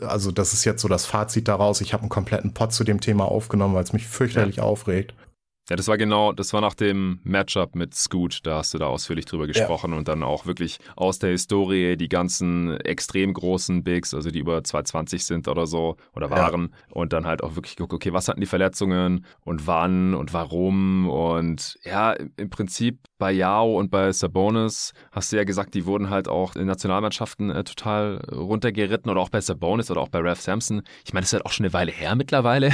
also 0.06 0.30
das 0.30 0.54
ist 0.54 0.64
jetzt 0.64 0.80
so 0.80 0.88
das 0.88 1.04
Fazit 1.04 1.46
daraus, 1.46 1.82
ich 1.82 1.92
habe 1.92 2.02
einen 2.02 2.10
kompletten 2.10 2.54
Pod 2.54 2.72
zu 2.72 2.84
dem 2.84 3.00
Thema 3.00 3.26
aufgenommen, 3.26 3.74
weil 3.74 3.84
es 3.84 3.92
mich 3.92 4.06
fürchterlich 4.06 4.56
ja. 4.56 4.62
aufregt. 4.62 5.14
Ja, 5.70 5.76
das 5.76 5.86
war 5.86 5.96
genau, 5.96 6.32
das 6.32 6.52
war 6.52 6.60
nach 6.60 6.74
dem 6.74 7.20
Matchup 7.22 7.76
mit 7.76 7.94
Scoot, 7.94 8.40
da 8.42 8.58
hast 8.58 8.74
du 8.74 8.78
da 8.78 8.86
ausführlich 8.86 9.24
drüber 9.24 9.46
gesprochen 9.46 9.92
ja. 9.92 9.98
und 9.98 10.08
dann 10.08 10.24
auch 10.24 10.44
wirklich 10.44 10.78
aus 10.96 11.20
der 11.20 11.30
Historie 11.30 11.96
die 11.96 12.08
ganzen 12.08 12.76
extrem 12.78 13.32
großen 13.32 13.84
Bigs, 13.84 14.12
also 14.12 14.32
die 14.32 14.40
über 14.40 14.64
220 14.64 15.24
sind 15.24 15.46
oder 15.46 15.68
so 15.68 15.96
oder 16.16 16.28
waren 16.28 16.72
ja. 16.72 16.94
und 16.94 17.12
dann 17.12 17.24
halt 17.24 17.44
auch 17.44 17.54
wirklich 17.54 17.76
geguckt, 17.76 17.94
okay, 17.94 18.12
was 18.12 18.26
hatten 18.26 18.40
die 18.40 18.48
Verletzungen 18.48 19.24
und 19.44 19.68
wann 19.68 20.14
und 20.14 20.32
warum 20.32 21.08
und 21.08 21.78
ja, 21.84 22.14
im 22.14 22.50
Prinzip 22.50 22.98
bei 23.18 23.30
Yao 23.30 23.78
und 23.78 23.92
bei 23.92 24.10
Sabonis 24.10 24.92
hast 25.12 25.30
du 25.30 25.36
ja 25.36 25.44
gesagt, 25.44 25.74
die 25.74 25.86
wurden 25.86 26.10
halt 26.10 26.26
auch 26.26 26.56
in 26.56 26.66
Nationalmannschaften 26.66 27.50
äh, 27.50 27.62
total 27.62 28.16
runtergeritten 28.32 29.08
oder 29.08 29.20
auch 29.20 29.28
bei 29.28 29.40
Sabonis 29.40 29.88
oder 29.88 30.00
auch 30.00 30.08
bei 30.08 30.18
Ralph 30.18 30.40
Sampson. 30.40 30.82
Ich 31.04 31.12
meine, 31.12 31.22
das 31.22 31.28
ist 31.28 31.34
halt 31.34 31.46
auch 31.46 31.52
schon 31.52 31.66
eine 31.66 31.72
Weile 31.72 31.92
her 31.92 32.16
mittlerweile. 32.16 32.70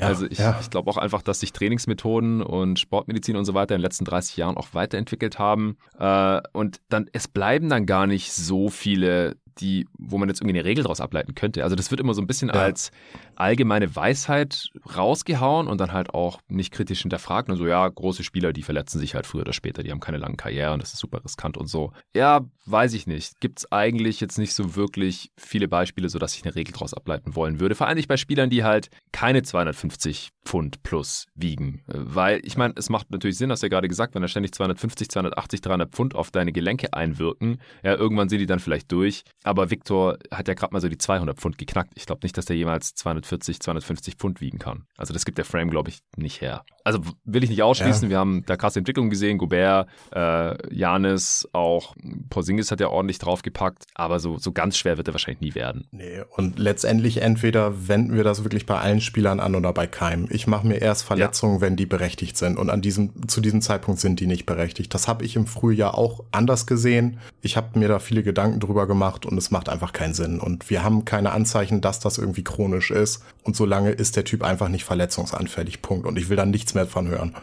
Ja, 0.00 0.06
also 0.06 0.26
ich, 0.26 0.38
ich 0.38 0.70
glaube 0.70 0.90
auch 0.90 0.96
einfach, 0.96 1.20
dass 1.20 1.40
sich 1.40 1.52
Trainingsmethoden 1.52 2.37
und 2.42 2.78
Sportmedizin 2.78 3.36
und 3.36 3.44
so 3.44 3.54
weiter 3.54 3.74
in 3.74 3.80
den 3.80 3.84
letzten 3.84 4.04
30 4.04 4.36
Jahren 4.36 4.56
auch 4.56 4.68
weiterentwickelt 4.72 5.38
haben. 5.38 5.76
Äh, 5.98 6.40
und 6.52 6.80
dann, 6.88 7.08
es 7.12 7.28
bleiben 7.28 7.68
dann 7.68 7.86
gar 7.86 8.06
nicht 8.06 8.32
so 8.32 8.68
viele 8.68 9.36
die, 9.60 9.86
wo 9.98 10.18
man 10.18 10.28
jetzt 10.28 10.40
irgendwie 10.40 10.58
eine 10.58 10.68
Regel 10.68 10.84
daraus 10.84 11.00
ableiten 11.00 11.34
könnte. 11.34 11.64
Also 11.64 11.76
das 11.76 11.90
wird 11.90 12.00
immer 12.00 12.14
so 12.14 12.22
ein 12.22 12.26
bisschen 12.26 12.48
ja. 12.48 12.54
als 12.54 12.90
allgemeine 13.36 13.94
Weisheit 13.94 14.70
rausgehauen 14.96 15.68
und 15.68 15.80
dann 15.80 15.92
halt 15.92 16.14
auch 16.14 16.40
nicht 16.48 16.72
kritisch 16.72 17.02
hinterfragt. 17.02 17.50
Also 17.50 17.66
ja, 17.66 17.86
große 17.86 18.24
Spieler, 18.24 18.52
die 18.52 18.62
verletzen 18.62 18.98
sich 18.98 19.14
halt 19.14 19.26
früher 19.26 19.42
oder 19.42 19.52
später, 19.52 19.82
die 19.82 19.90
haben 19.90 20.00
keine 20.00 20.18
langen 20.18 20.36
Karrieren, 20.36 20.80
das 20.80 20.92
ist 20.92 21.00
super 21.00 21.24
riskant 21.24 21.56
und 21.56 21.66
so. 21.66 21.92
Ja, 22.14 22.44
weiß 22.66 22.94
ich 22.94 23.06
nicht. 23.06 23.40
Gibt 23.40 23.60
es 23.60 23.72
eigentlich 23.72 24.20
jetzt 24.20 24.38
nicht 24.38 24.54
so 24.54 24.76
wirklich 24.76 25.30
viele 25.36 25.68
Beispiele, 25.68 26.08
sodass 26.08 26.34
ich 26.34 26.44
eine 26.44 26.54
Regel 26.54 26.72
daraus 26.72 26.94
ableiten 26.94 27.34
wollen 27.36 27.60
würde. 27.60 27.74
Vor 27.74 27.86
allem 27.86 27.96
nicht 27.96 28.08
bei 28.08 28.16
Spielern, 28.16 28.50
die 28.50 28.64
halt 28.64 28.90
keine 29.12 29.42
250 29.42 30.30
Pfund 30.44 30.82
plus 30.82 31.26
wiegen. 31.34 31.82
Weil 31.86 32.40
ich 32.44 32.56
meine, 32.56 32.74
es 32.76 32.88
macht 32.88 33.10
natürlich 33.10 33.36
Sinn, 33.38 33.50
hast 33.50 33.62
du 33.62 33.66
ja 33.66 33.68
gerade 33.68 33.88
gesagt, 33.88 34.14
wenn 34.14 34.22
da 34.22 34.28
ständig 34.28 34.52
250, 34.52 35.08
280, 35.10 35.60
300 35.60 35.90
Pfund 35.90 36.14
auf 36.14 36.30
deine 36.30 36.52
Gelenke 36.52 36.92
einwirken, 36.94 37.60
ja, 37.82 37.94
irgendwann 37.94 38.28
sind 38.28 38.38
die 38.38 38.46
dann 38.46 38.60
vielleicht 38.60 38.90
durch. 38.92 39.24
Aber 39.48 39.70
Victor 39.70 40.18
hat 40.30 40.46
ja 40.46 40.52
gerade 40.52 40.74
mal 40.74 40.80
so 40.82 40.90
die 40.90 40.98
200 40.98 41.38
Pfund 41.38 41.56
geknackt. 41.56 41.92
Ich 41.94 42.04
glaube 42.04 42.20
nicht, 42.22 42.36
dass 42.36 42.44
der 42.44 42.56
jemals 42.56 42.94
240, 42.94 43.60
250 43.60 44.16
Pfund 44.16 44.42
wiegen 44.42 44.58
kann. 44.58 44.84
Also 44.98 45.14
das 45.14 45.24
gibt 45.24 45.38
der 45.38 45.46
Frame, 45.46 45.70
glaube 45.70 45.88
ich, 45.88 46.00
nicht 46.18 46.42
her. 46.42 46.66
Also 46.84 47.00
will 47.24 47.42
ich 47.42 47.48
nicht 47.48 47.62
ausschließen. 47.62 48.04
Ja. 48.04 48.10
Wir 48.10 48.18
haben 48.18 48.44
da 48.44 48.58
krasse 48.58 48.78
Entwicklungen 48.78 49.08
gesehen. 49.08 49.38
Gobert, 49.38 49.88
äh, 50.14 50.74
Janis, 50.74 51.48
auch 51.54 51.94
Porzingis 52.28 52.70
hat 52.70 52.80
ja 52.80 52.88
ordentlich 52.88 53.18
draufgepackt. 53.18 53.86
Aber 53.94 54.20
so, 54.20 54.36
so 54.36 54.52
ganz 54.52 54.76
schwer 54.76 54.98
wird 54.98 55.08
er 55.08 55.14
wahrscheinlich 55.14 55.40
nie 55.40 55.54
werden. 55.54 55.88
Nee, 55.92 56.22
und 56.36 56.58
letztendlich 56.58 57.22
entweder 57.22 57.88
wenden 57.88 58.16
wir 58.16 58.24
das 58.24 58.44
wirklich 58.44 58.66
bei 58.66 58.78
allen 58.78 59.00
Spielern 59.00 59.40
an 59.40 59.54
oder 59.54 59.72
bei 59.72 59.86
keinem. 59.86 60.28
Ich 60.30 60.46
mache 60.46 60.66
mir 60.66 60.76
erst 60.76 61.04
Verletzungen, 61.04 61.56
ja. 61.56 61.60
wenn 61.62 61.76
die 61.76 61.86
berechtigt 61.86 62.36
sind. 62.36 62.58
Und 62.58 62.68
an 62.68 62.82
diesem, 62.82 63.28
zu 63.28 63.40
diesem 63.40 63.62
Zeitpunkt 63.62 63.98
sind 63.98 64.20
die 64.20 64.26
nicht 64.26 64.44
berechtigt. 64.44 64.92
Das 64.92 65.08
habe 65.08 65.24
ich 65.24 65.36
im 65.36 65.46
Frühjahr 65.46 65.96
auch 65.96 66.24
anders 66.32 66.66
gesehen. 66.66 67.18
Ich 67.40 67.56
habe 67.56 67.78
mir 67.78 67.88
da 67.88 67.98
viele 67.98 68.22
Gedanken 68.22 68.60
drüber 68.60 68.86
gemacht 68.86 69.24
und 69.24 69.37
es 69.38 69.50
macht 69.50 69.68
einfach 69.68 69.92
keinen 69.92 70.14
Sinn. 70.14 70.40
Und 70.40 70.68
wir 70.70 70.84
haben 70.84 71.04
keine 71.04 71.32
Anzeichen, 71.32 71.80
dass 71.80 72.00
das 72.00 72.18
irgendwie 72.18 72.44
chronisch 72.44 72.90
ist. 72.90 73.22
Und 73.42 73.56
solange 73.56 73.90
ist 73.90 74.16
der 74.16 74.24
Typ 74.24 74.42
einfach 74.42 74.68
nicht 74.68 74.84
verletzungsanfällig. 74.84 75.82
Punkt. 75.82 76.06
Und 76.06 76.18
ich 76.18 76.28
will 76.28 76.36
da 76.36 76.44
nichts 76.44 76.74
mehr 76.74 76.86
von 76.86 77.08
hören. 77.08 77.34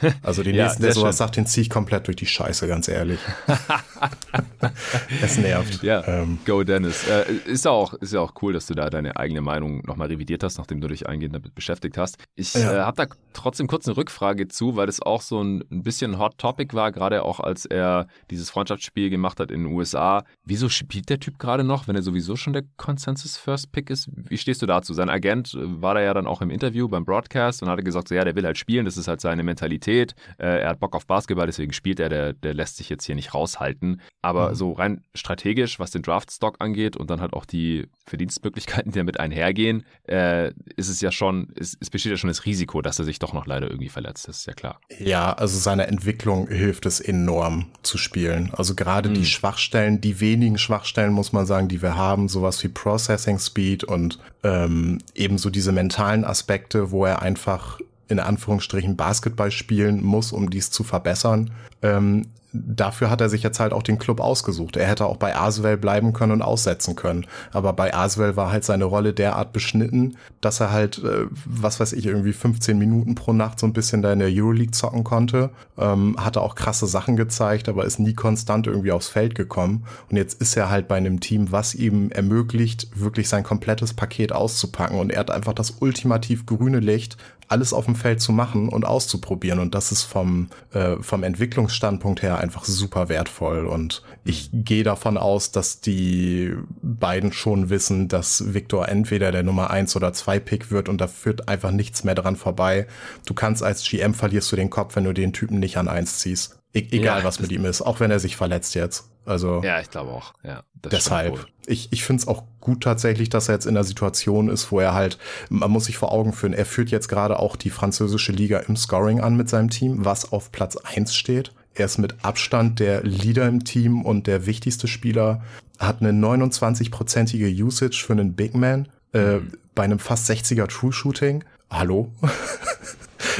Also 0.22 0.42
den 0.42 0.54
ja, 0.54 0.64
nächsten, 0.64 0.82
der 0.82 0.92
sowas 0.92 1.16
schön. 1.16 1.18
sagt, 1.18 1.36
den 1.36 1.46
ziehe 1.46 1.62
ich 1.62 1.70
komplett 1.70 2.06
durch 2.06 2.16
die 2.16 2.26
Scheiße, 2.26 2.66
ganz 2.66 2.88
ehrlich. 2.88 3.18
es 5.22 5.38
nervt. 5.38 5.82
Ja, 5.82 6.06
ähm. 6.06 6.38
go 6.44 6.62
Dennis. 6.62 7.06
Äh, 7.08 7.32
ist, 7.46 7.66
auch, 7.66 7.94
ist 7.94 8.12
ja 8.12 8.20
auch 8.20 8.34
cool, 8.42 8.52
dass 8.52 8.66
du 8.66 8.74
da 8.74 8.90
deine 8.90 9.16
eigene 9.16 9.40
Meinung 9.40 9.82
nochmal 9.86 10.08
revidiert 10.08 10.42
hast, 10.42 10.58
nachdem 10.58 10.80
du 10.80 10.88
dich 10.88 11.06
eingehend 11.08 11.34
damit 11.34 11.54
beschäftigt 11.54 11.98
hast. 11.98 12.16
Ich 12.34 12.54
ja. 12.54 12.72
äh, 12.72 12.80
habe 12.80 12.96
da 12.96 13.14
trotzdem 13.32 13.66
kurz 13.66 13.86
eine 13.86 13.96
Rückfrage 13.96 14.48
zu, 14.48 14.76
weil 14.76 14.86
das 14.86 15.00
auch 15.00 15.22
so 15.22 15.42
ein, 15.42 15.64
ein 15.70 15.82
bisschen 15.82 16.18
Hot 16.18 16.38
Topic 16.38 16.74
war, 16.74 16.92
gerade 16.92 17.22
auch 17.22 17.40
als 17.40 17.64
er 17.64 18.06
dieses 18.30 18.50
Freundschaftsspiel 18.50 19.10
gemacht 19.10 19.40
hat 19.40 19.50
in 19.50 19.64
den 19.64 19.72
USA. 19.72 20.24
Wieso 20.44 20.68
spielt 20.68 21.08
der 21.10 21.20
Typ 21.20 21.38
gerade 21.38 21.64
noch, 21.64 21.88
wenn 21.88 21.96
er 21.96 22.02
sowieso 22.02 22.36
schon 22.36 22.52
der 22.52 22.64
Consensus 22.76 23.36
First 23.36 23.72
Pick 23.72 23.90
ist? 23.90 24.08
Wie 24.14 24.38
stehst 24.38 24.62
du 24.62 24.66
dazu? 24.66 24.94
Sein 24.94 25.10
Agent 25.10 25.54
äh, 25.54 25.82
war 25.82 25.94
da 25.94 26.00
ja 26.00 26.14
dann 26.14 26.26
auch 26.26 26.40
im 26.40 26.50
Interview 26.50 26.88
beim 26.88 27.04
Broadcast 27.04 27.62
und 27.62 27.68
hatte 27.68 27.82
gesagt, 27.82 28.08
so, 28.08 28.14
ja, 28.14 28.24
der 28.24 28.34
will 28.36 28.44
halt 28.44 28.58
spielen, 28.58 28.84
das 28.84 28.96
ist 28.96 29.08
halt 29.08 29.20
seine 29.20 29.42
Mentalität 29.42 29.73
Qualität. 29.74 30.14
Äh, 30.38 30.62
er 30.62 30.68
hat 30.70 30.80
Bock 30.80 30.94
auf 30.94 31.06
Basketball, 31.06 31.46
deswegen 31.46 31.72
spielt 31.72 32.00
er. 32.00 32.08
Der, 32.08 32.32
der 32.32 32.54
lässt 32.54 32.76
sich 32.76 32.88
jetzt 32.88 33.04
hier 33.04 33.14
nicht 33.14 33.34
raushalten. 33.34 34.00
Aber 34.22 34.50
mhm. 34.50 34.54
so 34.54 34.72
rein 34.72 35.00
strategisch, 35.14 35.78
was 35.78 35.90
den 35.90 36.02
Draftstock 36.02 36.56
angeht 36.60 36.96
und 36.96 37.10
dann 37.10 37.20
halt 37.20 37.32
auch 37.32 37.44
die 37.44 37.86
Verdienstmöglichkeiten, 38.06 38.92
die 38.92 38.98
damit 38.98 39.18
einhergehen, 39.18 39.84
äh, 40.08 40.52
ist 40.76 40.88
es 40.88 41.00
ja 41.00 41.10
schon, 41.10 41.52
es, 41.58 41.76
es 41.80 41.90
besteht 41.90 42.10
ja 42.10 42.16
schon 42.16 42.28
das 42.28 42.44
Risiko, 42.44 42.82
dass 42.82 42.98
er 42.98 43.04
sich 43.04 43.18
doch 43.18 43.32
noch 43.32 43.46
leider 43.46 43.68
irgendwie 43.68 43.88
verletzt. 43.88 44.28
Das 44.28 44.38
ist 44.38 44.46
ja 44.46 44.52
klar. 44.52 44.80
Ja, 44.98 45.32
also 45.32 45.58
seiner 45.58 45.88
Entwicklung 45.88 46.48
hilft 46.48 46.86
es 46.86 47.00
enorm 47.00 47.66
zu 47.82 47.98
spielen. 47.98 48.50
Also 48.52 48.74
gerade 48.74 49.08
mhm. 49.08 49.14
die 49.14 49.26
Schwachstellen, 49.26 50.00
die 50.00 50.20
wenigen 50.20 50.58
Schwachstellen, 50.58 51.12
muss 51.12 51.32
man 51.32 51.46
sagen, 51.46 51.68
die 51.68 51.82
wir 51.82 51.96
haben, 51.96 52.28
sowas 52.28 52.62
wie 52.62 52.68
Processing 52.68 53.38
Speed 53.38 53.84
und 53.84 54.18
ähm, 54.42 54.98
ebenso 55.14 55.50
diese 55.50 55.72
mentalen 55.72 56.24
Aspekte, 56.24 56.90
wo 56.90 57.04
er 57.04 57.22
einfach 57.22 57.80
in 58.08 58.20
Anführungsstrichen 58.20 58.96
Basketball 58.96 59.50
spielen 59.50 60.02
muss, 60.02 60.32
um 60.32 60.50
dies 60.50 60.70
zu 60.70 60.84
verbessern. 60.84 61.50
Ähm, 61.82 62.26
dafür 62.54 63.10
hat 63.10 63.20
er 63.20 63.28
sich 63.28 63.42
jetzt 63.42 63.58
halt 63.58 63.72
auch 63.72 63.82
den 63.82 63.98
Club 63.98 64.20
ausgesucht. 64.20 64.76
Er 64.76 64.86
hätte 64.86 65.06
auch 65.06 65.16
bei 65.16 65.36
Aswell 65.36 65.76
bleiben 65.76 66.12
können 66.12 66.32
und 66.32 66.42
aussetzen 66.42 66.94
können. 66.94 67.26
Aber 67.52 67.72
bei 67.72 67.92
Aswell 67.92 68.36
war 68.36 68.52
halt 68.52 68.64
seine 68.64 68.84
Rolle 68.84 69.12
derart 69.12 69.52
beschnitten, 69.52 70.16
dass 70.40 70.60
er 70.60 70.70
halt, 70.70 71.02
äh, 71.02 71.26
was 71.44 71.80
weiß 71.80 71.92
ich, 71.92 72.06
irgendwie 72.06 72.32
15 72.32 72.78
Minuten 72.78 73.16
pro 73.16 73.32
Nacht 73.32 73.58
so 73.58 73.66
ein 73.66 73.72
bisschen 73.72 74.02
da 74.02 74.12
in 74.12 74.20
der 74.20 74.30
Euroleague 74.30 74.70
zocken 74.70 75.02
konnte. 75.02 75.50
Ähm, 75.76 76.16
hatte 76.18 76.40
auch 76.40 76.54
krasse 76.54 76.86
Sachen 76.86 77.16
gezeigt, 77.16 77.68
aber 77.68 77.84
ist 77.84 77.98
nie 77.98 78.14
konstant 78.14 78.68
irgendwie 78.68 78.92
aufs 78.92 79.08
Feld 79.08 79.34
gekommen. 79.34 79.84
Und 80.08 80.16
jetzt 80.16 80.40
ist 80.40 80.56
er 80.56 80.70
halt 80.70 80.86
bei 80.86 80.96
einem 80.96 81.18
Team, 81.18 81.50
was 81.50 81.74
ihm 81.74 82.10
ermöglicht, 82.10 82.88
wirklich 82.94 83.28
sein 83.28 83.42
komplettes 83.42 83.94
Paket 83.94 84.32
auszupacken. 84.32 84.98
Und 84.98 85.10
er 85.10 85.20
hat 85.20 85.30
einfach 85.32 85.54
das 85.54 85.78
ultimativ 85.80 86.46
grüne 86.46 86.78
Licht, 86.78 87.16
alles 87.48 87.72
auf 87.72 87.84
dem 87.84 87.94
Feld 87.94 88.20
zu 88.20 88.32
machen 88.32 88.68
und 88.68 88.84
auszuprobieren. 88.84 89.58
Und 89.58 89.74
das 89.74 89.92
ist 89.92 90.02
vom, 90.02 90.48
äh, 90.72 90.96
vom 91.00 91.22
Entwicklungsstandpunkt 91.22 92.22
her 92.22 92.38
einfach 92.38 92.64
super 92.64 93.08
wertvoll. 93.08 93.66
Und 93.66 94.02
ich 94.24 94.50
gehe 94.52 94.84
davon 94.84 95.16
aus, 95.18 95.52
dass 95.52 95.80
die 95.80 96.54
beiden 96.82 97.32
schon 97.32 97.70
wissen, 97.70 98.08
dass 98.08 98.54
Victor 98.54 98.88
entweder 98.88 99.32
der 99.32 99.42
Nummer 99.42 99.70
eins 99.70 99.96
oder 99.96 100.12
zwei 100.12 100.38
Pick 100.38 100.70
wird 100.70 100.88
und 100.88 101.00
da 101.00 101.06
führt 101.06 101.48
einfach 101.48 101.70
nichts 101.70 102.04
mehr 102.04 102.14
dran 102.14 102.36
vorbei. 102.36 102.86
Du 103.26 103.34
kannst 103.34 103.62
als 103.62 103.88
GM 103.88 104.14
verlierst 104.14 104.50
du 104.52 104.56
den 104.56 104.70
Kopf, 104.70 104.96
wenn 104.96 105.04
du 105.04 105.12
den 105.12 105.32
Typen 105.32 105.58
nicht 105.58 105.76
an 105.76 105.88
eins 105.88 106.18
ziehst. 106.18 106.58
E 106.74 106.88
egal 106.90 107.20
ja, 107.20 107.24
was 107.24 107.40
mit 107.40 107.52
ihm 107.52 107.64
ist, 107.64 107.82
auch 107.82 108.00
wenn 108.00 108.10
er 108.10 108.18
sich 108.18 108.36
verletzt 108.36 108.74
jetzt. 108.74 109.08
Also 109.24 109.62
ja, 109.62 109.80
ich 109.80 109.90
glaube 109.90 110.10
auch. 110.10 110.34
Ja, 110.42 110.64
deshalb. 110.74 111.46
Ich, 111.66 111.92
ich 111.92 112.04
finde 112.04 112.22
es 112.22 112.28
auch 112.28 112.42
gut 112.60 112.82
tatsächlich, 112.82 113.30
dass 113.30 113.48
er 113.48 113.54
jetzt 113.54 113.66
in 113.66 113.74
der 113.74 113.84
Situation 113.84 114.48
ist, 114.48 114.70
wo 114.70 114.80
er 114.80 114.92
halt, 114.92 115.18
man 115.48 115.70
muss 115.70 115.86
sich 115.86 115.96
vor 115.96 116.12
Augen 116.12 116.32
führen, 116.32 116.52
er 116.52 116.66
führt 116.66 116.90
jetzt 116.90 117.08
gerade 117.08 117.38
auch 117.38 117.56
die 117.56 117.70
französische 117.70 118.32
Liga 118.32 118.58
im 118.58 118.76
Scoring 118.76 119.20
an 119.20 119.36
mit 119.36 119.48
seinem 119.48 119.70
Team, 119.70 120.04
was 120.04 120.32
auf 120.32 120.52
Platz 120.52 120.76
eins 120.76 121.14
steht. 121.14 121.52
Er 121.74 121.86
ist 121.86 121.98
mit 121.98 122.16
Abstand 122.22 122.80
der 122.80 123.02
Leader 123.02 123.48
im 123.48 123.64
Team 123.64 124.02
und 124.02 124.26
der 124.26 124.46
wichtigste 124.46 124.88
Spieler, 124.88 125.42
hat 125.78 126.00
eine 126.00 126.12
29-prozentige 126.12 127.48
Usage 127.64 128.04
für 128.06 128.12
einen 128.12 128.34
Big 128.34 128.54
Man 128.54 128.88
äh, 129.12 129.36
mhm. 129.36 129.52
bei 129.74 129.84
einem 129.84 129.98
fast 129.98 130.30
60er 130.30 130.68
True 130.68 130.92
Shooting. 130.92 131.44
Hallo? 131.70 132.12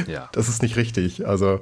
ja. 0.06 0.28
Das 0.32 0.48
ist 0.48 0.62
nicht 0.62 0.76
richtig. 0.76 1.26
Also 1.26 1.60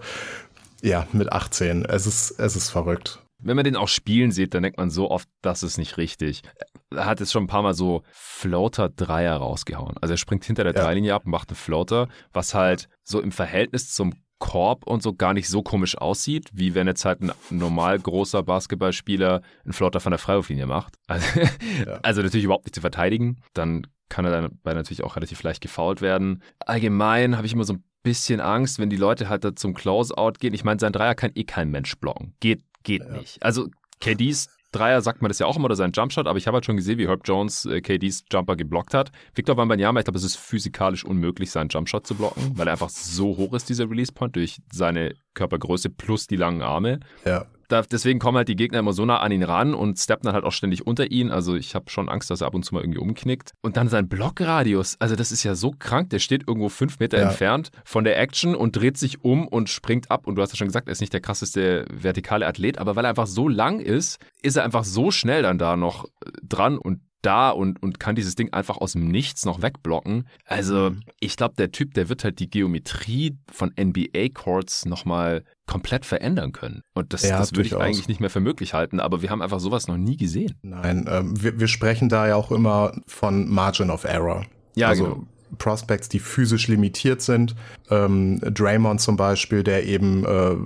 ja, 0.83 1.07
mit 1.13 1.33
18. 1.33 1.85
Es 1.85 2.07
ist, 2.07 2.33
es 2.33 2.57
ist 2.57 2.71
verrückt. 2.71 3.21
Wenn 3.39 3.57
man 3.57 3.65
den 3.65 3.77
auch 3.77 3.89
spielen 3.89 4.31
sieht, 4.31 4.55
dann 4.55 4.63
denkt 4.63 4.79
man 4.79 4.91
so 4.91 5.11
oft, 5.11 5.29
das 5.41 5.63
ist 5.63 5.79
nicht 5.79 5.97
richtig. 5.97 6.43
Er 6.91 7.07
hat 7.07 7.21
jetzt 7.21 7.33
schon 7.33 7.45
ein 7.45 7.49
paar 7.49 7.63
Mal 7.63 7.75
so 7.75 8.03
Floater-Dreier 8.13 9.37
rausgehauen. 9.37 9.97
Also 10.01 10.15
er 10.15 10.19
springt 10.19 10.45
hinter 10.45 10.65
der 10.65 10.75
ja. 10.75 10.83
Dreilinie 10.83 11.15
ab 11.15 11.25
und 11.25 11.33
macht 11.33 11.49
einen 11.49 11.57
Floater, 11.57 12.09
was 12.33 12.55
halt 12.55 12.89
so 13.03 13.21
im 13.21 13.33
Verhältnis 13.33 13.93
zum 13.93 14.13
Korb 14.39 14.87
und 14.89 15.05
so 15.05 15.15
gar 15.15 15.35
nicht 15.35 15.49
so 15.49 15.63
komisch 15.63 15.97
aussieht, 15.97 16.51
wie 16.53 16.75
wenn 16.75 16.89
jetzt 16.89 17.05
halt 17.05 17.21
ein 17.21 17.33
normal 17.51 17.99
großer 17.99 18.43
Basketballspieler 18.43 19.41
einen 19.65 19.73
Floater 19.73 20.01
von 20.01 20.11
der 20.11 20.19
Freiwurflinie 20.19 20.67
macht. 20.67 20.97
Also, 21.07 21.41
ja. 21.41 22.01
also 22.03 22.23
natürlich 22.23 22.45
überhaupt 22.45 22.65
nicht 22.67 22.75
zu 22.75 22.81
verteidigen. 22.81 23.41
Dann 23.55 23.87
kann 24.09 24.25
er 24.25 24.43
dabei 24.43 24.75
natürlich 24.75 25.05
auch 25.05 25.15
relativ 25.15 25.43
leicht 25.43 25.61
gefault 25.61 26.03
werden. 26.03 26.43
Allgemein 26.59 27.37
habe 27.37 27.47
ich 27.47 27.53
immer 27.53 27.65
so 27.65 27.75
ein 27.75 27.85
bisschen 28.03 28.41
Angst, 28.41 28.79
wenn 28.79 28.91
die 28.91 28.97
Leute 28.97 29.29
halt 29.29 29.45
da 29.45 29.55
zum 29.55 29.75
Closeout 29.75 30.35
gehen. 30.41 30.55
Ich 30.55 30.65
meine, 30.65 30.81
sein 30.81 30.93
Dreier 30.93 31.15
kann 31.15 31.33
eh 31.35 31.45
kein 31.45 31.71
Mensch 31.71 31.97
blocken. 31.97 32.35
Geht, 32.41 32.63
geht 32.83 33.03
ja. 33.03 33.13
nicht. 33.13 33.43
Also 33.43 33.69
KDs 34.01 34.49
Dreier 34.73 35.03
sagt 35.03 35.21
man 35.21 35.29
das 35.29 35.39
ja 35.39 35.47
auch 35.47 35.57
immer 35.57 35.67
oder 35.67 35.77
sein 35.77 35.93
Jumpshot, 35.95 36.27
aber 36.27 36.39
ich 36.39 36.47
habe 36.47 36.57
halt 36.57 36.65
schon 36.65 36.77
gesehen, 36.77 36.99
wie 36.99 37.07
Herb 37.07 37.21
Jones 37.25 37.67
äh, 37.67 37.83
KDs 37.83 38.25
Jumper 38.33 38.57
geblockt 38.57 38.95
hat. 38.95 39.13
Victor 39.35 39.57
Wembanyama, 39.59 40.01
ich 40.01 40.05
glaube, 40.05 40.17
es 40.17 40.25
ist 40.25 40.37
physikalisch 40.37 41.05
unmöglich, 41.05 41.51
seinen 41.51 41.69
Jumpshot 41.69 42.07
zu 42.07 42.15
blocken, 42.15 42.53
weil 42.57 42.67
er 42.67 42.73
einfach 42.73 42.89
so 42.89 43.37
hoch 43.37 43.53
ist, 43.53 43.69
dieser 43.69 43.89
Release 43.89 44.13
Point, 44.13 44.35
durch 44.35 44.63
seine 44.73 45.15
Körpergröße 45.35 45.91
plus 45.91 46.27
die 46.27 46.37
langen 46.37 46.63
Arme. 46.63 47.01
Ja 47.27 47.47
da, 47.73 47.83
deswegen 47.83 48.19
kommen 48.19 48.37
halt 48.37 48.49
die 48.49 48.57
Gegner 48.57 48.79
immer 48.79 48.93
so 48.93 49.05
nah 49.05 49.19
an 49.19 49.33
ihn 49.33 49.43
ran 49.43 49.75
und 49.75 49.99
steppen 49.99 50.27
dann 50.27 50.35
halt 50.35 50.45
auch 50.45 50.53
ständig 50.53 50.87
unter 50.87 51.11
ihn. 51.11 51.31
Also 51.31 51.57
ich 51.57 51.75
habe 51.75 51.91
schon 51.91 52.09
Angst, 52.09 52.31
dass 52.31 52.41
er 52.41 52.47
ab 52.47 52.55
und 52.55 52.65
zu 52.65 52.75
mal 52.75 52.83
irgendwie 52.83 52.99
umknickt. 52.99 53.53
Und 53.63 53.77
dann 53.77 53.89
sein 53.89 54.09
Blockradius, 54.09 54.97
also 55.01 55.17
das 55.17 55.33
ist 55.33 55.43
ja 55.43 55.55
so 55.55 55.73
krank, 55.79 56.11
der 56.11 56.19
steht 56.19 56.47
irgendwo 56.47 56.69
fünf 56.69 56.99
Meter 57.01 57.19
ja. 57.19 57.29
entfernt 57.29 57.71
von 57.85 58.05
der 58.05 58.19
Action 58.19 58.55
und 58.55 58.77
dreht 58.77 58.99
sich 58.99 59.25
um 59.25 59.49
und 59.49 59.69
springt 59.69 60.11
ab. 60.11 60.27
Und 60.27 60.37
du 60.37 60.43
hast 60.43 60.53
ja 60.53 60.57
schon 60.57 60.69
gesagt, 60.69 60.89
er 60.89 60.93
ist 60.93 61.01
nicht 61.01 61.13
der 61.13 61.21
krasseste 61.21 61.87
vertikale 61.91 62.47
Athlet, 62.47 62.79
aber 62.79 62.97
weil 62.97 63.05
er 63.05 63.11
einfach 63.11 63.27
so 63.27 63.49
lang 63.49 63.81
ist, 63.81 64.19
ist 64.43 64.57
er 64.57 64.65
einfach 64.65 64.85
so 64.85 65.11
schnell 65.11 65.43
dann 65.43 65.59
da 65.59 65.77
noch 65.77 66.07
dran 66.43 66.79
und 66.79 67.01
da 67.23 67.51
und, 67.51 67.83
und 67.83 68.01
kann 68.01 68.15
dieses 68.15 68.35
Ding 68.35 68.53
einfach 68.53 68.79
aus 68.79 68.93
dem 68.93 69.09
Nichts 69.09 69.45
noch 69.45 69.63
wegblocken. 69.63 70.27
Also 70.45 70.91
mhm. 70.91 71.01
ich 71.21 71.37
glaube, 71.37 71.55
der 71.57 71.73
Typ, 71.73 71.95
der 71.95 72.09
wird 72.09 72.25
halt 72.25 72.39
die 72.39 72.51
Geometrie 72.51 73.37
von 73.51 73.73
NBA-Courts 73.79 74.85
nochmal 74.85 75.45
komplett 75.67 76.05
verändern 76.05 76.53
können. 76.53 76.83
Und 76.93 77.13
das, 77.13 77.23
ja, 77.23 77.39
das 77.39 77.53
würde 77.53 77.69
ich 77.69 77.77
eigentlich 77.77 78.09
nicht 78.09 78.21
mehr 78.21 78.31
für 78.31 78.41
möglich 78.41 78.75
halten, 78.75 79.01
aber 79.01 79.23
wir 79.23 79.31
haben 79.31 79.41
einfach 79.41 79.61
sowas 79.61 79.89
noch 79.89 79.97
nie 79.97 80.17
gesehen. 80.17 80.55
Nein, 80.63 81.07
ähm, 81.09 81.41
wir, 81.41 81.59
wir 81.59 81.69
sprechen 81.69 82.09
da 82.09 82.27
ja 82.27 82.37
auch 82.37 82.51
immer 82.51 82.93
von 83.07 83.49
Margin 83.49 83.91
of 83.91 84.05
Error. 84.05 84.45
Ja, 84.75 84.89
also, 84.89 85.05
genau. 85.05 85.27
Prospects, 85.59 86.09
die 86.09 86.19
physisch 86.19 86.69
limitiert 86.69 87.23
sind. 87.23 87.55
Ähm, 87.91 88.41
Draymond 88.41 89.01
zum 89.01 89.17
Beispiel, 89.17 89.63
der 89.63 89.85
eben 89.87 90.25
äh, 90.25 90.57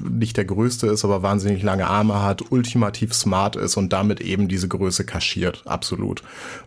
nicht 0.00 0.36
der 0.36 0.44
größte 0.44 0.86
ist, 0.86 1.04
aber 1.04 1.22
wahnsinnig 1.22 1.62
lange 1.62 1.86
Arme 1.86 2.22
hat, 2.22 2.50
ultimativ 2.50 3.14
smart 3.14 3.56
ist 3.56 3.76
und 3.76 3.92
damit 3.92 4.20
eben 4.20 4.48
diese 4.48 4.68
Größe 4.68 5.04
kaschiert, 5.04 5.62
absolut. 5.66 6.22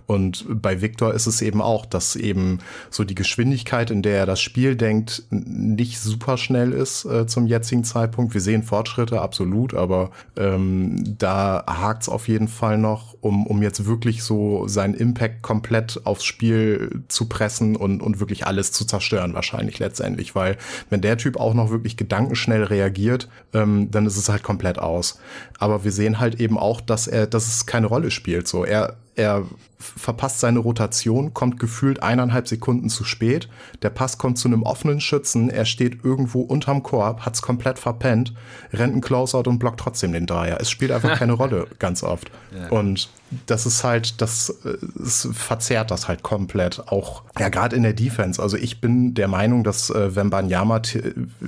Und 0.07 0.45
bei 0.49 0.81
Victor 0.81 1.13
ist 1.13 1.27
es 1.27 1.41
eben 1.41 1.61
auch, 1.61 1.85
dass 1.85 2.15
eben 2.15 2.59
so 2.89 3.03
die 3.03 3.15
Geschwindigkeit, 3.15 3.91
in 3.91 4.01
der 4.01 4.19
er 4.19 4.25
das 4.25 4.41
Spiel 4.41 4.75
denkt, 4.75 5.23
nicht 5.29 5.99
super 5.99 6.37
schnell 6.37 6.73
ist 6.73 7.05
äh, 7.05 7.27
zum 7.27 7.47
jetzigen 7.47 7.83
Zeitpunkt. 7.83 8.33
Wir 8.33 8.41
sehen 8.41 8.63
Fortschritte, 8.63 9.21
absolut, 9.21 9.73
aber 9.73 10.11
ähm, 10.35 11.15
da 11.17 11.63
hakt's 11.67 12.09
auf 12.09 12.27
jeden 12.27 12.49
Fall 12.49 12.77
noch, 12.77 13.15
um, 13.21 13.47
um 13.47 13.61
jetzt 13.61 13.85
wirklich 13.85 14.23
so 14.23 14.67
seinen 14.67 14.93
Impact 14.93 15.41
komplett 15.41 16.01
aufs 16.05 16.25
Spiel 16.25 17.03
zu 17.07 17.29
pressen 17.29 17.60
und, 17.61 18.01
und 18.01 18.19
wirklich 18.19 18.45
alles 18.45 18.71
zu 18.71 18.85
zerstören, 18.85 19.33
wahrscheinlich 19.33 19.79
letztendlich, 19.79 20.35
weil 20.35 20.57
wenn 20.89 21.01
der 21.01 21.17
Typ 21.17 21.37
auch 21.37 21.53
noch 21.53 21.69
wirklich 21.69 21.97
gedankenschnell 21.97 22.63
reagiert, 22.63 23.29
ähm, 23.53 23.89
dann 23.91 24.05
ist 24.05 24.17
es 24.17 24.29
halt 24.29 24.43
komplett 24.43 24.79
aus. 24.79 25.19
Aber 25.59 25.83
wir 25.83 25.91
sehen 25.91 26.19
halt 26.19 26.39
eben 26.39 26.57
auch, 26.57 26.81
dass 26.81 27.07
er, 27.07 27.27
dass 27.27 27.47
es 27.47 27.65
keine 27.65 27.87
Rolle 27.87 28.11
spielt. 28.11 28.47
So, 28.47 28.65
er 28.65 28.97
er 29.15 29.45
verpasst 29.81 30.39
seine 30.39 30.59
Rotation, 30.59 31.33
kommt 31.33 31.59
gefühlt 31.59 32.03
eineinhalb 32.03 32.47
Sekunden 32.47 32.89
zu 32.89 33.03
spät. 33.03 33.49
Der 33.81 33.89
Pass 33.89 34.17
kommt 34.17 34.37
zu 34.37 34.47
einem 34.47 34.63
offenen 34.63 35.01
Schützen, 35.01 35.49
er 35.49 35.65
steht 35.65 36.03
irgendwo 36.03 36.41
unterm 36.41 36.83
Korb, 36.83 37.25
hat's 37.25 37.41
komplett 37.41 37.79
verpennt, 37.79 38.33
rennt 38.71 38.95
ein 38.95 39.01
Closeout 39.01 39.49
und 39.49 39.59
blockt 39.59 39.79
trotzdem 39.79 40.13
den 40.13 40.27
Dreier. 40.27 40.57
Es 40.59 40.69
spielt 40.69 40.91
einfach 40.91 41.15
keine 41.17 41.33
Rolle, 41.33 41.67
ganz 41.79 42.03
oft. 42.03 42.31
Ja. 42.55 42.69
Und 42.69 43.09
das 43.45 43.65
ist 43.65 43.83
halt, 43.83 44.21
das 44.21 44.53
es 45.01 45.27
verzerrt 45.31 45.89
das 45.89 46.07
halt 46.07 46.21
komplett. 46.21 46.87
Auch, 46.87 47.23
ja, 47.39 47.49
gerade 47.49 47.75
in 47.75 47.83
der 47.83 47.93
Defense. 47.93 48.41
Also 48.41 48.57
ich 48.57 48.81
bin 48.81 49.13
der 49.13 49.27
Meinung, 49.27 49.63
dass 49.63 49.89
äh, 49.89 50.15
Wembanyama 50.15 50.81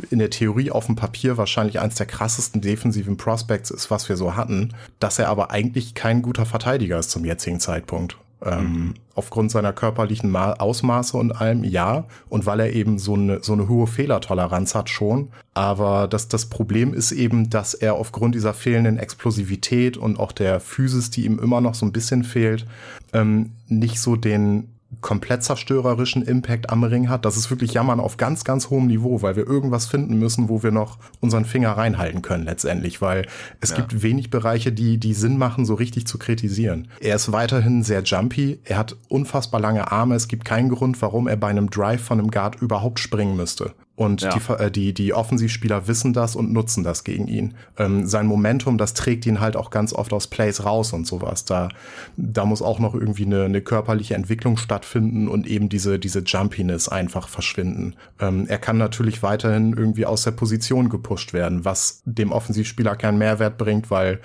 in 0.09 0.19
der 0.19 0.29
Theorie 0.29 0.71
auf 0.71 0.85
dem 0.85 0.95
Papier 0.95 1.37
wahrscheinlich 1.37 1.79
eins 1.79 1.95
der 1.95 2.05
krassesten 2.05 2.61
defensiven 2.61 3.17
Prospects 3.17 3.69
ist, 3.69 3.91
was 3.91 4.07
wir 4.07 4.15
so 4.15 4.35
hatten, 4.35 4.73
dass 4.99 5.19
er 5.19 5.27
aber 5.27 5.51
eigentlich 5.51 5.93
kein 5.93 6.21
guter 6.21 6.45
Verteidiger 6.45 6.97
ist 6.99 7.11
zum 7.11 7.25
jetzigen 7.25 7.52
Zeitpunkt. 7.59 8.17
Ähm, 8.45 8.61
mhm. 8.61 8.93
Aufgrund 9.15 9.51
seiner 9.51 9.71
körperlichen 9.71 10.29
Ma 10.29 10.53
Ausmaße 10.53 11.15
und 11.15 11.31
allem, 11.31 11.63
ja. 11.63 12.05
Und 12.29 12.45
weil 12.45 12.59
er 12.59 12.73
eben 12.73 12.99
so 12.99 13.13
eine, 13.13 13.41
so 13.41 13.53
eine 13.53 13.69
hohe 13.69 13.87
Fehlertoleranz 13.87 14.75
hat 14.75 14.89
schon. 14.89 15.29
Aber 15.53 16.07
das, 16.07 16.27
das 16.27 16.47
Problem 16.47 16.93
ist 16.93 17.11
eben, 17.11 17.49
dass 17.49 17.73
er 17.73 17.95
aufgrund 17.95 18.35
dieser 18.35 18.53
fehlenden 18.53 18.97
Explosivität 18.97 19.95
und 19.97 20.19
auch 20.19 20.31
der 20.31 20.59
Physis, 20.59 21.09
die 21.09 21.25
ihm 21.25 21.39
immer 21.39 21.61
noch 21.61 21.75
so 21.75 21.85
ein 21.85 21.93
bisschen 21.93 22.23
fehlt, 22.23 22.65
ähm, 23.13 23.51
nicht 23.67 24.01
so 24.01 24.15
den 24.15 24.72
komplett 25.01 25.43
zerstörerischen 25.43 26.23
Impact 26.23 26.69
am 26.69 26.83
Ring 26.83 27.09
hat. 27.09 27.25
Das 27.25 27.37
ist 27.37 27.49
wirklich 27.49 27.73
Jammern 27.73 27.99
auf 27.99 28.17
ganz, 28.17 28.43
ganz 28.43 28.69
hohem 28.69 28.87
Niveau, 28.87 29.21
weil 29.21 29.35
wir 29.35 29.47
irgendwas 29.47 29.85
finden 29.85 30.17
müssen, 30.17 30.49
wo 30.49 30.63
wir 30.63 30.71
noch 30.71 30.97
unseren 31.19 31.45
Finger 31.45 31.71
reinhalten 31.71 32.21
können 32.21 32.45
letztendlich, 32.45 33.01
weil 33.01 33.25
es 33.61 33.71
ja. 33.71 33.77
gibt 33.77 34.01
wenig 34.03 34.29
Bereiche, 34.29 34.71
die, 34.71 34.97
die 34.97 35.13
Sinn 35.13 35.37
machen, 35.37 35.65
so 35.65 35.73
richtig 35.73 36.07
zu 36.07 36.17
kritisieren. 36.17 36.87
Er 36.99 37.15
ist 37.15 37.31
weiterhin 37.31 37.83
sehr 37.83 38.03
jumpy, 38.03 38.59
er 38.63 38.77
hat 38.77 38.95
unfassbar 39.09 39.59
lange 39.59 39.91
Arme, 39.91 40.15
es 40.15 40.27
gibt 40.27 40.45
keinen 40.45 40.69
Grund, 40.69 41.01
warum 41.01 41.27
er 41.27 41.37
bei 41.37 41.47
einem 41.47 41.69
Drive 41.69 42.01
von 42.01 42.19
einem 42.19 42.31
Guard 42.31 42.61
überhaupt 42.61 42.99
springen 42.99 43.35
müsste. 43.35 43.73
Und 43.95 44.21
ja. 44.21 44.35
die, 44.35 44.53
äh, 44.53 44.71
die, 44.71 44.93
die 44.93 45.13
Offensivspieler 45.13 45.87
wissen 45.87 46.13
das 46.13 46.35
und 46.35 46.51
nutzen 46.51 46.83
das 46.83 47.03
gegen 47.03 47.27
ihn. 47.27 47.53
Ähm, 47.77 48.07
sein 48.07 48.25
Momentum, 48.25 48.79
das 48.79 48.95
trägt 48.95 49.27
ihn 49.27 49.39
halt 49.39 49.55
auch 49.55 49.69
ganz 49.69 49.93
oft 49.93 50.13
aus 50.13 50.25
Plays 50.25 50.65
raus 50.65 50.93
und 50.93 51.05
sowas. 51.05 51.45
Da, 51.45 51.69
da 52.17 52.43
muss 52.45 52.63
auch 52.63 52.79
noch 52.79 52.95
irgendwie 52.95 53.25
eine, 53.25 53.43
eine 53.43 53.61
körperliche 53.61 54.15
Entwicklung 54.15 54.57
stattfinden 54.57 55.27
und 55.27 55.45
eben 55.45 55.69
diese, 55.69 55.99
diese 55.99 56.21
Jumpiness 56.21 56.89
einfach 56.89 57.27
verschwinden. 57.27 57.95
Ähm, 58.19 58.47
er 58.47 58.57
kann 58.57 58.79
natürlich 58.79 59.21
weiterhin 59.21 59.73
irgendwie 59.73 60.07
aus 60.07 60.23
der 60.23 60.31
Position 60.31 60.89
gepusht 60.89 61.31
werden, 61.31 61.63
was 61.63 62.01
dem 62.05 62.31
Offensivspieler 62.31 62.95
keinen 62.95 63.19
Mehrwert 63.19 63.59
bringt, 63.59 63.91
weil 63.91 64.21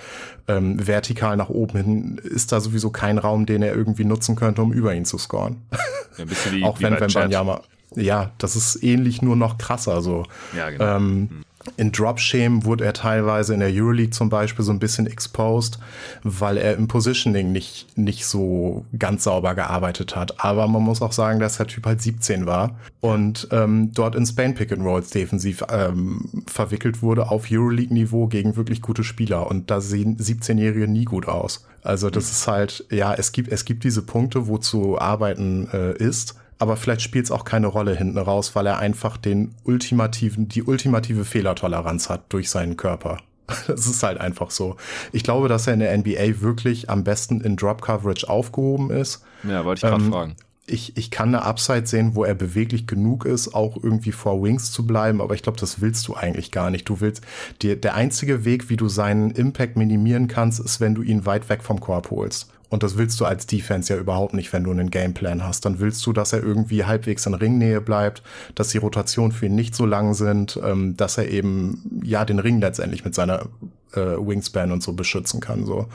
ähm, 0.46 0.86
vertikal 0.86 1.36
nach 1.36 1.50
oben 1.50 1.76
hin 1.76 2.20
ist 2.24 2.52
da 2.52 2.60
sowieso 2.60 2.88
kein 2.88 3.18
Raum, 3.18 3.44
den 3.44 3.60
er 3.60 3.74
irgendwie 3.74 4.04
nutzen 4.04 4.34
könnte, 4.34 4.62
um 4.62 4.72
über 4.72 4.94
ihn 4.94 5.04
zu 5.04 5.18
scoren. 5.18 5.66
Ja, 6.16 6.24
wie, 6.52 6.64
auch 6.64 6.80
wenn, 6.80 6.98
wenn 6.98 7.12
Banyama 7.12 7.60
ja, 7.95 8.30
das 8.39 8.57
ist 8.57 8.82
ähnlich, 8.82 9.22
nur 9.22 9.36
noch 9.36 9.59
krasser 9.59 10.03
so. 10.03 10.24
Ja, 10.57 10.70
genau. 10.70 10.97
Ähm, 10.97 11.28
hm. 11.30 11.45
in 11.76 11.93
Dropshame 11.93 12.64
wurde 12.64 12.84
er 12.84 12.93
teilweise 12.93 13.55
in 13.55 13.61
der 13.61 13.70
Euroleague 13.72 14.11
zum 14.11 14.28
Beispiel 14.28 14.64
so 14.64 14.72
ein 14.72 14.78
bisschen 14.78 15.07
exposed, 15.07 15.78
weil 16.22 16.59
er 16.59 16.74
im 16.74 16.86
Positioning 16.86 17.51
nicht, 17.51 17.97
nicht 17.97 18.26
so 18.26 18.84
ganz 18.99 19.24
sauber 19.24 19.55
gearbeitet 19.55 20.16
hat. 20.16 20.45
Aber 20.45 20.68
man 20.68 20.82
muss 20.82 21.03
auch 21.03 21.12
sagen, 21.12 21.41
dass 21.41 21.57
der 21.57 21.66
Typ 21.66 21.86
halt 21.86 22.03
17 22.03 22.47
war 22.47 22.78
und 23.01 23.49
ähm, 23.53 23.93
dort 23.95 24.14
in 24.14 24.26
Spain 24.26 24.55
Pick 24.55 24.70
and 24.72 24.84
Rolls 24.84 25.11
defensiv 25.11 25.64
ähm, 25.70 26.45
verwickelt 26.47 27.03
wurde 27.03 27.30
auf 27.30 27.47
Euroleague-Niveau 27.51 28.26
gegen 28.26 28.57
wirklich 28.57 28.82
gute 28.82 29.03
Spieler. 29.03 29.47
Und 29.47 29.70
da 29.70 29.80
sehen 29.80 30.18
17-Jährige 30.18 30.89
nie 30.89 31.05
gut 31.05 31.26
aus. 31.26 31.66
Also 31.82 32.11
das 32.11 32.24
mhm. 32.24 32.30
ist 32.30 32.49
halt, 32.49 32.84
ja, 32.91 33.14
es 33.14 33.32
gibt, 33.32 33.51
es 33.51 33.64
gibt 33.64 33.82
diese 33.84 34.03
Punkte, 34.03 34.47
wo 34.47 34.59
zu 34.59 34.99
arbeiten 35.01 35.68
äh, 35.72 35.97
ist 35.97 36.36
aber 36.59 36.76
vielleicht 36.76 37.02
spielt 37.02 37.26
es 37.26 37.30
auch 37.30 37.44
keine 37.44 37.68
Rolle 37.68 37.94
hinten 37.94 38.18
raus, 38.18 38.54
weil 38.54 38.66
er 38.66 38.78
einfach 38.78 39.16
den 39.16 39.54
ultimativen, 39.64 40.48
die 40.48 40.62
ultimative 40.62 41.24
Fehlertoleranz 41.24 42.09
hat 42.09 42.32
durch 42.32 42.50
seinen 42.50 42.76
Körper. 42.76 43.18
Das 43.66 43.86
ist 43.86 44.02
halt 44.02 44.20
einfach 44.20 44.50
so. 44.50 44.76
Ich 45.11 45.22
glaube, 45.22 45.48
dass 45.48 45.66
er 45.66 45.74
in 45.74 45.80
der 45.80 45.96
NBA 45.96 46.42
wirklich 46.42 46.90
am 46.90 47.02
besten 47.02 47.40
in 47.40 47.56
Drop 47.56 47.80
Coverage 47.80 48.28
aufgehoben 48.28 48.90
ist. 48.90 49.24
Ja, 49.42 49.64
wollte 49.64 49.78
ich 49.78 49.90
gerade 49.90 50.04
ähm, 50.04 50.12
fragen. 50.12 50.36
Ich, 50.66 50.98
ich 50.98 51.11
kann 51.11 51.34
eine 51.34 51.44
Upside 51.44 51.86
sehen, 51.86 52.14
wo 52.14 52.24
er 52.24 52.34
beweglich 52.34 52.86
genug 52.86 53.24
ist, 53.24 53.54
auch 53.54 53.82
irgendwie 53.82 54.12
vor 54.12 54.42
Wings 54.42 54.70
zu 54.70 54.86
bleiben, 54.86 55.22
aber 55.22 55.34
ich 55.34 55.42
glaube, 55.42 55.59
das 55.59 55.80
willst 55.80 56.06
du 56.09 56.14
eigentlich 56.14 56.50
gar 56.50 56.70
nicht. 56.70 56.86
Du 56.86 57.00
willst, 57.00 57.22
die, 57.62 57.74
der 57.74 57.94
einzige 57.94 58.44
Weg, 58.44 58.68
wie 58.68 58.76
du 58.76 58.88
seinen 58.88 59.30
Impact 59.30 59.78
minimieren 59.78 60.28
kannst, 60.28 60.61
ist, 60.61 60.78
wenn 60.78 60.94
du 60.94 61.00
ihn 61.00 61.24
weit 61.24 61.48
weg 61.48 61.62
vom 61.62 61.80
Korb 61.80 62.11
holst. 62.11 62.50
Und 62.68 62.82
das 62.82 62.96
willst 62.96 63.18
du 63.20 63.24
als 63.24 63.46
Defense 63.46 63.92
ja 63.92 63.98
überhaupt 63.98 64.34
nicht, 64.34 64.52
wenn 64.52 64.64
du 64.64 64.70
einen 64.70 64.90
Gameplan 64.90 65.42
hast. 65.44 65.64
Dann 65.64 65.80
willst 65.80 66.04
du, 66.06 66.12
dass 66.12 66.32
er 66.32 66.42
irgendwie 66.42 66.84
halbwegs 66.84 67.26
in 67.26 67.34
Ringnähe 67.34 67.80
bleibt, 67.80 68.22
dass 68.54 68.68
die 68.68 68.78
Rotationen 68.78 69.32
für 69.32 69.46
ihn 69.46 69.54
nicht 69.54 69.74
so 69.74 69.86
lang 69.86 70.14
sind, 70.14 70.60
ähm, 70.62 70.96
dass 70.96 71.18
er 71.18 71.28
eben 71.28 72.02
ja 72.02 72.24
den 72.24 72.38
Ring 72.38 72.60
letztendlich 72.60 73.04
mit 73.04 73.14
seiner 73.14 73.46
äh, 73.92 74.00
Wingspan 74.00 74.72
und 74.72 74.82
so 74.82 74.92
beschützen 74.92 75.40
kann. 75.40 75.64
So. 75.64 75.86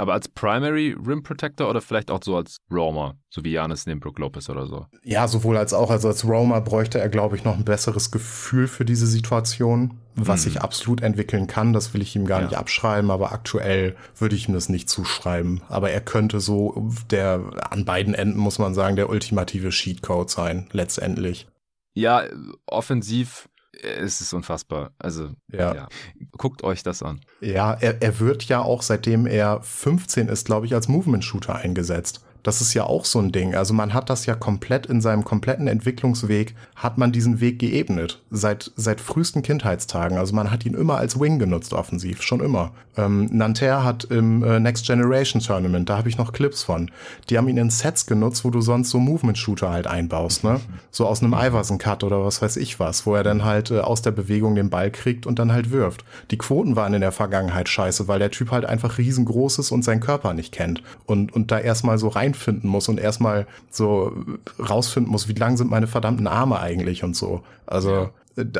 Aber 0.00 0.12
als 0.12 0.28
Primary 0.28 0.96
Rim 1.04 1.24
Protector 1.24 1.68
oder 1.68 1.80
vielleicht 1.80 2.12
auch 2.12 2.22
so 2.22 2.36
als 2.36 2.58
Roamer, 2.70 3.16
so 3.30 3.42
wie 3.42 3.50
Janis 3.50 3.84
neben 3.84 3.98
Brook 3.98 4.20
Lopez 4.20 4.48
oder 4.48 4.66
so? 4.68 4.86
Ja, 5.02 5.26
sowohl 5.26 5.56
als 5.56 5.74
auch. 5.74 5.90
Also 5.90 6.06
als 6.06 6.24
Roamer 6.24 6.60
bräuchte 6.60 7.00
er, 7.00 7.08
glaube 7.08 7.34
ich, 7.34 7.42
noch 7.42 7.56
ein 7.56 7.64
besseres 7.64 8.12
Gefühl 8.12 8.68
für 8.68 8.84
diese 8.84 9.08
Situation, 9.08 9.98
was 10.14 10.44
hm. 10.44 10.52
sich 10.52 10.62
absolut 10.62 11.02
entwickeln 11.02 11.48
kann. 11.48 11.72
Das 11.72 11.94
will 11.94 12.02
ich 12.02 12.14
ihm 12.14 12.26
gar 12.26 12.40
ja. 12.40 12.46
nicht 12.46 12.56
abschreiben, 12.56 13.10
aber 13.10 13.32
aktuell 13.32 13.96
würde 14.16 14.36
ich 14.36 14.48
ihm 14.48 14.54
das 14.54 14.68
nicht 14.68 14.88
zuschreiben. 14.88 15.62
Aber 15.68 15.90
er 15.90 16.00
könnte 16.00 16.38
so 16.38 16.92
der, 17.10 17.42
an 17.68 17.84
beiden 17.84 18.14
Enden 18.14 18.38
muss 18.38 18.60
man 18.60 18.74
sagen, 18.74 18.94
der 18.94 19.10
ultimative 19.10 19.72
Sheetcode 19.72 20.30
sein, 20.30 20.68
letztendlich. 20.70 21.48
Ja, 21.94 22.22
offensiv 22.66 23.48
es 23.82 24.20
ist 24.20 24.32
unfassbar. 24.32 24.92
Also, 24.98 25.30
ja. 25.52 25.74
ja. 25.74 25.88
Guckt 26.36 26.62
euch 26.64 26.82
das 26.82 27.02
an. 27.02 27.20
Ja, 27.40 27.74
er, 27.74 28.02
er 28.02 28.20
wird 28.20 28.44
ja 28.44 28.60
auch, 28.60 28.82
seitdem 28.82 29.26
er 29.26 29.62
15 29.62 30.28
ist, 30.28 30.46
glaube 30.46 30.66
ich, 30.66 30.74
als 30.74 30.88
Movement-Shooter 30.88 31.54
eingesetzt. 31.54 32.24
Das 32.42 32.60
ist 32.60 32.74
ja 32.74 32.84
auch 32.84 33.04
so 33.04 33.18
ein 33.18 33.32
Ding. 33.32 33.54
Also 33.54 33.74
man 33.74 33.94
hat 33.94 34.10
das 34.10 34.26
ja 34.26 34.34
komplett 34.34 34.86
in 34.86 35.00
seinem 35.00 35.24
kompletten 35.24 35.68
Entwicklungsweg, 35.68 36.54
hat 36.76 36.98
man 36.98 37.12
diesen 37.12 37.40
Weg 37.40 37.58
geebnet. 37.58 38.22
Seit, 38.30 38.72
seit 38.76 39.00
frühesten 39.00 39.42
Kindheitstagen. 39.42 40.18
Also 40.18 40.34
man 40.34 40.50
hat 40.50 40.64
ihn 40.64 40.74
immer 40.74 40.98
als 40.98 41.18
Wing 41.20 41.38
genutzt, 41.38 41.72
offensiv. 41.72 42.22
Schon 42.22 42.40
immer. 42.40 42.72
Ähm, 42.96 43.28
Nanterre 43.30 43.84
hat 43.84 44.04
im 44.04 44.42
äh, 44.42 44.58
Next 44.58 44.86
Generation 44.86 45.40
Tournament, 45.40 45.88
da 45.88 45.98
habe 45.98 46.08
ich 46.08 46.18
noch 46.18 46.32
Clips 46.32 46.64
von. 46.64 46.90
Die 47.30 47.38
haben 47.38 47.48
ihn 47.48 47.56
in 47.56 47.70
Sets 47.70 48.06
genutzt, 48.06 48.44
wo 48.44 48.50
du 48.50 48.60
sonst 48.60 48.90
so 48.90 48.98
Movement-Shooter 48.98 49.70
halt 49.70 49.86
einbaust, 49.86 50.42
ne? 50.42 50.60
So 50.90 51.06
aus 51.06 51.22
einem 51.22 51.32
Iverson-Cut 51.32 52.02
oder 52.02 52.24
was 52.24 52.42
weiß 52.42 52.56
ich 52.56 52.80
was, 52.80 53.06
wo 53.06 53.14
er 53.14 53.22
dann 53.22 53.44
halt 53.44 53.70
äh, 53.70 53.80
aus 53.80 54.02
der 54.02 54.10
Bewegung 54.10 54.56
den 54.56 54.70
Ball 54.70 54.90
kriegt 54.90 55.26
und 55.26 55.38
dann 55.38 55.52
halt 55.52 55.70
wirft. 55.70 56.04
Die 56.30 56.38
Quoten 56.38 56.74
waren 56.74 56.94
in 56.94 57.00
der 57.00 57.12
Vergangenheit 57.12 57.68
scheiße, 57.68 58.08
weil 58.08 58.18
der 58.18 58.32
Typ 58.32 58.50
halt 58.50 58.64
einfach 58.64 58.98
riesengroß 58.98 59.58
ist 59.60 59.70
und 59.70 59.84
seinen 59.84 60.00
Körper 60.00 60.34
nicht 60.34 60.52
kennt. 60.52 60.82
Und, 61.06 61.32
und 61.32 61.52
da 61.52 61.58
erstmal 61.60 61.98
so 61.98 62.08
rein 62.08 62.27
finden 62.36 62.68
muss 62.68 62.88
und 62.88 62.98
erstmal 62.98 63.46
so 63.70 64.12
rausfinden 64.58 65.10
muss, 65.10 65.28
wie 65.28 65.34
lang 65.34 65.56
sind 65.56 65.70
meine 65.70 65.86
verdammten 65.86 66.26
Arme 66.26 66.60
eigentlich 66.60 67.04
und 67.04 67.16
so. 67.16 67.42
Also, 67.66 68.10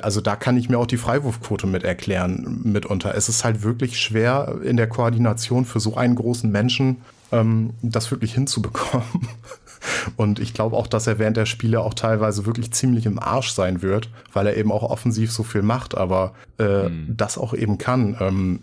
also 0.03 0.21
da 0.21 0.37
kann 0.37 0.57
ich 0.57 0.69
mir 0.69 0.79
auch 0.79 0.87
die 0.87 0.97
Freiwurfquote 0.97 1.67
mit 1.67 1.85
erklären 1.85 2.61
mitunter. 2.65 3.15
Es 3.15 3.29
ist 3.29 3.45
halt 3.45 3.63
wirklich 3.63 3.99
schwer 3.99 4.59
in 4.63 4.77
der 4.77 4.89
Koordination 4.89 5.65
für 5.65 5.81
so 5.81 5.97
einen 5.97 6.17
großen 6.17 6.51
Menschen 6.51 6.99
ähm, 7.33 7.71
das 7.83 8.11
wirklich 8.11 8.35
hinzubekommen. 8.35 9.07
Und 10.17 10.41
ich 10.41 10.55
glaube 10.55 10.77
auch, 10.77 10.87
dass 10.87 11.07
er 11.07 11.19
während 11.19 11.37
der 11.37 11.47
Spiele 11.47 11.81
auch 11.81 11.95
teilweise 11.95 12.47
wirklich 12.47 12.73
ziemlich 12.73 13.07
im 13.07 13.19
Arsch 13.19 13.51
sein 13.51 13.81
wird, 13.83 14.11
weil 14.33 14.47
er 14.47 14.57
eben 14.57 14.73
auch 14.73 14.83
offensiv 14.83 15.31
so 15.31 15.45
viel 15.45 15.63
macht, 15.63 15.97
aber 15.97 16.33
äh, 16.59 16.89
mhm. 16.89 17.15
das 17.17 17.39
auch 17.39 17.55
eben 17.55 17.79
kann. 17.79 18.17
Ähm, 18.21 18.61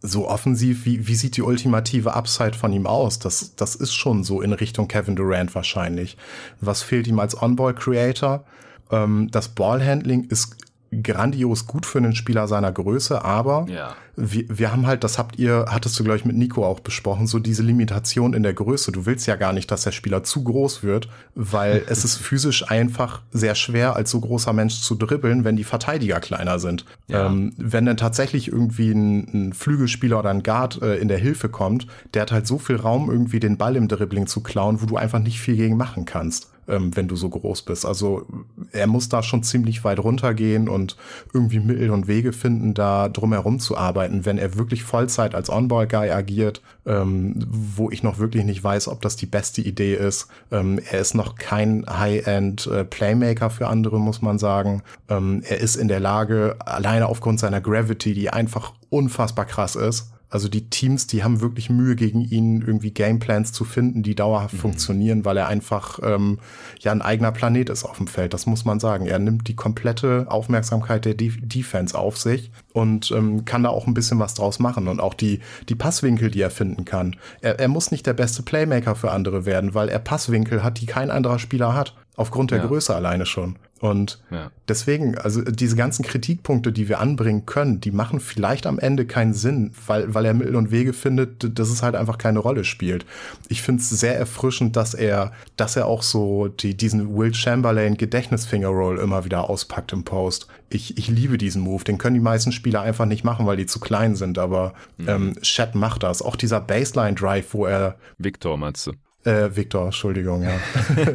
so 0.00 0.28
offensiv, 0.28 0.84
wie, 0.84 1.06
wie 1.06 1.14
sieht 1.14 1.36
die 1.36 1.42
ultimative 1.42 2.14
Upside 2.14 2.54
von 2.54 2.72
ihm 2.72 2.86
aus? 2.86 3.18
Das, 3.18 3.54
das 3.56 3.74
ist 3.74 3.94
schon 3.94 4.24
so 4.24 4.40
in 4.40 4.52
Richtung 4.52 4.88
Kevin 4.88 5.16
Durant 5.16 5.54
wahrscheinlich. 5.54 6.16
Was 6.60 6.82
fehlt 6.82 7.06
ihm 7.06 7.18
als 7.18 7.40
On-Ball-Creator? 7.40 8.44
Ähm, 8.90 9.28
das 9.30 9.48
Ballhandling 9.48 10.24
ist 10.24 10.56
grandios 11.02 11.66
gut 11.66 11.86
für 11.86 11.98
einen 11.98 12.14
Spieler 12.14 12.48
seiner 12.48 12.72
Größe, 12.72 13.24
aber 13.24 13.66
ja. 13.68 13.94
wir, 14.16 14.44
wir 14.48 14.72
haben 14.72 14.86
halt, 14.86 15.04
das 15.04 15.18
habt 15.18 15.38
ihr, 15.38 15.66
hattest 15.68 15.98
du, 15.98 16.04
glaube 16.04 16.18
ich, 16.18 16.24
mit 16.24 16.36
Nico 16.36 16.64
auch 16.64 16.80
besprochen, 16.80 17.26
so 17.26 17.38
diese 17.38 17.62
Limitation 17.62 18.34
in 18.34 18.42
der 18.42 18.54
Größe. 18.54 18.92
Du 18.92 19.06
willst 19.06 19.26
ja 19.26 19.36
gar 19.36 19.52
nicht, 19.52 19.70
dass 19.70 19.82
der 19.82 19.92
Spieler 19.92 20.22
zu 20.22 20.44
groß 20.44 20.82
wird, 20.82 21.08
weil 21.34 21.82
es 21.88 22.04
ist 22.04 22.18
physisch 22.18 22.70
einfach 22.70 23.22
sehr 23.32 23.54
schwer, 23.54 23.96
als 23.96 24.10
so 24.10 24.20
großer 24.20 24.52
Mensch 24.52 24.80
zu 24.80 24.94
dribbeln, 24.94 25.44
wenn 25.44 25.56
die 25.56 25.64
Verteidiger 25.64 26.20
kleiner 26.20 26.58
sind. 26.58 26.84
Ja. 27.08 27.26
Ähm, 27.26 27.52
wenn 27.56 27.86
dann 27.86 27.96
tatsächlich 27.96 28.48
irgendwie 28.48 28.90
ein, 28.90 29.48
ein, 29.48 29.52
Flügelspieler 29.52 30.18
oder 30.18 30.30
ein 30.30 30.42
Guard 30.42 30.82
äh, 30.82 30.96
in 30.96 31.08
der 31.08 31.18
Hilfe 31.18 31.48
kommt, 31.48 31.86
der 32.14 32.22
hat 32.22 32.32
halt 32.32 32.46
so 32.46 32.58
viel 32.58 32.76
Raum, 32.76 33.10
irgendwie 33.10 33.40
den 33.40 33.56
Ball 33.56 33.76
im 33.76 33.88
Dribbling 33.88 34.26
zu 34.26 34.42
klauen, 34.42 34.80
wo 34.80 34.86
du 34.86 34.96
einfach 34.96 35.18
nicht 35.18 35.40
viel 35.40 35.56
gegen 35.56 35.76
machen 35.76 36.04
kannst 36.04 36.53
ähm, 36.68 36.96
wenn 36.96 37.08
du 37.08 37.16
so 37.16 37.28
groß 37.28 37.62
bist. 37.62 37.86
Also 37.86 38.26
er 38.72 38.86
muss 38.86 39.08
da 39.08 39.22
schon 39.22 39.42
ziemlich 39.42 39.84
weit 39.84 39.98
runtergehen 39.98 40.68
und 40.68 40.96
irgendwie 41.32 41.60
Mittel 41.60 41.90
und 41.90 42.06
Wege 42.06 42.32
finden, 42.32 42.74
da 42.74 43.08
drumherum 43.08 43.58
zu 43.58 43.76
arbeiten, 43.76 44.24
wenn 44.24 44.38
er 44.38 44.56
wirklich 44.56 44.84
Vollzeit 44.84 45.34
als 45.34 45.50
On-Ball-Guy 45.50 46.10
agiert, 46.10 46.62
ähm, 46.86 47.34
wo 47.48 47.90
ich 47.90 48.02
noch 48.02 48.18
wirklich 48.18 48.44
nicht 48.44 48.62
weiß, 48.62 48.88
ob 48.88 49.02
das 49.02 49.16
die 49.16 49.26
beste 49.26 49.60
Idee 49.60 49.94
ist. 49.94 50.28
Ähm, 50.50 50.80
er 50.90 51.00
ist 51.00 51.14
noch 51.14 51.36
kein 51.36 51.84
High-End-Playmaker 51.88 53.46
äh, 53.46 53.50
für 53.50 53.68
andere, 53.68 54.00
muss 54.00 54.22
man 54.22 54.38
sagen. 54.38 54.82
Ähm, 55.08 55.42
er 55.46 55.60
ist 55.60 55.76
in 55.76 55.88
der 55.88 56.00
Lage, 56.00 56.56
alleine 56.64 57.08
aufgrund 57.08 57.40
seiner 57.40 57.60
Gravity, 57.60 58.14
die 58.14 58.30
einfach 58.30 58.72
unfassbar 58.90 59.44
krass 59.44 59.76
ist, 59.76 60.10
also 60.30 60.48
die 60.48 60.68
Teams, 60.68 61.06
die 61.06 61.22
haben 61.22 61.40
wirklich 61.40 61.70
Mühe 61.70 61.96
gegen 61.96 62.20
ihn, 62.20 62.62
irgendwie 62.62 62.90
Gameplans 62.90 63.52
zu 63.52 63.64
finden, 63.64 64.02
die 64.02 64.14
dauerhaft 64.14 64.54
mhm. 64.54 64.58
funktionieren, 64.58 65.24
weil 65.24 65.36
er 65.36 65.46
einfach 65.46 66.00
ähm, 66.02 66.38
ja 66.80 66.92
ein 66.92 67.02
eigener 67.02 67.32
Planet 67.32 67.70
ist 67.70 67.84
auf 67.84 67.98
dem 67.98 68.06
Feld. 68.06 68.34
Das 68.34 68.46
muss 68.46 68.64
man 68.64 68.80
sagen. 68.80 69.06
Er 69.06 69.18
nimmt 69.18 69.46
die 69.48 69.56
komplette 69.56 70.26
Aufmerksamkeit 70.28 71.04
der 71.04 71.14
De 71.14 71.32
Defense 71.40 71.96
auf 71.96 72.18
sich 72.18 72.50
und 72.72 73.10
ähm, 73.12 73.44
kann 73.44 73.62
da 73.62 73.68
auch 73.68 73.86
ein 73.86 73.94
bisschen 73.94 74.18
was 74.18 74.34
draus 74.34 74.58
machen 74.58 74.88
und 74.88 75.00
auch 75.00 75.14
die 75.14 75.40
die 75.68 75.74
Passwinkel, 75.74 76.30
die 76.30 76.40
er 76.40 76.50
finden 76.50 76.84
kann. 76.84 77.16
Er, 77.40 77.60
er 77.60 77.68
muss 77.68 77.90
nicht 77.90 78.06
der 78.06 78.14
beste 78.14 78.42
Playmaker 78.42 78.96
für 78.96 79.12
andere 79.12 79.46
werden, 79.46 79.74
weil 79.74 79.88
er 79.88 79.98
Passwinkel 79.98 80.62
hat, 80.62 80.80
die 80.80 80.86
kein 80.86 81.10
anderer 81.10 81.38
Spieler 81.38 81.74
hat. 81.74 81.94
Aufgrund 82.16 82.50
der 82.50 82.58
ja. 82.58 82.66
Größe 82.66 82.94
alleine 82.94 83.26
schon. 83.26 83.56
Und 83.80 84.18
ja. 84.30 84.50
deswegen, 84.66 85.18
also 85.18 85.42
diese 85.42 85.76
ganzen 85.76 86.04
Kritikpunkte, 86.04 86.72
die 86.72 86.88
wir 86.88 87.00
anbringen 87.00 87.44
können, 87.44 87.80
die 87.80 87.90
machen 87.90 88.18
vielleicht 88.18 88.66
am 88.66 88.78
Ende 88.78 89.04
keinen 89.04 89.34
Sinn, 89.34 89.72
weil, 89.86 90.14
weil 90.14 90.24
er 90.24 90.32
Mittel 90.32 90.56
und 90.56 90.70
Wege 90.70 90.94
findet, 90.94 91.58
dass 91.58 91.68
es 91.68 91.82
halt 91.82 91.94
einfach 91.94 92.16
keine 92.16 92.38
Rolle 92.38 92.64
spielt. 92.64 93.04
Ich 93.48 93.60
finde 93.60 93.82
es 93.82 93.90
sehr 93.90 94.16
erfrischend, 94.16 94.76
dass 94.76 94.94
er, 94.94 95.32
dass 95.56 95.76
er 95.76 95.86
auch 95.86 96.02
so 96.02 96.48
die, 96.48 96.74
diesen 96.74 97.14
Will 97.14 97.34
Chamberlain 97.34 97.98
Gedächtnisfinger 97.98 98.68
Roll 98.68 98.98
immer 98.98 99.26
wieder 99.26 99.50
auspackt 99.50 99.92
im 99.92 100.04
Post. 100.04 100.46
Ich, 100.70 100.96
ich 100.96 101.08
liebe 101.08 101.36
diesen 101.36 101.60
Move. 101.60 101.84
Den 101.84 101.98
können 101.98 102.14
die 102.14 102.20
meisten 102.20 102.52
Spieler 102.52 102.80
einfach 102.80 103.04
nicht 103.04 103.22
machen, 103.22 103.44
weil 103.44 103.58
die 103.58 103.66
zu 103.66 103.80
klein 103.80 104.14
sind, 104.14 104.38
aber 104.38 104.72
mhm. 104.96 105.08
ähm, 105.08 105.36
Chat 105.42 105.74
macht 105.74 106.04
das. 106.04 106.22
Auch 106.22 106.36
dieser 106.36 106.60
Baseline 106.60 107.16
Drive, 107.16 107.52
wo 107.52 107.66
er. 107.66 107.96
Victor 108.16 108.56
meinst 108.56 108.86
du? 108.86 108.92
Äh, 109.24 109.56
Victor, 109.56 109.86
Entschuldigung, 109.86 110.42
ja. 110.42 110.58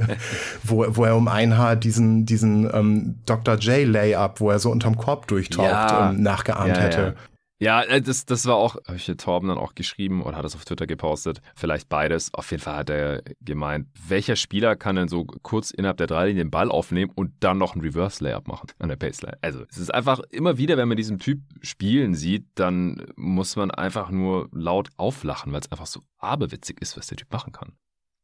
wo, 0.64 0.86
wo 0.90 1.06
er 1.06 1.16
um 1.16 1.28
ein 1.28 1.58
Haar 1.58 1.76
diesen, 1.76 2.26
diesen 2.26 2.68
ähm, 2.74 3.20
Dr. 3.28 3.56
J 3.56 3.88
Layup, 3.88 4.40
wo 4.40 4.50
er 4.50 4.58
so 4.58 4.72
unterm 4.72 4.98
Korb 4.98 5.28
durchtaucht, 5.28 5.68
ja. 5.68 6.10
ähm, 6.10 6.24
nachgeahmt 6.24 6.76
ja, 6.76 6.82
hätte. 6.82 7.16
Ja. 7.60 7.84
ja, 7.84 7.88
äh, 7.88 8.02
das, 8.02 8.26
das 8.26 8.48
war 8.48 8.56
auch, 8.56 8.78
habe 8.88 8.96
ich 8.96 9.06
hier 9.06 9.16
Torben 9.16 9.50
dann 9.50 9.60
auch 9.60 9.76
geschrieben 9.76 10.24
oder 10.24 10.38
hat 10.38 10.46
es 10.46 10.56
auf 10.56 10.66
Twitter 10.66 10.88
gepostet. 10.88 11.40
Vielleicht 11.56 11.88
beides. 11.88 12.34
Auf 12.34 12.50
jeden 12.50 12.64
Fall 12.64 12.78
hat 12.78 12.90
er 12.90 13.22
gemeint, 13.42 13.86
welcher 14.08 14.36
Spieler 14.36 14.76
kann 14.76 14.96
denn 14.96 15.08
so 15.08 15.26
kurz 15.26 15.70
innerhalb 15.70 15.98
der 15.98 16.08
Dreilinie 16.08 16.46
den 16.46 16.50
Ball 16.50 16.72
aufnehmen 16.72 17.12
und 17.14 17.32
dann 17.42 17.60
noch 17.60 17.76
ein 17.76 17.82
Reverse 17.82 18.24
Layup 18.24 18.48
machen 18.48 18.72
an 18.80 18.90
der 18.90 18.96
Baseline? 18.96 19.38
Also, 19.42 19.66
es 19.70 19.78
ist 19.78 19.94
einfach 19.94 20.20
immer 20.32 20.58
wieder, 20.58 20.78
wenn 20.78 20.88
man 20.88 20.98
diesen 20.98 21.20
Typ 21.20 21.42
spielen 21.62 22.16
sieht, 22.16 22.48
dann 22.56 23.06
muss 23.16 23.56
man 23.56 23.70
einfach 23.70 24.10
nur 24.10 24.50
laut 24.52 24.90
auflachen, 24.98 25.54
weil 25.54 25.62
es 25.62 25.72
einfach 25.72 25.86
so 25.86 26.02
aberwitzig 26.18 26.82
ist, 26.82 26.98
was 26.98 27.06
der 27.06 27.18
Typ 27.18 27.32
machen 27.32 27.54
kann. 27.54 27.74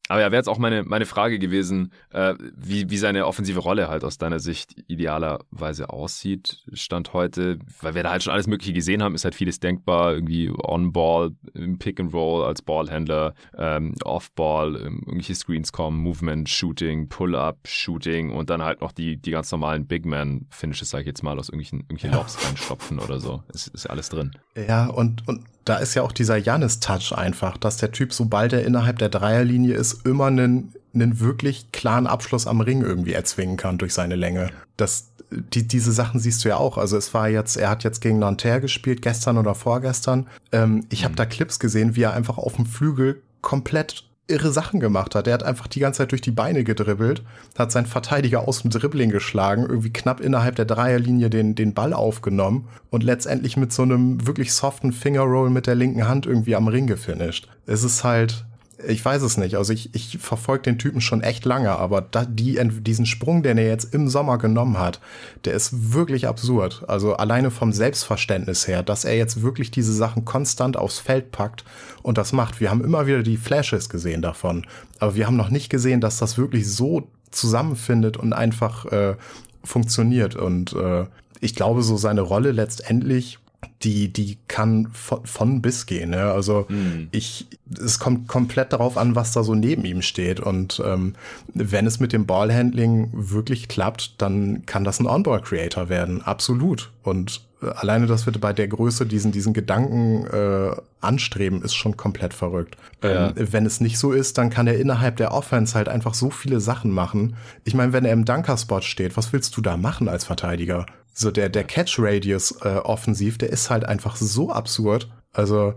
Aber 0.08 0.22
ja, 0.22 0.28
wäre 0.28 0.40
jetzt 0.40 0.50
auch 0.50 0.60
meine, 0.60 0.84
meine 0.84 1.06
Frage 1.06 1.40
gewesen, 1.40 1.92
äh, 2.12 2.36
wie, 2.56 2.90
wie 2.92 2.98
seine 2.98 3.26
offensive 3.26 3.60
Rolle 3.60 3.88
halt 3.88 4.04
aus 4.04 4.20
deiner 4.20 4.40
Sicht 4.40 4.76
idealerweise 4.88 5.90
aussieht, 5.90 6.64
Stand 6.74 7.14
heute, 7.14 7.58
weil 7.82 7.96
wir 7.96 8.04
da 8.04 8.12
halt 8.12 8.22
schon 8.22 8.34
alles 8.34 8.46
Mögliche 8.46 8.74
gesehen 8.74 9.02
haben, 9.02 9.16
ist 9.16 9.24
halt 9.24 9.34
vieles 9.34 9.60
denkbar, 9.60 10.14
irgendwie 10.14 10.52
On-Ball, 10.52 11.32
im 11.56 11.80
Pick-and-Roll 11.80 12.46
als 12.46 12.62
Ballhändler, 12.62 13.34
ähm, 13.58 13.96
Off-Ball, 14.04 14.76
ähm, 14.76 15.02
irgendwelche 15.06 15.34
Screens 15.34 15.72
kommen, 15.72 16.00
Movement, 16.00 16.50
Shooting, 16.50 17.10
Pull-Up, 17.10 17.58
Shooting 17.66 18.32
und 18.32 18.52
dann 18.52 18.62
halt 18.62 18.82
noch 18.82 18.92
die, 18.92 19.18
die 19.18 19.32
ganz 19.32 19.52
normalen 19.52 19.88
Big-Man-Finishes, 19.88 20.90
sag 20.92 21.02
ich 21.02 21.08
jetzt 21.08 21.24
mal, 21.24 21.40
aus 21.40 21.50
irgendwelchen, 21.50 21.80
irgendwelchen 21.80 22.12
ja. 22.12 22.18
Lobs 22.18 22.46
reinstopfen 22.46 23.00
oder 23.00 23.20
so. 23.20 23.42
Ist, 23.52 23.68
ist 23.70 23.90
alles 23.90 24.10
drin. 24.10 24.32
Ja, 24.56 24.86
und, 24.86 25.28
und 25.28 25.46
da 25.66 25.78
ist 25.78 25.96
ja 25.96 26.04
auch 26.04 26.12
dieser 26.12 26.38
Janis-Touch 26.38 27.12
einfach, 27.14 27.58
dass 27.58 27.78
der 27.78 27.92
Typ, 27.92 28.14
sobald 28.14 28.54
er 28.54 28.64
innerhalb 28.64 29.00
der 29.00 29.10
Dreierlinie 29.10 29.76
ist, 29.76 30.06
immer 30.06 30.28
einen, 30.28 30.74
einen 30.94 31.20
wirklich 31.20 31.72
klaren 31.72 32.08
Abschluss 32.08 32.46
am 32.46 32.62
Ring 32.62 32.82
irgendwie 32.82 33.14
erzwingen 33.14 33.58
kann 33.58 33.80
durch 33.80 33.94
seine 33.94 34.16
Länge. 34.16 34.52
Das, 34.78 35.10
die, 35.32 35.68
diese 35.68 35.92
Sachen 35.92 36.20
siehst 36.20 36.46
du 36.46 36.50
ja 36.50 36.58
auch. 36.58 36.78
Also 36.78 36.98
es 36.98 37.14
war 37.16 37.30
jetzt, 37.30 37.58
er 37.58 37.72
hat 37.72 37.84
jetzt 37.84 38.00
gegen 38.00 38.20
Nanterre 38.20 38.62
gespielt, 38.62 39.02
gestern 39.02 39.40
oder 39.40 39.56
vorgestern. 39.56 40.28
Ähm, 40.52 40.86
ich 40.90 41.04
habe 41.04 41.14
mhm. 41.14 41.18
da 41.18 41.26
Clips 41.26 41.60
gesehen, 41.60 41.96
wie 41.96 42.04
er 42.04 42.14
einfach 42.14 42.38
auf 42.38 42.56
dem 42.56 42.68
Flügel 42.68 43.22
komplett 43.42 44.06
irre 44.28 44.52
Sachen 44.52 44.80
gemacht 44.80 45.16
hat. 45.16 45.28
Er 45.28 45.34
hat 45.34 45.44
einfach 45.44 45.68
die 45.68 45.80
ganze 45.80 46.00
Zeit 46.00 46.12
durch 46.12 46.22
die 46.22 46.32
Beine 46.32 46.64
gedribbelt, 46.64 47.24
hat 47.58 47.72
seinen 47.72 47.86
Verteidiger 47.86 48.48
aus 48.48 48.62
dem 48.62 48.72
Dribbling 48.72 49.12
geschlagen, 49.12 49.64
irgendwie 49.64 49.94
knapp 49.94 50.20
innerhalb 50.20 50.56
der 50.56 50.66
Dreierlinie 50.66 51.30
den, 51.30 51.56
den 51.56 51.74
Ball 51.74 51.94
aufgenommen 51.94 52.68
und 52.90 53.04
letztendlich 53.04 53.58
mit 53.58 53.72
so 53.72 53.84
einem 53.84 54.26
wirklich 54.26 54.54
soften 54.54 54.94
Fingerroll 54.94 55.50
mit 55.50 55.68
der 55.68 55.76
linken 55.76 56.08
Hand 56.08 56.26
irgendwie 56.26 56.56
am 56.56 56.68
Ring 56.68 56.88
gefinisht. 56.88 57.48
Es 57.68 57.84
ist 57.84 58.04
halt, 58.04 58.46
ich 58.88 59.04
weiß 59.04 59.22
es 59.22 59.38
nicht. 59.38 59.56
Also 59.56 59.74
ich, 59.74 59.94
ich 59.94 60.18
verfolge 60.18 60.64
den 60.64 60.78
Typen 60.78 61.02
schon 61.02 61.22
echt 61.22 61.46
lange, 61.46 61.72
aber 61.72 62.02
da, 62.02 62.26
die, 62.26 62.60
diesen 62.82 63.06
Sprung, 63.06 63.44
den 63.44 63.58
er 63.58 63.68
jetzt 63.68 63.94
im 63.94 64.08
Sommer 64.08 64.38
genommen 64.38 64.78
hat, 64.78 65.00
der 65.46 65.54
ist 65.54 65.94
wirklich 65.94 66.28
absurd. 66.28 66.84
Also 66.88 67.16
alleine 67.16 67.52
vom 67.52 67.72
Selbstverständnis 67.74 68.68
her, 68.68 68.84
dass 68.84 69.06
er 69.06 69.16
jetzt 69.16 69.42
wirklich 69.42 69.72
diese 69.72 69.94
Sachen 69.94 70.26
konstant 70.26 70.78
aufs 70.78 71.00
Feld 71.00 71.32
packt 71.32 71.64
und 72.04 72.18
das 72.18 72.34
macht. 72.34 72.60
Wir 72.60 72.70
haben 72.70 72.84
immer 72.84 73.08
wieder 73.08 73.24
die 73.24 73.38
Flashes 73.38 73.90
gesehen 73.90 74.22
davon, 74.22 74.66
aber 75.00 75.16
wir 75.16 75.28
haben 75.28 75.38
noch 75.38 75.50
nicht 75.50 75.70
gesehen, 75.70 76.02
dass 76.02 76.18
das 76.18 76.38
wirklich 76.38 76.72
so 76.72 77.08
zusammenfindet 77.32 78.18
und 78.18 78.34
einfach 78.34 78.86
äh, 78.86 79.16
funktioniert. 79.64 80.36
Und 80.36 80.74
äh, 80.74 81.06
ich 81.40 81.56
glaube, 81.56 81.84
so 81.84 81.98
seine 81.98 82.22
Rolle 82.22 82.52
letztendlich 82.52 83.40
die, 83.84 84.12
die 84.12 84.38
kann 84.48 84.90
von, 84.94 85.26
von 85.26 85.62
bis 85.62 85.86
gehen. 85.86 86.12
Ne? 86.12 86.24
Also 86.24 86.66
mhm. 86.70 87.08
ich, 87.12 87.48
es 87.78 88.00
kommt 88.00 88.28
komplett 88.28 88.74
darauf 88.74 88.98
an, 88.98 89.16
was 89.16 89.32
da 89.32 89.44
so 89.44 89.56
neben 89.56 89.86
ihm 89.86 90.02
steht. 90.02 90.40
Und 90.40 90.82
ähm, 90.86 91.14
wenn 91.54 91.86
es 91.86 92.00
mit 92.00 92.14
dem 92.14 92.26
Ballhandling 92.26 93.10
wirklich 93.14 93.68
klappt, 93.68 94.22
dann 94.22 94.66
kann 94.66 94.84
das 94.84 95.00
ein 95.00 95.08
Onboard-Creator 95.08 95.90
werden. 95.90 96.22
Absolut. 96.22 96.92
Und 97.04 97.42
äh, 97.62 97.68
alleine, 97.68 98.08
dass 98.08 98.26
wir 98.26 98.34
bei 98.34 98.54
der 98.54 98.68
Größe 98.68 99.06
diesen, 99.06 99.32
diesen 99.32 99.54
Gedanken 99.54 100.26
äh, 100.26 100.76
anstreben, 101.02 101.62
ist 101.62 101.76
schon 101.76 101.98
komplett 101.98 102.34
verrückt. 102.34 102.78
Ja. 103.04 103.30
Ähm, 103.30 103.34
wenn 103.36 103.66
es 103.66 103.82
nicht 103.82 103.98
so 103.98 104.12
ist, 104.12 104.38
dann 104.38 104.50
kann 104.50 104.68
er 104.68 104.78
innerhalb 104.78 105.18
der 105.18 105.34
Offense 105.34 105.76
halt 105.76 105.90
einfach 105.90 106.14
so 106.14 106.30
viele 106.30 106.60
Sachen 106.60 106.92
machen. 106.92 107.36
Ich 107.64 107.74
meine, 107.74 107.94
wenn 107.94 108.06
er 108.06 108.14
im 108.14 108.26
Dunker-Spot 108.26 108.82
steht, 108.82 109.18
was 109.18 109.34
willst 109.34 109.56
du 109.58 109.62
da 109.62 109.78
machen 109.78 110.08
als 110.08 110.26
Verteidiger? 110.26 110.86
So 111.18 111.32
der, 111.32 111.48
der 111.48 111.64
Catch-Radius 111.64 112.58
äh, 112.64 112.76
offensiv, 112.84 113.38
der 113.38 113.50
ist 113.50 113.70
halt 113.70 113.86
einfach 113.86 114.18
so 114.18 114.52
absurd. 114.52 115.10
Also 115.32 115.74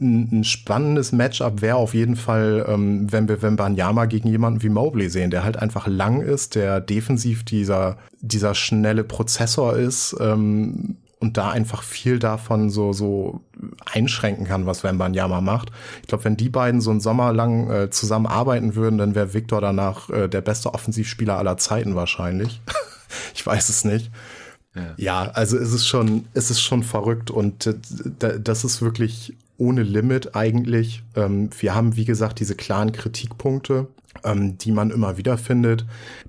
ein, 0.00 0.44
spannendes 0.44 1.12
Matchup 1.12 1.60
wäre 1.60 1.76
auf 1.76 1.94
jeden 1.94 2.16
Fall, 2.16 2.64
ähm, 2.68 3.10
wenn 3.12 3.28
wir 3.28 3.42
wenn 3.42 3.56
Banyama 3.56 4.06
gegen 4.06 4.28
jemanden 4.28 4.62
wie 4.62 4.68
Mobley 4.70 5.08
sehen, 5.10 5.30
der 5.30 5.44
halt 5.44 5.58
einfach 5.58 5.86
lang 5.86 6.22
ist, 6.22 6.54
der 6.54 6.80
defensiv 6.80 7.44
dieser, 7.44 7.98
dieser 8.20 8.54
schnelle 8.54 9.04
Prozessor 9.04 9.76
ist 9.76 10.16
ähm, 10.20 10.96
und 11.20 11.36
da 11.36 11.50
einfach 11.50 11.82
viel 11.82 12.18
davon 12.18 12.70
so, 12.70 12.92
so 12.92 13.40
einschränken 13.84 14.46
kann, 14.46 14.66
was 14.66 14.84
Wembanyama 14.84 15.42
macht. 15.42 15.70
Ich 16.02 16.08
glaube, 16.08 16.24
wenn 16.24 16.36
die 16.36 16.50
beiden 16.50 16.80
so 16.80 16.90
einen 16.90 17.00
Sommer 17.00 17.32
lang 17.32 17.70
äh, 17.70 17.90
zusammenarbeiten 17.90 18.74
würden, 18.74 18.98
dann 18.98 19.14
wäre 19.14 19.34
Victor 19.34 19.60
danach 19.60 20.08
äh, 20.10 20.28
der 20.28 20.40
beste 20.40 20.72
Offensivspieler 20.72 21.36
aller 21.36 21.58
Zeiten 21.58 21.94
wahrscheinlich. 21.94 22.62
ich 23.34 23.46
weiß 23.46 23.68
es 23.68 23.84
nicht. 23.84 24.10
Ja. 24.76 24.94
ja, 24.96 25.30
also 25.30 25.56
es 25.56 25.72
ist 25.72 25.86
schon, 25.86 26.26
es 26.34 26.50
ist 26.50 26.60
schon 26.60 26.82
verrückt 26.82 27.30
und 27.30 27.74
das 28.18 28.64
ist 28.64 28.82
wirklich 28.82 29.34
ohne 29.58 29.82
Limit 29.82 30.36
eigentlich. 30.36 31.02
Ähm, 31.14 31.50
wir 31.58 31.74
haben, 31.74 31.96
wie 31.96 32.04
gesagt, 32.04 32.40
diese 32.40 32.54
klaren 32.54 32.92
Kritikpunkte, 32.92 33.88
ähm, 34.24 34.58
die 34.58 34.72
man 34.72 34.90
immer 34.90 35.16
wieder 35.16 35.38
findet, 35.38 35.86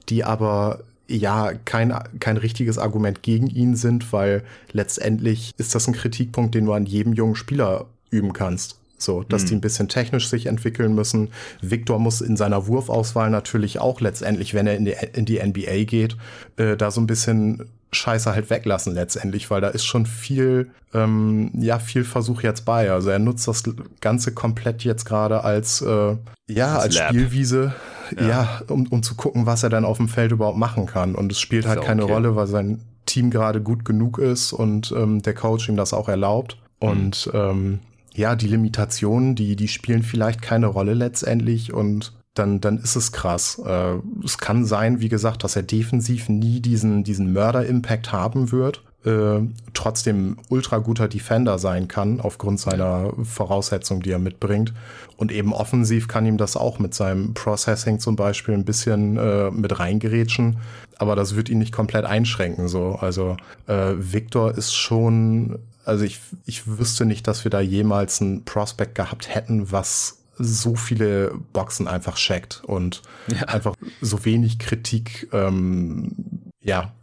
die 0.10 0.24
aber 0.24 0.80
ja 1.08 1.54
kein, 1.66 1.94
kein 2.20 2.38
richtiges 2.38 2.78
Argument 2.78 3.24
gegen 3.24 3.48
ihn 3.48 3.76
sind, 3.76 4.12
weil 4.14 4.44
letztendlich 4.72 5.54
ist 5.58 5.76
das 5.76 5.88
ein 5.88 5.94
Kritikpunkt, 5.94 6.56
den 6.56 6.66
du 6.66 6.74
an 6.74 6.86
jedem 6.86 7.14
jungen 7.14 7.36
Spieler 7.36 7.86
üben 8.10 8.34
kannst. 8.34 8.80
So, 9.00 9.22
dass 9.22 9.44
mhm. 9.44 9.48
die 9.48 9.56
ein 9.56 9.62
bisschen 9.62 9.90
technisch 9.90 10.28
sich 10.28 10.48
entwickeln 10.48 10.96
müssen. 10.96 11.30
Victor 11.62 12.00
muss 12.00 12.22
in 12.22 12.36
seiner 12.36 12.66
Wurfauswahl 12.66 13.30
natürlich 13.30 13.80
auch 13.80 14.02
letztendlich, 14.02 14.56
wenn 14.56 14.66
er 14.66 14.76
in 14.76 14.86
die, 14.86 14.96
in 15.14 15.26
die 15.26 15.40
NBA 15.40 15.84
geht, 15.84 16.18
äh, 16.58 16.76
da 16.76 16.90
so 16.90 17.00
ein 17.00 17.08
bisschen 17.08 17.70
Scheiße 17.92 18.34
halt 18.34 18.50
weglassen 18.50 18.94
letztendlich, 18.94 19.50
weil 19.50 19.62
da 19.62 19.70
ist 19.70 19.86
schon 19.86 20.06
viel, 20.06 20.72
ähm, 20.94 21.52
ja, 21.54 21.80
viel 21.80 22.04
Versuch 22.04 22.42
jetzt 22.42 22.66
bei. 22.66 22.92
Also 22.92 23.10
er 23.10 23.20
nutzt 23.20 23.48
das 23.48 23.64
Ganze 24.02 24.34
komplett 24.34 24.84
jetzt 24.84 25.06
gerade 25.06 25.44
als, 25.44 25.82
äh, 25.82 26.18
ja, 26.48 26.78
als, 26.78 26.98
als 26.98 27.10
Spielwiese, 27.10 27.74
ja, 28.20 28.28
ja 28.28 28.62
um, 28.68 28.88
um 28.88 29.04
zu 29.04 29.16
gucken, 29.16 29.46
was 29.46 29.64
er 29.64 29.70
dann 29.70 29.86
auf 29.86 29.98
dem 29.98 30.10
Feld 30.10 30.32
überhaupt 30.32 30.58
machen 30.58 30.86
kann. 30.86 31.16
Und 31.16 31.32
es 31.32 31.40
spielt 31.40 31.66
halt 31.66 31.82
keine 31.82 32.04
okay. 32.04 32.14
Rolle, 32.14 32.36
weil 32.36 32.48
sein 32.48 32.82
Team 33.06 33.30
gerade 33.30 33.62
gut 33.62 33.86
genug 33.86 34.20
ist 34.20 34.54
und 34.54 34.94
ähm, 34.96 35.22
der 35.22 35.34
Coach 35.34 35.70
ihm 35.70 35.78
das 35.78 35.94
auch 35.94 36.10
erlaubt. 36.10 36.58
Mhm. 36.82 36.90
Und 36.90 37.32
ähm, 37.34 37.80
ja, 38.14 38.36
die 38.36 38.48
Limitationen, 38.48 39.36
die, 39.36 39.56
die 39.56 39.68
spielen 39.68 40.04
vielleicht 40.04 40.42
keine 40.42 40.68
Rolle 40.68 40.94
letztendlich 40.94 41.74
und 41.74 42.14
dann, 42.38 42.62
dann 42.62 42.78
ist 42.78 42.96
es 42.96 43.12
krass. 43.12 43.62
Äh, 43.66 43.96
es 44.24 44.38
kann 44.38 44.66
sein, 44.66 45.00
wie 45.02 45.10
gesagt, 45.10 45.44
dass 45.44 45.56
er 45.56 45.64
defensiv 45.64 46.30
nie 46.30 46.60
diesen, 46.60 47.04
diesen 47.04 47.34
Mörder-Impact 47.34 48.12
haben 48.12 48.52
wird, 48.52 48.84
äh, 49.06 49.40
trotzdem 49.74 50.38
ultra 50.50 50.80
guter 50.80 51.08
Defender 51.08 51.60
sein 51.60 51.88
kann, 51.88 52.20
aufgrund 52.20 52.60
seiner 52.60 53.14
Voraussetzungen, 53.24 54.02
die 54.02 54.12
er 54.12 54.20
mitbringt. 54.20 54.74
Und 55.16 55.32
eben 55.32 55.54
offensiv 55.54 56.08
kann 56.08 56.26
ihm 56.26 56.38
das 56.38 56.58
auch 56.58 56.80
mit 56.80 56.94
seinem 56.94 57.34
Processing 57.34 58.00
zum 58.00 58.16
Beispiel 58.16 58.54
ein 58.54 58.66
bisschen 58.66 59.18
äh, 59.18 59.52
mit 59.52 59.80
reingerätschen. 59.80 60.58
Aber 60.98 61.16
das 61.16 61.36
wird 61.36 61.50
ihn 61.50 61.60
nicht 61.60 61.74
komplett 61.74 62.06
einschränken. 62.06 62.68
So. 62.68 62.98
Also 63.00 63.38
äh, 63.68 63.94
Victor 63.98 64.58
ist 64.58 64.74
schon 64.74 65.60
also 65.88 66.04
ich, 66.04 66.20
ich 66.46 66.68
wüsste 66.68 67.06
nicht, 67.06 67.28
dass 67.28 67.46
wir 67.46 67.50
da 67.50 67.62
jemals 67.62 68.20
ein 68.20 68.44
Prospect 68.44 68.94
gehabt 68.94 69.34
hätten, 69.34 69.72
was 69.72 70.18
so 70.38 70.76
viele 70.76 71.34
Boxen 71.54 71.88
einfach 71.88 72.16
checkt 72.16 72.64
und 72.66 73.02
ja. 73.28 73.44
einfach 73.44 73.76
so 74.02 74.26
wenig 74.26 74.60
Kritik, 74.60 75.30
ähm, 75.34 76.52
ja, 76.62 76.94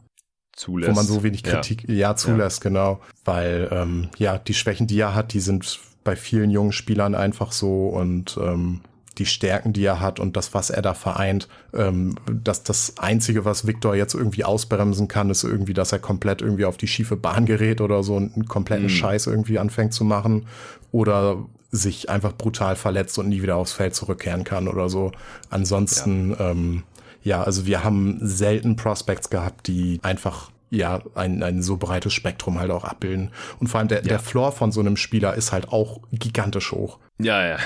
zulässt. 0.53 0.91
Wo 0.91 0.95
man 0.95 1.07
so 1.07 1.23
wenig 1.23 1.43
Kritik, 1.43 1.89
ja, 1.89 1.95
ja 1.95 2.17
zulässt, 2.17 2.65
ja. 2.65 2.71
genau. 2.71 3.01
Weil, 3.25 3.69
ähm, 3.73 4.09
ja, 4.19 4.39
die 4.39 4.55
Schwächen, 4.55 4.87
die 4.87 5.01
er 5.01 5.15
hat, 5.15 5.33
die 5.33 5.41
sind 5.41 5.81
bei 6.05 6.17
vielen 6.17 6.51
jungen 6.51 6.73
Spielern 6.73 7.15
einfach 7.15 7.53
so 7.53 7.89
und 7.89 8.39
ähm, 8.41 8.83
die 9.19 9.27
Stärken, 9.27 9.73
die 9.73 9.85
er 9.85 10.01
hat 10.01 10.19
und 10.19 10.37
das, 10.37 10.55
was 10.55 10.71
er 10.71 10.83
da 10.83 10.95
vereint. 10.95 11.49
Ähm, 11.73 12.17
dass 12.27 12.63
das 12.63 12.99
Einzige, 12.99 13.45
was 13.45 13.67
Victor 13.67 13.95
jetzt 13.95 14.15
irgendwie 14.15 14.45
ausbremsen 14.45 15.09
kann, 15.09 15.31
ist 15.31 15.45
irgendwie, 15.45 15.75
dass 15.75 15.93
er 15.93 15.99
komplett 15.99 16.43
irgendwie 16.43 16.65
auf 16.65 16.77
die 16.77 16.89
schiefe 16.89 17.17
Bahn 17.17 17.47
gerät 17.47 17.81
oder 17.81 18.03
so 18.03 18.17
einen 18.17 18.47
kompletten 18.47 18.87
mhm. 18.87 18.91
Scheiß 18.91 19.27
irgendwie 19.27 19.59
anfängt 19.59 19.95
zu 19.95 20.05
machen. 20.05 20.47
Oder 20.91 21.45
sich 21.75 22.09
einfach 22.09 22.33
brutal 22.33 22.77
verletzt 22.77 23.19
und 23.19 23.29
nie 23.29 23.43
wieder 23.43 23.57
aufs 23.57 23.73
Feld 23.73 23.95
zurückkehren 23.95 24.45
kann 24.45 24.69
oder 24.69 24.89
so. 24.89 25.13
Ansonsten, 25.51 26.31
ja, 26.31 26.51
ähm, 26.51 26.85
ja 27.23 27.43
also 27.43 27.67
wir 27.67 27.83
haben 27.83 28.19
selten 28.23 28.77
Prospects 28.77 29.29
gehabt, 29.29 29.67
die 29.67 29.99
einfach 30.03 30.51
ja, 30.71 31.03
ein, 31.15 31.43
ein 31.43 31.63
so 31.63 31.77
breites 31.77 32.13
Spektrum 32.13 32.59
halt 32.59 32.71
auch 32.71 32.85
abbilden. 32.85 33.31
Und 33.61 33.69
vor 33.69 33.79
allem 33.81 33.89
der, 33.89 34.03
ja. 34.03 34.09
der 34.09 34.19
Floor 34.19 34.53
von 34.53 34.73
so 34.73 34.81
einem 34.81 34.97
Spieler 34.97 35.35
ist 35.35 35.53
halt 35.53 35.69
auch 35.69 36.01
gigantisch 36.13 36.73
hoch. 36.73 36.99
Ja, 37.19 37.47
ja. 37.47 37.59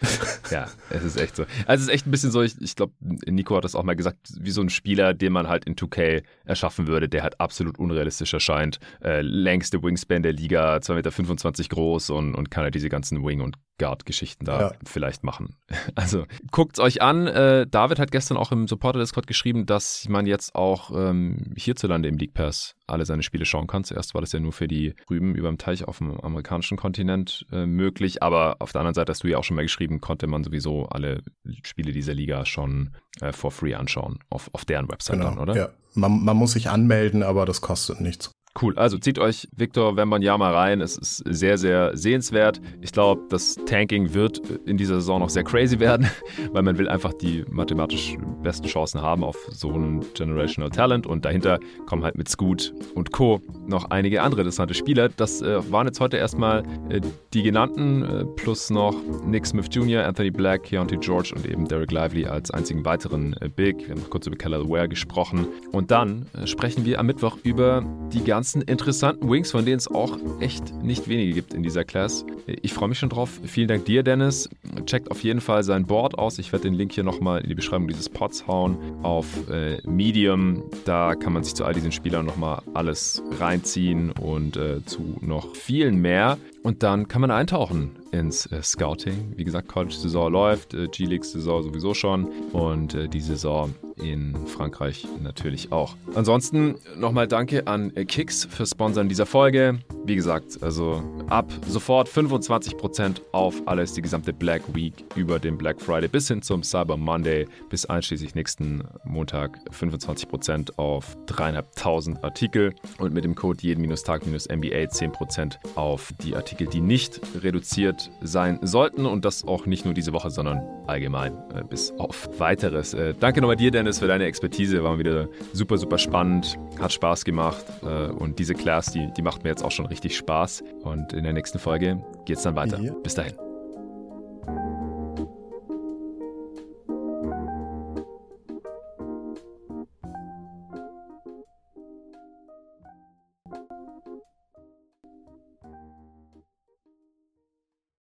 ja, 0.50 0.68
es 0.90 1.02
ist 1.02 1.16
echt 1.16 1.34
so. 1.34 1.44
Also 1.66 1.82
es 1.82 1.88
ist 1.88 1.94
echt 1.94 2.06
ein 2.06 2.10
bisschen 2.10 2.30
so, 2.30 2.42
ich, 2.42 2.60
ich 2.60 2.76
glaube, 2.76 2.92
Nico 3.00 3.56
hat 3.56 3.64
das 3.64 3.74
auch 3.74 3.82
mal 3.82 3.96
gesagt, 3.96 4.18
wie 4.38 4.50
so 4.50 4.60
ein 4.60 4.70
Spieler, 4.70 5.12
den 5.14 5.32
man 5.32 5.48
halt 5.48 5.64
in 5.64 5.74
2K 5.74 6.22
erschaffen 6.44 6.86
würde, 6.86 7.08
der 7.08 7.22
halt 7.22 7.40
absolut 7.40 7.78
unrealistisch 7.78 8.32
erscheint. 8.32 8.78
Äh, 9.02 9.22
längste 9.22 9.82
Wingspan 9.82 10.22
der 10.22 10.32
Liga, 10.32 10.76
2,25 10.76 11.58
Meter 11.58 11.74
groß 11.74 12.10
und, 12.10 12.34
und 12.34 12.50
kann 12.50 12.64
halt 12.64 12.74
diese 12.74 12.88
ganzen 12.88 13.24
Wing- 13.24 13.40
und 13.40 13.56
Guard-Geschichten 13.78 14.44
da 14.44 14.60
ja. 14.60 14.72
vielleicht 14.84 15.24
machen. 15.24 15.56
Also 15.94 16.26
guckt's 16.52 16.78
euch 16.78 17.02
an. 17.02 17.26
Äh, 17.26 17.66
David 17.66 17.98
hat 17.98 18.12
gestern 18.12 18.36
auch 18.36 18.52
im 18.52 18.68
Supporter-Discord 18.68 19.26
geschrieben, 19.26 19.66
dass 19.66 20.08
man 20.08 20.26
jetzt 20.26 20.54
auch 20.54 20.90
ähm, 20.94 21.52
hierzulande 21.56 22.08
im 22.08 22.18
League 22.18 22.34
Pass 22.34 22.74
alle 22.88 23.04
seine 23.04 23.22
Spiele 23.22 23.44
schauen 23.44 23.66
kann. 23.66 23.84
Zuerst 23.84 24.14
war 24.14 24.20
das 24.20 24.32
ja 24.32 24.40
nur 24.40 24.52
für 24.52 24.68
die 24.68 24.94
Rüben 25.10 25.34
über 25.34 25.48
dem 25.48 25.58
Teich 25.58 25.84
auf 25.86 25.98
dem 25.98 26.18
amerikanischen 26.20 26.76
Kontinent 26.76 27.46
äh, 27.52 27.66
möglich, 27.66 28.22
aber 28.22 28.56
auf 28.60 28.72
der 28.72 28.80
anderen 28.80 28.94
Seite 28.94 29.10
hast 29.10 29.24
du 29.24 29.28
ja 29.28 29.38
auch 29.38 29.44
schon 29.44 29.56
mal 29.56 29.62
geschrieben, 29.62 30.00
konnte 30.00 30.26
man 30.26 30.44
sowieso 30.44 30.86
alle 30.86 31.22
Spiele 31.64 31.92
dieser 31.92 32.14
Liga 32.14 32.44
schon 32.46 32.90
äh, 33.20 33.32
for 33.32 33.50
free 33.50 33.74
anschauen, 33.74 34.18
auf, 34.30 34.50
auf 34.52 34.64
deren 34.64 34.88
Website 34.88 35.18
genau, 35.18 35.30
dann, 35.30 35.38
oder? 35.38 35.56
Ja, 35.56 35.68
man, 35.94 36.24
man 36.24 36.36
muss 36.36 36.52
sich 36.52 36.70
anmelden, 36.70 37.22
aber 37.22 37.46
das 37.46 37.60
kostet 37.60 38.00
nichts. 38.00 38.30
Cool. 38.60 38.76
Also 38.76 38.98
zieht 38.98 39.18
euch 39.18 39.48
Victor 39.54 39.96
Wembanyama 39.96 40.50
rein. 40.50 40.80
Es 40.80 40.96
ist 40.96 41.22
sehr, 41.26 41.58
sehr 41.58 41.96
sehenswert. 41.96 42.60
Ich 42.80 42.92
glaube, 42.92 43.22
das 43.28 43.56
Tanking 43.66 44.14
wird 44.14 44.40
in 44.66 44.76
dieser 44.76 44.96
Saison 44.96 45.20
noch 45.20 45.30
sehr 45.30 45.44
crazy 45.44 45.78
werden, 45.78 46.08
weil 46.52 46.62
man 46.62 46.76
will 46.78 46.88
einfach 46.88 47.12
die 47.12 47.44
mathematisch 47.48 48.16
besten 48.42 48.66
Chancen 48.66 49.00
haben 49.00 49.22
auf 49.22 49.36
so 49.50 49.70
ein 49.70 50.04
Generational 50.14 50.70
Talent. 50.70 51.06
Und 51.06 51.24
dahinter 51.24 51.60
kommen 51.86 52.02
halt 52.02 52.18
mit 52.18 52.28
Scoot 52.28 52.72
und 52.94 53.12
Co. 53.12 53.40
noch 53.66 53.90
einige 53.90 54.22
andere 54.22 54.40
interessante 54.40 54.74
Spieler. 54.74 55.08
Das 55.08 55.40
äh, 55.40 55.60
waren 55.70 55.86
jetzt 55.86 56.00
heute 56.00 56.16
erstmal 56.16 56.64
äh, 56.88 57.00
die 57.34 57.42
genannten, 57.44 58.02
äh, 58.02 58.24
plus 58.24 58.70
noch 58.70 58.96
Nick 59.24 59.46
Smith 59.46 59.66
Jr., 59.70 60.04
Anthony 60.04 60.30
Black, 60.30 60.64
Keontae 60.64 60.96
George 60.96 61.32
und 61.36 61.46
eben 61.46 61.68
Derek 61.68 61.92
Lively 61.92 62.26
als 62.26 62.50
einzigen 62.50 62.84
weiteren 62.84 63.36
äh, 63.40 63.48
Big. 63.48 63.78
Wir 63.86 63.90
haben 63.90 64.00
noch 64.00 64.10
kurz 64.10 64.26
über 64.26 64.36
Keller 64.36 64.68
Ware 64.68 64.88
gesprochen. 64.88 65.46
Und 65.70 65.92
dann 65.92 66.26
äh, 66.34 66.46
sprechen 66.46 66.84
wir 66.84 66.98
am 66.98 67.06
Mittwoch 67.06 67.36
über 67.44 67.84
die 68.12 68.24
ganzen 68.24 68.37
ganzen 68.38 68.62
interessanten 68.62 69.28
Wings, 69.28 69.50
von 69.50 69.64
denen 69.64 69.78
es 69.78 69.88
auch 69.88 70.16
echt 70.38 70.72
nicht 70.80 71.08
wenige 71.08 71.32
gibt 71.32 71.54
in 71.54 71.64
dieser 71.64 71.82
Class. 71.82 72.24
Ich 72.62 72.72
freue 72.72 72.88
mich 72.88 73.00
schon 73.00 73.08
drauf. 73.08 73.40
Vielen 73.42 73.66
Dank 73.66 73.84
dir, 73.84 74.04
Dennis. 74.04 74.48
Checkt 74.86 75.10
auf 75.10 75.24
jeden 75.24 75.40
Fall 75.40 75.64
sein 75.64 75.86
Board 75.86 76.16
aus. 76.16 76.38
Ich 76.38 76.52
werde 76.52 76.62
den 76.68 76.74
Link 76.74 76.92
hier 76.92 77.02
nochmal 77.02 77.40
in 77.40 77.48
die 77.48 77.56
Beschreibung 77.56 77.88
dieses 77.88 78.08
Pods 78.08 78.46
hauen 78.46 78.78
auf 79.02 79.26
äh, 79.50 79.78
Medium. 79.88 80.62
Da 80.84 81.16
kann 81.16 81.32
man 81.32 81.42
sich 81.42 81.56
zu 81.56 81.64
all 81.64 81.74
diesen 81.74 81.90
Spielern 81.90 82.26
nochmal 82.26 82.62
alles 82.74 83.24
reinziehen 83.40 84.12
und 84.12 84.56
äh, 84.56 84.84
zu 84.84 85.16
noch 85.20 85.56
vielen 85.56 85.96
mehr. 85.96 86.38
Und 86.62 86.84
dann 86.84 87.08
kann 87.08 87.20
man 87.20 87.32
eintauchen 87.32 87.97
ins 88.12 88.46
äh, 88.46 88.62
Scouting. 88.62 89.34
Wie 89.36 89.44
gesagt, 89.44 89.68
College-Saison 89.68 90.32
läuft, 90.32 90.74
äh, 90.74 90.88
G-League-Saison 90.88 91.62
sowieso 91.62 91.94
schon 91.94 92.26
und 92.52 92.94
äh, 92.94 93.08
die 93.08 93.20
Saison 93.20 93.74
in 94.02 94.34
Frankreich 94.46 95.06
natürlich 95.20 95.72
auch. 95.72 95.96
Ansonsten 96.14 96.76
nochmal 96.96 97.26
danke 97.26 97.66
an 97.66 97.94
äh, 97.96 98.04
Kicks 98.04 98.46
für 98.48 98.66
Sponsern 98.66 99.08
dieser 99.08 99.26
Folge. 99.26 99.78
Wie 100.04 100.14
gesagt, 100.14 100.62
also 100.62 101.02
ab 101.28 101.52
sofort 101.66 102.08
25% 102.08 103.20
auf 103.32 103.62
alles, 103.66 103.92
die 103.92 104.02
gesamte 104.02 104.32
Black 104.32 104.62
Week 104.74 104.94
über 105.16 105.38
den 105.38 105.58
Black 105.58 105.80
Friday 105.80 106.08
bis 106.08 106.28
hin 106.28 106.42
zum 106.42 106.62
Cyber 106.62 106.96
Monday, 106.96 107.46
bis 107.68 107.86
einschließlich 107.86 108.34
nächsten 108.34 108.84
Montag 109.04 109.58
25% 109.70 110.78
auf 110.78 111.16
dreieinhalbtausend 111.26 112.22
Artikel 112.24 112.74
und 112.98 113.12
mit 113.12 113.24
dem 113.24 113.34
Code 113.34 113.58
jeden-tag-mba 113.62 114.36
10% 114.38 115.56
auf 115.74 116.12
die 116.22 116.36
Artikel, 116.36 116.66
die 116.66 116.80
nicht 116.80 117.20
reduziert 117.42 117.97
sein 118.20 118.58
sollten 118.62 119.06
und 119.06 119.24
das 119.24 119.46
auch 119.46 119.66
nicht 119.66 119.84
nur 119.84 119.94
diese 119.94 120.12
Woche, 120.12 120.30
sondern 120.30 120.62
allgemein 120.86 121.34
äh, 121.54 121.62
bis 121.68 121.92
auf 121.98 122.28
weiteres. 122.38 122.94
Äh, 122.94 123.14
danke 123.18 123.40
nochmal 123.40 123.56
dir, 123.56 123.70
Dennis, 123.70 123.98
für 123.98 124.06
deine 124.06 124.24
Expertise. 124.24 124.82
War 124.82 124.98
wieder 124.98 125.28
super, 125.52 125.78
super 125.78 125.98
spannend, 125.98 126.58
hat 126.80 126.92
Spaß 126.92 127.24
gemacht 127.24 127.64
äh, 127.82 128.08
und 128.08 128.38
diese 128.38 128.54
Class, 128.54 128.92
die, 128.92 129.10
die 129.16 129.22
macht 129.22 129.44
mir 129.44 129.50
jetzt 129.50 129.64
auch 129.64 129.72
schon 129.72 129.86
richtig 129.86 130.16
Spaß. 130.16 130.62
Und 130.82 131.12
in 131.12 131.24
der 131.24 131.32
nächsten 131.32 131.58
Folge 131.58 132.02
geht 132.24 132.36
es 132.36 132.42
dann 132.42 132.56
weiter. 132.56 132.80
Ja. 132.80 132.92
Bis 133.02 133.14
dahin. 133.14 133.47